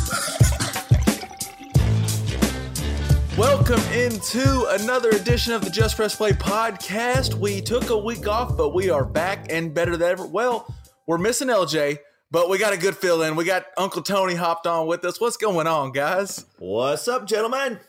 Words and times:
Welcome 3.37 3.81
into 3.91 4.67
another 4.69 5.09
edition 5.09 5.51
of 5.51 5.65
the 5.65 5.69
Just 5.69 5.97
Press 5.97 6.15
Play 6.15 6.31
podcast. 6.31 7.33
We 7.33 7.59
took 7.59 7.89
a 7.89 7.97
week 7.97 8.25
off, 8.25 8.55
but 8.55 8.69
we 8.69 8.89
are 8.89 9.03
back 9.03 9.51
and 9.51 9.73
better 9.73 9.97
than 9.97 10.09
ever. 10.09 10.25
Well, 10.25 10.73
we're 11.07 11.17
missing 11.17 11.49
LJ, 11.49 11.97
but 12.31 12.49
we 12.49 12.57
got 12.57 12.71
a 12.71 12.77
good 12.77 12.95
fill 12.95 13.23
in. 13.23 13.35
We 13.35 13.43
got 13.43 13.65
Uncle 13.75 14.01
Tony 14.01 14.35
hopped 14.35 14.65
on 14.65 14.87
with 14.87 15.03
us. 15.03 15.19
What's 15.19 15.35
going 15.35 15.67
on, 15.67 15.91
guys? 15.91 16.45
What's 16.57 17.09
up, 17.09 17.27
gentlemen? 17.27 17.81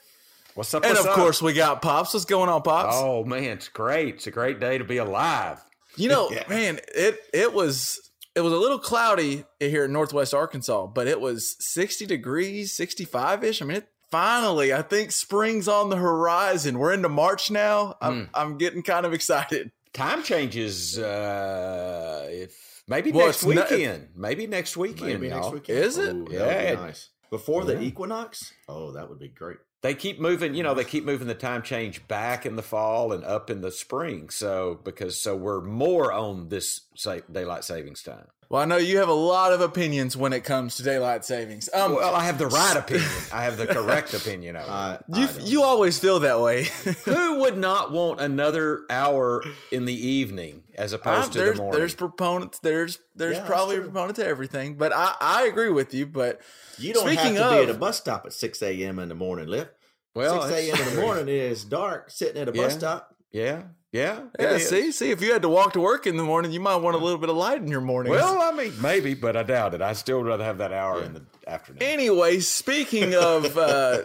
What's 0.61 0.75
up? 0.75 0.84
And 0.84 0.92
what's 0.92 1.05
of 1.06 1.12
up? 1.12 1.16
course, 1.16 1.41
we 1.41 1.55
got 1.55 1.80
Pops. 1.80 2.12
What's 2.12 2.27
going 2.27 2.50
on, 2.50 2.61
Pops? 2.61 2.94
Oh 2.98 3.25
man, 3.25 3.44
it's 3.44 3.69
great. 3.69 4.16
It's 4.16 4.27
a 4.27 4.30
great 4.30 4.61
day 4.61 4.77
to 4.77 4.84
be 4.84 4.98
alive. 4.98 5.58
You 5.97 6.11
know, 6.11 6.30
Yeah. 6.30 6.44
man, 6.50 6.80
it 6.94 7.19
it 7.33 7.55
was 7.55 7.98
it 8.34 8.41
was 8.42 8.53
a 8.53 8.56
little 8.58 8.78
cloudy 8.78 9.44
here 9.58 9.86
in 9.86 9.92
Northwest 9.94 10.34
Arkansas, 10.34 10.88
but 10.88 11.06
it 11.06 11.19
was 11.19 11.56
60 11.61 12.05
degrees, 12.05 12.75
65 12.75 13.42
ish. 13.42 13.62
I 13.62 13.64
mean, 13.64 13.78
it, 13.78 13.88
finally, 14.11 14.75
I 14.75 14.83
think 14.83 15.12
spring's 15.12 15.66
on 15.66 15.88
the 15.88 15.97
horizon. 15.97 16.78
We're 16.78 16.92
into 16.92 17.08
March 17.08 17.50
now. 17.50 17.97
I'm, 18.03 18.27
Hmm. 18.27 18.31
I'm 18.34 18.58
getting 18.58 18.83
kind 18.83 19.06
of 19.06 19.14
excited. 19.14 19.70
Time 19.94 20.22
changes. 20.22 20.98
Uh, 20.98 22.28
if 22.31 22.83
maybe 22.86 23.12
Well, 23.12 23.28
next 23.28 23.44
it's 23.44 23.55
not- 23.55 23.70
weekend. 23.70 24.08
maybe 24.14 24.47
next 24.47 24.77
weekend. 24.77 25.08
Maybe 25.22 25.28
y'all. 25.28 25.41
next 25.41 25.53
weekend. 25.55 25.78
Is 25.78 25.97
it? 25.97 26.14
Ooh, 26.14 26.28
Yeah. 26.31 26.75
be 26.75 26.83
nice. 26.83 27.08
Before 27.31 27.64
the 27.64 27.81
equinox? 27.81 28.53
Oh, 28.69 28.92
that 28.92 29.08
would 29.08 29.19
be 29.19 29.28
great. 29.28 29.56
They 29.83 29.95
keep 29.95 30.20
moving. 30.20 30.55
You 30.55 30.62
know, 30.62 30.75
they 30.75 30.83
mm-hmm. 30.83 30.91
keep 30.91 31.05
moving 31.05 31.27
the 31.27 31.34
time 31.34 31.62
change 31.62 32.06
back 32.06 32.45
in 32.45 32.56
the 32.56 32.62
fall 32.62 33.12
and 33.12 33.25
up 33.25 33.50
in 33.50 33.61
the 33.61 33.70
spring. 33.70 34.31
So 34.31 34.81
because 34.84 35.19
so 35.19 35.37
we're 35.37 35.62
more 35.62 36.12
on 36.12 36.48
this 36.48 36.83
sa- 36.95 37.19
daylight 37.31 37.65
savings 37.65 38.03
time. 38.03 38.27
Well, 38.49 38.61
I 38.61 38.65
know 38.65 38.79
you 38.79 38.99
have 38.99 39.09
a 39.09 39.13
lot 39.13 39.53
of 39.53 39.61
opinions 39.61 40.17
when 40.17 40.33
it 40.33 40.43
comes 40.43 40.75
to 40.77 40.83
daylight 40.83 41.25
savings. 41.25 41.69
Um, 41.73 41.95
Well, 41.95 42.17
I 42.17 42.25
have 42.25 42.37
the 42.37 42.49
right 42.49 42.77
opinion. 42.77 43.09
I 43.33 43.45
have 43.45 43.56
the 43.56 43.69
correct 43.69 44.12
opinion 44.12 44.56
of 44.56 44.65
it. 44.65 44.69
I, 44.69 44.99
you 45.21 45.27
I 45.27 45.39
you 45.45 45.62
always 45.62 46.00
feel 46.00 46.19
that 46.21 46.41
way. 46.41 46.65
Who 47.05 47.39
would 47.43 47.56
not 47.56 47.93
want 47.93 48.21
another 48.21 48.81
hour 48.91 49.45
in 49.71 49.84
the 49.84 49.95
evening 49.95 50.65
as 50.75 50.93
opposed 50.93 51.31
to 51.34 51.39
there's, 51.39 51.56
the 51.59 51.62
morning? 51.62 51.79
there's 51.79 51.95
proponents. 51.95 52.59
There's 52.59 52.99
there's 53.15 53.37
Yeah, 53.37 53.47
probably 53.47 53.77
a 53.77 53.83
proponent 53.83 54.17
to 54.17 54.27
everything, 54.27 54.75
but 54.77 54.93
I, 54.93 55.15
I 55.21 55.43
agree 55.45 55.71
with 55.71 55.95
you. 55.95 56.06
But 56.06 56.41
You 56.77 56.93
don't 56.93 57.06
Speaking 57.06 57.37
have 57.37 57.50
to 57.53 57.61
of- 57.61 57.67
be 57.67 57.71
at 57.71 57.77
a 57.77 57.79
bus 57.79 57.99
stop 57.99 58.27
at 58.27 58.33
6 58.33 58.62
a.m. 58.62 58.99
in 58.99 59.09
the 59.09 59.15
morning, 59.15 59.47
Liv. 59.47 59.69
well, 60.17 60.43
6 60.49 60.53
a.m. 60.53 60.89
in 60.89 60.95
the 60.97 61.00
morning 61.03 61.29
is 61.29 61.65
dark, 61.65 62.11
sitting 62.11 62.43
at 62.43 62.49
a 62.49 62.53
bus 62.53 62.73
Yeah. 62.73 62.79
stop. 62.79 63.15
Yeah, 63.31 63.62
yeah, 63.93 64.21
it 64.39 64.43
yeah, 64.43 64.51
is. 64.53 64.69
see 64.69 64.93
see 64.93 65.11
if 65.11 65.21
you 65.21 65.33
had 65.33 65.43
to 65.43 65.49
walk 65.49 65.73
to 65.73 65.81
work 65.81 66.06
in 66.06 66.17
the 66.17 66.23
morning, 66.23 66.53
you 66.53 66.61
might 66.61 66.77
want 66.77 66.95
a 66.95 66.99
little 66.99 67.19
bit 67.19 67.28
of 67.28 67.37
light 67.37 67.61
in 67.61 67.67
your 67.67 67.81
morning. 67.81 68.12
Well, 68.12 68.41
I 68.41 68.53
mean, 68.53 68.73
maybe, 68.81 69.15
but 69.15 69.37
I 69.37 69.43
doubt 69.43 69.75
it. 69.75 69.83
I 69.83 69.95
still 69.95 70.19
would 70.19 70.27
rather 70.28 70.45
have 70.45 70.59
that 70.59 70.73
hour 70.73 71.03
in 71.03 71.15
the 71.15 71.23
afternoon. 71.49 71.83
Anyway, 71.83 72.39
speaking 72.39 73.17
of 73.17 73.59
uh, 73.59 74.05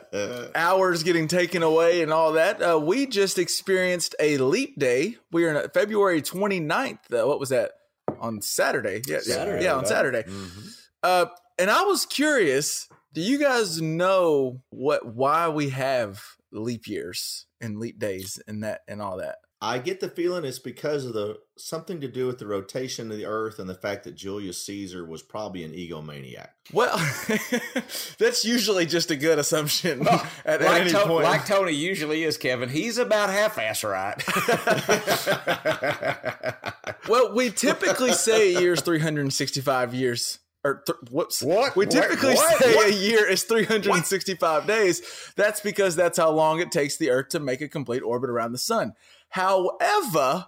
hours 0.56 1.04
getting 1.04 1.28
taken 1.28 1.62
away 1.62 2.02
and 2.02 2.12
all 2.12 2.34
that, 2.34 2.62
uh, 2.62 2.80
we 2.80 3.06
just 3.06 3.38
experienced 3.38 4.16
a 4.20 4.38
leap 4.38 4.80
day. 4.80 5.18
We 5.32 5.46
are 5.46 5.64
on 5.64 5.70
February 5.70 6.24
29th. 6.24 7.14
Uh, 7.14 7.28
what 7.28 7.40
was 7.40 7.50
that? 7.50 7.72
On 8.20 8.42
Saturday. 8.42 9.02
Yeah, 9.06 9.18
yeah, 9.26 9.36
Saturday, 9.36 9.64
yeah, 9.66 9.74
on 9.74 9.80
right. 9.80 9.88
Saturday. 9.88 10.24
Mhm. 10.24 10.76
Uh, 11.04 11.26
and 11.60 11.70
I 11.70 11.84
was 11.84 12.06
curious, 12.08 12.88
do 13.14 13.22
you 13.22 13.38
guys 13.38 13.82
know 13.82 14.62
what 14.70 15.06
why 15.06 15.48
we 15.50 15.70
have 15.70 16.24
leap 16.52 16.88
years 16.88 17.46
and 17.62 17.78
leap 17.78 18.00
days 18.00 18.42
and 18.48 18.64
that 18.64 18.82
and 18.88 19.02
all 19.02 19.18
that? 19.18 19.36
I 19.68 19.80
get 19.80 20.00
the 20.00 20.10
feeling 20.10 20.46
it's 20.46 20.60
because 20.60 21.06
of 21.06 21.14
the 21.14 21.40
something 21.58 22.00
to 22.02 22.08
do 22.08 22.28
with 22.28 22.38
the 22.38 22.46
rotation 22.46 23.10
of 23.10 23.18
the 23.18 23.26
earth 23.26 23.58
and 23.58 23.68
the 23.68 23.74
fact 23.74 24.04
that 24.04 24.14
Julius 24.16 24.64
Caesar 24.66 25.06
was 25.06 25.24
probably 25.24 25.64
an 25.64 25.72
egomaniac. 25.72 26.50
Well, 26.72 26.98
that's 28.20 28.46
usually 28.46 28.86
just 28.86 29.10
a 29.10 29.16
good 29.16 29.40
assumption 29.40 30.06
oh, 30.10 30.32
at, 30.46 30.62
at 30.62 30.68
Like, 30.68 30.82
any 30.82 30.90
To- 30.92 31.06
point. 31.08 31.24
like 31.24 31.46
Tony 31.46 31.72
usually 31.74 32.24
is, 32.24 32.38
Kevin. 32.38 32.70
He's 32.70 32.98
about 32.98 33.30
half-ass 33.32 33.84
right. 33.84 34.22
Well, 37.08 37.34
we 37.36 37.52
typically 37.52 38.14
say 38.14 38.56
a 38.56 38.60
year's 38.60 38.82
365 38.82 39.94
years. 39.94 40.40
Or 40.64 40.82
th- 40.88 40.98
whoops. 41.12 41.44
What? 41.44 41.76
We 41.76 41.86
typically 41.86 42.34
What? 42.34 42.60
say 42.64 42.76
What? 42.76 42.90
a 42.90 42.94
year 42.94 43.28
is 43.30 43.44
365 43.44 44.66
days. 44.66 45.04
That's 45.36 45.62
because 45.62 45.96
that's 45.96 46.18
how 46.18 46.32
long 46.32 46.60
it 46.60 46.72
takes 46.72 46.98
the 46.98 47.12
Earth 47.12 47.30
to 47.30 47.40
make 47.40 47.62
a 47.62 47.68
complete 47.68 48.02
orbit 48.02 48.32
around 48.32 48.54
the 48.54 48.58
sun. 48.58 48.94
However, 49.30 50.48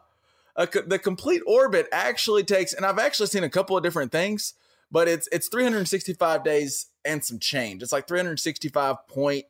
a 0.55 0.67
the 0.85 0.99
complete 0.99 1.41
orbit 1.45 1.87
actually 1.91 2.43
takes, 2.43 2.73
and 2.73 2.85
I've 2.85 2.99
actually 2.99 3.27
seen 3.27 3.43
a 3.43 3.49
couple 3.49 3.77
of 3.77 3.83
different 3.83 4.11
things, 4.11 4.53
but 4.91 5.07
it's 5.07 5.27
it's 5.31 5.47
365 5.49 6.43
days 6.43 6.87
and 7.05 7.23
some 7.23 7.39
change. 7.39 7.81
It's 7.83 7.91
like 7.91 8.07
365.256, 8.07 9.47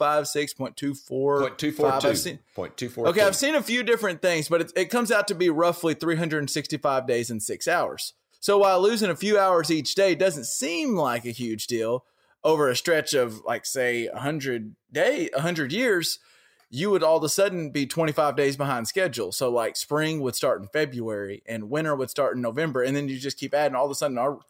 0.24. 0.00 0.56
Point 0.56 0.76
two 0.78 0.94
four 0.94 1.92
I've 1.92 2.18
seen- 2.18 2.38
Point 2.54 2.76
two 2.76 2.88
four. 2.88 3.06
Okay, 3.08 3.20
I've 3.22 3.36
seen 3.36 3.54
a 3.54 3.62
few 3.62 3.82
different 3.82 4.22
things, 4.22 4.48
but 4.48 4.60
it, 4.62 4.72
it 4.76 4.84
comes 4.86 5.10
out 5.12 5.28
to 5.28 5.34
be 5.34 5.48
roughly 5.50 5.94
365 5.94 7.06
days 7.06 7.30
and 7.30 7.42
six 7.42 7.68
hours. 7.68 8.14
So 8.40 8.58
while 8.58 8.80
losing 8.80 9.10
a 9.10 9.16
few 9.16 9.38
hours 9.38 9.70
each 9.70 9.94
day 9.94 10.14
doesn't 10.14 10.44
seem 10.44 10.94
like 10.96 11.24
a 11.24 11.30
huge 11.30 11.66
deal 11.66 12.04
over 12.44 12.68
a 12.68 12.76
stretch 12.76 13.12
of 13.14 13.40
like 13.44 13.66
say 13.66 14.08
100 14.08 14.76
day 14.92 15.28
100 15.32 15.72
years, 15.72 16.18
you 16.68 16.90
would 16.90 17.02
all 17.02 17.16
of 17.16 17.22
a 17.24 17.28
sudden 17.28 17.70
be 17.70 17.86
25 17.86 18.36
days 18.36 18.56
behind 18.56 18.88
schedule. 18.88 19.32
So 19.32 19.50
like 19.50 19.76
spring 19.76 20.20
would 20.20 20.34
start 20.34 20.60
in 20.60 20.68
February 20.68 21.42
and 21.46 21.70
winter 21.70 21.94
would 21.94 22.10
start 22.10 22.36
in 22.36 22.42
November 22.42 22.82
and 22.82 22.96
then 22.96 23.08
you 23.08 23.18
just 23.18 23.38
keep 23.38 23.54
adding 23.54 23.76
all 23.76 23.84
of 23.84 23.90
a 23.90 23.94
sudden 23.94 24.18
our 24.18 24.40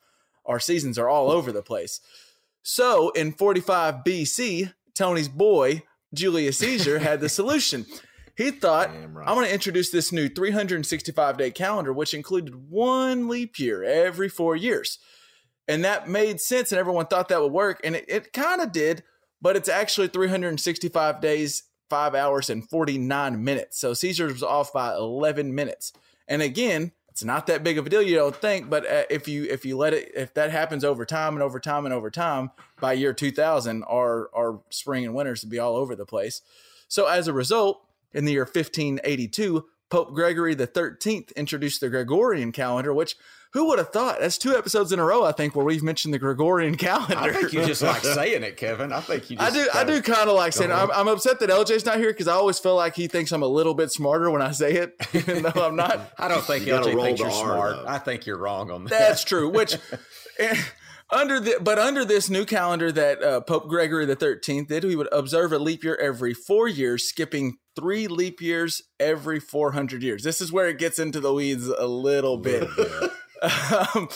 our 0.44 0.60
seasons 0.60 0.96
are 0.98 1.08
all 1.08 1.30
over 1.30 1.50
the 1.52 1.62
place. 1.62 2.00
So 2.62 3.10
in 3.10 3.32
45 3.32 3.96
BC, 4.04 4.72
Tony's 4.94 5.28
boy 5.28 5.82
Julius 6.14 6.58
Caesar 6.58 6.98
had 6.98 7.20
the 7.20 7.28
solution. 7.28 7.86
He 8.36 8.50
thought, 8.50 8.90
right. 8.90 9.26
I'm 9.26 9.34
going 9.34 9.46
to 9.46 9.52
introduce 9.52 9.90
this 9.90 10.12
new 10.12 10.28
365 10.28 11.38
day 11.38 11.50
calendar, 11.50 11.92
which 11.92 12.14
included 12.14 12.70
one 12.70 13.28
leap 13.28 13.58
year 13.58 13.82
every 13.82 14.28
four 14.28 14.54
years. 14.54 14.98
And 15.68 15.84
that 15.84 16.08
made 16.08 16.40
sense, 16.40 16.70
and 16.70 16.78
everyone 16.78 17.06
thought 17.06 17.28
that 17.28 17.40
would 17.40 17.52
work. 17.52 17.80
And 17.82 17.96
it, 17.96 18.04
it 18.08 18.32
kind 18.32 18.60
of 18.60 18.72
did, 18.72 19.02
but 19.40 19.56
it's 19.56 19.68
actually 19.68 20.08
365 20.08 21.20
days, 21.20 21.64
five 21.88 22.14
hours, 22.14 22.50
and 22.50 22.68
49 22.68 23.42
minutes. 23.42 23.78
So 23.78 23.94
Caesar 23.94 24.26
was 24.26 24.42
off 24.42 24.72
by 24.72 24.94
11 24.94 25.54
minutes. 25.54 25.92
And 26.28 26.42
again, 26.42 26.92
it's 27.16 27.24
not 27.24 27.46
that 27.46 27.64
big 27.64 27.78
of 27.78 27.86
a 27.86 27.88
deal, 27.88 28.02
you 28.02 28.14
don't 28.14 28.36
think, 28.36 28.68
but 28.68 28.84
uh, 28.84 29.04
if 29.08 29.26
you 29.26 29.44
if 29.44 29.64
you 29.64 29.78
let 29.78 29.94
it 29.94 30.12
if 30.14 30.34
that 30.34 30.50
happens 30.50 30.84
over 30.84 31.06
time 31.06 31.32
and 31.32 31.42
over 31.42 31.58
time 31.58 31.86
and 31.86 31.94
over 31.94 32.10
time, 32.10 32.50
by 32.78 32.92
year 32.92 33.14
2000, 33.14 33.84
our 33.84 34.28
our 34.34 34.60
spring 34.68 35.06
and 35.06 35.14
winters 35.14 35.42
would 35.42 35.50
be 35.50 35.58
all 35.58 35.76
over 35.76 35.96
the 35.96 36.04
place. 36.04 36.42
So 36.88 37.06
as 37.06 37.26
a 37.26 37.32
result, 37.32 37.80
in 38.12 38.26
the 38.26 38.32
year 38.32 38.42
1582, 38.42 39.64
Pope 39.88 40.12
Gregory 40.12 40.54
the 40.54 40.66
13th 40.66 41.34
introduced 41.36 41.80
the 41.80 41.88
Gregorian 41.88 42.52
calendar, 42.52 42.92
which 42.92 43.16
who 43.52 43.68
would 43.68 43.78
have 43.78 43.90
thought? 43.90 44.20
That's 44.20 44.38
two 44.38 44.54
episodes 44.56 44.92
in 44.92 44.98
a 44.98 45.04
row, 45.04 45.24
I 45.24 45.32
think, 45.32 45.54
where 45.56 45.64
we've 45.64 45.82
mentioned 45.82 46.12
the 46.12 46.18
Gregorian 46.18 46.74
calendar. 46.76 47.16
I 47.16 47.32
think 47.32 47.52
you 47.52 47.64
just 47.64 47.82
like 47.82 48.02
saying 48.02 48.42
it, 48.42 48.56
Kevin. 48.56 48.92
I 48.92 49.00
think 49.00 49.30
you. 49.30 49.36
I 49.40 49.50
Just 49.50 49.72
do. 49.72 49.78
I 49.78 49.84
do 49.84 50.02
kind 50.02 50.28
of 50.28 50.36
like 50.36 50.52
saying. 50.52 50.70
It. 50.70 50.74
I'm, 50.74 50.90
I'm 50.90 51.08
upset 51.08 51.40
that 51.40 51.50
LJ's 51.50 51.84
not 51.86 51.98
here 51.98 52.12
because 52.12 52.28
I 52.28 52.34
always 52.34 52.58
feel 52.58 52.76
like 52.76 52.94
he 52.94 53.06
thinks 53.08 53.32
I'm 53.32 53.42
a 53.42 53.48
little 53.48 53.74
bit 53.74 53.90
smarter 53.90 54.30
when 54.30 54.42
I 54.42 54.52
say 54.52 54.74
it, 54.74 54.94
even 55.14 55.42
though 55.42 55.66
I'm 55.66 55.76
not. 55.76 56.12
I 56.18 56.28
don't 56.28 56.44
think 56.44 56.66
you 56.66 56.74
LJ 56.74 57.00
thinks 57.02 57.20
you're 57.20 57.30
smart. 57.30 57.76
though. 57.76 57.88
I 57.88 57.98
think 57.98 58.26
you're 58.26 58.38
wrong 58.38 58.70
on 58.70 58.84
that. 58.84 58.90
That's 58.90 59.24
true. 59.24 59.48
Which 59.48 59.76
under 61.10 61.38
the 61.38 61.58
but 61.60 61.78
under 61.78 62.04
this 62.04 62.28
new 62.28 62.44
calendar 62.44 62.90
that 62.92 63.22
uh, 63.22 63.40
Pope 63.40 63.68
Gregory 63.68 64.06
the 64.06 64.16
Thirteenth 64.16 64.68
did, 64.68 64.84
we 64.84 64.96
would 64.96 65.08
observe 65.12 65.52
a 65.52 65.58
leap 65.58 65.84
year 65.84 65.96
every 65.96 66.34
four 66.34 66.68
years, 66.68 67.04
skipping 67.04 67.56
three 67.76 68.08
leap 68.08 68.40
years 68.40 68.82
every 68.98 69.38
four 69.38 69.72
hundred 69.72 70.02
years. 70.02 70.22
This 70.22 70.40
is 70.40 70.52
where 70.52 70.68
it 70.68 70.78
gets 70.78 70.98
into 70.98 71.20
the 71.20 71.32
weeds 71.32 71.68
a 71.68 71.86
little 71.86 72.38
bit. 72.38 72.68
Um, 73.42 74.08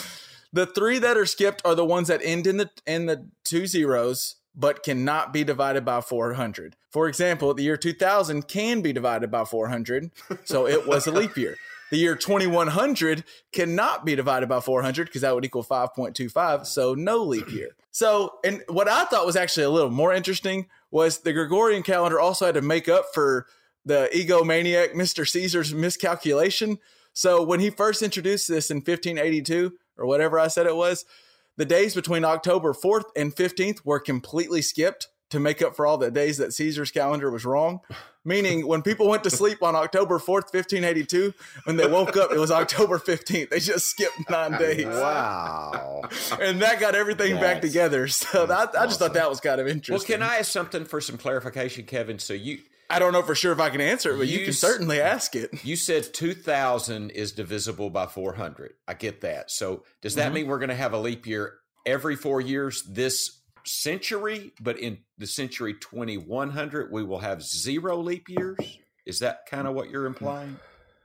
the 0.52 0.66
three 0.66 0.98
that 0.98 1.16
are 1.16 1.26
skipped 1.26 1.62
are 1.64 1.74
the 1.74 1.84
ones 1.84 2.08
that 2.08 2.20
end 2.22 2.46
in 2.46 2.56
the 2.56 2.70
in 2.86 3.06
the 3.06 3.28
two 3.44 3.66
zeros 3.66 4.36
but 4.54 4.82
cannot 4.82 5.32
be 5.32 5.44
divided 5.44 5.84
by 5.84 6.00
400. 6.00 6.76
For 6.90 7.08
example, 7.08 7.54
the 7.54 7.62
year 7.62 7.76
2000 7.76 8.48
can 8.48 8.80
be 8.80 8.92
divided 8.92 9.30
by 9.30 9.44
400, 9.44 10.10
so 10.44 10.66
it 10.66 10.86
was 10.86 11.06
a 11.06 11.12
leap 11.12 11.36
year. 11.36 11.56
The 11.90 11.98
year 11.98 12.14
2100 12.14 13.24
cannot 13.52 14.04
be 14.04 14.14
divided 14.14 14.48
by 14.48 14.60
400 14.60 15.06
because 15.06 15.22
that 15.22 15.34
would 15.34 15.44
equal 15.44 15.64
5.25, 15.64 16.66
so 16.66 16.94
no 16.94 17.22
leap 17.22 17.50
year. 17.52 17.70
So, 17.90 18.34
and 18.44 18.62
what 18.68 18.88
I 18.88 19.04
thought 19.04 19.26
was 19.26 19.36
actually 19.36 19.64
a 19.64 19.70
little 19.70 19.90
more 19.90 20.12
interesting 20.12 20.68
was 20.90 21.18
the 21.18 21.32
Gregorian 21.32 21.82
calendar 21.82 22.20
also 22.20 22.46
had 22.46 22.54
to 22.54 22.62
make 22.62 22.88
up 22.88 23.06
for 23.12 23.46
the 23.84 24.08
egomaniac 24.14 24.94
Mr. 24.94 25.28
Caesar's 25.28 25.74
miscalculation. 25.74 26.78
So, 27.12 27.42
when 27.42 27.60
he 27.60 27.70
first 27.70 28.02
introduced 28.02 28.48
this 28.48 28.70
in 28.70 28.78
1582 28.78 29.72
or 29.96 30.06
whatever 30.06 30.38
I 30.38 30.48
said 30.48 30.66
it 30.66 30.76
was, 30.76 31.04
the 31.56 31.64
days 31.64 31.94
between 31.94 32.24
October 32.24 32.72
4th 32.72 33.04
and 33.16 33.34
15th 33.34 33.84
were 33.84 34.00
completely 34.00 34.62
skipped 34.62 35.08
to 35.30 35.38
make 35.38 35.62
up 35.62 35.76
for 35.76 35.86
all 35.86 35.96
the 35.96 36.10
days 36.10 36.38
that 36.38 36.52
Caesar's 36.52 36.90
calendar 36.90 37.30
was 37.30 37.44
wrong. 37.44 37.80
Meaning, 38.24 38.66
when 38.66 38.82
people 38.82 39.08
went 39.08 39.24
to 39.24 39.30
sleep 39.30 39.62
on 39.62 39.74
October 39.74 40.18
4th, 40.18 40.52
1582, 40.52 41.32
when 41.64 41.76
they 41.76 41.86
woke 41.86 42.18
up, 42.18 42.30
it 42.30 42.38
was 42.38 42.50
October 42.50 42.98
15th. 42.98 43.48
They 43.48 43.60
just 43.60 43.86
skipped 43.86 44.28
nine 44.28 44.52
days. 44.58 44.84
wow. 44.84 46.02
And 46.38 46.60
that 46.60 46.80
got 46.80 46.94
everything 46.94 47.36
back 47.36 47.62
together. 47.62 48.08
So 48.08 48.44
that, 48.44 48.78
I 48.78 48.84
just 48.84 48.98
thought 48.98 49.14
that 49.14 49.30
was 49.30 49.40
kind 49.40 49.58
of 49.58 49.66
interesting. 49.66 49.94
Well, 49.94 50.00
interesting. 50.02 50.20
can 50.20 50.36
I 50.36 50.40
ask 50.40 50.52
something 50.52 50.84
for 50.84 51.00
some 51.00 51.16
clarification, 51.16 51.86
Kevin? 51.86 52.18
So 52.18 52.34
you 52.34 52.58
I 52.90 52.98
don't 52.98 53.12
know 53.12 53.22
for 53.22 53.34
sure 53.34 53.52
if 53.52 53.60
I 53.60 53.70
can 53.70 53.80
answer 53.80 54.12
it, 54.12 54.18
but 54.18 54.26
you, 54.28 54.40
You 54.40 54.44
can 54.46 54.52
certainly 54.54 55.00
ask 55.00 55.34
it. 55.36 55.64
you 55.64 55.76
said 55.76 56.12
two 56.12 56.34
thousand 56.34 57.10
is 57.10 57.32
divisible 57.32 57.88
by 57.90 58.06
four 58.06 58.34
hundred. 58.34 58.74
I 58.88 58.94
get 58.94 59.20
that. 59.22 59.50
So 59.50 59.84
does 60.02 60.16
that 60.16 60.30
Mhm. 60.30 60.34
mean 60.34 60.46
we're 60.48 60.58
going 60.58 60.70
to 60.70 60.74
have 60.74 60.92
a 60.92 60.98
leap 60.98 61.26
year 61.26 61.54
every 61.86 62.16
four 62.16 62.40
years 62.40 62.82
this 62.82 63.40
century? 63.64 64.52
But 64.60 64.78
in 64.78 64.98
the 65.18 65.26
century 65.26 65.74
twenty 65.74 66.16
one 66.18 66.50
hundred, 66.50 66.90
we 66.92 67.02
will 67.04 67.20
have 67.20 67.42
zero 67.42 67.96
leap 67.98 68.28
years. 68.28 68.58
Is 69.06 69.20
that 69.20 69.46
kind 69.48 69.66
of 69.66 69.74
what 69.74 69.90
you're 69.90 70.06
implying? 70.06 70.58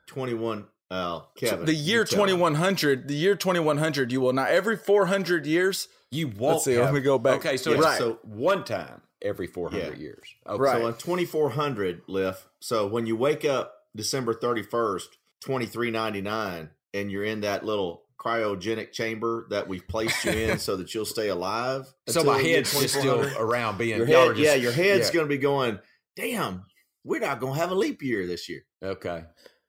21. 0.07 0.67
Uh, 0.91 1.21
Kevin. 1.35 1.65
the 1.65 1.73
year 1.73 2.03
tell 2.05 2.19
him. 2.25 2.27
2100, 2.37 3.07
the 3.07 3.15
year 3.15 3.35
2100, 3.35 4.11
you 4.11 4.21
will 4.21 4.33
not 4.33 4.49
every 4.49 4.77
400 4.77 5.47
years. 5.47 5.87
You 6.11 6.27
won't. 6.27 6.39
Let's 6.57 6.65
see, 6.65 6.77
let 6.79 6.93
me 6.93 6.99
go 7.01 7.17
back. 7.17 7.37
Okay, 7.37 7.57
so 7.57 7.71
Yeah, 7.71 7.77
it's 7.77 7.85
Right. 7.85 7.97
so- 7.97 8.19
one 8.21 8.63
time 8.63 9.01
every 9.25 9.47
four 9.47 9.69
hundred 9.71 9.97
Yeah. 9.97 10.03
years. 10.03 10.27
Okay. 10.47 10.61
Right. 10.61 10.77
So 10.81 10.87
on 10.87 10.93
2400 10.97 12.03
lift. 12.07 12.45
So 12.61 12.87
when 12.87 13.05
you 13.05 13.15
wake 13.17 13.43
up 13.43 13.73
December 13.95 14.33
31st, 14.33 15.07
2399, 15.41 16.69
and 16.93 17.11
you're 17.11 17.23
in 17.23 17.41
that 17.41 17.65
little 17.65 18.03
cryogenic 18.19 18.91
chamber 18.91 19.47
that 19.49 19.67
we've 19.67 19.87
placed 19.87 20.23
you 20.25 20.31
in 20.31 20.59
so 20.59 20.75
that 20.77 20.93
you'll 20.93 21.05
stay 21.05 21.27
alive. 21.29 21.85
So 22.07 22.23
my 22.23 22.39
head's 22.41 22.71
just 22.79 22.95
still 22.95 23.25
around 23.37 23.77
being. 23.77 23.97
Your 23.97 24.05
head, 24.05 24.29
just- 24.29 24.39
yeah, 24.39 24.53
your 24.55 24.71
head's 24.71 25.07
yeah. 25.09 25.13
going 25.13 25.25
to 25.25 25.29
be 25.29 25.37
going, 25.37 25.79
damn, 26.15 26.63
we're 27.03 27.19
not 27.19 27.39
going 27.39 27.53
to 27.53 27.59
have 27.59 27.71
a 27.71 27.75
leap 27.75 28.01
year 28.01 28.25
this 28.25 28.47
year. 28.49 28.61
Okay. 28.83 29.23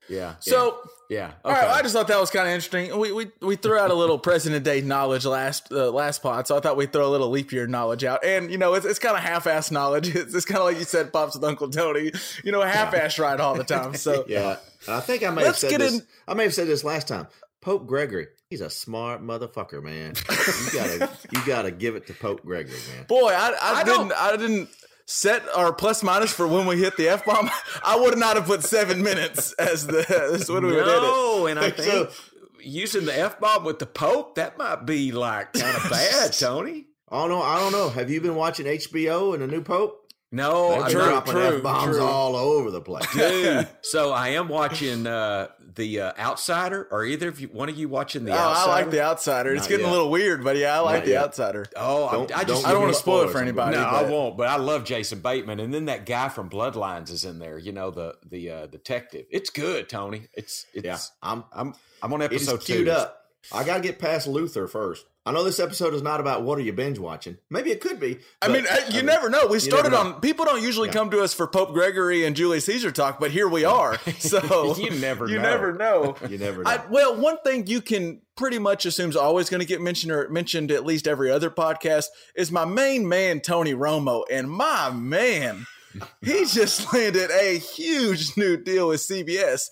Yeah. 0.09 0.37
So, 0.41 0.79
Yeah. 0.85 0.91
All 1.11 1.17
Okay. 1.17 1.31
right, 1.45 1.69
I 1.69 1.83
just 1.83 1.95
thought 1.95 2.09
that 2.09 2.19
was 2.21 2.31
kind 2.31 2.47
of 2.49 2.53
interesting. 2.55 2.99
We, 2.99 3.13
we 3.13 3.31
we 3.41 3.57
threw 3.57 3.79
out 3.79 3.91
a 3.91 3.95
little 3.95 4.19
President 4.31 4.65
Day 4.65 4.81
knowledge 4.81 5.25
last 5.25 5.71
uh, 5.71 5.91
last 5.91 6.23
pod, 6.23 6.47
so 6.47 6.57
I 6.57 6.61
thought 6.61 6.77
we'd 6.77 6.93
throw 6.93 7.07
a 7.07 7.11
little 7.11 7.31
leap 7.31 7.53
year 7.53 7.67
knowledge 7.67 8.03
out. 8.05 8.25
And 8.25 8.51
you 8.51 8.59
know, 8.59 8.75
it's, 8.75 8.85
it's 8.87 8.99
kind 8.99 9.17
of 9.17 9.23
half 9.23 9.47
ass 9.47 9.71
knowledge. 9.71 10.09
It's, 10.17 10.35
it's 10.35 10.45
kind 10.45 10.59
of 10.59 10.65
like 10.65 10.79
you 10.79 10.85
said, 10.85 11.13
pops 11.13 11.35
with 11.35 11.45
Uncle 11.45 11.69
Tony. 11.71 12.11
You 12.45 12.53
know, 12.53 12.63
half 12.63 12.95
ass 12.95 13.19
right 13.19 13.39
all 13.39 13.55
the 13.55 13.65
time. 13.65 13.95
So 13.95 14.25
Yeah. 14.29 14.57
I 14.89 15.01
think 15.01 15.23
I 15.25 15.31
may 15.31 15.43
Let's 15.45 15.63
have 15.63 15.71
said 15.71 15.81
this. 15.81 15.95
in- 16.01 16.07
I 16.29 16.35
may 16.35 16.45
have 16.45 16.55
said 16.55 16.67
this 16.69 16.85
last 16.85 17.09
time. 17.09 17.27
Pope 17.61 17.87
Gregory, 17.87 18.29
he's 18.51 18.61
a 18.61 18.71
smart 18.71 19.23
motherfucker, 19.23 19.83
man. 19.83 20.15
You 20.29 20.73
gotta 20.79 21.11
you 21.33 21.41
gotta 21.47 21.71
give 21.73 21.97
it 21.97 22.07
to 22.07 22.13
Pope 22.15 22.45
Gregory, 22.45 22.77
man. 22.95 23.07
boy, 23.09 23.31
I, 23.31 23.49
I, 23.61 23.81
I 23.81 23.85
don't- 23.85 24.09
didn't 24.09 24.13
I 24.23 24.37
didn't 24.37 24.69
set 25.07 25.43
our 25.55 25.73
plus 25.73 26.03
minus 26.03 26.33
for 26.33 26.47
when 26.47 26.67
we 26.67 26.77
hit 26.79 26.97
the 26.97 27.09
f 27.09 27.25
bomb. 27.25 27.49
I 27.85 27.97
would 27.99 28.19
not 28.19 28.37
have 28.37 28.47
put 28.47 28.63
seven 28.63 29.03
minutes 29.03 29.53
as 29.55 29.87
the 29.87 29.99
as 30.35 30.51
when 30.51 30.65
we 30.67 30.73
would 30.73 30.85
hit 30.85 30.89
it. 30.97 31.01
no, 31.01 31.47
and 31.47 31.59
I 31.59 31.71
think 31.71 31.77
So- 31.91 32.05
think 32.07 32.17
using 32.61 33.05
the 33.05 33.17
f 33.17 33.39
bomb 33.39 33.65
with 33.65 33.79
the 33.79 33.87
Pope 33.87 34.35
that 34.35 34.59
might 34.59 34.85
be 34.85 35.13
like 35.13 35.53
kind 35.53 35.77
of 35.77 35.89
bad, 35.89 36.33
Tony. 36.33 36.87
Oh 37.09 37.29
no, 37.29 37.41
I 37.41 37.61
don't 37.61 37.71
know. 37.73 37.89
Have 37.89 38.11
you 38.11 38.21
been 38.21 38.35
watching 38.35 38.67
HBO 38.67 39.33
and 39.35 39.43
the 39.43 39.47
new 39.47 39.63
Pope? 39.63 40.03
No, 40.33 40.71
They're 40.71 40.83
I'm 40.83 40.91
true, 40.91 41.05
dropping 41.05 41.37
f 41.37 41.63
bombs 41.63 41.97
all 41.99 42.35
over 42.35 42.73
the 42.73 42.81
place. 42.81 43.07
Dude, 43.15 43.69
so 43.83 44.11
I 44.11 44.31
am 44.31 44.49
watching 44.49 45.07
uh, 45.07 45.47
the 45.77 46.01
uh, 46.01 46.13
Outsider. 46.19 46.89
Are 46.91 47.05
either 47.05 47.29
of 47.29 47.41
you, 47.41 47.49
one 47.49 47.69
of 47.69 47.77
you 47.77 47.89
watching 47.89 48.25
the 48.25 48.33
Oh, 48.33 48.37
Outsider? 48.37 48.71
I 48.71 48.75
like 48.75 48.91
the 48.91 49.03
outsider. 49.05 49.53
It's 49.55 49.63
Not 49.63 49.69
getting 49.69 49.87
yet. 49.87 49.91
a 49.93 49.95
little 49.95 50.11
weird, 50.11 50.43
but 50.43 50.57
yeah, 50.57 50.75
I 50.77 50.81
like 50.81 50.95
Not 50.97 51.05
the 51.05 51.11
yet. 51.13 51.23
outsider. 51.25 51.67
Oh, 51.77 52.11
Don't- 52.11 52.37
I 52.37 52.45
just 52.45 52.63
don't 52.63 52.67
I 52.71 52.73
don't 52.73 52.83
want 52.83 52.95
to 52.95 52.99
spoil 52.99 53.29
it 53.29 53.31
for 53.33 53.39
anybody. 53.39 53.77
No, 53.77 53.83
I 53.85 54.03
won't. 54.11 54.37
But 54.37 54.49
I 54.49 54.57
love 54.57 54.85
Jason 54.85 55.21
Bateman, 55.21 55.61
and 55.61 55.73
then 55.73 55.85
that 55.85 56.05
guy 56.07 56.29
from 56.29 56.51
Bloodlines 56.51 57.11
is 57.11 57.25
in 57.25 57.39
there. 57.39 57.59
You 57.59 57.73
know 57.73 57.91
the 57.91 58.17
the 58.29 58.51
uh, 58.51 58.67
detective. 58.67 59.27
It's 59.31 59.51
good, 59.51 59.89
Tony. 59.89 60.29
It's 60.35 60.67
it's. 60.75 60.85
Yeah, 60.85 60.99
I'm. 61.23 61.45
I'm 61.53 61.75
I'm 62.03 62.13
on 62.13 62.23
episode 62.23 62.61
queued 62.65 62.87
two. 62.87 62.91
up. 62.93 63.23
I 63.53 63.63
gotta 63.65 63.81
get 63.81 63.99
past 63.99 64.27
Luther 64.27 64.67
first. 64.67 65.05
I 65.27 65.33
know 65.33 65.43
this 65.43 65.59
episode 65.59 65.93
is 65.93 66.03
not 66.03 66.21
about 66.21 66.43
what 66.45 66.57
are 66.57 66.63
you 66.63 66.73
binge 66.73 67.01
watching. 67.01 67.37
Maybe 67.51 67.73
it 67.73 67.81
could 67.81 67.99
be. 67.99 68.19
I 68.41 68.47
mean, 68.47 68.65
uh, 68.71 68.77
you 68.77 68.85
I 68.85 68.97
mean, 68.99 69.07
never 69.07 69.29
know. 69.29 69.49
We 69.49 69.59
started 69.59 69.91
know. 69.91 69.99
on. 69.99 70.21
People 70.21 70.45
don't 70.45 70.63
usually 70.63 70.87
Yeah. 70.89 70.95
come 70.95 71.11
to 71.11 71.21
us 71.21 71.35
for 71.35 71.49
Pope 71.49 71.73
Gregory 71.73 72.25
and 72.25 72.37
Julius 72.37 72.65
Caesar 72.67 72.93
talk, 72.93 73.19
but 73.19 73.33
here 73.33 73.49
we 73.49 73.65
are. 73.65 73.99
So 74.21 74.77
You 74.79 74.91
never 74.91 75.29
you 75.29 75.37
know. 75.37 75.43
never 75.43 75.73
know. 75.75 76.17
You 76.29 76.39
never 76.39 76.63
know. 76.63 76.71
I, 76.71 76.81
well, 76.89 77.17
one 77.17 77.39
thing 77.45 77.67
you 77.67 77.81
can 77.81 78.21
pretty 78.37 78.59
much 78.61 78.87
assume 78.87 79.11
is 79.11 79.17
always 79.17 79.51
going 79.51 79.61
to 79.61 79.67
get 79.67 79.81
mentioned 79.81 80.13
or 80.13 80.29
mentioned 80.29 80.71
at 80.71 80.87
least 80.87 81.09
every 81.09 81.31
other 81.31 81.51
podcast 81.51 82.07
is 82.37 82.53
my 82.53 82.65
main 82.65 83.09
man 83.09 83.41
Tony 83.41 83.75
Romo, 83.75 84.23
and 84.31 84.49
my 84.49 84.91
man, 84.91 85.67
he 86.23 86.45
just 86.47 86.93
landed 86.93 87.31
a 87.33 87.59
huge 87.59 88.37
new 88.37 88.57
deal 88.57 88.89
with 88.89 89.01
CBS. 89.01 89.71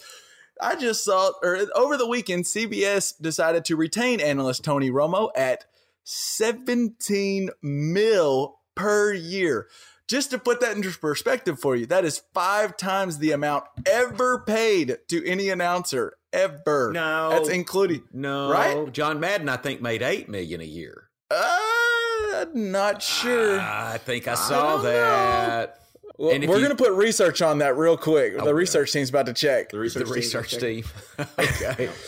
I 0.60 0.76
just 0.76 1.04
saw, 1.04 1.32
or 1.42 1.58
over 1.74 1.96
the 1.96 2.06
weekend, 2.06 2.44
CBS 2.44 3.12
decided 3.20 3.64
to 3.66 3.76
retain 3.76 4.20
analyst 4.20 4.64
Tony 4.64 4.90
Romo 4.90 5.30
at 5.36 5.64
17 6.04 7.50
mil 7.62 8.58
per 8.74 9.12
year. 9.12 9.68
Just 10.06 10.30
to 10.30 10.38
put 10.38 10.60
that 10.60 10.76
into 10.76 10.96
perspective 10.98 11.58
for 11.58 11.74
you, 11.74 11.86
that 11.86 12.04
is 12.04 12.22
five 12.34 12.76
times 12.76 13.18
the 13.18 13.32
amount 13.32 13.64
ever 13.86 14.40
paid 14.40 14.98
to 15.08 15.26
any 15.26 15.48
announcer 15.48 16.14
ever. 16.32 16.92
No. 16.92 17.30
that's 17.30 17.48
including. 17.48 18.02
No, 18.12 18.50
Right? 18.50 18.92
John 18.92 19.18
Madden, 19.18 19.48
I 19.48 19.56
think 19.56 19.80
made 19.80 20.02
eight 20.02 20.28
million 20.28 20.60
a 20.60 20.64
year. 20.64 21.08
Uh, 21.30 22.44
not 22.52 23.02
sure. 23.02 23.58
I 23.58 23.98
think 23.98 24.28
I 24.28 24.34
saw 24.34 24.76
don't 24.76 24.84
know. 24.84 25.68
That. 26.18 26.22
Well, 26.22 26.34
and 26.34 26.48
we're 26.48 26.56
you- 26.58 26.64
going 26.66 26.76
to 26.76 26.82
put 26.82 26.92
research 26.92 27.42
on 27.42 27.58
that 27.58 27.76
real 27.76 27.96
quick. 27.96 28.34
Okay. 28.34 28.44
The 28.44 28.54
research 28.54 28.92
team's 28.92 29.10
about 29.10 29.26
to 29.26 29.32
check. 29.32 29.68
the 29.70 29.76
The 29.76 29.80
research, 29.80 30.08
research 30.08 30.50
team. 30.58 30.84
team. 31.18 31.26
okay. 31.38 31.90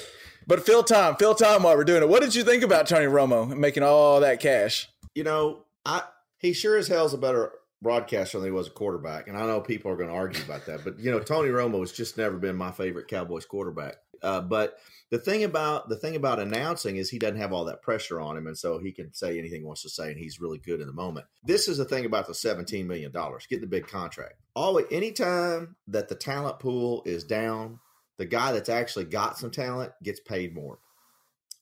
But 0.49 0.65
fill 0.65 0.85
time, 0.85 1.17
fill 1.17 1.35
time 1.35 1.65
while 1.65 1.77
we're 1.77 1.83
doing 1.83 2.03
it. 2.05 2.09
What 2.09 2.23
did 2.23 2.33
you 2.33 2.45
think 2.45 2.63
about 2.63 2.87
Tony 2.87 3.07
Romo 3.07 3.49
making 3.57 3.83
all 3.83 4.21
that 4.21 4.39
cash? 4.39 4.89
You 5.13 5.25
know, 5.25 5.65
I 5.85 6.03
he 6.39 6.53
sure 6.53 6.77
as 6.77 6.87
hell's 6.87 7.13
a 7.15 7.19
better 7.19 7.51
broadcaster 7.83 8.39
than 8.39 8.47
he 8.47 8.53
was 8.53 8.69
a 8.69 8.71
quarterback, 8.71 9.27
and 9.27 9.37
I 9.37 9.45
know 9.45 9.61
people 9.61 9.91
are 9.91 9.97
going 9.97 10.09
to 10.09 10.15
argue 10.15 10.41
about 10.45 10.65
that. 10.67 10.85
But 10.85 11.01
you 11.01 11.11
know, 11.11 11.19
Tony 11.19 11.49
Romo 11.49 11.81
has 11.81 11.91
just 11.91 12.17
never 12.17 12.37
been 12.37 12.55
my 12.55 12.71
favorite 12.71 13.09
Cowboys 13.09 13.45
quarterback. 13.45 13.97
Uh, 14.23 14.41
but 14.41 14.79
the 15.11 15.19
thing 15.19 15.45
about 15.45 15.89
the 15.89 15.97
thing 15.97 16.17
about 16.17 16.41
announcing 16.41 16.97
is 16.97 17.11
he 17.11 17.19
doesn't 17.19 17.41
have 17.41 17.53
all 17.53 17.65
that 17.67 17.83
pressure 17.83 18.21
on 18.21 18.37
him, 18.37 18.47
and 18.47 18.59
so 18.59 18.79
he 18.79 18.91
can 18.91 19.13
say 19.13 19.39
anything 19.39 19.61
he 19.61 19.67
wants 19.67 19.83
to 19.83 19.89
say, 19.89 20.11
and 20.11 20.19
he's 20.19 20.41
really 20.41 20.59
good 20.59 20.81
in 20.81 20.87
the 20.87 20.93
moment. 20.93 21.27
This 21.45 21.69
is 21.69 21.79
the 21.79 21.85
thing 21.85 22.05
about 22.05 22.27
the 22.27 22.35
seventeen 22.35 22.89
million 22.89 23.13
dollars, 23.13 23.47
getting 23.47 23.63
the 23.63 23.69
big 23.69 23.87
contract. 23.87 24.35
Always, 24.55 24.87
anytime 24.91 25.77
that 25.89 26.09
the 26.09 26.17
talent 26.17 26.59
pool 26.59 27.03
is 27.07 27.23
down, 27.23 27.79
the 28.19 28.27
guy 28.27 28.53
that's 28.53 28.69
actually 28.69 29.05
got 29.05 29.39
some 29.39 29.51
talent 29.51 29.93
gets 30.03 30.21
paid 30.21 30.55
more. 30.55 30.79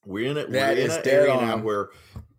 We're 0.06 0.30
in 0.30 0.38
it. 0.38 0.50
That 0.50 0.76
We're 0.76 0.84
in 0.84 0.90
is 0.90 0.96
an 0.96 1.08
area 1.08 1.34
now 1.34 1.58
where 1.58 1.90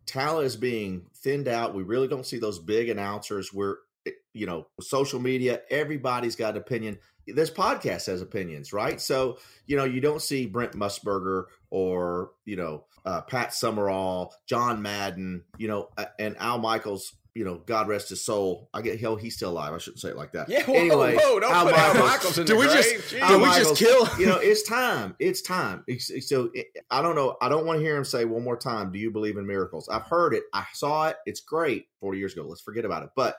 talent 0.07 0.47
is 0.47 0.55
being 0.55 1.05
thinned 1.17 1.47
out. 1.47 1.75
We 1.75 1.83
really 1.83 2.07
don't 2.07 2.25
see 2.25 2.39
those 2.39 2.57
big 2.57 2.89
announcers. 2.89 3.53
Where 3.53 3.77
eh, 4.07 4.11
you 4.33 4.47
know, 4.47 4.67
social 4.81 5.19
media, 5.19 5.61
everybody's 5.69 6.35
got 6.35 6.55
an 6.55 6.61
opinion. 6.61 6.97
This 7.27 7.49
podcast 7.49 8.05
has 8.07 8.21
opinions, 8.21 8.73
right? 8.73 8.99
So 9.01 9.37
you 9.67 9.77
know, 9.77 9.83
you 9.85 10.01
don't 10.01 10.21
see 10.21 10.45
Brent 10.45 10.73
Musburger 10.73 11.45
or 11.69 12.31
you 12.45 12.55
know 12.55 12.85
uh, 13.05 13.21
Pat 13.21 13.53
Summerall, 13.53 14.33
John 14.47 14.81
Madden, 14.81 15.43
you 15.57 15.67
know, 15.67 15.89
uh, 15.97 16.05
and 16.19 16.35
Al 16.37 16.57
Michaels. 16.59 17.13
You 17.37 17.43
know, 17.43 17.55
God 17.65 17.89
rest 17.89 18.07
his 18.07 18.23
soul. 18.23 18.69
I 18.73 18.81
get 18.81 18.97
hell, 18.97 19.17
he's 19.17 19.35
still 19.35 19.49
alive. 19.49 19.73
I 19.73 19.77
shouldn't 19.77 19.99
say 19.99 20.07
it 20.07 20.15
like 20.15 20.31
that. 20.31 20.47
Yeah, 20.47 20.63
whoa, 20.63 20.75
anyway, 20.75 21.17
whoa, 21.19 21.37
don't 21.41 21.51
Al 21.53 21.65
put 21.65 21.73
Al 21.73 21.87
Michaels- 21.93 22.09
Michaels 22.09 22.37
in 22.37 22.45
Did 22.45 22.53
the 22.55 22.59
we 22.59 22.65
grave. 22.67 22.83
just- 22.85 23.13
Jeez. 23.13 23.19
Al 23.19 23.27
Did 23.27 23.41
we 23.41 23.47
just 23.55 23.75
kill- 23.75 24.07
You 24.17 24.25
know, 24.27 24.37
it's 24.37 24.63
time. 24.63 25.17
It's 25.19 25.41
time. 25.41 25.83
It's- 25.85 26.29
so 26.29 26.49
it, 26.53 26.67
I 26.89 27.01
don't 27.01 27.13
know. 27.13 27.35
I 27.41 27.49
don't 27.49 27.65
want 27.65 27.79
to 27.79 27.83
hear 27.85 27.97
him 27.97 28.05
say 28.05 28.23
one 28.23 28.45
more 28.45 28.55
time. 28.55 28.89
Do 28.93 28.99
you 28.99 29.11
believe 29.11 29.35
in 29.35 29.45
miracles? 29.45 29.89
I've 29.89 30.03
heard 30.03 30.33
it. 30.33 30.43
I 30.53 30.63
saw 30.73 31.09
it. 31.09 31.17
It's 31.25 31.41
great. 31.41 31.87
Forty 31.99 32.19
years 32.19 32.31
ago. 32.31 32.45
Let's 32.47 32.61
forget 32.61 32.85
about 32.85 33.03
it. 33.03 33.09
But 33.17 33.35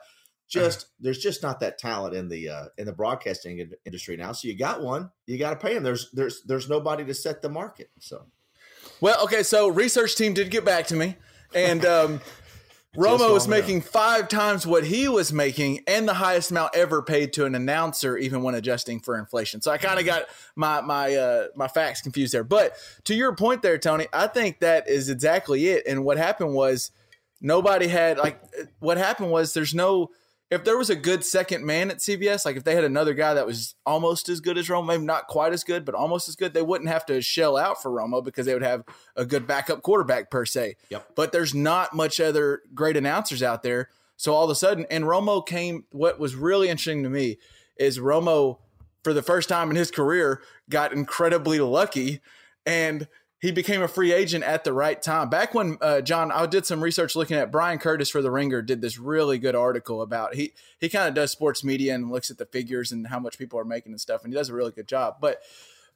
just 0.47 0.87
there's 0.99 1.19
just 1.19 1.43
not 1.43 1.59
that 1.59 1.77
talent 1.77 2.15
in 2.15 2.29
the 2.29 2.49
uh, 2.49 2.65
in 2.77 2.85
the 2.85 2.93
broadcasting 2.93 3.59
in- 3.59 3.73
industry 3.85 4.15
now. 4.17 4.31
So 4.31 4.47
you 4.47 4.57
got 4.57 4.81
one. 4.81 5.11
You 5.25 5.37
got 5.37 5.51
to 5.51 5.55
pay 5.55 5.75
him. 5.75 5.83
There's 5.83 6.09
there's 6.11 6.43
there's 6.43 6.69
nobody 6.69 7.03
to 7.05 7.13
set 7.13 7.41
the 7.41 7.49
market. 7.49 7.89
So 7.99 8.25
Well, 9.01 9.21
okay, 9.25 9.43
so 9.43 9.67
research 9.67 10.15
team 10.15 10.33
did 10.33 10.49
get 10.49 10.63
back 10.63 10.87
to 10.87 10.95
me, 10.95 11.17
and 11.53 11.85
um, 11.85 12.21
Romo 12.97 13.33
was 13.33 13.47
making 13.47 13.81
five 13.81 14.27
times 14.29 14.65
what 14.65 14.85
he 14.85 15.09
was 15.09 15.33
making, 15.33 15.81
and 15.85 16.07
the 16.07 16.15
highest 16.15 16.49
amount 16.49 16.75
ever 16.75 17.03
paid 17.03 17.33
to 17.33 17.45
an 17.45 17.53
announcer, 17.53 18.17
even 18.17 18.41
when 18.41 18.55
adjusting 18.55 19.01
for 19.01 19.19
inflation. 19.19 19.61
So 19.61 19.69
I 19.71 19.77
kind 19.77 19.99
of 19.99 20.05
got 20.05 20.23
my 20.55 20.79
my 20.79 21.13
uh, 21.13 21.47
my 21.55 21.67
facts 21.67 22.01
confused 22.01 22.33
there. 22.33 22.45
But 22.45 22.73
to 23.03 23.13
your 23.13 23.35
point 23.35 23.61
there, 23.61 23.77
Tony, 23.77 24.07
I 24.13 24.27
think 24.27 24.61
that 24.61 24.87
is 24.87 25.09
exactly 25.09 25.67
it. 25.67 25.83
And 25.85 26.05
what 26.05 26.17
happened 26.17 26.53
was 26.53 26.91
nobody 27.41 27.87
had 27.87 28.17
like 28.17 28.41
what 28.79 28.97
happened 28.97 29.29
was 29.29 29.53
there's 29.53 29.75
no 29.75 30.09
if 30.49 30.63
there 30.63 30.77
was 30.77 30.89
a 30.89 30.95
good 30.95 31.25
second 31.25 31.65
man 31.65 31.91
at 31.91 31.97
CBS, 31.97 32.45
like 32.45 32.55
if 32.55 32.63
they 32.63 32.75
had 32.75 32.85
another 32.85 33.13
guy 33.13 33.33
that 33.33 33.45
was 33.45 33.75
almost 33.85 34.29
as 34.29 34.39
good 34.39 34.57
as 34.57 34.69
Romo, 34.69 34.87
maybe 34.87 35.03
not 35.03 35.27
quite 35.27 35.51
as 35.51 35.63
good, 35.63 35.83
but 35.83 35.93
almost 35.93 36.29
as 36.29 36.35
good, 36.37 36.53
they 36.53 36.61
wouldn't 36.61 36.89
have 36.89 37.05
to 37.07 37.21
shell 37.21 37.57
out 37.57 37.81
for 37.81 37.91
Romo 37.91 38.23
because 38.23 38.45
they 38.45 38.53
would 38.53 38.63
have 38.63 38.83
a 39.15 39.25
good 39.25 39.45
backup 39.45 39.81
quarterback 39.81 40.31
per 40.31 40.45
se. 40.45 40.75
Yep. 40.89 41.15
But 41.15 41.31
there's 41.33 41.53
not 41.53 41.93
much 41.93 42.21
other 42.21 42.61
great 42.73 42.95
announcers 42.95 43.43
out 43.43 43.61
there. 43.61 43.89
So 44.15 44.33
all 44.33 44.45
of 44.45 44.49
a 44.49 44.55
sudden, 44.55 44.85
and 44.89 45.03
Romo 45.03 45.45
came. 45.45 45.85
What 45.91 46.19
was 46.19 46.35
really 46.35 46.69
interesting 46.69 47.03
to 47.03 47.09
me 47.09 47.37
is 47.77 47.99
Romo, 47.99 48.59
for 49.03 49.13
the 49.13 49.21
first 49.21 49.49
time 49.49 49.69
in 49.69 49.75
his 49.75 49.91
career, 49.91 50.41
got 50.69 50.93
incredibly 50.93 51.59
lucky, 51.59 52.21
and 52.65 53.07
he 53.39 53.51
became 53.51 53.83
a 53.83 53.87
free 53.87 54.11
agent 54.11 54.43
at 54.43 54.63
the 54.63 54.73
right 54.73 54.99
time. 55.01 55.29
Back 55.29 55.53
when 55.53 55.77
uh, 55.79 56.01
John, 56.01 56.31
I 56.31 56.45
did 56.47 56.65
some 56.65 56.83
research 56.83 57.15
looking 57.15 57.37
at 57.37 57.51
Bryan 57.51 57.77
Curtis 57.77 58.09
for 58.09 58.21
the 58.21 58.31
Ringer, 58.31 58.61
did 58.61 58.81
this 58.81 58.97
really 58.97 59.37
good 59.37 59.55
article 59.55 60.01
about 60.01 60.35
he 60.35 60.53
he 60.79 60.89
kind 60.89 61.07
of 61.07 61.13
does 61.13 61.31
sports 61.31 61.63
media 61.63 61.93
and 61.93 62.11
looks 62.11 62.31
at 62.31 62.37
the 62.37 62.45
figures 62.45 62.91
and 62.91 63.07
how 63.07 63.19
much 63.19 63.37
people 63.37 63.59
are 63.59 63.65
making 63.65 63.91
and 63.91 64.01
stuff, 64.01 64.23
and 64.23 64.33
he 64.33 64.37
does 64.37 64.49
a 64.49 64.53
really 64.53 64.71
good 64.71 64.87
job. 64.87 65.17
But 65.21 65.41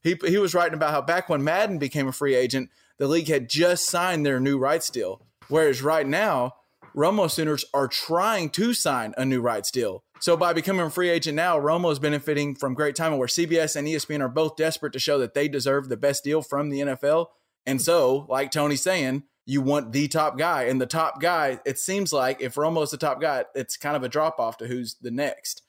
he 0.01 0.17
he 0.25 0.37
was 0.37 0.53
writing 0.53 0.75
about 0.75 0.91
how 0.91 1.01
back 1.01 1.29
when 1.29 1.43
Madden 1.43 1.79
became 1.79 2.07
a 2.07 2.13
free 2.13 2.35
agent, 2.35 2.69
the 2.97 3.07
league 3.07 3.27
had 3.27 3.49
just 3.49 3.85
signed 3.87 4.25
their 4.25 4.39
new 4.39 4.57
rights 4.57 4.89
deal, 4.89 5.21
whereas 5.47 5.81
right 5.81 6.07
now. 6.07 6.55
Romo 6.93 7.31
Sooners 7.31 7.63
are 7.73 7.87
trying 7.87 8.49
to 8.49 8.73
sign 8.73 9.13
a 9.15 9.23
new 9.23 9.39
rights 9.39 9.71
deal. 9.71 10.03
So 10.21 10.37
by 10.37 10.53
becoming 10.53 10.85
a 10.85 10.89
free 10.91 11.09
agent 11.09 11.35
now, 11.35 11.59
Romo 11.59 11.91
is 11.91 11.97
benefiting 11.97 12.53
from 12.53 12.75
great 12.75 12.95
timing 12.95 13.17
where 13.17 13.27
CBS 13.27 13.75
and 13.75 13.87
ESPN 13.87 14.21
are 14.21 14.29
both 14.29 14.55
desperate 14.55 14.93
to 14.93 14.99
show 14.99 15.17
that 15.17 15.33
they 15.33 15.47
deserve 15.47 15.89
the 15.89 15.97
best 15.97 16.23
deal 16.23 16.43
from 16.43 16.69
the 16.69 16.81
NFL. 16.81 17.27
And 17.65 17.81
so, 17.81 18.27
like 18.29 18.51
Tony's 18.51 18.83
saying, 18.83 19.23
you 19.45 19.61
want 19.61 19.91
the 19.91 20.07
top 20.07 20.37
guy. 20.37 20.65
And 20.65 20.79
the 20.79 20.85
top 20.85 21.19
guy, 21.19 21.59
it 21.65 21.79
seems 21.79 22.13
like 22.13 22.39
if 22.39 22.53
Romo's 22.53 22.91
the 22.91 22.97
top 22.97 23.19
guy, 23.19 23.45
it's 23.55 23.77
kind 23.77 23.95
of 23.95 24.03
a 24.03 24.09
drop 24.09 24.39
off 24.39 24.57
to 24.57 24.67
who's 24.67 24.95
the 25.01 25.09
next. 25.09 25.63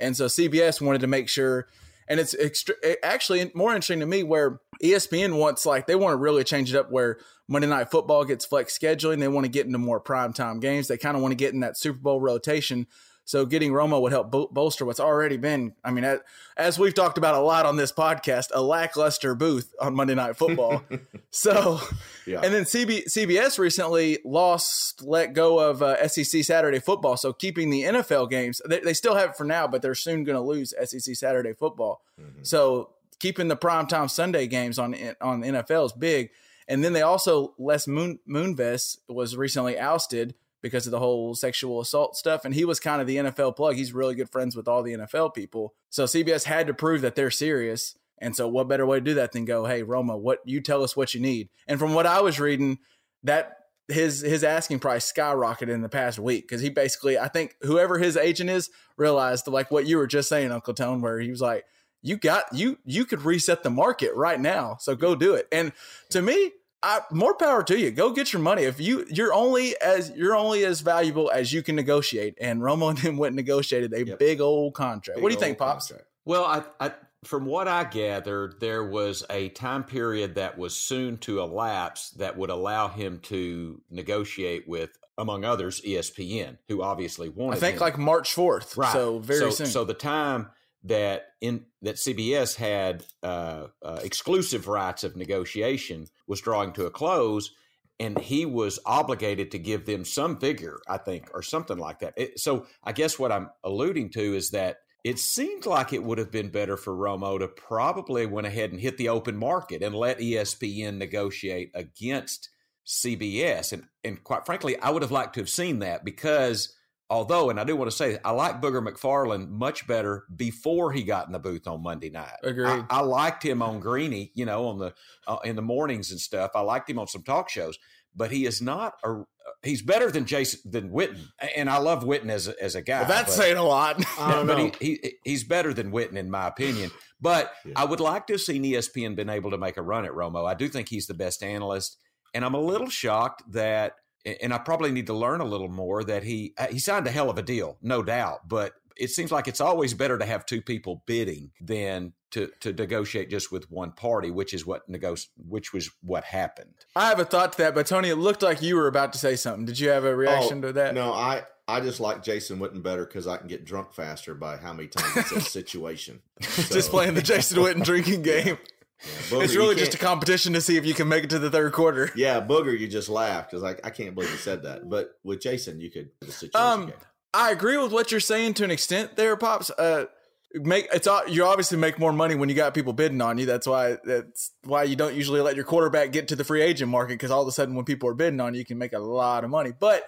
And 0.00 0.16
so 0.16 0.24
CBS 0.24 0.80
wanted 0.80 1.02
to 1.02 1.06
make 1.06 1.28
sure, 1.28 1.68
and 2.08 2.18
it's 2.18 2.34
extra, 2.38 2.74
actually 3.02 3.50
more 3.54 3.72
interesting 3.72 4.00
to 4.00 4.06
me 4.06 4.22
where 4.22 4.60
ESPN 4.82 5.38
wants 5.38 5.66
like 5.66 5.86
they 5.86 5.96
want 5.96 6.12
to 6.12 6.16
really 6.16 6.44
change 6.44 6.72
it 6.72 6.78
up 6.78 6.90
where 6.90 7.18
Monday 7.46 7.68
Night 7.68 7.90
Football 7.90 8.24
gets 8.24 8.46
flex 8.46 8.78
scheduling. 8.78 9.18
They 9.18 9.28
want 9.28 9.44
to 9.44 9.50
get 9.50 9.66
into 9.66 9.78
more 9.78 10.00
prime 10.00 10.32
time 10.32 10.60
games. 10.60 10.88
They 10.88 10.96
kind 10.96 11.16
of 11.16 11.22
want 11.22 11.32
to 11.32 11.36
get 11.36 11.52
in 11.52 11.60
that 11.60 11.76
Super 11.76 11.98
Bowl 11.98 12.20
rotation. 12.20 12.86
So 13.28 13.44
getting 13.44 13.72
Romo 13.72 14.00
would 14.00 14.12
help 14.12 14.30
bol- 14.30 14.48
bolster 14.50 14.86
what's 14.86 14.98
already 14.98 15.36
been, 15.36 15.74
I 15.84 15.90
mean, 15.90 16.02
as, 16.02 16.20
as 16.56 16.78
we've 16.78 16.94
talked 16.94 17.18
about 17.18 17.34
a 17.34 17.40
lot 17.40 17.66
on 17.66 17.76
this 17.76 17.92
podcast, 17.92 18.46
a 18.54 18.62
lackluster 18.62 19.34
booth 19.34 19.74
on 19.78 19.94
Monday 19.94 20.14
Night 20.14 20.38
Football. 20.38 20.82
so, 21.30 21.78
yeah, 22.26 22.40
and 22.42 22.54
then 22.54 22.62
CB, 22.62 23.04
CBS 23.04 23.58
recently 23.58 24.18
lost, 24.24 25.02
let 25.02 25.34
go 25.34 25.58
of 25.58 25.82
uh, 25.82 26.08
SEC 26.08 26.42
Saturday 26.42 26.78
football. 26.78 27.18
So 27.18 27.34
keeping 27.34 27.68
the 27.68 27.82
NFL 27.82 28.30
games, 28.30 28.62
they, 28.66 28.80
they 28.80 28.94
still 28.94 29.14
have 29.14 29.30
it 29.30 29.36
for 29.36 29.44
now, 29.44 29.68
but 29.68 29.82
they're 29.82 29.94
soon 29.94 30.24
going 30.24 30.36
to 30.36 30.40
lose 30.40 30.72
SEC 30.82 31.14
Saturday 31.14 31.52
football. 31.52 32.00
Mhm. 32.18 32.46
So 32.46 32.94
keeping 33.18 33.48
the 33.48 33.58
primetime 33.58 34.08
Sunday 34.08 34.46
games 34.46 34.78
on 34.78 34.96
on 35.20 35.40
the 35.40 35.48
NFL 35.48 35.84
is 35.84 35.92
big. 35.92 36.30
And 36.66 36.82
then 36.82 36.94
they 36.94 37.02
also 37.02 37.52
Les 37.58 37.86
Moon 37.86 38.20
Moonves 38.26 38.96
was 39.06 39.36
recently 39.36 39.78
ousted 39.78 40.34
because 40.62 40.86
of 40.86 40.90
the 40.90 40.98
whole 40.98 41.34
sexual 41.34 41.80
assault 41.80 42.16
stuff, 42.16 42.44
and 42.44 42.54
he 42.54 42.64
was 42.64 42.80
kind 42.80 43.00
of 43.00 43.06
the 43.06 43.16
NFL 43.16 43.56
plug. 43.56 43.76
He's 43.76 43.92
really 43.92 44.14
good 44.14 44.30
friends 44.30 44.56
with 44.56 44.68
all 44.68 44.82
the 44.82 44.94
NFL 44.94 45.34
people, 45.34 45.74
so 45.90 46.04
CBS 46.04 46.44
had 46.44 46.66
to 46.66 46.74
prove 46.74 47.00
that 47.02 47.14
they're 47.14 47.30
serious. 47.30 47.96
And 48.20 48.34
so, 48.34 48.48
what 48.48 48.68
better 48.68 48.84
way 48.84 48.98
to 48.98 49.04
do 49.04 49.14
that 49.14 49.32
than 49.32 49.44
go, 49.44 49.66
"Hey, 49.66 49.82
Romo, 49.82 50.18
what 50.18 50.40
you 50.44 50.60
tell 50.60 50.82
us 50.82 50.96
what 50.96 51.14
you 51.14 51.20
need?" 51.20 51.50
And 51.66 51.78
from 51.78 51.94
what 51.94 52.06
I 52.06 52.20
was 52.20 52.40
reading, 52.40 52.78
that 53.22 53.52
his 53.88 54.20
his 54.20 54.44
asking 54.44 54.80
price 54.80 55.10
skyrocketed 55.10 55.70
in 55.70 55.80
the 55.80 55.88
past 55.88 56.18
week 56.18 56.46
because 56.46 56.60
he 56.60 56.68
basically, 56.68 57.18
I 57.18 57.28
think, 57.28 57.56
whoever 57.62 57.98
his 57.98 58.16
agent 58.16 58.50
is 58.50 58.70
realized 58.96 59.46
like 59.48 59.70
what 59.70 59.86
you 59.86 59.96
were 59.96 60.06
just 60.06 60.28
saying, 60.28 60.52
Uncle 60.52 60.74
Tone, 60.74 61.00
where 61.00 61.20
he 61.20 61.30
was 61.30 61.40
like, 61.40 61.64
"You 62.02 62.16
got 62.16 62.44
you 62.52 62.78
you 62.84 63.04
could 63.04 63.22
reset 63.22 63.62
the 63.62 63.70
market 63.70 64.14
right 64.14 64.38
now, 64.38 64.76
so 64.78 64.94
go 64.94 65.14
do 65.14 65.34
it." 65.34 65.48
And 65.50 65.72
to 66.10 66.20
me, 66.20 66.52
I, 66.82 67.00
more 67.10 67.34
power 67.34 67.62
to 67.64 67.78
you. 67.78 67.90
Go 67.90 68.10
get 68.12 68.32
your 68.32 68.40
money. 68.42 68.62
If 68.62 68.78
you 68.80 69.04
you're 69.10 69.34
only 69.34 69.74
as 69.80 70.12
you're 70.14 70.36
only 70.36 70.64
as 70.64 70.80
valuable 70.80 71.30
as 71.30 71.52
you 71.52 71.62
can 71.62 71.74
negotiate. 71.76 72.36
And 72.40 72.60
Romo 72.60 72.90
and 72.90 72.98
him 72.98 73.16
went 73.16 73.30
and 73.32 73.36
negotiated 73.36 73.92
a 73.92 74.06
Yep. 74.06 74.18
big 74.18 74.40
old 74.40 74.74
contract. 74.74 75.20
what 75.20 75.28
do 75.30 75.34
you 75.34 75.40
think, 75.40 75.60
old 75.60 75.70
pops? 75.70 75.88
contract. 75.88 76.08
Well, 76.24 76.44
I, 76.44 76.62
I, 76.78 76.92
from 77.24 77.46
what 77.46 77.66
I 77.66 77.82
gathered, 77.84 78.60
there 78.60 78.84
was 78.84 79.24
a 79.28 79.48
time 79.48 79.82
period 79.82 80.36
that 80.36 80.56
was 80.56 80.76
soon 80.76 81.18
to 81.18 81.40
elapse 81.40 82.10
that 82.10 82.36
would 82.36 82.50
allow 82.50 82.88
him 82.88 83.18
to 83.24 83.80
negotiate 83.90 84.68
with, 84.68 84.90
among 85.16 85.44
others, 85.44 85.80
ESPN, 85.80 86.58
who 86.68 86.80
obviously 86.82 87.28
wanted. 87.28 87.56
I 87.56 87.60
think 87.60 87.74
him. 87.76 87.80
like 87.80 87.98
March 87.98 88.32
fourth. 88.34 88.76
right. 88.76 88.92
So 88.92 89.18
very 89.18 89.40
so, 89.40 89.50
soon. 89.50 89.66
So 89.66 89.84
the 89.84 89.94
time 89.94 90.50
that 90.84 91.26
in 91.40 91.66
that 91.82 91.96
CBS 91.96 92.56
had 92.56 93.04
uh, 93.22 93.66
uh, 93.82 94.00
exclusive 94.02 94.68
rights 94.68 95.04
of 95.04 95.16
negotiation 95.16 96.06
was 96.26 96.40
drawing 96.40 96.72
to 96.72 96.86
a 96.86 96.90
close, 96.90 97.50
and 97.98 98.18
he 98.18 98.46
was 98.46 98.78
obligated 98.86 99.50
to 99.50 99.58
give 99.58 99.86
them 99.86 100.04
some 100.04 100.38
figure, 100.38 100.78
I 100.88 100.98
think, 100.98 101.30
or 101.34 101.42
something 101.42 101.78
like 101.78 102.00
that. 102.00 102.14
It, 102.16 102.40
so 102.40 102.66
I 102.84 102.92
guess 102.92 103.18
what 103.18 103.32
I'm 103.32 103.50
alluding 103.64 104.10
to 104.10 104.34
is 104.34 104.50
that 104.50 104.78
it 105.04 105.18
seemed 105.18 105.66
like 105.66 105.92
it 105.92 106.02
would 106.02 106.18
have 106.18 106.30
been 106.30 106.50
better 106.50 106.76
for 106.76 106.94
Romo 106.94 107.38
to 107.38 107.48
probably 107.48 108.26
went 108.26 108.46
ahead 108.46 108.72
and 108.72 108.80
hit 108.80 108.98
the 108.98 109.08
open 109.08 109.36
market 109.36 109.82
and 109.82 109.94
let 109.94 110.18
ESPN 110.18 110.96
negotiate 110.96 111.70
against 111.74 112.50
CBS. 112.86 113.72
And 113.72 113.84
and 114.04 114.22
quite 114.22 114.46
frankly, 114.46 114.78
I 114.78 114.90
would 114.90 115.02
have 115.02 115.12
liked 115.12 115.34
to 115.34 115.40
have 115.40 115.48
seen 115.48 115.80
that 115.80 116.04
because 116.04 116.74
although, 117.10 117.50
and 117.50 117.58
I 117.58 117.64
do 117.64 117.74
want 117.76 117.90
to 117.90 117.96
say, 117.96 118.18
I 118.24 118.30
like 118.32 118.60
Booger 118.60 118.86
McFarland 118.86 119.48
much 119.48 119.86
better 119.86 120.24
before 120.34 120.92
he 120.92 121.02
got 121.02 121.26
in 121.26 121.32
the 121.32 121.38
booth 121.38 121.66
on 121.66 121.82
Monday 121.82 122.10
night. 122.10 122.36
Agreed. 122.42 122.66
I, 122.68 122.84
I 122.90 123.00
liked 123.00 123.42
him 123.44 123.62
on 123.62 123.80
Greeny, 123.80 124.30
you 124.34 124.44
know, 124.46 124.66
on 124.68 124.78
the 124.78 124.94
uh, 125.26 125.38
in 125.44 125.56
the 125.56 125.62
mornings 125.62 126.10
and 126.10 126.20
stuff. 126.20 126.50
I 126.54 126.60
liked 126.60 126.88
him 126.90 126.98
on 126.98 127.06
some 127.06 127.22
talk 127.22 127.48
shows, 127.48 127.78
but 128.14 128.30
he 128.30 128.46
is 128.46 128.60
not 128.62 128.94
a. 129.04 129.22
He's 129.64 129.82
better 129.82 130.10
than 130.10 130.24
Jason 130.26 130.60
than 130.70 130.90
Witten, 130.90 131.18
and 131.56 131.68
I 131.68 131.78
love 131.78 132.04
Witten 132.04 132.28
as 132.28 132.46
a, 132.46 132.62
as 132.62 132.74
a 132.76 132.82
guy. 132.82 133.00
Well, 133.00 133.08
that's 133.08 133.34
but- 133.36 133.42
saying 133.42 133.56
a 133.56 133.62
lot. 133.64 133.96
I 134.18 134.32
don't 134.34 134.46
but 134.46 134.58
know. 134.58 134.70
he, 134.80 134.98
he 135.02 135.12
he's 135.24 135.42
better 135.42 135.72
than 135.74 135.90
Witten 135.90 136.14
in 136.16 136.30
my 136.30 136.46
opinion. 136.46 136.90
But 137.20 137.52
Yeah. 137.64 137.72
I 137.74 137.84
would 137.84 137.98
like 137.98 138.28
to 138.28 138.34
have 138.34 138.40
seen 138.40 138.62
ESPN 138.62 139.16
been 139.16 139.28
able 139.30 139.50
to 139.50 139.58
make 139.58 139.76
a 139.76 139.82
run 139.82 140.04
at 140.04 140.12
Romo. 140.12 140.48
I 140.48 140.54
do 140.54 140.68
think 140.68 140.88
he's 140.88 141.06
the 141.08 141.14
best 141.14 141.42
analyst, 141.42 141.96
and 142.34 142.44
I'm 142.44 142.54
a 142.54 142.60
little 142.60 142.88
shocked 142.90 143.42
that. 143.52 143.94
And 144.24 144.52
I 144.52 144.58
probably 144.58 144.90
need 144.90 145.06
to 145.06 145.14
learn 145.14 145.40
a 145.40 145.44
little 145.44 145.68
more 145.68 146.04
that 146.04 146.22
he 146.24 146.54
uh, 146.58 146.66
he 146.68 146.78
signed 146.78 147.06
a 147.06 147.10
hell 147.10 147.30
of 147.30 147.38
a 147.38 147.42
deal, 147.42 147.78
no 147.80 148.02
doubt. 148.02 148.48
But 148.48 148.72
it 148.96 149.10
seems 149.10 149.30
like 149.30 149.46
it's 149.48 149.60
always 149.60 149.94
better 149.94 150.18
to 150.18 150.26
have 150.26 150.44
two 150.44 150.60
people 150.60 151.02
bidding 151.06 151.52
than 151.60 152.12
to 152.32 152.50
to 152.60 152.72
negotiate 152.72 153.30
just 153.30 153.50
with 153.52 153.70
one 153.70 153.92
party, 153.92 154.30
which 154.30 154.52
is 154.52 154.66
what 154.66 154.90
negoti- 154.90 155.28
which 155.36 155.72
was 155.72 155.88
what 156.02 156.24
happened. 156.24 156.74
I 156.96 157.08
have 157.08 157.20
a 157.20 157.24
thought 157.24 157.52
to 157.52 157.58
that, 157.58 157.74
but 157.74 157.86
Tony, 157.86 158.08
it 158.10 158.16
looked 158.16 158.42
like 158.42 158.60
you 158.60 158.76
were 158.76 158.88
about 158.88 159.12
to 159.14 159.18
say 159.18 159.36
something. 159.36 159.64
Did 159.64 159.78
you 159.78 159.88
have 159.90 160.04
a 160.04 160.14
reaction 160.14 160.58
Oh, 160.58 160.68
to 160.68 160.72
that? 160.74 160.94
No, 160.94 161.12
I 161.14 161.44
I 161.68 161.80
just 161.80 162.00
like 162.00 162.22
Jason 162.22 162.58
Witten 162.58 162.82
better 162.82 163.06
because 163.06 163.26
I 163.26 163.36
can 163.36 163.46
get 163.46 163.64
drunk 163.64 163.92
faster 163.94 164.34
by 164.34 164.56
how 164.56 164.72
many 164.72 164.88
times 164.88 165.16
it's 165.16 165.32
a 165.32 165.40
situation. 165.58 166.20
just 166.40 166.90
playing 166.90 167.14
the 167.14 167.22
Jason 167.22 167.58
Witten 167.58 167.84
drinking 167.84 168.22
game. 168.22 168.58
Yeah, 169.04 169.10
Booger, 169.30 169.44
it's 169.44 169.56
really 169.56 169.76
just 169.76 169.94
a 169.94 169.98
competition 169.98 170.52
to 170.54 170.60
see 170.60 170.76
if 170.76 170.84
you 170.84 170.94
can 170.94 171.08
make 171.08 171.24
it 171.24 171.30
to 171.30 171.38
the 171.38 171.50
third 171.50 171.72
quarter. 171.72 172.10
Yeah, 172.16 172.40
Booger, 172.40 172.78
you 172.78 172.88
just 172.88 173.08
laughed 173.08 173.50
because 173.50 173.62
I, 173.62 173.76
I 173.86 173.90
can't 173.90 174.14
believe 174.14 174.30
you 174.30 174.36
said 174.38 174.64
that. 174.64 174.88
But 174.88 175.18
with 175.22 175.40
Jason, 175.40 175.80
you 175.80 175.90
could 175.90 176.10
the 176.20 176.32
situation 176.32 176.54
Um. 176.54 176.92
I 177.34 177.50
agree 177.50 177.76
with 177.76 177.92
what 177.92 178.10
you're 178.10 178.20
saying 178.20 178.54
to 178.54 178.64
an 178.64 178.70
extent 178.70 179.16
there, 179.16 179.36
Pops. 179.36 179.70
Uh, 179.70 180.06
make 180.54 180.88
it's 180.92 181.06
you 181.28 181.44
obviously 181.44 181.78
make 181.78 181.98
more 181.98 182.12
money 182.12 182.34
when 182.34 182.48
you 182.48 182.54
got 182.54 182.74
people 182.74 182.92
bidding 182.92 183.20
on 183.20 183.38
you. 183.38 183.46
That's 183.46 183.66
why 183.66 183.98
that's 184.04 184.52
why 184.64 184.84
you 184.84 184.96
don't 184.96 185.14
usually 185.14 185.40
let 185.40 185.54
your 185.54 185.64
quarterback 185.64 186.10
get 186.10 186.28
to 186.28 186.36
the 186.36 186.44
free 186.44 186.62
agent 186.62 186.90
market 186.90 187.14
because 187.14 187.30
all 187.30 187.42
of 187.42 187.48
a 187.48 187.52
sudden 187.52 187.74
when 187.74 187.84
people 187.84 188.08
are 188.08 188.14
bidding 188.14 188.40
on 188.40 188.54
you, 188.54 188.60
you 188.60 188.64
can 188.64 188.78
make 188.78 188.94
a 188.94 188.98
lot 188.98 189.44
of 189.44 189.50
money. 189.50 189.72
But 189.78 190.04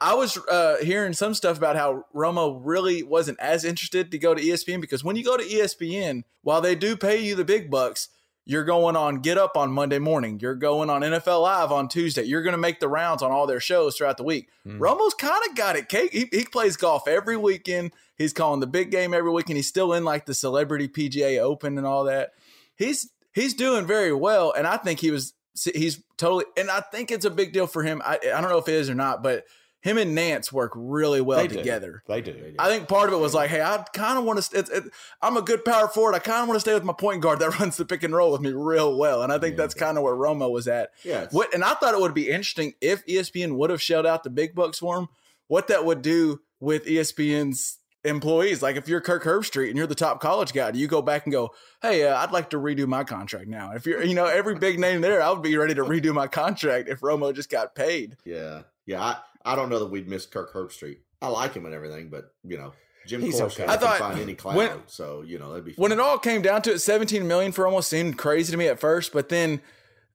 I 0.00 0.14
was 0.14 0.38
uh, 0.50 0.76
hearing 0.82 1.12
some 1.12 1.34
stuff 1.34 1.58
about 1.58 1.76
how 1.76 2.06
Romo 2.14 2.60
really 2.62 3.02
wasn't 3.02 3.38
as 3.38 3.64
interested 3.64 4.10
to 4.10 4.18
go 4.18 4.34
to 4.34 4.42
ESPN 4.42 4.80
because 4.80 5.04
when 5.04 5.16
you 5.16 5.24
go 5.24 5.36
to 5.36 5.44
ESPN, 5.44 6.24
while 6.42 6.60
they 6.60 6.74
do 6.74 6.96
pay 6.96 7.22
you 7.22 7.34
the 7.34 7.44
big 7.44 7.70
bucks, 7.70 8.08
you're 8.50 8.64
going 8.64 8.96
on 8.96 9.20
Get 9.20 9.38
Up 9.38 9.56
on 9.56 9.70
Monday 9.70 10.00
morning. 10.00 10.40
You're 10.40 10.56
going 10.56 10.90
on 10.90 11.02
NFL 11.02 11.42
Live 11.42 11.70
on 11.70 11.86
Tuesday. 11.86 12.24
You're 12.24 12.42
going 12.42 12.50
to 12.54 12.58
make 12.58 12.80
the 12.80 12.88
rounds 12.88 13.22
on 13.22 13.30
all 13.30 13.46
their 13.46 13.60
shows 13.60 13.96
throughout 13.96 14.16
the 14.16 14.24
week. 14.24 14.48
Mm. 14.66 14.80
Romo's 14.80 15.14
kind 15.14 15.40
of 15.48 15.54
got 15.54 15.76
it. 15.76 15.90
He, 15.92 16.28
he 16.32 16.44
plays 16.44 16.76
golf 16.76 17.06
every 17.06 17.36
weekend. 17.36 17.92
He's 18.16 18.32
calling 18.32 18.58
the 18.58 18.66
big 18.66 18.90
game 18.90 19.14
every 19.14 19.30
weekend. 19.30 19.56
He's 19.56 19.68
still 19.68 19.92
in 19.92 20.02
like 20.04 20.26
the 20.26 20.34
celebrity 20.34 20.88
PGA 20.88 21.38
Open 21.38 21.78
and 21.78 21.86
all 21.86 22.02
that. 22.04 22.32
He's 22.74 23.12
he's 23.32 23.54
doing 23.54 23.86
very 23.86 24.12
well, 24.12 24.52
and 24.52 24.66
I 24.66 24.78
think 24.78 24.98
he 24.98 25.12
was 25.12 25.32
he's 25.54 26.02
totally. 26.16 26.46
And 26.56 26.72
I 26.72 26.80
think 26.80 27.12
it's 27.12 27.24
a 27.24 27.30
big 27.30 27.52
deal 27.52 27.68
for 27.68 27.84
him. 27.84 28.02
I, 28.04 28.16
I 28.16 28.40
don't 28.40 28.50
know 28.50 28.58
if 28.58 28.66
it 28.66 28.74
is 28.74 28.90
or 28.90 28.96
not, 28.96 29.22
but 29.22 29.44
him 29.80 29.98
and 29.98 30.14
Nance 30.14 30.52
work 30.52 30.72
really 30.74 31.20
well 31.20 31.38
they 31.38 31.48
together. 31.48 32.02
Do. 32.06 32.12
They, 32.12 32.20
do. 32.20 32.32
they 32.32 32.50
do. 32.50 32.56
I 32.58 32.68
think 32.68 32.88
part 32.88 33.08
of 33.08 33.14
it 33.14 33.18
was 33.18 33.34
like, 33.34 33.50
hey, 33.50 33.62
I 33.62 33.84
kind 33.94 34.18
of 34.18 34.24
want 34.24 34.42
to. 34.42 34.58
It, 34.58 34.68
it, 34.68 34.84
I'm 35.22 35.36
a 35.36 35.42
good 35.42 35.64
power 35.64 35.88
forward. 35.88 36.14
I 36.14 36.18
kind 36.18 36.42
of 36.42 36.48
want 36.48 36.56
to 36.56 36.60
stay 36.60 36.74
with 36.74 36.84
my 36.84 36.92
point 36.92 37.22
guard 37.22 37.38
that 37.38 37.58
runs 37.60 37.76
the 37.76 37.84
pick 37.84 38.02
and 38.02 38.14
roll 38.14 38.32
with 38.32 38.40
me 38.40 38.52
real 38.52 38.96
well, 38.96 39.22
and 39.22 39.32
I 39.32 39.38
think 39.38 39.54
yeah, 39.54 39.62
that's 39.62 39.74
kind 39.74 39.96
of 39.96 40.04
where 40.04 40.14
Romo 40.14 40.50
was 40.50 40.68
at. 40.68 40.90
Yeah. 41.04 41.28
What, 41.30 41.54
and 41.54 41.64
I 41.64 41.74
thought 41.74 41.94
it 41.94 42.00
would 42.00 42.14
be 42.14 42.28
interesting 42.28 42.74
if 42.80 43.04
ESPN 43.06 43.56
would 43.56 43.70
have 43.70 43.82
shelled 43.82 44.06
out 44.06 44.22
the 44.24 44.30
big 44.30 44.54
bucks 44.54 44.78
for 44.78 44.98
him. 44.98 45.08
What 45.48 45.68
that 45.68 45.84
would 45.84 46.02
do 46.02 46.40
with 46.60 46.84
ESPN's 46.84 47.78
employees. 48.04 48.62
Like 48.62 48.76
if 48.76 48.88
you're 48.88 49.00
Kirk 49.00 49.24
Herbstreit 49.24 49.68
and 49.68 49.76
you're 49.76 49.86
the 49.86 49.94
top 49.94 50.20
college 50.20 50.52
guy, 50.52 50.70
do 50.70 50.78
you 50.78 50.86
go 50.86 51.02
back 51.02 51.26
and 51.26 51.32
go, 51.32 51.54
"Hey, 51.82 52.06
uh, 52.06 52.16
I'd 52.16 52.32
like 52.32 52.50
to 52.50 52.58
redo 52.58 52.86
my 52.86 53.04
contract 53.04 53.48
now"? 53.48 53.72
If 53.72 53.86
you're, 53.86 54.02
you 54.02 54.14
know, 54.14 54.26
every 54.26 54.54
big 54.56 54.78
name 54.78 55.00
there, 55.00 55.22
I 55.22 55.30
would 55.30 55.42
be 55.42 55.56
ready 55.56 55.74
to 55.74 55.84
redo 55.84 56.14
my 56.14 56.26
contract 56.26 56.88
if 56.88 57.00
Romo 57.00 57.34
just 57.34 57.50
got 57.50 57.74
paid. 57.74 58.16
Yeah, 58.24 58.62
yeah. 58.86 59.02
I, 59.02 59.16
I 59.44 59.56
don't 59.56 59.68
know 59.68 59.78
that 59.78 59.90
we'd 59.90 60.08
miss 60.08 60.26
Kirk 60.26 60.52
Herbstreit. 60.52 60.98
I 61.22 61.28
like 61.28 61.54
him 61.54 61.66
and 61.66 61.74
everything, 61.74 62.08
but 62.10 62.32
you 62.44 62.56
know, 62.56 62.72
Jim 63.06 63.22
He's 63.22 63.40
okay. 63.40 63.66
I 63.66 63.76
thought 63.76 63.98
find 63.98 64.18
any 64.20 64.34
cloud, 64.34 64.56
when, 64.56 64.70
so 64.86 65.22
you 65.22 65.38
know 65.38 65.50
that'd 65.50 65.64
be. 65.64 65.72
Fun. 65.72 65.82
When 65.82 65.92
it 65.92 66.00
all 66.00 66.18
came 66.18 66.42
down 66.42 66.62
to 66.62 66.72
it, 66.72 66.78
17 66.80 67.26
million 67.26 67.52
for 67.52 67.66
almost 67.66 67.88
seemed 67.88 68.18
crazy 68.18 68.50
to 68.52 68.56
me 68.56 68.68
at 68.68 68.78
first, 68.78 69.12
but 69.12 69.28
then 69.28 69.60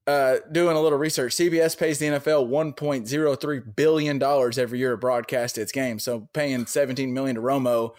uh, 0.07 0.37
doing 0.51 0.75
a 0.77 0.81
little 0.81 0.97
research, 0.97 1.33
CBS 1.35 1.77
pays 1.77 1.99
the 1.99 2.07
NFL 2.07 2.47
1.03 2.49 3.75
billion 3.75 4.19
dollars 4.19 4.57
every 4.57 4.79
year 4.79 4.91
to 4.91 4.97
broadcast 4.97 5.57
its 5.57 5.71
games. 5.71 6.03
So 6.03 6.29
paying 6.33 6.65
17 6.65 7.13
million 7.13 7.35
to 7.35 7.41
Romo 7.41 7.95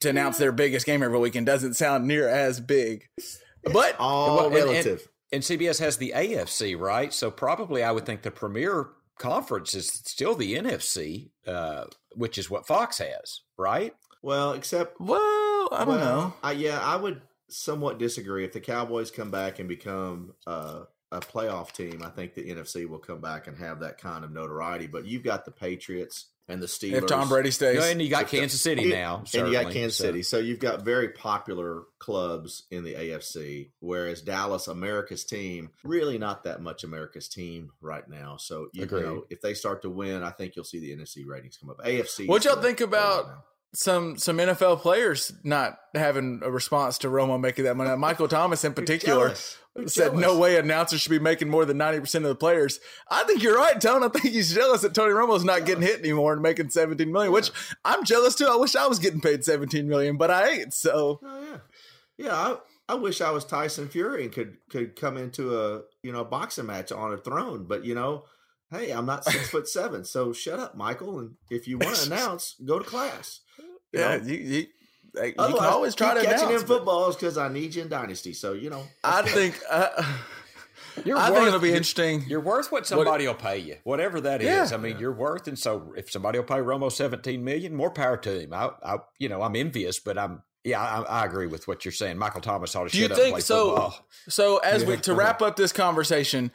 to 0.00 0.08
announce 0.08 0.38
their 0.38 0.52
biggest 0.52 0.86
game 0.86 1.02
every 1.02 1.18
weekend 1.18 1.46
doesn't 1.46 1.74
sound 1.74 2.08
near 2.08 2.28
as 2.28 2.60
big. 2.60 3.08
But 3.72 3.96
all 3.98 4.50
relative. 4.50 5.08
And, 5.30 5.42
and, 5.44 5.50
and 5.50 5.60
CBS 5.60 5.78
has 5.80 5.98
the 5.98 6.12
AFC, 6.16 6.78
right? 6.78 7.12
So 7.12 7.30
probably 7.30 7.82
I 7.82 7.92
would 7.92 8.06
think 8.06 8.22
the 8.22 8.30
premier 8.30 8.88
conference 9.18 9.74
is 9.74 9.88
still 9.88 10.34
the 10.34 10.54
NFC, 10.54 11.30
uh, 11.46 11.84
which 12.14 12.38
is 12.38 12.50
what 12.50 12.66
Fox 12.66 12.98
has, 12.98 13.40
right? 13.56 13.94
Well, 14.22 14.52
except 14.52 15.00
well, 15.00 15.68
I 15.72 15.84
don't 15.84 15.88
well, 15.88 15.98
know. 15.98 16.34
I, 16.42 16.52
yeah, 16.52 16.80
I 16.80 16.96
would 16.96 17.22
somewhat 17.48 17.98
disagree. 17.98 18.44
If 18.44 18.52
the 18.52 18.60
Cowboys 18.60 19.10
come 19.10 19.30
back 19.30 19.58
and 19.58 19.68
become 19.68 20.34
uh, 20.46 20.82
a 21.10 21.20
playoff 21.20 21.72
team, 21.72 22.02
I 22.04 22.08
think 22.08 22.34
the 22.34 22.48
NFC 22.48 22.88
will 22.88 22.98
come 22.98 23.20
back 23.20 23.46
and 23.46 23.58
have 23.58 23.80
that 23.80 23.98
kind 23.98 24.24
of 24.24 24.32
notoriety. 24.32 24.86
But 24.86 25.06
you've 25.06 25.24
got 25.24 25.44
the 25.44 25.50
Patriots 25.50 26.26
and 26.52 26.62
the 26.62 26.66
Steelers. 26.66 26.98
If 26.98 27.06
Tom 27.06 27.28
Brady 27.28 27.50
stays, 27.50 27.78
no, 27.78 27.84
and 27.84 28.00
you 28.00 28.08
got 28.08 28.28
Kansas 28.28 28.60
City 28.60 28.90
now, 28.90 29.24
and 29.34 29.48
you 29.48 29.52
got 29.52 29.72
Kansas 29.72 29.96
so. 29.96 30.04
City. 30.04 30.22
So 30.22 30.38
you've 30.38 30.58
got 30.58 30.82
very 30.82 31.08
popular 31.08 31.84
clubs 31.98 32.64
in 32.70 32.84
the 32.84 32.94
AFC, 32.94 33.70
whereas 33.80 34.20
Dallas, 34.20 34.68
America's 34.68 35.24
team, 35.24 35.70
really 35.82 36.18
not 36.18 36.44
that 36.44 36.60
much 36.60 36.84
America's 36.84 37.28
team 37.28 37.72
right 37.80 38.06
now. 38.08 38.36
So 38.36 38.68
you, 38.72 38.86
you 38.90 39.00
know, 39.00 39.24
if 39.30 39.40
they 39.40 39.54
start 39.54 39.82
to 39.82 39.90
win, 39.90 40.22
I 40.22 40.30
think 40.30 40.54
you'll 40.54 40.64
see 40.64 40.78
the 40.78 40.94
NFC 40.94 41.26
ratings 41.26 41.56
come 41.56 41.70
up. 41.70 41.78
AFC. 41.78 42.28
What 42.28 42.44
y'all 42.44 42.60
think 42.60 42.80
about? 42.80 43.44
Some 43.74 44.18
some 44.18 44.38
NFL 44.38 44.80
players 44.80 45.32
not 45.44 45.78
having 45.94 46.40
a 46.42 46.50
response 46.50 46.98
to 46.98 47.08
Romo 47.08 47.40
making 47.40 47.64
that 47.64 47.76
money. 47.76 47.96
Michael 47.96 48.28
Thomas 48.28 48.64
in 48.64 48.74
particular 48.74 49.34
said 49.86 50.14
no 50.14 50.38
way 50.38 50.56
announcers 50.58 51.00
should 51.00 51.10
be 51.10 51.18
making 51.18 51.48
more 51.48 51.64
than 51.64 51.78
90% 51.78 52.16
of 52.16 52.22
the 52.24 52.34
players. 52.34 52.78
I 53.10 53.24
think 53.24 53.42
you're 53.42 53.56
right, 53.56 53.80
Tone. 53.80 54.02
I 54.02 54.08
think 54.08 54.34
he's 54.34 54.54
jealous 54.54 54.82
that 54.82 54.94
Tony 54.94 55.12
Romo's 55.12 55.44
not 55.44 55.64
getting 55.64 55.82
hit 55.82 56.00
anymore 56.00 56.34
and 56.34 56.42
making 56.42 56.68
17 56.68 57.10
million, 57.10 57.32
which 57.32 57.50
I'm 57.84 58.04
jealous 58.04 58.34
too. 58.34 58.46
I 58.46 58.56
wish 58.56 58.76
I 58.76 58.86
was 58.86 58.98
getting 58.98 59.22
paid 59.22 59.44
17 59.44 59.88
million, 59.88 60.18
but 60.18 60.30
I 60.30 60.50
ain't. 60.50 60.74
So 60.74 61.20
oh, 61.22 61.42
yeah. 61.42 61.58
Yeah, 62.18 62.34
I, 62.34 62.56
I 62.90 62.94
wish 62.94 63.20
I 63.20 63.30
was 63.30 63.44
Tyson 63.44 63.88
Fury 63.88 64.24
and 64.24 64.32
could 64.32 64.58
could 64.68 64.96
come 64.96 65.16
into 65.16 65.58
a 65.58 65.82
you 66.02 66.12
know 66.12 66.24
boxing 66.24 66.66
match 66.66 66.92
on 66.92 67.12
a 67.12 67.16
throne, 67.16 67.64
but 67.64 67.84
you 67.84 67.94
know, 67.94 68.24
hey, 68.72 68.90
I'm 68.90 69.06
not 69.06 69.24
six 69.24 69.50
foot 69.50 69.68
seven, 69.68 70.04
so 70.04 70.32
shut 70.32 70.58
up, 70.58 70.76
Michael. 70.76 71.18
And 71.18 71.34
if 71.50 71.68
you 71.68 71.78
want 71.78 71.96
to 71.96 72.06
announce, 72.12 72.56
go 72.64 72.78
to 72.78 72.84
class. 72.84 73.40
You 73.58 74.00
yeah, 74.00 74.16
know? 74.16 74.24
you, 74.24 74.34
you, 74.36 74.66
you 75.14 75.32
can 75.34 75.64
always 75.64 75.94
try 75.94 76.14
to 76.14 76.22
catching 76.22 76.48
announce, 76.48 76.62
in 76.62 76.68
footballs 76.68 77.16
because 77.16 77.36
I 77.36 77.48
need 77.48 77.74
you 77.74 77.82
in 77.82 77.88
dynasty. 77.88 78.32
So 78.32 78.52
you 78.54 78.70
know, 78.70 78.84
I 79.04 79.22
think. 79.22 79.60
Uh, 79.70 80.02
you're 81.04 81.16
I 81.16 81.30
worth, 81.30 81.38
think 81.38 81.48
it'll 81.48 81.60
be 81.60 81.70
interesting. 81.70 82.24
You're 82.28 82.40
worth 82.40 82.70
what 82.70 82.86
somebody 82.86 83.26
what, 83.26 83.36
will 83.36 83.42
pay 83.42 83.58
you, 83.58 83.76
whatever 83.84 84.20
that 84.20 84.42
yeah, 84.42 84.62
is. 84.62 84.72
I 84.72 84.76
mean, 84.76 84.92
yeah. 84.92 85.00
you're 85.00 85.12
worth, 85.12 85.48
and 85.48 85.58
so 85.58 85.94
if 85.96 86.10
somebody 86.10 86.38
will 86.38 86.44
pay 86.44 86.56
Romo 86.56 86.92
17 86.92 87.42
million, 87.42 87.74
more 87.74 87.90
power 87.90 88.16
to 88.18 88.40
him. 88.40 88.52
I, 88.52 88.70
I 88.84 88.98
you 89.18 89.28
know, 89.28 89.42
I'm 89.42 89.56
envious, 89.56 89.98
but 90.00 90.18
I'm 90.18 90.42
yeah, 90.64 90.80
I, 90.80 91.02
I, 91.02 91.24
agree 91.24 91.46
with 91.46 91.66
what 91.66 91.84
you're 91.84 91.92
saying. 91.92 92.18
Michael 92.18 92.40
Thomas 92.40 92.76
ought 92.76 92.88
to. 92.88 92.90
Do 92.90 92.98
you 92.98 93.08
think 93.08 93.40
so? 93.40 93.70
Football. 93.70 94.06
So 94.28 94.58
as 94.58 94.82
yeah. 94.82 94.88
we 94.88 94.96
to 94.98 95.14
wrap 95.14 95.42
up 95.42 95.56
this 95.56 95.72
conversation, 95.72 96.52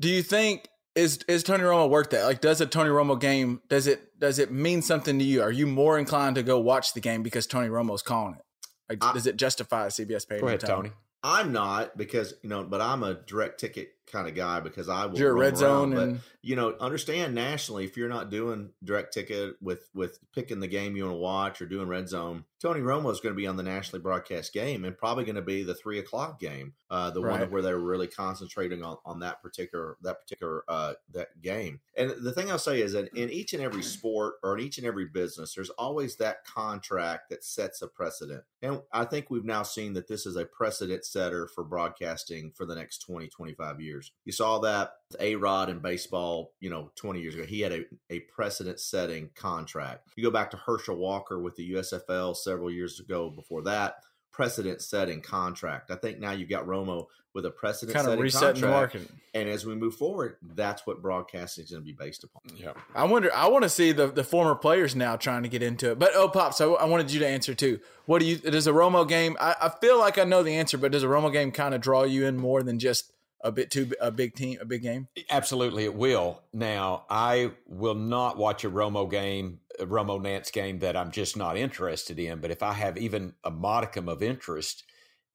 do 0.00 0.08
you 0.08 0.22
think 0.22 0.68
is 0.94 1.18
is 1.28 1.42
Tony 1.42 1.64
Romo 1.64 1.88
worth 1.88 2.10
that? 2.10 2.24
Like, 2.24 2.40
does 2.40 2.60
a 2.60 2.66
Tony 2.66 2.90
Romo 2.90 3.18
game 3.18 3.60
does 3.68 3.86
it 3.86 4.18
does 4.18 4.38
it 4.38 4.50
mean 4.50 4.82
something 4.82 5.18
to 5.18 5.24
you? 5.24 5.42
Are 5.42 5.52
you 5.52 5.66
more 5.66 5.98
inclined 5.98 6.36
to 6.36 6.42
go 6.42 6.58
watch 6.58 6.94
the 6.94 7.00
game 7.00 7.22
because 7.22 7.46
Tony 7.46 7.68
Romo's 7.68 8.02
calling 8.02 8.34
it? 8.34 8.44
Like, 8.88 8.98
I, 9.02 9.12
does 9.12 9.26
it 9.26 9.36
justify 9.36 9.88
CBS 9.88 10.28
paying? 10.28 10.40
Go 10.40 10.48
ahead, 10.48 10.60
Tony. 10.60 10.92
I'm 11.22 11.52
not 11.52 11.96
because 11.96 12.34
you 12.42 12.48
know, 12.48 12.64
but 12.64 12.80
I'm 12.80 13.02
a 13.02 13.14
direct 13.14 13.58
ticket 13.58 13.92
kind 14.10 14.28
of 14.28 14.34
guy 14.34 14.60
because 14.60 14.88
I 14.88 15.06
will. 15.06 15.18
You're 15.18 15.30
a 15.30 15.38
red 15.38 15.56
zone, 15.56 15.94
but, 15.94 16.02
and 16.02 16.20
you 16.42 16.56
know, 16.56 16.76
understand 16.80 17.34
nationally 17.34 17.84
if 17.84 17.96
you're 17.96 18.08
not 18.08 18.30
doing 18.30 18.70
direct 18.82 19.14
ticket 19.14 19.56
with 19.60 19.88
with 19.94 20.18
picking 20.32 20.60
the 20.60 20.68
game 20.68 20.96
you 20.96 21.04
want 21.04 21.14
to 21.14 21.18
watch 21.18 21.62
or 21.62 21.66
doing 21.66 21.88
red 21.88 22.08
zone, 22.08 22.44
Tony 22.60 22.80
Romo 22.80 23.10
is 23.10 23.20
going 23.20 23.34
to 23.34 23.40
be 23.40 23.46
on 23.46 23.56
the 23.56 23.62
nationally 23.62 24.02
broadcast 24.02 24.52
game 24.52 24.84
and 24.84 24.96
probably 24.96 25.24
going 25.24 25.36
to 25.36 25.42
be 25.42 25.62
the 25.62 25.74
three 25.74 25.98
o'clock 25.98 26.40
game, 26.40 26.74
uh, 26.90 27.10
the 27.10 27.20
right. 27.20 27.40
one 27.40 27.50
where 27.50 27.62
they're 27.62 27.78
really 27.78 28.06
concentrating 28.06 28.82
on, 28.82 28.96
on 29.04 29.20
that 29.20 29.42
particular 29.42 29.96
that 30.02 30.20
particular 30.20 30.64
uh, 30.68 30.94
that 31.12 31.40
game. 31.40 31.80
And 31.96 32.10
the 32.22 32.32
thing 32.32 32.50
I'll 32.50 32.58
say 32.58 32.80
is 32.80 32.92
that 32.92 33.08
in 33.14 33.30
each 33.30 33.52
and 33.54 33.62
every 33.62 33.82
sport 33.82 34.34
or 34.42 34.56
in 34.58 34.64
each 34.64 34.78
and 34.78 34.86
every 34.86 35.06
business, 35.06 35.54
there's 35.54 35.70
always 35.70 36.16
that 36.16 36.44
contract 36.44 37.30
that 37.30 37.44
sets 37.44 37.82
a 37.82 37.86
precedent. 37.86 38.44
And 38.62 38.80
I 38.92 39.04
think 39.04 39.30
we've 39.30 39.44
now 39.44 39.62
seen 39.62 39.92
that 39.94 40.08
this 40.08 40.26
is 40.26 40.36
a 40.36 40.44
precedent 40.44 41.04
setter 41.04 41.46
for 41.46 41.64
broadcasting 41.64 42.52
for 42.54 42.66
the 42.66 42.74
next 42.74 42.98
20, 42.98 43.28
25 43.28 43.80
years 43.80 43.93
years. 43.94 44.12
You 44.24 44.32
saw 44.32 44.58
that 44.60 44.92
A 45.20 45.36
Rod 45.36 45.70
in 45.70 45.78
baseball, 45.78 46.52
you 46.60 46.70
know, 46.70 46.90
20 46.96 47.20
years 47.20 47.34
ago. 47.34 47.44
He 47.44 47.60
had 47.60 47.72
a, 47.72 47.84
a 48.10 48.20
precedent 48.20 48.80
setting 48.80 49.30
contract. 49.34 50.08
You 50.16 50.24
go 50.24 50.30
back 50.30 50.50
to 50.50 50.56
Herschel 50.56 50.96
Walker 50.96 51.40
with 51.40 51.56
the 51.56 51.72
USFL 51.72 52.36
several 52.36 52.70
years 52.70 53.00
ago 53.00 53.30
before 53.30 53.62
that, 53.62 53.96
precedent 54.32 54.82
setting 54.82 55.20
contract. 55.20 55.90
I 55.90 55.96
think 55.96 56.18
now 56.18 56.32
you've 56.32 56.48
got 56.48 56.66
Romo 56.66 57.06
with 57.34 57.44
a 57.46 57.50
precedent 57.50 57.96
kind 57.96 58.08
of 58.08 58.18
resetting 58.18 58.62
the 58.62 58.68
market. 58.68 59.10
And 59.34 59.48
as 59.48 59.66
we 59.66 59.74
move 59.74 59.96
forward, 59.96 60.36
that's 60.54 60.86
what 60.86 61.02
broadcasting 61.02 61.64
is 61.64 61.70
going 61.72 61.82
to 61.82 61.84
be 61.84 61.92
based 61.92 62.22
upon. 62.22 62.42
Yeah. 62.56 62.72
I 62.94 63.04
wonder, 63.04 63.34
I 63.34 63.48
want 63.48 63.64
to 63.64 63.68
see 63.68 63.90
the, 63.90 64.06
the 64.06 64.22
former 64.22 64.54
players 64.54 64.94
now 64.94 65.16
trying 65.16 65.42
to 65.42 65.48
get 65.48 65.60
into 65.60 65.90
it. 65.90 65.98
But, 65.98 66.12
oh, 66.14 66.28
Pops, 66.28 66.60
I, 66.60 66.66
I 66.66 66.84
wanted 66.84 67.10
you 67.10 67.18
to 67.20 67.26
answer 67.26 67.52
too. 67.52 67.80
What 68.06 68.20
do 68.20 68.26
you, 68.26 68.36
does 68.38 68.68
a 68.68 68.72
Romo 68.72 69.06
game, 69.08 69.36
I, 69.40 69.56
I 69.62 69.68
feel 69.68 69.98
like 69.98 70.16
I 70.16 70.24
know 70.24 70.44
the 70.44 70.54
answer, 70.54 70.78
but 70.78 70.92
does 70.92 71.02
a 71.02 71.08
Romo 71.08 71.32
game 71.32 71.50
kind 71.50 71.74
of 71.74 71.80
draw 71.80 72.04
you 72.04 72.24
in 72.24 72.36
more 72.36 72.62
than 72.62 72.78
just 72.78 73.10
a 73.44 73.52
bit 73.52 73.70
too 73.70 73.92
a 74.00 74.10
big 74.10 74.34
team, 74.34 74.58
a 74.60 74.64
big 74.64 74.82
game? 74.82 75.06
Absolutely, 75.30 75.84
it 75.84 75.94
will. 75.94 76.42
Now, 76.52 77.04
I 77.08 77.52
will 77.66 77.94
not 77.94 78.36
watch 78.36 78.64
a 78.64 78.70
Romo 78.70 79.08
game, 79.08 79.60
a 79.78 79.86
Romo 79.86 80.20
Nance 80.20 80.50
game 80.50 80.80
that 80.80 80.96
I'm 80.96 81.12
just 81.12 81.36
not 81.36 81.56
interested 81.56 82.18
in. 82.18 82.40
But 82.40 82.50
if 82.50 82.62
I 82.62 82.72
have 82.72 82.98
even 82.98 83.34
a 83.44 83.50
modicum 83.50 84.08
of 84.08 84.22
interest 84.22 84.82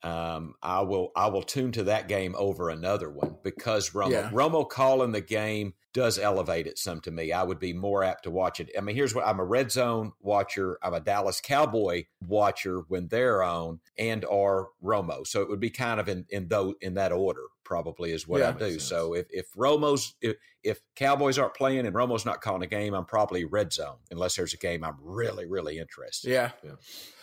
um, 0.01 0.53
I 0.63 0.81
will 0.81 1.11
I 1.15 1.27
will 1.27 1.43
tune 1.43 1.71
to 1.73 1.83
that 1.85 2.07
game 2.07 2.33
over 2.37 2.69
another 2.69 3.09
one 3.09 3.35
because 3.43 3.89
Romo 3.89 4.11
Yeah. 4.11 4.29
Romo 4.29 4.67
calling 4.67 5.11
the 5.11 5.21
game 5.21 5.73
does 5.91 6.17
elevate 6.17 6.67
it 6.67 6.77
some 6.77 7.01
to 7.01 7.11
me. 7.11 7.33
I 7.33 7.43
would 7.43 7.59
be 7.59 7.73
more 7.73 8.03
apt 8.03 8.23
to 8.23 8.31
watch 8.31 8.59
it. 8.59 8.69
I 8.77 8.81
mean, 8.81 8.95
here's 8.95 9.13
what 9.13 9.27
I'm 9.27 9.39
a 9.39 9.45
red 9.45 9.71
zone 9.71 10.13
watcher. 10.21 10.77
I'm 10.81 10.93
a 10.93 11.01
Dallas 11.01 11.41
Cowboy 11.41 12.05
watcher 12.25 12.81
when 12.87 13.07
they're 13.09 13.43
on, 13.43 13.81
and 13.97 14.23
or 14.23 14.69
Romo. 14.81 15.27
So 15.27 15.41
it 15.41 15.49
would 15.49 15.59
be 15.59 15.71
kind 15.71 15.99
of 15.99 16.07
in 16.07 16.25
in 16.29 16.47
those 16.47 16.75
in 16.79 16.93
that 16.93 17.11
order. 17.11 17.43
Probably 17.69 18.12
is 18.12 18.27
what 18.27 18.39
Yeah. 18.39 18.49
I 18.49 18.53
do. 18.53 18.71
Makes 18.71 18.86
So 18.86 19.13
if 19.13 19.27
if 19.29 19.45
Romo's 19.55 20.15
if, 20.21 20.38
if 20.63 20.82
Cowboys 20.95 21.38
aren't 21.38 21.53
playing 21.53 21.86
and 21.86 21.95
Romo's 21.95 22.25
not 22.25 22.41
calling 22.41 22.63
a 22.63 22.67
game, 22.67 22.95
I'm 22.95 23.05
probably 23.05 23.45
red 23.45 23.71
zone 23.71 23.97
unless 24.10 24.36
there's 24.36 24.55
a 24.55 24.58
game 24.58 24.84
I'm 24.84 24.97
really 25.03 25.45
really 25.45 25.77
interested. 25.77 26.32
Yeah. 26.32 26.49
Yeah. 26.63 26.71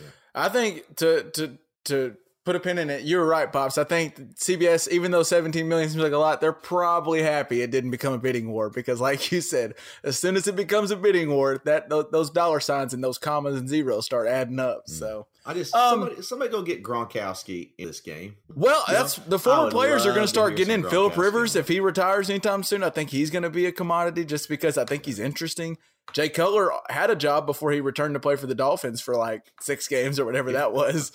Yeah. 0.00 0.06
I 0.36 0.48
think 0.48 0.94
to 0.98 1.24
to 1.32 1.58
to 1.86 2.16
put 2.44 2.54
a 2.54 2.60
pin 2.60 2.78
in 2.78 2.90
it, 2.90 3.02
You're 3.02 3.26
right, 3.26 3.52
Pops. 3.52 3.76
I 3.76 3.82
think 3.82 4.14
CBS, 4.36 4.88
even 4.92 5.10
though 5.10 5.24
17 5.24 5.66
million 5.66 5.90
seems 5.90 6.00
like 6.00 6.12
a 6.12 6.16
lot, 6.16 6.40
they're 6.40 6.52
probably 6.52 7.20
happy 7.20 7.60
it 7.60 7.72
didn't 7.72 7.90
become 7.90 8.12
a 8.12 8.18
bidding 8.18 8.48
war 8.52 8.70
because, 8.70 9.00
like 9.00 9.32
you 9.32 9.40
said, 9.40 9.74
as 10.04 10.16
soon 10.16 10.36
as 10.36 10.46
it 10.46 10.54
becomes 10.54 10.92
a 10.92 10.96
bidding 10.96 11.28
war, 11.28 11.60
that 11.64 11.88
those 11.88 12.30
dollar 12.30 12.60
signs 12.60 12.94
and 12.94 13.02
those 13.02 13.18
commas 13.18 13.58
and 13.58 13.68
zeros 13.68 14.04
start 14.04 14.28
adding 14.28 14.60
up. 14.60 14.86
Mm. 14.86 14.90
So, 14.92 15.26
I 15.46 15.54
just 15.54 15.74
Um, 15.74 16.00
somebody 16.00 16.22
somebody 16.22 16.50
go 16.50 16.62
get 16.62 16.82
Gronkowski 16.82 17.70
in 17.78 17.86
this 17.86 18.00
game. 18.00 18.36
well, 18.54 18.84
Yeah. 18.88 18.94
that's 18.94 19.16
the 19.16 19.38
former 19.38 19.70
players 19.70 20.04
are 20.04 20.10
going 20.12 20.24
to 20.24 20.28
start 20.28 20.56
getting 20.56 20.74
in. 20.82 20.88
Philip 20.90 21.16
Rivers, 21.16 21.54
if 21.56 21.68
he 21.68 21.78
retires 21.80 22.28
anytime 22.30 22.62
soon, 22.62 22.82
I 22.82 22.90
think 22.90 23.10
he's 23.10 23.30
going 23.30 23.42
to 23.44 23.50
be 23.50 23.66
a 23.66 23.72
commodity 23.72 24.24
just 24.24 24.48
because 24.48 24.76
I 24.76 24.84
think 24.84 25.04
he's 25.06 25.18
interesting. 25.18 25.78
Jay 26.12 26.28
Cutler 26.28 26.70
had 26.88 27.10
a 27.10 27.16
job 27.16 27.46
before 27.46 27.72
he 27.72 27.80
returned 27.80 28.14
to 28.14 28.20
play 28.20 28.36
for 28.36 28.46
the 28.46 28.54
Dolphins 28.54 29.00
for 29.00 29.14
like 29.16 29.42
six 29.60 29.88
games 29.88 30.18
or 30.20 30.24
whatever 30.24 30.52
that 30.52 30.72
was. 30.72 31.10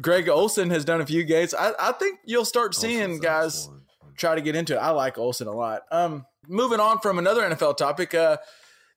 Greg 0.00 0.28
Olsen 0.28 0.70
has 0.70 0.84
done 0.84 1.00
a 1.00 1.06
few 1.06 1.24
games. 1.24 1.54
I, 1.54 1.72
I 1.78 1.92
think 1.92 2.18
you'll 2.26 2.44
start 2.44 2.74
seeing 2.74 3.02
Olsen's 3.02 3.20
guys 3.20 3.70
try 4.16 4.34
to 4.34 4.40
get 4.42 4.54
into 4.54 4.74
it. 4.74 4.78
I 4.78 4.90
like 4.90 5.16
Olsen 5.18 5.46
a 5.48 5.52
lot. 5.52 5.82
Um, 5.90 6.26
moving 6.46 6.78
on 6.80 6.98
from 7.00 7.18
another 7.18 7.42
NFL 7.42 7.76
topic, 7.78 8.14
uh, 8.14 8.36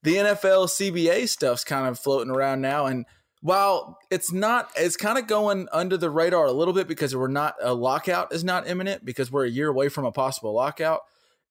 the 0.04 0.16
NFL 0.16 0.68
CBA 0.68 1.28
stuff's 1.28 1.64
kind 1.64 1.88
of 1.88 1.98
floating 1.98 2.32
around 2.32 2.62
now, 2.62 2.86
and 2.86 3.06
while 3.48 3.98
it's 4.12 4.34
not, 4.34 4.70
it's 4.76 4.98
kind 4.98 5.18
of 5.18 5.26
going 5.26 5.70
under 5.72 5.96
the 5.96 6.10
radar 6.10 6.48
a 6.48 6.52
little 6.52 6.74
bit 6.74 6.86
because 6.86 7.16
we're 7.16 7.30
not 7.30 7.56
a 7.62 7.74
lockout 7.74 8.34
is 8.34 8.44
not 8.44 8.68
imminent 8.68 9.06
because 9.06 9.32
we're 9.32 9.46
a 9.46 9.50
year 9.50 9.70
away 9.70 9.88
from 9.88 10.04
a 10.04 10.12
possible 10.12 10.54
lockout. 10.54 11.04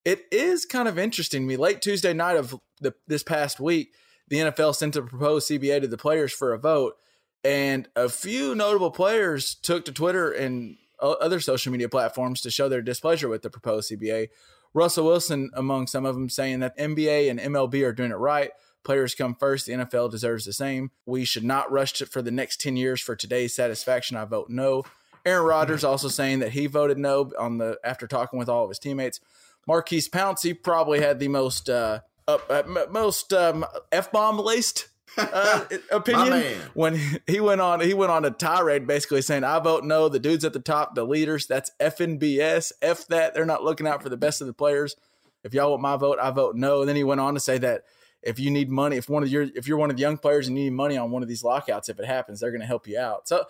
It 0.04 0.26
is 0.30 0.66
kind 0.66 0.88
of 0.88 0.98
interesting 0.98 1.42
to 1.42 1.46
me. 1.48 1.56
Late 1.56 1.80
Tuesday 1.80 2.12
night 2.12 2.36
of 2.36 2.54
the 2.82 2.92
this 3.06 3.22
past 3.22 3.60
week, 3.60 3.94
the 4.28 4.36
NFL 4.36 4.74
sent 4.74 4.94
a 4.96 5.02
proposed 5.02 5.48
CBA 5.48 5.80
to 5.80 5.88
the 5.88 5.96
players 5.96 6.34
for 6.34 6.52
a 6.52 6.58
vote, 6.58 6.96
and 7.42 7.88
a 7.96 8.10
few 8.10 8.54
notable 8.54 8.90
players 8.90 9.54
took 9.54 9.86
to 9.86 9.92
Twitter 9.92 10.30
and 10.30 10.76
other 11.00 11.40
social 11.40 11.72
media 11.72 11.88
platforms 11.88 12.42
to 12.42 12.50
show 12.50 12.68
their 12.68 12.82
displeasure 12.82 13.28
with 13.28 13.40
the 13.40 13.48
proposed 13.48 13.90
CBA. 13.90 14.28
Russell 14.74 15.06
Wilson, 15.06 15.50
among 15.54 15.86
some 15.86 16.04
of 16.04 16.14
them, 16.14 16.28
saying 16.28 16.60
that 16.60 16.76
NBA 16.76 17.30
and 17.30 17.40
MLB 17.40 17.82
are 17.86 17.94
doing 17.94 18.10
it 18.10 18.16
right. 18.16 18.50
Players 18.86 19.16
come 19.16 19.34
first. 19.34 19.66
The 19.66 19.72
NFL 19.72 20.12
deserves 20.12 20.44
the 20.44 20.52
same. 20.52 20.92
We 21.06 21.24
should 21.24 21.42
not 21.42 21.72
rush 21.72 22.00
it 22.00 22.08
for 22.08 22.22
the 22.22 22.30
next 22.30 22.60
10 22.60 22.76
years 22.76 23.00
for 23.00 23.16
today's 23.16 23.52
satisfaction. 23.52 24.16
I 24.16 24.24
vote 24.26 24.48
no. 24.48 24.84
Aaron 25.24 25.44
Rodgers 25.44 25.82
also 25.82 26.06
saying 26.06 26.38
that 26.38 26.52
he 26.52 26.68
voted 26.68 26.96
no 26.96 27.32
on 27.36 27.58
the 27.58 27.80
after 27.82 28.06
talking 28.06 28.38
with 28.38 28.48
all 28.48 28.62
of 28.62 28.70
his 28.70 28.78
teammates. 28.78 29.18
Maurkice 29.66 30.08
Pouncey 30.08 30.54
probably 30.54 31.00
had 31.00 31.18
the 31.18 31.26
most 31.26 31.68
uh, 31.68 31.98
up, 32.28 32.48
uh, 32.48 32.62
m- 32.64 32.92
most 32.92 33.32
um, 33.32 33.66
f 33.90 34.12
bomb 34.12 34.38
laced 34.38 34.86
uh, 35.18 35.64
opinion 35.90 36.56
when 36.74 37.00
he 37.26 37.40
went 37.40 37.60
on 37.60 37.80
he 37.80 37.92
went 37.92 38.12
on 38.12 38.24
a 38.24 38.30
tirade 38.30 38.86
basically 38.86 39.20
saying 39.20 39.42
I 39.42 39.58
vote 39.58 39.82
no 39.82 40.08
the 40.08 40.20
dudes 40.20 40.44
at 40.44 40.52
the 40.52 40.60
top 40.60 40.94
the 40.94 41.04
leaders 41.04 41.48
that's 41.48 41.72
effing 41.80 42.20
BS 42.20 42.70
f 42.82 43.08
that 43.08 43.34
they're 43.34 43.44
not 43.44 43.64
looking 43.64 43.88
out 43.88 44.00
for 44.00 44.10
the 44.10 44.16
best 44.16 44.40
of 44.40 44.46
the 44.46 44.52
players 44.52 44.94
if 45.42 45.54
y'all 45.54 45.70
want 45.70 45.82
my 45.82 45.96
vote 45.96 46.18
I 46.20 46.30
vote 46.30 46.54
no 46.54 46.80
and 46.80 46.88
then 46.88 46.96
he 46.96 47.04
went 47.04 47.20
on 47.20 47.34
to 47.34 47.40
say 47.40 47.58
that 47.58 47.82
if 48.22 48.38
you 48.38 48.50
need 48.50 48.68
money 48.68 48.96
if 48.96 49.08
one 49.08 49.22
of 49.22 49.28
your 49.28 49.42
if 49.54 49.66
you're 49.66 49.78
one 49.78 49.90
of 49.90 49.96
the 49.96 50.00
young 50.00 50.18
players 50.18 50.48
and 50.48 50.58
you 50.58 50.64
need 50.64 50.72
money 50.72 50.96
on 50.96 51.10
one 51.10 51.22
of 51.22 51.28
these 51.28 51.44
lockouts 51.44 51.88
if 51.88 51.98
it 51.98 52.06
happens 52.06 52.40
they're 52.40 52.50
going 52.50 52.60
to 52.60 52.66
help 52.66 52.86
you 52.86 52.98
out 52.98 53.28
so 53.28 53.44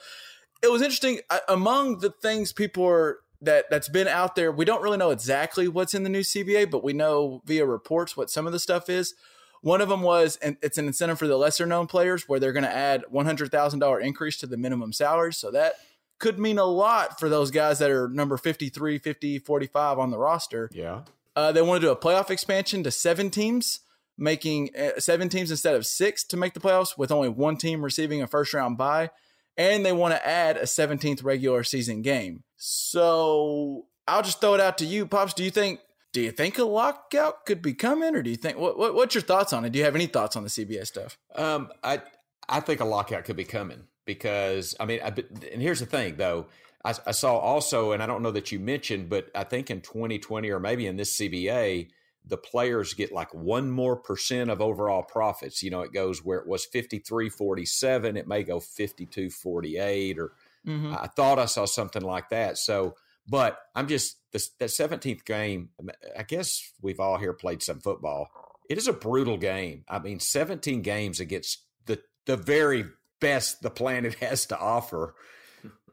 it 0.62 0.70
was 0.70 0.82
interesting 0.82 1.20
I, 1.30 1.40
among 1.48 1.98
the 1.98 2.10
things 2.10 2.52
people 2.52 2.84
are 2.86 3.18
that 3.42 3.66
that's 3.70 3.88
been 3.88 4.08
out 4.08 4.34
there 4.34 4.50
we 4.50 4.64
don't 4.64 4.82
really 4.82 4.98
know 4.98 5.10
exactly 5.10 5.68
what's 5.68 5.94
in 5.94 6.02
the 6.02 6.10
new 6.10 6.20
CBA 6.20 6.70
but 6.70 6.82
we 6.82 6.92
know 6.92 7.42
via 7.44 7.66
reports 7.66 8.16
what 8.16 8.30
some 8.30 8.46
of 8.46 8.52
the 8.52 8.58
stuff 8.58 8.88
is 8.88 9.14
one 9.66 9.80
of 9.80 9.88
them 9.88 10.02
was, 10.02 10.36
and 10.36 10.56
it's 10.62 10.78
an 10.78 10.86
incentive 10.86 11.18
for 11.18 11.26
the 11.26 11.36
lesser 11.36 11.66
known 11.66 11.88
players 11.88 12.28
where 12.28 12.38
they're 12.38 12.52
going 12.52 12.62
to 12.62 12.72
add 12.72 13.04
$100,000 13.12 14.02
increase 14.02 14.36
to 14.38 14.46
the 14.46 14.56
minimum 14.56 14.92
salaries. 14.92 15.38
So 15.38 15.50
that 15.50 15.74
could 16.20 16.38
mean 16.38 16.58
a 16.58 16.64
lot 16.64 17.18
for 17.18 17.28
those 17.28 17.50
guys 17.50 17.80
that 17.80 17.90
are 17.90 18.08
number 18.08 18.36
53, 18.36 18.98
50, 18.98 19.38
45 19.40 19.98
on 19.98 20.10
the 20.10 20.18
roster. 20.18 20.70
Yeah. 20.72 21.00
Uh, 21.34 21.50
they 21.50 21.62
want 21.62 21.80
to 21.80 21.86
do 21.86 21.90
a 21.90 21.96
playoff 21.96 22.30
expansion 22.30 22.84
to 22.84 22.92
seven 22.92 23.28
teams, 23.28 23.80
making 24.18 24.70
uh, 24.76 24.98
seven 24.98 25.28
teams 25.28 25.50
instead 25.50 25.74
of 25.74 25.86
six 25.86 26.24
to 26.24 26.36
make 26.36 26.54
the 26.54 26.60
playoffs, 26.60 26.96
with 26.96 27.12
only 27.12 27.28
one 27.28 27.56
team 27.56 27.82
receiving 27.82 28.22
a 28.22 28.26
first 28.26 28.54
round 28.54 28.78
bye. 28.78 29.10
And 29.58 29.86
they 29.86 29.92
want 29.92 30.14
to 30.14 30.26
add 30.26 30.58
a 30.58 30.64
17th 30.64 31.24
regular 31.24 31.64
season 31.64 32.02
game. 32.02 32.44
So 32.56 33.86
I'll 34.06 34.22
just 34.22 34.40
throw 34.40 34.54
it 34.54 34.60
out 34.60 34.78
to 34.78 34.84
you, 34.84 35.06
Pops. 35.06 35.32
Do 35.34 35.44
you 35.44 35.50
think 35.50 35.80
do 36.12 36.22
you 36.22 36.30
think 36.30 36.58
a 36.58 36.64
lockout 36.64 37.44
could 37.44 37.60
be 37.60 37.74
coming, 37.74 38.14
or 38.14 38.22
do 38.22 38.30
you 38.30 38.36
think 38.36 38.56
what, 38.56 38.78
what 38.78 38.94
what's 38.94 39.14
your 39.14 39.22
thoughts 39.22 39.52
on 39.52 39.64
it? 39.64 39.70
Do 39.70 39.78
you 39.78 39.84
have 39.84 39.94
any 39.94 40.06
thoughts 40.06 40.36
on 40.36 40.42
the 40.42 40.48
CBA 40.48 40.86
stuff? 40.86 41.18
Um, 41.34 41.70
I 41.84 42.00
I 42.48 42.60
think 42.60 42.80
a 42.80 42.84
lockout 42.84 43.24
could 43.24 43.36
be 43.36 43.44
coming 43.44 43.84
because 44.06 44.74
I 44.80 44.86
mean, 44.86 45.00
I, 45.04 45.08
and 45.52 45.60
here's 45.60 45.80
the 45.80 45.86
thing 45.86 46.16
though. 46.16 46.46
I, 46.84 46.94
I 47.06 47.10
saw 47.10 47.36
also, 47.36 47.92
and 47.92 48.02
I 48.02 48.06
don't 48.06 48.22
know 48.22 48.30
that 48.30 48.52
you 48.52 48.60
mentioned, 48.60 49.10
but 49.10 49.28
I 49.34 49.44
think 49.44 49.70
in 49.70 49.80
2020 49.80 50.50
or 50.50 50.60
maybe 50.60 50.86
in 50.86 50.96
this 50.96 51.18
CBA, 51.18 51.88
the 52.26 52.36
players 52.36 52.94
get 52.94 53.12
like 53.12 53.32
one 53.32 53.70
more 53.70 53.96
percent 53.96 54.50
of 54.50 54.60
overall 54.60 55.02
profits. 55.02 55.62
You 55.62 55.70
know, 55.70 55.82
it 55.82 55.92
goes 55.92 56.24
where 56.24 56.38
it 56.38 56.48
was 56.48 56.64
53 56.64 57.28
47, 57.28 58.16
it 58.16 58.26
may 58.26 58.42
go 58.42 58.60
52 58.60 59.30
48, 59.30 60.18
or 60.18 60.32
Mm-hmm. 60.66 60.94
I 60.94 61.06
thought 61.06 61.38
I 61.38 61.46
saw 61.46 61.64
something 61.64 62.02
like 62.02 62.30
that. 62.30 62.58
So, 62.58 62.96
but 63.28 63.58
I'm 63.74 63.86
just 63.86 64.16
the, 64.32 64.44
that 64.58 64.70
17th 64.70 65.24
game. 65.24 65.70
I 66.18 66.22
guess 66.24 66.72
we've 66.82 67.00
all 67.00 67.18
here 67.18 67.32
played 67.32 67.62
some 67.62 67.80
football. 67.80 68.28
It 68.68 68.78
is 68.78 68.88
a 68.88 68.92
brutal 68.92 69.36
game. 69.36 69.84
I 69.88 70.00
mean, 70.00 70.18
17 70.18 70.82
games 70.82 71.20
against 71.20 71.62
the 71.86 72.00
the 72.26 72.36
very 72.36 72.84
best 73.20 73.62
the 73.62 73.70
planet 73.70 74.14
has 74.20 74.46
to 74.46 74.58
offer 74.58 75.14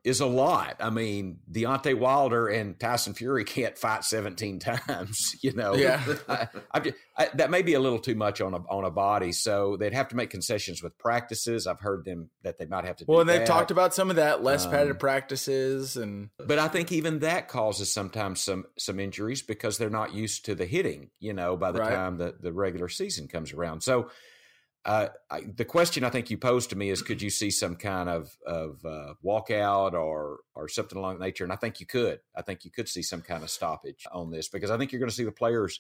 is 0.04 0.20
a 0.20 0.26
lot. 0.26 0.76
I 0.82 0.90
mean, 0.90 1.40
Deontay 1.52 1.98
Wilder 1.98 2.48
and 2.50 2.78
Tyson 2.80 3.14
Fury 3.14 3.46
can't 3.46 3.78
fight 3.78 4.04
17 4.04 4.60
times. 4.88 5.36
You 5.42 5.54
know, 5.54 5.76
Yeah. 5.76 6.04
I, 6.28 6.48
I'm 6.72 6.84
I, 7.18 7.30
that 7.36 7.50
may 7.52 7.62
be 7.62 7.76
a 7.76 7.80
little 7.80 8.00
too 8.00 8.16
much 8.16 8.42
on 8.42 8.54
a 8.54 8.58
on 8.70 8.84
a 8.86 8.92
body. 8.92 9.32
So 9.32 9.78
they'd 9.78 9.94
have 9.94 10.08
to 10.10 10.16
make 10.16 10.30
concessions 10.30 10.82
with 10.84 10.98
practices. 10.98 11.68
I've 11.68 11.80
heard 11.80 12.04
them 12.06 12.30
that 12.44 12.58
they 12.58 12.66
might 12.66 12.86
have 12.86 12.98
to. 12.98 13.06
Well, 13.08 13.18
do 13.18 13.22
and 13.22 13.30
they've 13.30 13.40
that. 13.40 13.48
talked 13.48 13.72
about 13.72 13.94
some 13.94 14.10
of 14.10 14.16
that 14.18 14.44
less 14.44 14.66
Um, 14.66 14.72
padded 14.72 15.00
practices 15.00 15.96
and 15.96 16.30
But 16.38 16.60
I 16.60 16.68
think 16.68 16.92
even 16.92 17.20
that 17.20 17.48
causes 17.48 17.92
sometimes 17.92 18.42
some 18.42 18.66
some 18.78 19.00
injuries 19.00 19.42
because 19.42 19.78
they're 19.78 19.90
not 19.90 20.14
used 20.14 20.46
to 20.46 20.56
the 20.56 20.66
hitting. 20.66 21.12
You 21.20 21.34
know, 21.34 21.56
by 21.56 21.72
the 21.72 21.80
Right. 21.80 21.94
time 21.96 22.18
the 22.18 22.36
the 22.40 22.52
regular 22.52 22.90
season 22.90 23.28
comes 23.28 23.54
around. 23.54 23.82
So, 23.84 24.10
uh, 24.86 25.08
I, 25.32 25.42
the 25.42 25.66
question 25.66 26.04
I 26.04 26.10
think 26.10 26.30
you 26.30 26.38
posed 26.38 26.72
to 26.72 26.76
me 26.76 26.90
is, 26.90 27.02
could 27.02 27.22
you 27.22 27.30
see 27.30 27.52
some 27.52 27.76
kind 27.76 28.10
of 28.10 28.36
of 28.46 28.84
uh, 28.86 29.14
walkout 29.24 29.94
or 29.94 30.40
or 30.56 30.68
something 30.68 30.98
along 30.98 31.20
that 31.20 31.26
nature? 31.26 31.44
And 31.44 31.54
I 31.54 31.58
think 31.58 31.80
you 31.80 31.86
could. 31.86 32.20
I 32.36 32.42
think 32.42 32.66
you 32.66 32.72
could 32.72 32.90
see 32.90 33.02
some 33.02 33.22
kind 33.22 33.44
of 33.44 33.50
stoppage 33.50 34.06
on 34.12 34.30
this 34.30 34.50
because 34.50 34.72
I 34.72 34.78
think 34.78 34.92
you're 34.92 35.00
going 35.00 35.10
to 35.10 35.16
see 35.16 35.24
the 35.24 35.32
players 35.32 35.80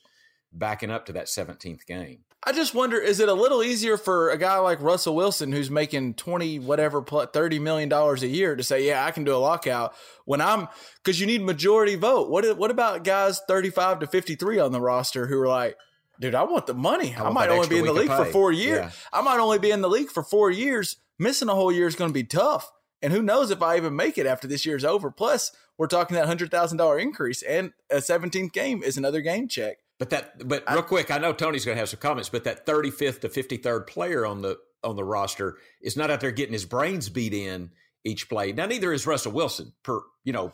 backing 0.53 0.91
up 0.91 1.07
to 1.07 1.13
that 1.13 1.25
17th 1.25 1.85
game. 1.85 2.19
I 2.45 2.51
just 2.51 2.75
wonder 2.75 2.97
is 2.97 3.19
it 3.19 3.29
a 3.29 3.33
little 3.33 3.63
easier 3.63 3.97
for 3.97 4.29
a 4.29 4.37
guy 4.37 4.57
like 4.57 4.81
Russell 4.81 5.15
Wilson 5.15 5.51
who's 5.51 5.71
making 5.71 6.15
20 6.15 6.59
whatever 6.59 7.01
plus 7.01 7.29
30 7.33 7.59
million 7.59 7.89
dollars 7.89 8.21
a 8.21 8.27
year 8.27 8.55
to 8.55 8.63
say 8.63 8.85
yeah 8.85 9.05
I 9.05 9.11
can 9.11 9.23
do 9.23 9.33
a 9.33 9.37
lockout 9.37 9.93
when 10.25 10.41
I'm 10.41 10.67
cuz 11.03 11.21
you 11.21 11.25
need 11.25 11.41
majority 11.41 11.95
vote 11.95 12.29
what 12.29 12.57
what 12.57 12.69
about 12.69 13.05
guys 13.05 13.41
35 13.47 14.01
to 14.01 14.07
53 14.07 14.59
on 14.59 14.73
the 14.73 14.81
roster 14.81 15.27
who 15.27 15.39
are 15.39 15.47
like 15.47 15.77
dude 16.23 16.35
I 16.35 16.43
want 16.43 16.65
the 16.65 16.73
money 16.73 17.13
I, 17.15 17.23
want 17.23 17.35
might 17.35 17.49
only 17.49 17.67
be 17.67 17.77
in 17.77 17.85
the 17.85 17.93
league 17.93 18.07
for 18.07 18.25
4 18.25 18.51
years 18.51 18.79
Yeah. 18.79 18.91
I 19.11 19.21
might 19.21 19.39
only 19.39 19.59
be 19.59 19.71
in 19.71 19.81
the 19.81 19.89
league 19.89 20.09
for 20.09 20.23
4 20.23 20.49
years 20.49 20.97
missing 21.19 21.49
a 21.49 21.55
whole 21.55 21.71
year 21.71 21.87
is 21.87 21.95
going 21.95 22.09
to 22.09 22.13
be 22.13 22.23
tough 22.23 22.71
and 23.01 23.13
who 23.13 23.21
knows 23.21 23.51
if 23.51 23.61
I 23.61 23.77
even 23.77 23.95
make 23.95 24.17
it 24.17 24.25
after 24.25 24.47
this 24.47 24.65
year's 24.65 24.83
over 24.83 25.11
plus 25.11 25.51
we're 25.77 25.87
talking 25.87 26.15
that 26.15 26.27
$100,000 26.27 27.01
increase 27.01 27.41
and 27.43 27.73
a 27.91 27.97
17th 27.97 28.53
game 28.53 28.81
is 28.83 28.97
another 28.97 29.21
game 29.21 29.47
check 29.47 29.77
But 29.99 30.09
that, 30.09 30.47
but 30.47 30.63
real 30.69 30.81
quick, 30.83 31.11
I 31.11 31.17
know 31.17 31.33
Tony's 31.33 31.65
going 31.65 31.75
to 31.75 31.79
have 31.79 31.89
some 31.89 31.99
comments, 31.99 32.29
but 32.29 32.43
that 32.43 32.65
35th 32.65 33.21
to 33.21 33.29
53rd 33.29 33.87
player 33.87 34.25
on 34.25 34.41
the 34.41 34.57
on 34.83 34.95
the 34.97 35.03
roster 35.03 35.57
is 35.81 35.95
not 35.95 36.11
out 36.11 36.19
there 36.19 36.31
getting 36.31 36.51
his 36.51 36.65
brains 36.65 37.07
beat 37.09 37.33
in 37.33 37.71
each 38.03 38.27
play. 38.27 38.51
Now, 38.51 38.65
neither 38.65 38.91
is 38.91 39.07
Russell 39.07 39.31
Wilson. 39.31 39.71
Per 39.83 40.01
you 40.25 40.33
know, 40.33 40.51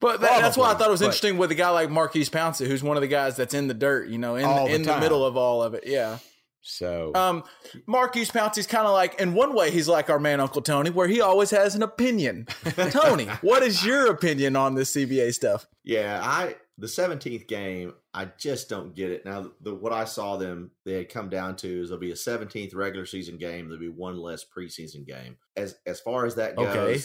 But 0.00 0.20
that, 0.22 0.40
that's 0.40 0.56
why 0.56 0.70
I 0.70 0.74
thought 0.74 0.88
it 0.88 0.90
was 0.90 1.02
interesting 1.02 1.36
with 1.36 1.50
a 1.50 1.54
guy 1.54 1.68
like 1.70 1.90
Maurkice 1.90 2.30
Pouncey, 2.30 2.66
who's 2.66 2.82
one 2.82 2.96
of 2.96 3.02
the 3.02 3.08
guys 3.08 3.36
that's 3.36 3.52
in 3.54 3.68
the 3.68 3.74
dirt, 3.74 4.08
you 4.08 4.18
know, 4.18 4.36
in 4.36 4.42
the 4.48 4.74
in 4.74 4.82
the 4.82 4.90
time. 4.92 5.00
middle 5.00 5.24
of 5.24 5.36
all 5.36 5.62
of 5.62 5.74
it. 5.74 5.84
Yeah, 5.86 6.18
So 6.62 7.12
Um, 7.14 7.44
Maurkice 7.86 8.30
Pouncey's 8.30 8.66
kind 8.66 8.86
of 8.86 8.92
like, 8.92 9.20
in 9.20 9.34
one 9.34 9.54
way, 9.54 9.70
he's 9.70 9.88
like 9.88 10.08
our 10.08 10.18
man 10.18 10.40
Uncle 10.40 10.62
Tony, 10.62 10.90
where 10.90 11.06
he 11.08 11.20
always 11.20 11.50
has 11.50 11.74
an 11.74 11.82
opinion. 11.82 12.46
Tony, 12.90 13.26
what 13.42 13.62
is 13.62 13.84
your 13.84 14.10
opinion 14.10 14.56
on 14.56 14.74
this 14.74 14.94
CBA 14.94 15.34
stuff? 15.34 15.66
Yeah, 15.84 16.20
I 16.22 16.56
the 16.78 16.88
seventeenth 16.88 17.46
game, 17.46 17.92
I 18.14 18.30
just 18.38 18.70
don't 18.70 18.94
get 18.94 19.10
it. 19.10 19.26
Now, 19.26 19.50
the 19.60 19.74
what 19.74 19.92
I 19.92 20.04
saw 20.04 20.38
them 20.38 20.70
they 20.86 20.94
had 20.94 21.10
come 21.10 21.28
down 21.28 21.56
to 21.56 21.82
is 21.82 21.90
there'll 21.90 22.00
be 22.00 22.12
a 22.12 22.16
seventeenth 22.16 22.72
regular 22.72 23.04
season 23.04 23.36
game. 23.36 23.66
There'll 23.68 23.80
be 23.80 23.88
one 23.88 24.18
less 24.18 24.44
preseason 24.46 25.06
game. 25.06 25.36
As 25.56 25.76
as 25.86 26.00
far 26.00 26.24
as 26.24 26.36
that 26.36 26.56
goes, 26.56 26.66
Okay. 26.68 27.00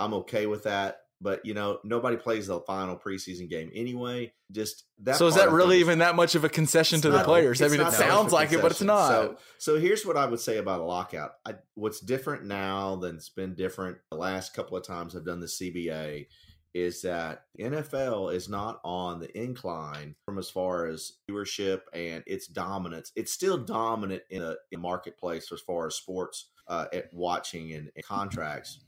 I'm 0.00 0.14
okay 0.14 0.46
with 0.46 0.64
that. 0.64 1.02
But 1.20 1.44
you 1.44 1.52
know, 1.52 1.78
nobody 1.84 2.16
plays 2.16 2.46
the 2.46 2.60
final 2.60 2.96
preseason 2.96 3.48
game 3.48 3.70
anyway. 3.74 4.32
Just 4.50 4.84
that. 5.02 5.16
so 5.16 5.26
is 5.26 5.34
that 5.34 5.50
really 5.50 5.78
even 5.80 5.98
that 5.98 6.16
much 6.16 6.34
of 6.34 6.44
a 6.44 6.48
concession 6.48 7.00
to 7.02 7.10
the 7.10 7.22
players? 7.22 7.60
I 7.60 7.66
mean, 7.68 7.80
it 7.80 7.84
not 7.84 7.92
that 7.92 8.00
much 8.00 8.08
sounds 8.08 8.32
like 8.32 8.52
it, 8.52 8.62
but 8.62 8.70
it's 8.70 8.80
not. 8.80 9.08
So, 9.08 9.36
so 9.58 9.78
here's 9.78 10.06
what 10.06 10.16
I 10.16 10.26
would 10.26 10.40
say 10.40 10.56
about 10.56 10.80
a 10.80 10.84
lockout. 10.84 11.32
I, 11.44 11.54
what's 11.74 12.00
different 12.00 12.46
now 12.46 12.96
than 12.96 13.16
it's 13.16 13.28
been 13.28 13.54
different 13.54 13.98
the 14.10 14.16
last 14.16 14.54
couple 14.54 14.76
of 14.76 14.86
times 14.86 15.14
I've 15.14 15.26
done 15.26 15.40
the 15.40 15.46
CBA 15.46 16.26
is 16.72 17.02
that 17.02 17.42
NFL 17.58 18.32
is 18.32 18.48
not 18.48 18.80
on 18.84 19.18
the 19.18 19.38
incline 19.38 20.14
from 20.24 20.38
as 20.38 20.48
far 20.48 20.86
as 20.86 21.12
viewership 21.28 21.80
and 21.92 22.22
its 22.26 22.46
dominance. 22.46 23.12
It's 23.16 23.32
still 23.32 23.58
dominant 23.58 24.22
in 24.30 24.42
a 24.42 24.54
in 24.70 24.80
marketplace 24.80 25.50
as 25.52 25.60
far 25.60 25.88
as 25.88 25.96
sports 25.96 26.50
uh, 26.68 26.86
at 26.92 27.12
watching 27.12 27.72
and, 27.72 27.90
and 27.94 28.04
contracts. 28.04 28.80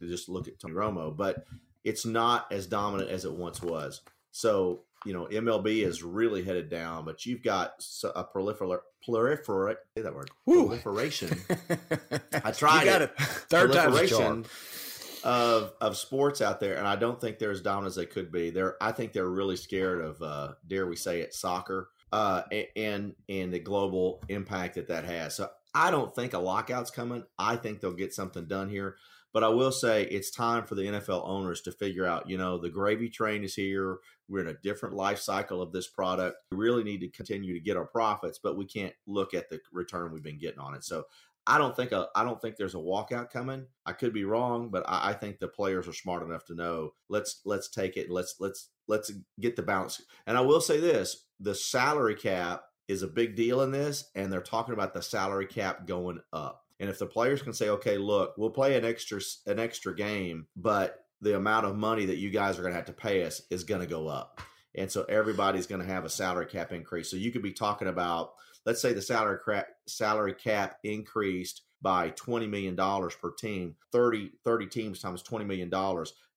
Just 0.00 0.28
look 0.28 0.48
at 0.48 0.58
Tony 0.58 0.74
Romo, 0.74 1.16
but 1.16 1.44
it's 1.84 2.04
not 2.04 2.50
as 2.52 2.66
dominant 2.66 3.10
as 3.10 3.24
it 3.24 3.32
once 3.32 3.62
was. 3.62 4.00
So 4.32 4.82
you 5.06 5.14
know, 5.14 5.26
MLB 5.26 5.84
is 5.84 6.02
really 6.02 6.44
headed 6.44 6.68
down, 6.68 7.04
but 7.04 7.24
you've 7.24 7.42
got 7.42 7.72
a 8.14 8.24
prolifer 8.24 8.78
proliferate 9.06 9.76
say 9.96 10.02
that 10.02 10.14
word 10.14 10.30
Woo. 10.44 10.66
proliferation. 10.66 11.40
I 12.44 12.50
tried 12.52 12.80
you 12.80 12.90
got 12.90 13.02
it. 13.02 13.12
it. 13.18 13.24
Third 13.24 13.72
proliferation 13.72 14.44
of 15.24 15.72
of 15.80 15.96
sports 15.96 16.42
out 16.42 16.60
there, 16.60 16.76
and 16.76 16.86
I 16.86 16.96
don't 16.96 17.20
think 17.20 17.38
they're 17.38 17.50
as 17.50 17.62
dominant 17.62 17.92
as 17.92 17.96
they 17.96 18.06
could 18.06 18.30
be. 18.30 18.50
They're 18.50 18.76
I 18.82 18.92
think 18.92 19.12
they're 19.12 19.28
really 19.28 19.56
scared 19.56 20.02
of 20.02 20.20
uh, 20.22 20.52
dare 20.66 20.86
we 20.86 20.96
say 20.96 21.20
it 21.20 21.34
soccer 21.34 21.88
uh, 22.12 22.42
and 22.76 23.14
and 23.28 23.52
the 23.52 23.60
global 23.60 24.22
impact 24.28 24.74
that 24.74 24.88
that 24.88 25.04
has. 25.04 25.34
So 25.36 25.48
I 25.74 25.90
don't 25.90 26.14
think 26.14 26.34
a 26.34 26.38
lockout's 26.38 26.90
coming. 26.90 27.24
I 27.38 27.56
think 27.56 27.80
they'll 27.80 27.92
get 27.92 28.12
something 28.12 28.46
done 28.46 28.68
here. 28.68 28.96
But 29.32 29.44
I 29.44 29.48
will 29.48 29.72
say 29.72 30.04
it's 30.04 30.30
time 30.30 30.64
for 30.64 30.74
the 30.74 30.82
NFL 30.82 31.28
owners 31.28 31.60
to 31.62 31.72
figure 31.72 32.06
out, 32.06 32.28
you 32.28 32.36
know, 32.36 32.58
the 32.58 32.68
gravy 32.68 33.08
train 33.08 33.44
is 33.44 33.54
here. 33.54 33.98
We're 34.28 34.40
in 34.40 34.48
a 34.48 34.60
different 34.60 34.94
life 34.94 35.20
cycle 35.20 35.62
of 35.62 35.72
this 35.72 35.86
product. 35.86 36.36
We 36.50 36.58
really 36.58 36.82
need 36.82 37.00
to 37.00 37.08
continue 37.08 37.54
to 37.54 37.60
get 37.60 37.76
our 37.76 37.86
profits, 37.86 38.40
but 38.42 38.56
we 38.56 38.64
can't 38.64 38.94
look 39.06 39.34
at 39.34 39.48
the 39.48 39.60
return 39.72 40.12
we've 40.12 40.22
been 40.22 40.38
getting 40.38 40.60
on 40.60 40.74
it. 40.74 40.84
So 40.84 41.04
I 41.46 41.58
don't 41.58 41.74
think 41.74 41.92
a, 41.92 42.08
I 42.14 42.22
don't 42.22 42.40
think 42.40 42.56
there's 42.56 42.74
a 42.74 42.78
walkout 42.78 43.30
coming. 43.30 43.66
I 43.86 43.92
could 43.92 44.12
be 44.12 44.24
wrong, 44.24 44.68
but 44.70 44.84
I, 44.86 45.10
I 45.10 45.12
think 45.14 45.38
the 45.38 45.48
players 45.48 45.88
are 45.88 45.92
smart 45.92 46.22
enough 46.22 46.44
to 46.46 46.54
know 46.54 46.92
let's 47.08 47.40
let's 47.44 47.68
take 47.68 47.96
it. 47.96 48.10
Let's 48.10 48.36
let's 48.40 48.68
let's 48.88 49.10
get 49.40 49.56
the 49.56 49.62
balance. 49.62 50.02
And 50.26 50.36
I 50.36 50.42
will 50.42 50.60
say 50.60 50.78
this: 50.78 51.26
the 51.40 51.54
salary 51.54 52.14
cap 52.14 52.64
is 52.88 53.02
a 53.02 53.08
big 53.08 53.36
deal 53.36 53.62
in 53.62 53.70
this, 53.70 54.10
and 54.14 54.32
they're 54.32 54.40
talking 54.40 54.74
about 54.74 54.94
the 54.94 55.02
salary 55.02 55.46
cap 55.46 55.86
going 55.86 56.20
up. 56.32 56.64
And 56.80 56.88
if 56.90 56.98
the 56.98 57.06
players 57.06 57.42
can 57.42 57.52
say, 57.52 57.68
okay, 57.68 57.98
look, 57.98 58.34
we'll 58.36 58.50
play 58.50 58.76
an 58.76 58.84
extra 58.84 59.20
an 59.46 59.60
extra 59.60 59.94
game, 59.94 60.46
but 60.56 61.04
the 61.20 61.36
amount 61.36 61.66
of 61.66 61.76
money 61.76 62.06
that 62.06 62.16
you 62.16 62.30
guys 62.30 62.58
are 62.58 62.62
going 62.62 62.72
to 62.72 62.78
have 62.78 62.86
to 62.86 62.92
pay 62.92 63.24
us 63.24 63.42
is 63.50 63.64
going 63.64 63.82
to 63.82 63.86
go 63.86 64.08
up. 64.08 64.40
And 64.74 64.90
so 64.90 65.04
everybody's 65.04 65.66
going 65.66 65.82
to 65.82 65.92
have 65.92 66.04
a 66.04 66.10
salary 66.10 66.46
cap 66.46 66.72
increase. 66.72 67.10
So 67.10 67.16
you 67.16 67.30
could 67.30 67.42
be 67.42 67.52
talking 67.52 67.88
about, 67.88 68.32
let's 68.64 68.80
say 68.80 68.92
the 68.92 69.02
salary 69.02 69.38
cap, 69.46 69.68
salary 69.86 70.32
cap 70.32 70.78
increased 70.82 71.62
by 71.82 72.10
$20 72.10 72.48
million 72.48 72.76
per 72.76 73.30
team, 73.32 73.76
30, 73.92 74.32
30 74.44 74.66
teams 74.66 75.00
times 75.00 75.22
$20 75.22 75.46
million. 75.46 75.70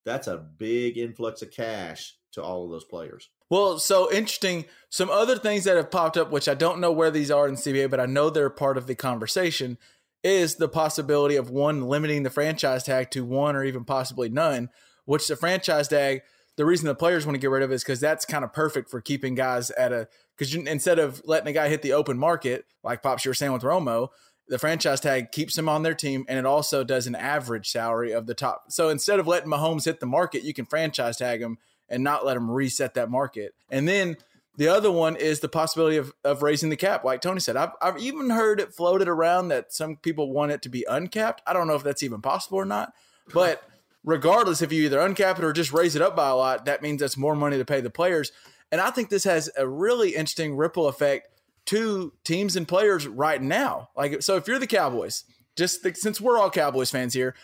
That's 0.06 0.28
a 0.28 0.38
big 0.38 0.98
influx 0.98 1.42
of 1.42 1.52
cash 1.52 2.18
to 2.34 2.42
all 2.42 2.66
of 2.66 2.72
those 2.72 2.84
players. 2.84 3.30
Well, 3.50 3.78
so 3.78 4.12
interesting. 4.12 4.66
Some 4.90 5.10
other 5.10 5.38
things 5.38 5.64
that 5.66 5.78
have 5.78 5.92
popped 5.92 6.18
up, 6.18 6.32
which 6.32 6.50
I 6.50 6.56
don't 6.56 6.80
know 6.80 6.92
where 6.92 7.12
these 7.12 7.30
are 7.30 7.48
in 7.48 7.56
CBA, 7.56 7.90
but 7.90 8.00
I 8.00 8.08
know 8.08 8.30
they're 8.30 8.50
part 8.50 8.78
of 8.78 8.88
the 8.88 8.96
conversation, 8.96 9.78
is 10.24 10.56
the 10.56 10.70
possibility 10.70 11.36
of 11.36 11.50
one 11.50 11.88
limiting 11.88 12.24
the 12.24 12.30
franchise 12.30 12.84
tag 12.84 13.12
to 13.12 13.26
one 13.26 13.56
or 13.56 13.64
even 13.64 13.84
possibly 13.84 14.30
none. 14.30 14.70
Which 15.06 15.28
the 15.28 15.36
franchise 15.36 15.90
tag, 15.90 16.22
the 16.56 16.66
reason 16.66 16.88
the 16.88 16.96
players 16.96 17.26
want 17.26 17.36
to 17.36 17.40
get 17.40 17.50
rid 17.50 17.64
of 17.64 17.72
is 17.72 17.84
because 17.84 18.00
that's 18.00 18.26
kind 18.26 18.44
of 18.44 18.54
perfect 18.54 18.90
for 18.90 19.02
keeping 19.02 19.36
guys 19.36 19.70
at 19.72 19.92
a 19.92 20.08
because 20.38 20.56
instead 20.56 20.98
of 20.98 21.22
letting 21.26 21.48
a 21.48 21.54
guy 21.54 21.68
hit 21.68 21.82
the 21.82 21.94
open 21.94 22.18
market, 22.18 22.66
like 22.84 23.04
Pops 23.04 23.26
you 23.26 23.30
were 23.30 23.36
saying 23.36 23.52
with 23.52 23.64
Romo, 23.64 24.10
the 24.48 24.58
franchise 24.58 25.00
tag 25.00 25.32
keeps 25.32 25.58
him 25.58 25.70
on 25.70 25.84
their 25.84 25.94
team 25.94 26.26
and 26.28 26.40
it 26.40 26.46
also 26.46 26.84
does 26.84 27.06
an 27.06 27.16
average 27.16 27.70
salary 27.70 28.12
of 28.12 28.26
the 28.26 28.34
top. 28.34 28.66
So 28.70 28.90
instead 28.90 29.20
of 29.20 29.28
letting 29.28 29.50
Mahomes 29.50 29.86
hit 29.86 30.00
the 30.00 30.06
market, 30.06 30.44
you 30.44 30.54
can 30.54 30.66
franchise 30.66 31.18
tag 31.18 31.42
him 31.42 31.58
and 31.90 32.04
not 32.04 32.26
let 32.26 32.38
him 32.38 32.50
reset 32.50 32.94
that 32.96 33.10
market. 33.10 33.54
And 33.70 33.88
then 33.88 34.18
the 34.56 34.68
other 34.68 34.92
one 34.92 35.16
is 35.16 35.40
the 35.40 35.50
possibility 35.50 35.98
of, 35.98 36.14
of 36.24 36.44
raising 36.44 36.70
the 36.70 36.76
cap. 36.76 37.04
Like 37.04 37.22
Tony 37.22 37.40
said, 37.40 37.56
I've, 37.56 37.72
I've 37.82 37.98
even 37.98 38.30
heard 38.30 38.60
it 38.60 38.74
floated 38.74 39.08
around 39.08 39.48
that 39.48 39.74
some 39.74 39.96
people 39.98 40.32
want 40.32 40.52
it 40.52 40.62
to 40.64 40.70
be 40.70 40.86
uncapped. 40.88 41.42
I 41.48 41.54
don't 41.54 41.68
know 41.68 41.76
if 41.76 41.84
that's 41.84 42.04
even 42.04 42.22
possible 42.22 42.60
or 42.60 42.66
not. 42.66 42.94
But 43.34 43.64
regardless, 44.04 44.62
if 44.62 44.72
you 44.72 44.84
either 44.84 45.00
uncap 45.00 45.40
it 45.40 45.44
or 45.44 45.54
just 45.54 45.74
raise 45.74 45.96
it 45.96 46.02
up 46.04 46.16
by 46.16 46.30
a 46.30 46.36
lot, 46.36 46.66
that 46.66 46.84
means 46.84 47.02
that's 47.02 47.18
more 47.18 47.36
money 47.36 47.58
to 47.58 47.66
pay 47.66 47.82
the 47.82 47.90
players. 47.90 48.32
And 48.72 48.80
I 48.80 48.92
think 48.92 49.10
this 49.10 49.24
has 49.24 49.50
a 49.58 49.68
really 49.68 50.10
interesting 50.10 50.56
ripple 50.56 50.88
effect 50.88 51.30
to 51.66 52.14
teams 52.24 52.56
and 52.56 52.68
players 52.68 53.08
right 53.08 53.42
now. 53.42 53.90
Like, 53.96 54.22
so 54.22 54.36
if 54.36 54.48
you're 54.48 54.60
the 54.60 54.68
Cowboys, 54.68 55.24
just 55.56 55.82
the, 55.82 55.96
since 55.96 56.22
we're 56.22 56.38
all 56.38 56.50
Cowboys 56.52 56.92
fans 56.92 57.14
here, 57.14 57.36